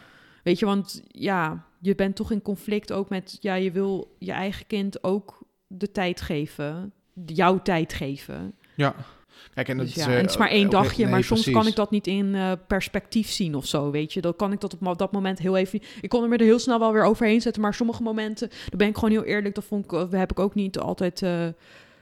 Weet 0.43 0.59
je, 0.59 0.65
want 0.65 1.03
ja, 1.07 1.65
je 1.79 1.95
bent 1.95 2.15
toch 2.15 2.31
in 2.31 2.41
conflict 2.41 2.91
ook 2.91 3.09
met... 3.09 3.37
Ja, 3.41 3.53
je 3.53 3.71
wil 3.71 4.15
je 4.19 4.31
eigen 4.31 4.67
kind 4.67 5.03
ook 5.03 5.40
de 5.77 5.91
tijd 5.91 6.21
geven. 6.21 6.93
Jouw 7.25 7.61
tijd 7.61 7.93
geven. 7.93 8.53
ja. 8.75 8.95
Kijk, 9.53 9.69
en, 9.69 9.77
Dus 9.77 9.93
dat 9.93 9.95
ja, 9.95 10.01
is, 10.01 10.07
en 10.07 10.15
eh, 10.15 10.21
het 10.21 10.29
is 10.29 10.37
maar 10.37 10.49
één 10.49 10.69
dagje, 10.69 11.03
nee, 11.03 11.11
maar 11.11 11.23
soms 11.23 11.41
precies. 11.41 11.59
kan 11.59 11.69
ik 11.69 11.75
dat 11.75 11.91
niet 11.91 12.07
in 12.07 12.35
eh, 12.35 12.51
perspectief 12.67 13.29
zien 13.29 13.55
of 13.55 13.65
zo, 13.65 13.91
weet 13.91 14.13
je. 14.13 14.21
Dan 14.21 14.35
kan 14.35 14.51
ik 14.51 14.59
dat 14.59 14.77
op 14.81 14.97
dat 14.97 15.11
moment 15.11 15.39
heel 15.39 15.57
even... 15.57 15.79
Ik 16.01 16.09
kon 16.09 16.23
er 16.23 16.29
me 16.29 16.37
er 16.37 16.43
heel 16.43 16.59
snel 16.59 16.79
wel 16.79 16.93
weer 16.93 17.03
overheen 17.03 17.41
zetten, 17.41 17.61
maar 17.61 17.73
sommige 17.73 18.03
momenten... 18.03 18.49
Dan 18.49 18.77
ben 18.77 18.87
ik 18.87 18.95
gewoon 18.95 19.11
heel 19.11 19.23
eerlijk, 19.23 19.55
dat 19.55 19.63
vond 19.63 19.85
ik, 19.85 19.93
eh, 19.93 20.05
heb 20.09 20.31
ik 20.31 20.39
ook 20.39 20.55
niet 20.55 20.79
altijd 20.79 21.23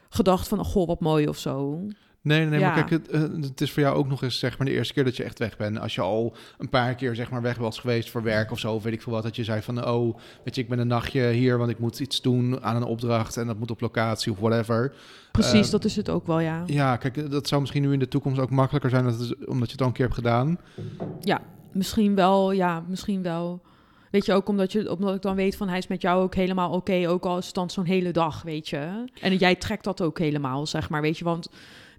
gedacht 0.09 0.47
van... 0.47 0.65
goh, 0.65 0.87
wat 0.87 0.99
mooi 0.99 1.27
of 1.27 1.37
zo. 1.37 1.85
Nee, 2.21 2.39
nee, 2.39 2.49
maar 2.49 2.59
Ja. 2.59 2.73
kijk, 2.83 2.89
het, 2.89 3.07
eh, 3.09 3.21
het 3.41 3.61
is 3.61 3.71
voor 3.71 3.83
jou 3.83 3.95
ook 3.97 4.07
nog 4.07 4.23
eens 4.23 4.39
zeg 4.39 4.57
maar 4.57 4.67
de 4.67 4.73
eerste 4.73 4.93
keer 4.93 5.03
dat 5.03 5.17
je 5.17 5.23
echt 5.23 5.39
weg 5.39 5.57
bent. 5.57 5.79
Als 5.79 5.95
je 5.95 6.01
al 6.01 6.35
een 6.57 6.69
paar 6.69 6.95
keer 6.95 7.15
zeg 7.15 7.29
maar 7.31 7.41
weg 7.41 7.57
was 7.57 7.79
geweest 7.79 8.09
voor 8.09 8.23
werk 8.23 8.51
of 8.51 8.59
zo, 8.59 8.73
of 8.73 8.83
weet 8.83 8.93
ik 8.93 9.01
veel 9.01 9.13
wat, 9.13 9.23
dat 9.23 9.35
je 9.35 9.43
zei 9.43 9.61
van, 9.61 9.87
oh, 9.87 10.17
weet 10.43 10.55
je, 10.55 10.61
ik 10.61 10.69
ben 10.69 10.79
een 10.79 10.87
nachtje 10.87 11.29
hier, 11.29 11.57
want 11.57 11.69
ik 11.69 11.79
moet 11.79 11.99
iets 11.99 12.21
doen 12.21 12.63
aan 12.63 12.75
een 12.75 12.83
opdracht 12.83 13.37
en 13.37 13.47
dat 13.47 13.59
moet 13.59 13.71
op 13.71 13.81
locatie 13.81 14.31
of 14.31 14.39
whatever. 14.39 14.93
Precies, 15.31 15.65
Eh, 15.65 15.71
dat 15.71 15.85
is 15.85 15.95
het 15.95 16.09
ook 16.09 16.27
wel, 16.27 16.39
ja. 16.39 16.63
Ja, 16.65 16.97
kijk, 16.97 17.31
dat 17.31 17.47
zou 17.47 17.61
misschien 17.61 17.81
nu 17.83 17.93
in 17.93 17.99
de 17.99 18.07
toekomst 18.07 18.39
ook 18.39 18.49
makkelijker 18.49 18.89
zijn, 18.89 19.03
dat 19.03 19.19
het- 19.19 19.45
omdat 19.47 19.65
je 19.67 19.71
het 19.71 19.81
al 19.81 19.87
een 19.87 19.93
keer 19.93 20.05
hebt 20.05 20.17
gedaan. 20.17 20.59
Misschien 21.71 22.15
wel, 22.15 22.51
ja, 22.51 22.83
misschien 22.87 23.21
wel. 23.23 23.61
Weet 24.11 24.25
je, 24.25 24.33
ook 24.33 24.47
omdat, 24.47 24.71
je, 24.71 24.91
omdat 24.91 25.15
ik 25.15 25.21
dan 25.21 25.35
weet 25.35 25.55
van 25.55 25.67
hij 25.69 25.77
is 25.77 25.87
met 25.87 26.01
jou 26.01 26.21
ook 26.23 26.35
helemaal 26.35 26.71
oké, 26.71 27.09
ook 27.09 27.25
al 27.25 27.37
is 27.37 27.45
het 27.45 27.55
dan 27.55 27.69
zo'n 27.69 27.85
hele 27.85 28.11
dag, 28.11 28.41
weet 28.41 28.69
je. 28.69 29.03
En 29.21 29.35
jij 29.35 29.55
trekt 29.55 29.83
dat 29.83 30.01
ook 30.01 30.19
helemaal, 30.19 30.65
zeg 30.67 30.89
maar, 30.89 31.01
weet 31.01 31.17
je, 31.17 31.23
want 31.23 31.49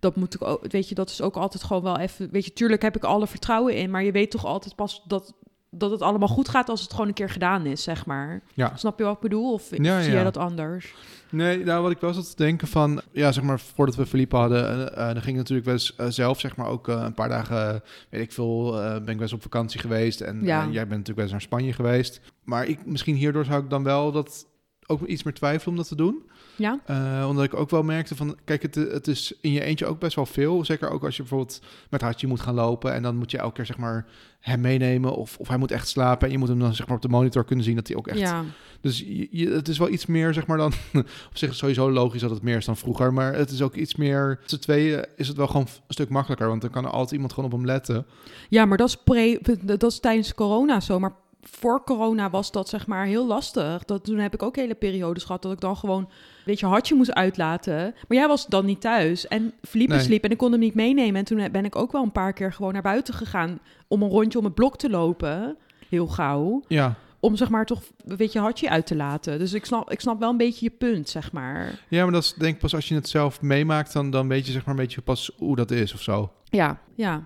dat 0.00 0.16
moet 0.16 0.34
ik 0.34 0.42
ook, 0.42 0.66
weet 0.68 0.88
je, 0.88 0.94
dat 0.94 1.10
is 1.10 1.22
ook 1.22 1.36
altijd 1.36 1.62
gewoon 1.62 1.82
wel 1.82 1.98
even, 1.98 2.28
weet 2.30 2.44
je, 2.44 2.52
tuurlijk 2.52 2.82
heb 2.82 2.96
ik 2.96 3.04
alle 3.04 3.26
vertrouwen 3.26 3.74
in, 3.76 3.90
maar 3.90 4.04
je 4.04 4.12
weet 4.12 4.30
toch 4.30 4.44
altijd 4.44 4.74
pas 4.74 5.02
dat 5.06 5.34
dat 5.72 5.90
het 5.90 6.02
allemaal 6.02 6.28
goed 6.28 6.48
gaat 6.48 6.68
als 6.68 6.80
het 6.82 6.90
gewoon 6.90 7.08
een 7.08 7.14
keer 7.14 7.30
gedaan 7.30 7.66
is, 7.66 7.82
zeg 7.82 8.06
maar. 8.06 8.42
Ja. 8.54 8.76
Snap 8.76 8.98
je 8.98 9.04
wat 9.04 9.14
ik 9.14 9.20
bedoel? 9.20 9.52
Of 9.52 9.70
Ja, 9.70 10.00
zie 10.00 10.08
ja. 10.10 10.14
jij 10.16 10.24
dat 10.24 10.36
anders? 10.36 10.94
Nee, 11.30 11.64
nou 11.64 11.82
wat 11.82 11.90
ik 11.90 12.00
wel 12.00 12.12
zat 12.12 12.30
te 12.30 12.36
denken 12.44 12.68
van, 12.68 13.00
ja, 13.12 13.32
zeg 13.32 13.44
maar, 13.44 13.60
voordat 13.60 13.94
we 13.94 14.06
verliepen 14.06 14.38
hadden, 14.38 14.96
eh, 14.96 15.06
dan 15.12 15.22
ging 15.22 15.36
natuurlijk 15.36 15.66
wel 15.66 15.74
eens 15.74 15.96
eh, 15.96 16.06
zelf, 16.08 16.40
zeg 16.40 16.56
maar, 16.56 16.66
ook 16.66 16.88
een 16.88 17.14
paar 17.14 17.28
dagen, 17.28 17.82
weet 18.10 18.20
ik 18.22 18.32
veel, 18.32 18.70
ben 18.72 19.00
ik 19.00 19.06
wel 19.06 19.20
eens 19.20 19.32
op 19.32 19.42
vakantie 19.42 19.80
geweest 19.80 20.20
en 20.20 20.42
Ja. 20.42 20.62
jij 20.62 20.70
bent 20.72 20.88
natuurlijk 20.88 21.14
wel 21.16 21.24
eens 21.24 21.32
naar 21.32 21.40
Spanje 21.40 21.72
geweest. 21.72 22.20
Maar 22.44 22.66
ik, 22.66 22.86
misschien 22.86 23.14
hierdoor 23.16 23.44
zou 23.44 23.62
ik 23.62 23.70
dan 23.70 23.82
wel 23.82 24.12
dat 24.12 24.46
ook 24.86 25.06
iets 25.06 25.22
meer 25.22 25.34
twijfelen 25.34 25.68
om 25.70 25.76
dat 25.76 25.88
te 25.88 25.96
doen. 25.96 26.30
Ja? 26.60 26.78
Eh, 26.86 27.26
omdat 27.28 27.44
ik 27.44 27.54
ook 27.54 27.70
wel 27.70 27.82
merkte 27.82 28.16
van, 28.16 28.36
kijk, 28.44 28.62
het, 28.62 28.74
het 28.74 29.06
is 29.08 29.34
in 29.40 29.52
je 29.52 29.62
eentje 29.64 29.86
ook 29.86 29.98
best 29.98 30.16
wel 30.16 30.26
veel. 30.26 30.64
Zeker 30.64 30.90
ook 30.90 31.04
als 31.04 31.16
je 31.16 31.22
bijvoorbeeld 31.22 31.60
met 31.90 32.00
Hartje 32.00 32.26
moet 32.26 32.40
gaan 32.40 32.54
lopen 32.54 32.92
en 32.92 33.02
dan 33.02 33.16
moet 33.16 33.30
je 33.30 33.38
elke 33.38 33.54
keer, 33.54 33.66
zeg 33.66 33.76
maar, 33.78 34.06
hem 34.40 34.60
meenemen 34.60 35.14
of, 35.16 35.36
of 35.38 35.48
hij 35.48 35.56
moet 35.56 35.70
echt 35.70 35.88
slapen 35.88 36.26
en 36.26 36.32
je 36.32 36.38
moet 36.38 36.48
hem 36.48 36.58
dan, 36.58 36.74
zeg 36.74 36.86
maar, 36.86 36.96
op 36.96 37.02
de 37.02 37.08
monitor 37.08 37.44
kunnen 37.44 37.64
zien 37.64 37.74
dat 37.74 37.86
hij 37.88 37.96
ook 37.96 38.06
echt 38.08 38.18
Ja. 38.18 38.44
dus 38.80 38.98
je, 38.98 39.28
je- 39.30 39.50
het 39.50 39.68
is 39.68 39.78
wel 39.78 39.88
iets 39.88 40.06
meer, 40.06 40.34
zeg 40.34 40.46
maar 40.46 40.56
dan... 40.58 40.72
op 41.30 41.36
zich 41.36 41.54
sowieso 41.54 41.90
logisch 41.90 42.20
dat 42.20 42.30
het 42.30 42.42
meer 42.42 42.56
is 42.56 42.64
dan 42.64 42.76
vroeger. 42.76 43.12
Maar 43.12 43.34
het 43.34 43.50
is 43.50 43.62
ook 43.62 43.74
iets 43.74 43.94
meer... 43.96 44.40
Z'n 44.44 44.58
tweeën 44.58 45.04
is 45.16 45.28
het 45.28 45.36
wel 45.36 45.46
gewoon 45.46 45.66
een 45.66 45.94
stuk 45.94 46.08
makkelijker. 46.08 46.48
Want 46.48 46.60
dan 46.60 46.70
kan 46.70 46.84
er 46.84 46.90
altijd 46.90 47.10
iemand 47.12 47.32
gewoon 47.32 47.50
op 47.52 47.56
hem 47.56 47.66
letten. 47.66 48.06
Ja, 48.48 48.64
maar 48.64 48.76
dat 48.76 48.88
is, 48.88 48.96
pre, 48.96 49.40
dat 49.62 49.82
is 49.82 50.00
tijdens 50.00 50.34
corona 50.34 50.80
zo. 50.80 50.98
Maar 50.98 51.12
voor 51.42 51.84
corona 51.84 52.30
was 52.30 52.52
dat 52.52 52.68
zeg 52.68 52.86
maar 52.86 53.04
heel 53.06 53.26
lastig. 53.26 53.84
Dat, 53.84 54.04
toen 54.04 54.18
heb 54.18 54.34
ik 54.34 54.42
ook 54.42 54.56
hele 54.56 54.74
periodes 54.74 55.24
gehad 55.24 55.42
dat 55.42 55.52
ik 55.52 55.60
dan 55.60 55.76
gewoon, 55.76 56.08
weet 56.44 56.60
je, 56.60 56.66
hartje 56.66 56.94
moest 56.94 57.12
uitlaten. 57.14 57.94
Maar 58.08 58.18
jij 58.18 58.28
was 58.28 58.46
dan 58.46 58.64
niet 58.64 58.80
thuis. 58.80 59.28
En 59.28 59.52
Felipe 59.62 59.94
Nee. 59.94 60.02
sliep 60.02 60.24
en 60.24 60.30
ik 60.30 60.36
kon 60.38 60.50
hem 60.50 60.60
niet 60.60 60.74
meenemen. 60.74 61.14
En 61.16 61.24
toen 61.24 61.48
ben 61.52 61.64
ik 61.64 61.76
ook 61.76 61.92
wel 61.92 62.02
een 62.02 62.12
paar 62.12 62.32
keer 62.32 62.52
gewoon 62.52 62.72
naar 62.72 62.82
buiten 62.82 63.14
gegaan 63.14 63.58
om 63.88 64.02
een 64.02 64.08
rondje 64.08 64.38
om 64.38 64.44
het 64.44 64.54
blok 64.54 64.76
te 64.78 64.90
lopen. 64.90 65.56
Heel 65.88 66.06
gauw. 66.06 66.62
Ja, 66.68 66.94
Om 67.20 67.36
zeg 67.36 67.48
maar 67.48 67.66
toch, 67.66 67.82
weet 68.04 68.32
je, 68.32 68.38
hartje 68.38 68.70
uit 68.70 68.86
te 68.86 68.96
laten. 68.96 69.38
Dus 69.38 69.52
ik 69.52 69.64
snap, 69.64 69.90
ik 69.90 70.00
snap 70.00 70.20
wel 70.20 70.30
een 70.30 70.36
beetje 70.36 70.64
je 70.64 70.70
punt, 70.70 71.08
zeg 71.08 71.32
maar. 71.32 71.78
ja 71.88 72.02
maar 72.02 72.12
dat 72.12 72.22
is 72.22 72.34
denk 72.34 72.54
ik 72.54 72.60
pas 72.60 72.74
als 72.74 72.88
je 72.88 72.94
het 72.94 73.08
zelf 73.08 73.40
meemaakt... 73.42 73.92
Dan, 73.92 74.10
dan 74.10 74.28
weet 74.28 74.46
je 74.46 74.52
zeg 74.52 74.64
maar 74.64 74.74
een 74.74 74.80
beetje 74.80 75.00
pas 75.00 75.30
hoe 75.36 75.56
dat 75.56 75.70
is 75.70 75.94
of 75.94 76.00
zo. 76.02 76.32
Ja, 76.44 76.78
ja. 76.94 77.24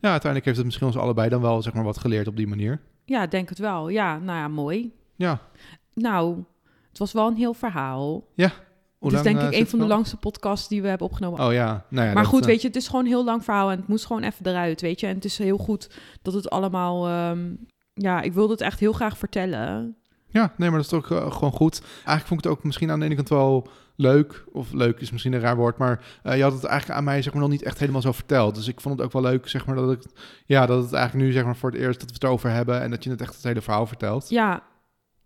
Ja, 0.00 0.10
uiteindelijk 0.10 0.44
heeft 0.44 0.56
het 0.56 0.64
misschien 0.66 0.86
ons 0.86 0.96
allebei 0.96 1.28
dan 1.28 1.40
wel 1.40 1.62
zeg 1.62 1.72
maar 1.72 1.84
wat 1.84 1.98
geleerd 1.98 2.28
op 2.28 2.36
die 2.36 2.46
manier. 2.46 2.80
Ja, 3.08 3.26
denk 3.26 3.48
het 3.48 3.58
wel. 3.58 3.88
Ja, 3.88 4.18
nou 4.18 4.38
ja, 4.38 4.48
mooi. 4.48 4.92
Ja. 5.16 5.40
Nou, 5.94 6.44
het 6.88 6.98
was 6.98 7.12
wel 7.12 7.26
een 7.26 7.36
heel 7.36 7.54
verhaal. 7.54 8.24
Hoe 8.98 9.10
Het 9.10 9.18
is 9.18 9.24
lang, 9.24 9.24
denk 9.24 9.38
eh, 9.38 9.46
ik 9.46 9.64
een 9.64 9.70
van 9.70 9.78
de 9.78 9.86
langste 9.86 10.16
podcasts 10.16 10.68
die 10.68 10.82
we 10.82 10.88
hebben 10.88 11.06
opgenomen. 11.06 11.46
Oh 11.46 11.52
ja, 11.52 11.84
nou 11.88 12.06
ja. 12.06 12.12
maar 12.12 12.24
goed, 12.24 12.40
eh, 12.40 12.46
weet 12.46 12.60
je, 12.60 12.66
het 12.66 12.76
is 12.76 12.86
gewoon 12.86 13.00
een 13.04 13.10
heel 13.10 13.24
lang 13.24 13.44
verhaal 13.44 13.70
en 13.70 13.78
het 13.78 13.88
moest 13.88 14.06
gewoon 14.06 14.22
even 14.22 14.46
eruit, 14.46 14.80
weet 14.80 15.00
je. 15.00 15.06
En 15.06 15.14
het 15.14 15.24
is 15.24 15.38
heel 15.38 15.58
goed 15.58 15.90
dat 16.22 16.34
het 16.34 16.50
allemaal... 16.50 17.06
ehm, 17.06 17.54
ja, 17.92 18.20
ik 18.20 18.32
wilde 18.32 18.52
het 18.52 18.60
echt 18.60 18.80
heel 18.80 18.92
graag 18.92 19.18
vertellen. 19.18 19.96
Ja, 20.30 20.52
nee, 20.56 20.70
maar 20.70 20.78
dat 20.82 20.92
is 20.92 21.00
toch 21.00 21.10
eh, 21.10 21.32
gewoon 21.32 21.52
goed. 21.52 21.80
Eigenlijk 21.94 22.26
vond 22.26 22.40
ik 22.40 22.46
het 22.46 22.56
ook 22.56 22.64
misschien 22.64 22.90
aan 22.90 22.98
de 22.98 23.04
ene 23.04 23.14
kant 23.14 23.28
wel 23.28 23.68
leuk. 23.96 24.44
Of 24.52 24.72
leuk 24.72 25.00
is 25.00 25.10
misschien 25.10 25.32
een 25.32 25.40
raar 25.40 25.56
woord. 25.56 25.78
Maar 25.78 26.20
eh, 26.22 26.36
je 26.36 26.42
had 26.42 26.52
het 26.52 26.64
eigenlijk 26.64 26.98
aan 26.98 27.04
mij 27.04 27.22
zeg 27.22 27.32
maar, 27.32 27.42
nog 27.42 27.50
niet 27.50 27.62
echt 27.62 27.78
helemaal 27.78 28.00
zo 28.00 28.12
verteld. 28.12 28.54
Dus 28.54 28.68
ik 28.68 28.80
vond 28.80 28.96
het 28.96 29.06
ook 29.06 29.12
wel 29.12 29.22
leuk 29.22 29.48
zeg 29.48 29.66
maar, 29.66 29.76
dat, 29.76 29.92
ik, 29.92 30.02
ja, 30.46 30.66
dat 30.66 30.82
het 30.82 30.92
eigenlijk 30.92 31.26
nu 31.26 31.32
zeg 31.32 31.44
maar, 31.44 31.56
voor 31.56 31.70
het 31.70 31.80
eerst 31.80 32.00
dat 32.00 32.08
we 32.08 32.14
het 32.14 32.24
erover 32.24 32.50
hebben. 32.50 32.80
En 32.80 32.90
dat 32.90 33.04
je 33.04 33.10
het 33.10 33.20
echt 33.20 33.34
het 33.34 33.44
hele 33.44 33.60
verhaal 33.60 33.86
vertelt. 33.86 34.28
Ja, 34.28 34.62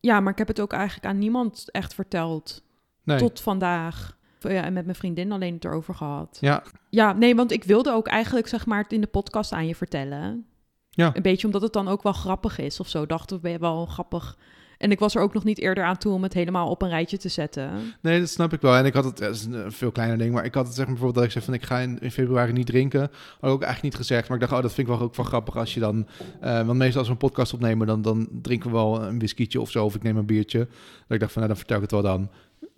ja, 0.00 0.20
maar 0.20 0.32
ik 0.32 0.38
heb 0.38 0.48
het 0.48 0.60
ook 0.60 0.72
eigenlijk 0.72 1.06
aan 1.06 1.18
niemand 1.18 1.70
echt 1.70 1.94
verteld. 1.94 2.62
Nee. 3.04 3.18
Tot 3.18 3.40
vandaag. 3.40 4.16
Ja, 4.38 4.62
en 4.62 4.72
met 4.72 4.84
mijn 4.84 4.96
vriendin 4.96 5.32
alleen 5.32 5.54
het 5.54 5.64
erover 5.64 5.94
gehad. 5.94 6.38
Ja, 6.40 6.62
Ja, 6.90 7.12
nee, 7.12 7.36
want 7.36 7.52
ik 7.52 7.64
wilde 7.64 7.92
ook 7.92 8.06
eigenlijk 8.06 8.46
zeg 8.48 8.66
maar 8.66 8.82
het 8.82 8.92
in 8.92 9.00
de 9.00 9.06
podcast 9.06 9.52
aan 9.52 9.66
je 9.66 9.74
vertellen. 9.74 10.46
Ja. 10.90 11.10
Een 11.14 11.22
beetje 11.22 11.46
omdat 11.46 11.62
het 11.62 11.72
dan 11.72 11.88
ook 11.88 12.02
wel 12.02 12.12
grappig 12.12 12.58
is 12.58 12.80
of 12.80 12.88
zo. 12.88 13.06
Dacht 13.06 13.32
ik, 13.32 13.40
ben 13.40 13.52
je 13.52 13.58
wel 13.58 13.86
grappig. 13.86 14.38
En 14.82 14.90
ik 14.90 14.98
was 14.98 15.14
er 15.14 15.22
ook 15.22 15.34
nog 15.34 15.44
niet 15.44 15.58
eerder 15.58 15.84
aan 15.84 15.96
toe 15.96 16.12
om 16.12 16.22
het 16.22 16.32
helemaal 16.32 16.68
op 16.68 16.82
een 16.82 16.88
rijtje 16.88 17.18
te 17.18 17.28
zetten. 17.28 17.70
nee, 18.00 18.20
dat 18.20 18.28
snap 18.28 18.52
ik 18.52 18.60
wel. 18.60 18.76
En 18.76 18.84
ik 18.84 18.94
had 18.94 19.04
het, 19.04 19.18
dat 19.18 19.34
is 19.34 19.44
een 19.44 19.72
veel 19.72 19.90
kleiner 19.90 20.18
ding, 20.18 20.34
maar 20.34 20.44
ik 20.44 20.54
had 20.54 20.66
het 20.66 20.74
zeg 20.74 20.86
maar 20.86 20.94
bijvoorbeeld 20.94 21.24
dat 21.24 21.24
ik 21.24 21.42
zei 21.42 21.44
van 21.44 21.54
ik 21.54 21.62
ga 21.62 21.78
in, 21.78 21.98
in 21.98 22.10
februari 22.10 22.52
niet 22.52 22.66
drinken. 22.66 23.00
Had 23.00 23.10
ik 23.10 23.48
ook 23.48 23.62
eigenlijk 23.62 23.82
niet 23.82 23.94
gezegd, 23.94 24.28
maar 24.28 24.36
ik 24.36 24.42
dacht, 24.42 24.56
oh, 24.56 24.62
dat 24.62 24.72
vind 24.72 24.88
ik 24.88 24.94
wel 24.94 25.02
ook 25.02 25.16
wel 25.16 25.26
grappig 25.26 25.56
als 25.56 25.74
je 25.74 25.80
dan, 25.80 26.06
eh, 26.40 26.66
want 26.66 26.78
meestal 26.78 26.98
als 26.98 27.06
we 27.06 27.12
een 27.12 27.28
podcast 27.28 27.52
opnemen, 27.52 27.86
dan, 27.86 28.02
dan 28.02 28.28
drinken 28.42 28.70
we 28.70 28.76
wel 28.76 29.02
een 29.02 29.18
whiskietje 29.18 29.60
of 29.60 29.70
zo, 29.70 29.84
of 29.84 29.94
ik 29.94 30.02
neem 30.02 30.16
een 30.16 30.26
biertje. 30.26 30.58
Dat 30.58 30.68
ik 31.08 31.20
dacht 31.20 31.32
van, 31.32 31.42
nou, 31.42 31.46
dan 31.46 31.56
vertel 31.56 31.76
ik 31.76 31.82
het 31.82 31.90
wel 31.90 32.02
dan. 32.02 32.30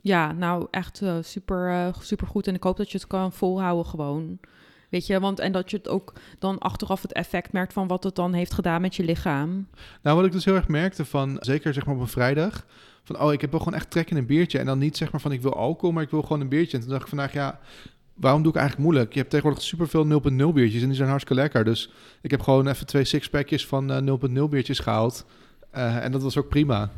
Ja, 0.02 0.32
nou 0.32 0.66
echt 0.70 1.02
eh, 1.02 1.16
super, 1.20 1.70
eh, 1.70 1.94
super 2.00 2.26
goed. 2.26 2.46
En 2.46 2.54
ik 2.54 2.62
hoop 2.62 2.76
dat 2.76 2.90
je 2.90 2.98
het 2.98 3.06
kan 3.06 3.32
volhouden 3.32 3.86
gewoon. 3.86 4.38
Weet 4.94 5.06
je, 5.06 5.20
want 5.20 5.38
en 5.40 5.52
dat 5.52 5.70
je 5.70 5.76
het 5.76 5.88
ook 5.88 6.12
dan 6.38 6.58
achteraf 6.58 7.02
het 7.02 7.12
effect 7.12 7.52
merkt 7.52 7.72
van 7.72 7.86
wat 7.86 8.04
het 8.04 8.14
dan 8.14 8.32
heeft 8.32 8.52
gedaan 8.52 8.80
met 8.80 8.96
je 8.96 9.04
lichaam. 9.04 9.66
Nou, 10.02 10.16
wat 10.16 10.26
ik 10.26 10.32
dus 10.32 10.44
heel 10.44 10.54
erg 10.54 10.68
merkte 10.68 11.04
van, 11.04 11.36
zeker 11.40 11.74
zeg 11.74 11.86
maar 11.86 11.94
op 11.94 12.00
een 12.00 12.08
vrijdag, 12.08 12.66
van 13.04 13.20
oh, 13.20 13.32
ik 13.32 13.40
heb 13.40 13.50
wel 13.50 13.60
gewoon 13.60 13.74
echt 13.74 13.90
trek 13.90 14.10
in 14.10 14.16
een 14.16 14.26
biertje. 14.26 14.58
En 14.58 14.66
dan 14.66 14.78
niet 14.78 14.96
zeg 14.96 15.12
maar 15.12 15.20
van 15.20 15.32
ik 15.32 15.42
wil 15.42 15.54
alcohol, 15.54 15.92
maar 15.92 16.02
ik 16.02 16.10
wil 16.10 16.22
gewoon 16.22 16.40
een 16.40 16.48
biertje. 16.48 16.76
En 16.76 16.82
toen 16.82 16.90
dacht 16.92 17.02
ik 17.02 17.08
vandaag, 17.08 17.32
ja, 17.32 17.60
waarom 18.14 18.42
doe 18.42 18.52
ik 18.52 18.58
eigenlijk 18.58 18.88
moeilijk? 18.88 19.12
Je 19.12 19.18
hebt 19.18 19.30
tegenwoordig 19.30 19.64
superveel 19.64 20.04
0.0 20.04 20.54
biertjes 20.54 20.82
en 20.82 20.88
die 20.88 20.96
zijn 20.96 21.08
hartstikke 21.08 21.42
lekker. 21.42 21.64
Dus 21.64 21.90
ik 22.20 22.30
heb 22.30 22.40
gewoon 22.40 22.68
even 22.68 22.86
twee 22.86 23.04
sixpackjes 23.04 23.66
van 23.66 23.90
eh 23.90 24.16
0.0 24.42 24.48
biertjes 24.48 24.78
gehaald. 24.78 25.26
Eh, 25.70 26.04
en 26.04 26.12
dat 26.12 26.22
was 26.22 26.36
ook 26.36 26.48
prima. 26.48 26.90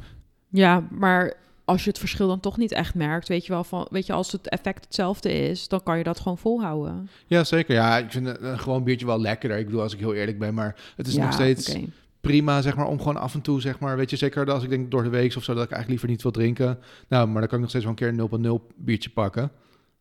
Ja, 0.48 0.86
maar 0.90 1.34
als 1.66 1.84
je 1.84 1.90
het 1.90 1.98
verschil 1.98 2.28
dan 2.28 2.40
toch 2.40 2.56
niet 2.56 2.72
echt 2.72 2.94
merkt, 2.94 3.28
weet 3.28 3.46
je 3.46 3.52
wel 3.52 3.64
van, 3.64 3.86
weet 3.90 4.06
je, 4.06 4.12
als 4.12 4.32
het 4.32 4.48
effect 4.48 4.84
hetzelfde 4.84 5.32
is, 5.32 5.68
dan 5.68 5.82
kan 5.82 5.98
je 5.98 6.04
dat 6.04 6.20
gewoon 6.20 6.38
volhouden. 6.38 7.08
Ja, 7.26 7.44
zeker. 7.44 7.74
Ja, 7.74 7.98
ik 7.98 8.10
vind 8.10 8.26
een, 8.26 8.46
een 8.46 8.58
gewoon 8.58 8.84
biertje 8.84 9.06
wel 9.06 9.20
lekkerder. 9.20 9.58
Ik 9.58 9.64
bedoel, 9.64 9.82
als 9.82 9.92
ik 9.92 9.98
heel 9.98 10.14
eerlijk 10.14 10.38
ben, 10.38 10.54
maar 10.54 10.76
het 10.96 11.06
is 11.06 11.14
ja, 11.14 11.24
nog 11.24 11.32
steeds 11.32 11.76
prima, 12.20 12.60
zeg 12.62 12.76
maar, 12.76 12.86
om 12.86 12.98
gewoon 12.98 13.16
af 13.16 13.34
en 13.34 13.40
toe, 13.40 13.60
zeg 13.60 13.78
maar, 13.78 13.96
weet 13.96 14.10
je, 14.10 14.16
zeker 14.16 14.52
als 14.52 14.62
ik 14.62 14.68
denk 14.68 14.90
door 14.90 15.02
de 15.02 15.08
week 15.08 15.36
of 15.36 15.44
zo, 15.44 15.54
dat 15.54 15.64
ik 15.64 15.70
eigenlijk 15.70 15.88
liever 15.88 16.08
niet 16.08 16.22
wil 16.22 16.32
drinken. 16.32 16.78
Nou, 17.08 17.28
maar 17.28 17.40
dan 17.40 17.48
kan 17.48 17.54
ik 17.54 17.60
nog 17.60 17.68
steeds 17.68 17.84
wel 17.84 17.94
een 17.98 18.28
keer 18.28 18.40
een 18.42 18.60
0.0 18.70 18.76
biertje 18.76 19.10
pakken. 19.10 19.50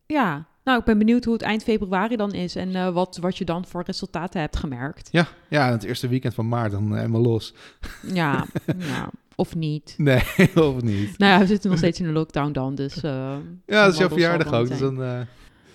Ja, 0.06 0.46
nou, 0.66 0.78
ik 0.78 0.84
ben 0.84 0.98
benieuwd 0.98 1.24
hoe 1.24 1.32
het 1.34 1.42
eind 1.42 1.62
februari 1.62 2.16
dan 2.16 2.32
is 2.32 2.56
en 2.56 2.74
eh, 2.74 2.88
wat, 2.88 3.18
wat 3.20 3.38
je 3.38 3.44
dan 3.44 3.64
voor 3.66 3.82
resultaten 3.86 4.40
hebt 4.40 4.56
gemerkt. 4.56 5.08
Ja, 5.12 5.26
ja, 5.48 5.70
het 5.70 5.82
eerste 5.84 6.08
weekend 6.08 6.34
van 6.34 6.48
maart 6.48 6.72
dan 6.72 6.90
eh, 6.92 6.96
helemaal 6.96 7.20
los. 7.20 7.54
Ja, 8.12 8.46
ja 8.78 9.10
of 9.34 9.54
niet. 9.54 9.94
Nee, 9.96 10.22
of 10.54 10.82
niet. 10.82 11.18
Nou 11.18 11.32
ja, 11.32 11.38
we 11.38 11.46
zitten 11.46 11.70
nog 11.70 11.78
steeds 11.78 12.00
in 12.00 12.06
de 12.06 12.12
lockdown 12.12 12.52
dan, 12.52 12.74
dus... 12.74 13.00
eh, 13.02 13.36
Ja, 13.66 13.84
dat 13.84 13.92
is 13.92 13.98
jouw 13.98 14.08
verjaardag 14.08 14.52
ook. 14.52 14.68
Dus 14.68 14.78
dan, 14.78 15.26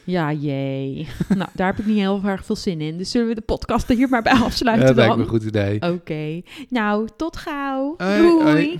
Ja, 0.04 0.32
jee. 0.34 1.08
nou, 1.38 1.50
daar 1.54 1.68
heb 1.68 1.80
ik 1.80 1.86
niet 1.86 1.98
heel 1.98 2.22
erg 2.26 2.46
veel 2.46 2.56
zin 2.56 2.82
in. 2.82 2.98
Dus 2.98 3.12
zullen 3.12 3.28
we 3.28 3.36
de 3.36 3.42
podcast 3.42 3.90
er 3.90 3.96
hier 3.96 4.10
maar 4.10 4.22
bij 4.22 4.34
ja, 4.34 4.40
afsluiten 4.44 4.86
dat 4.88 4.96
lijkt 4.96 5.10
dan? 5.12 5.20
me 5.20 5.26
een 5.26 5.32
goed 5.32 5.44
idee. 5.44 5.82
Oké. 5.94 6.42
Nou, 6.70 7.08
tot 7.18 7.38
gauw. 7.38 7.94
Hoi, 7.98 8.18
Doei. 8.18 8.44
hoi. 8.44 8.80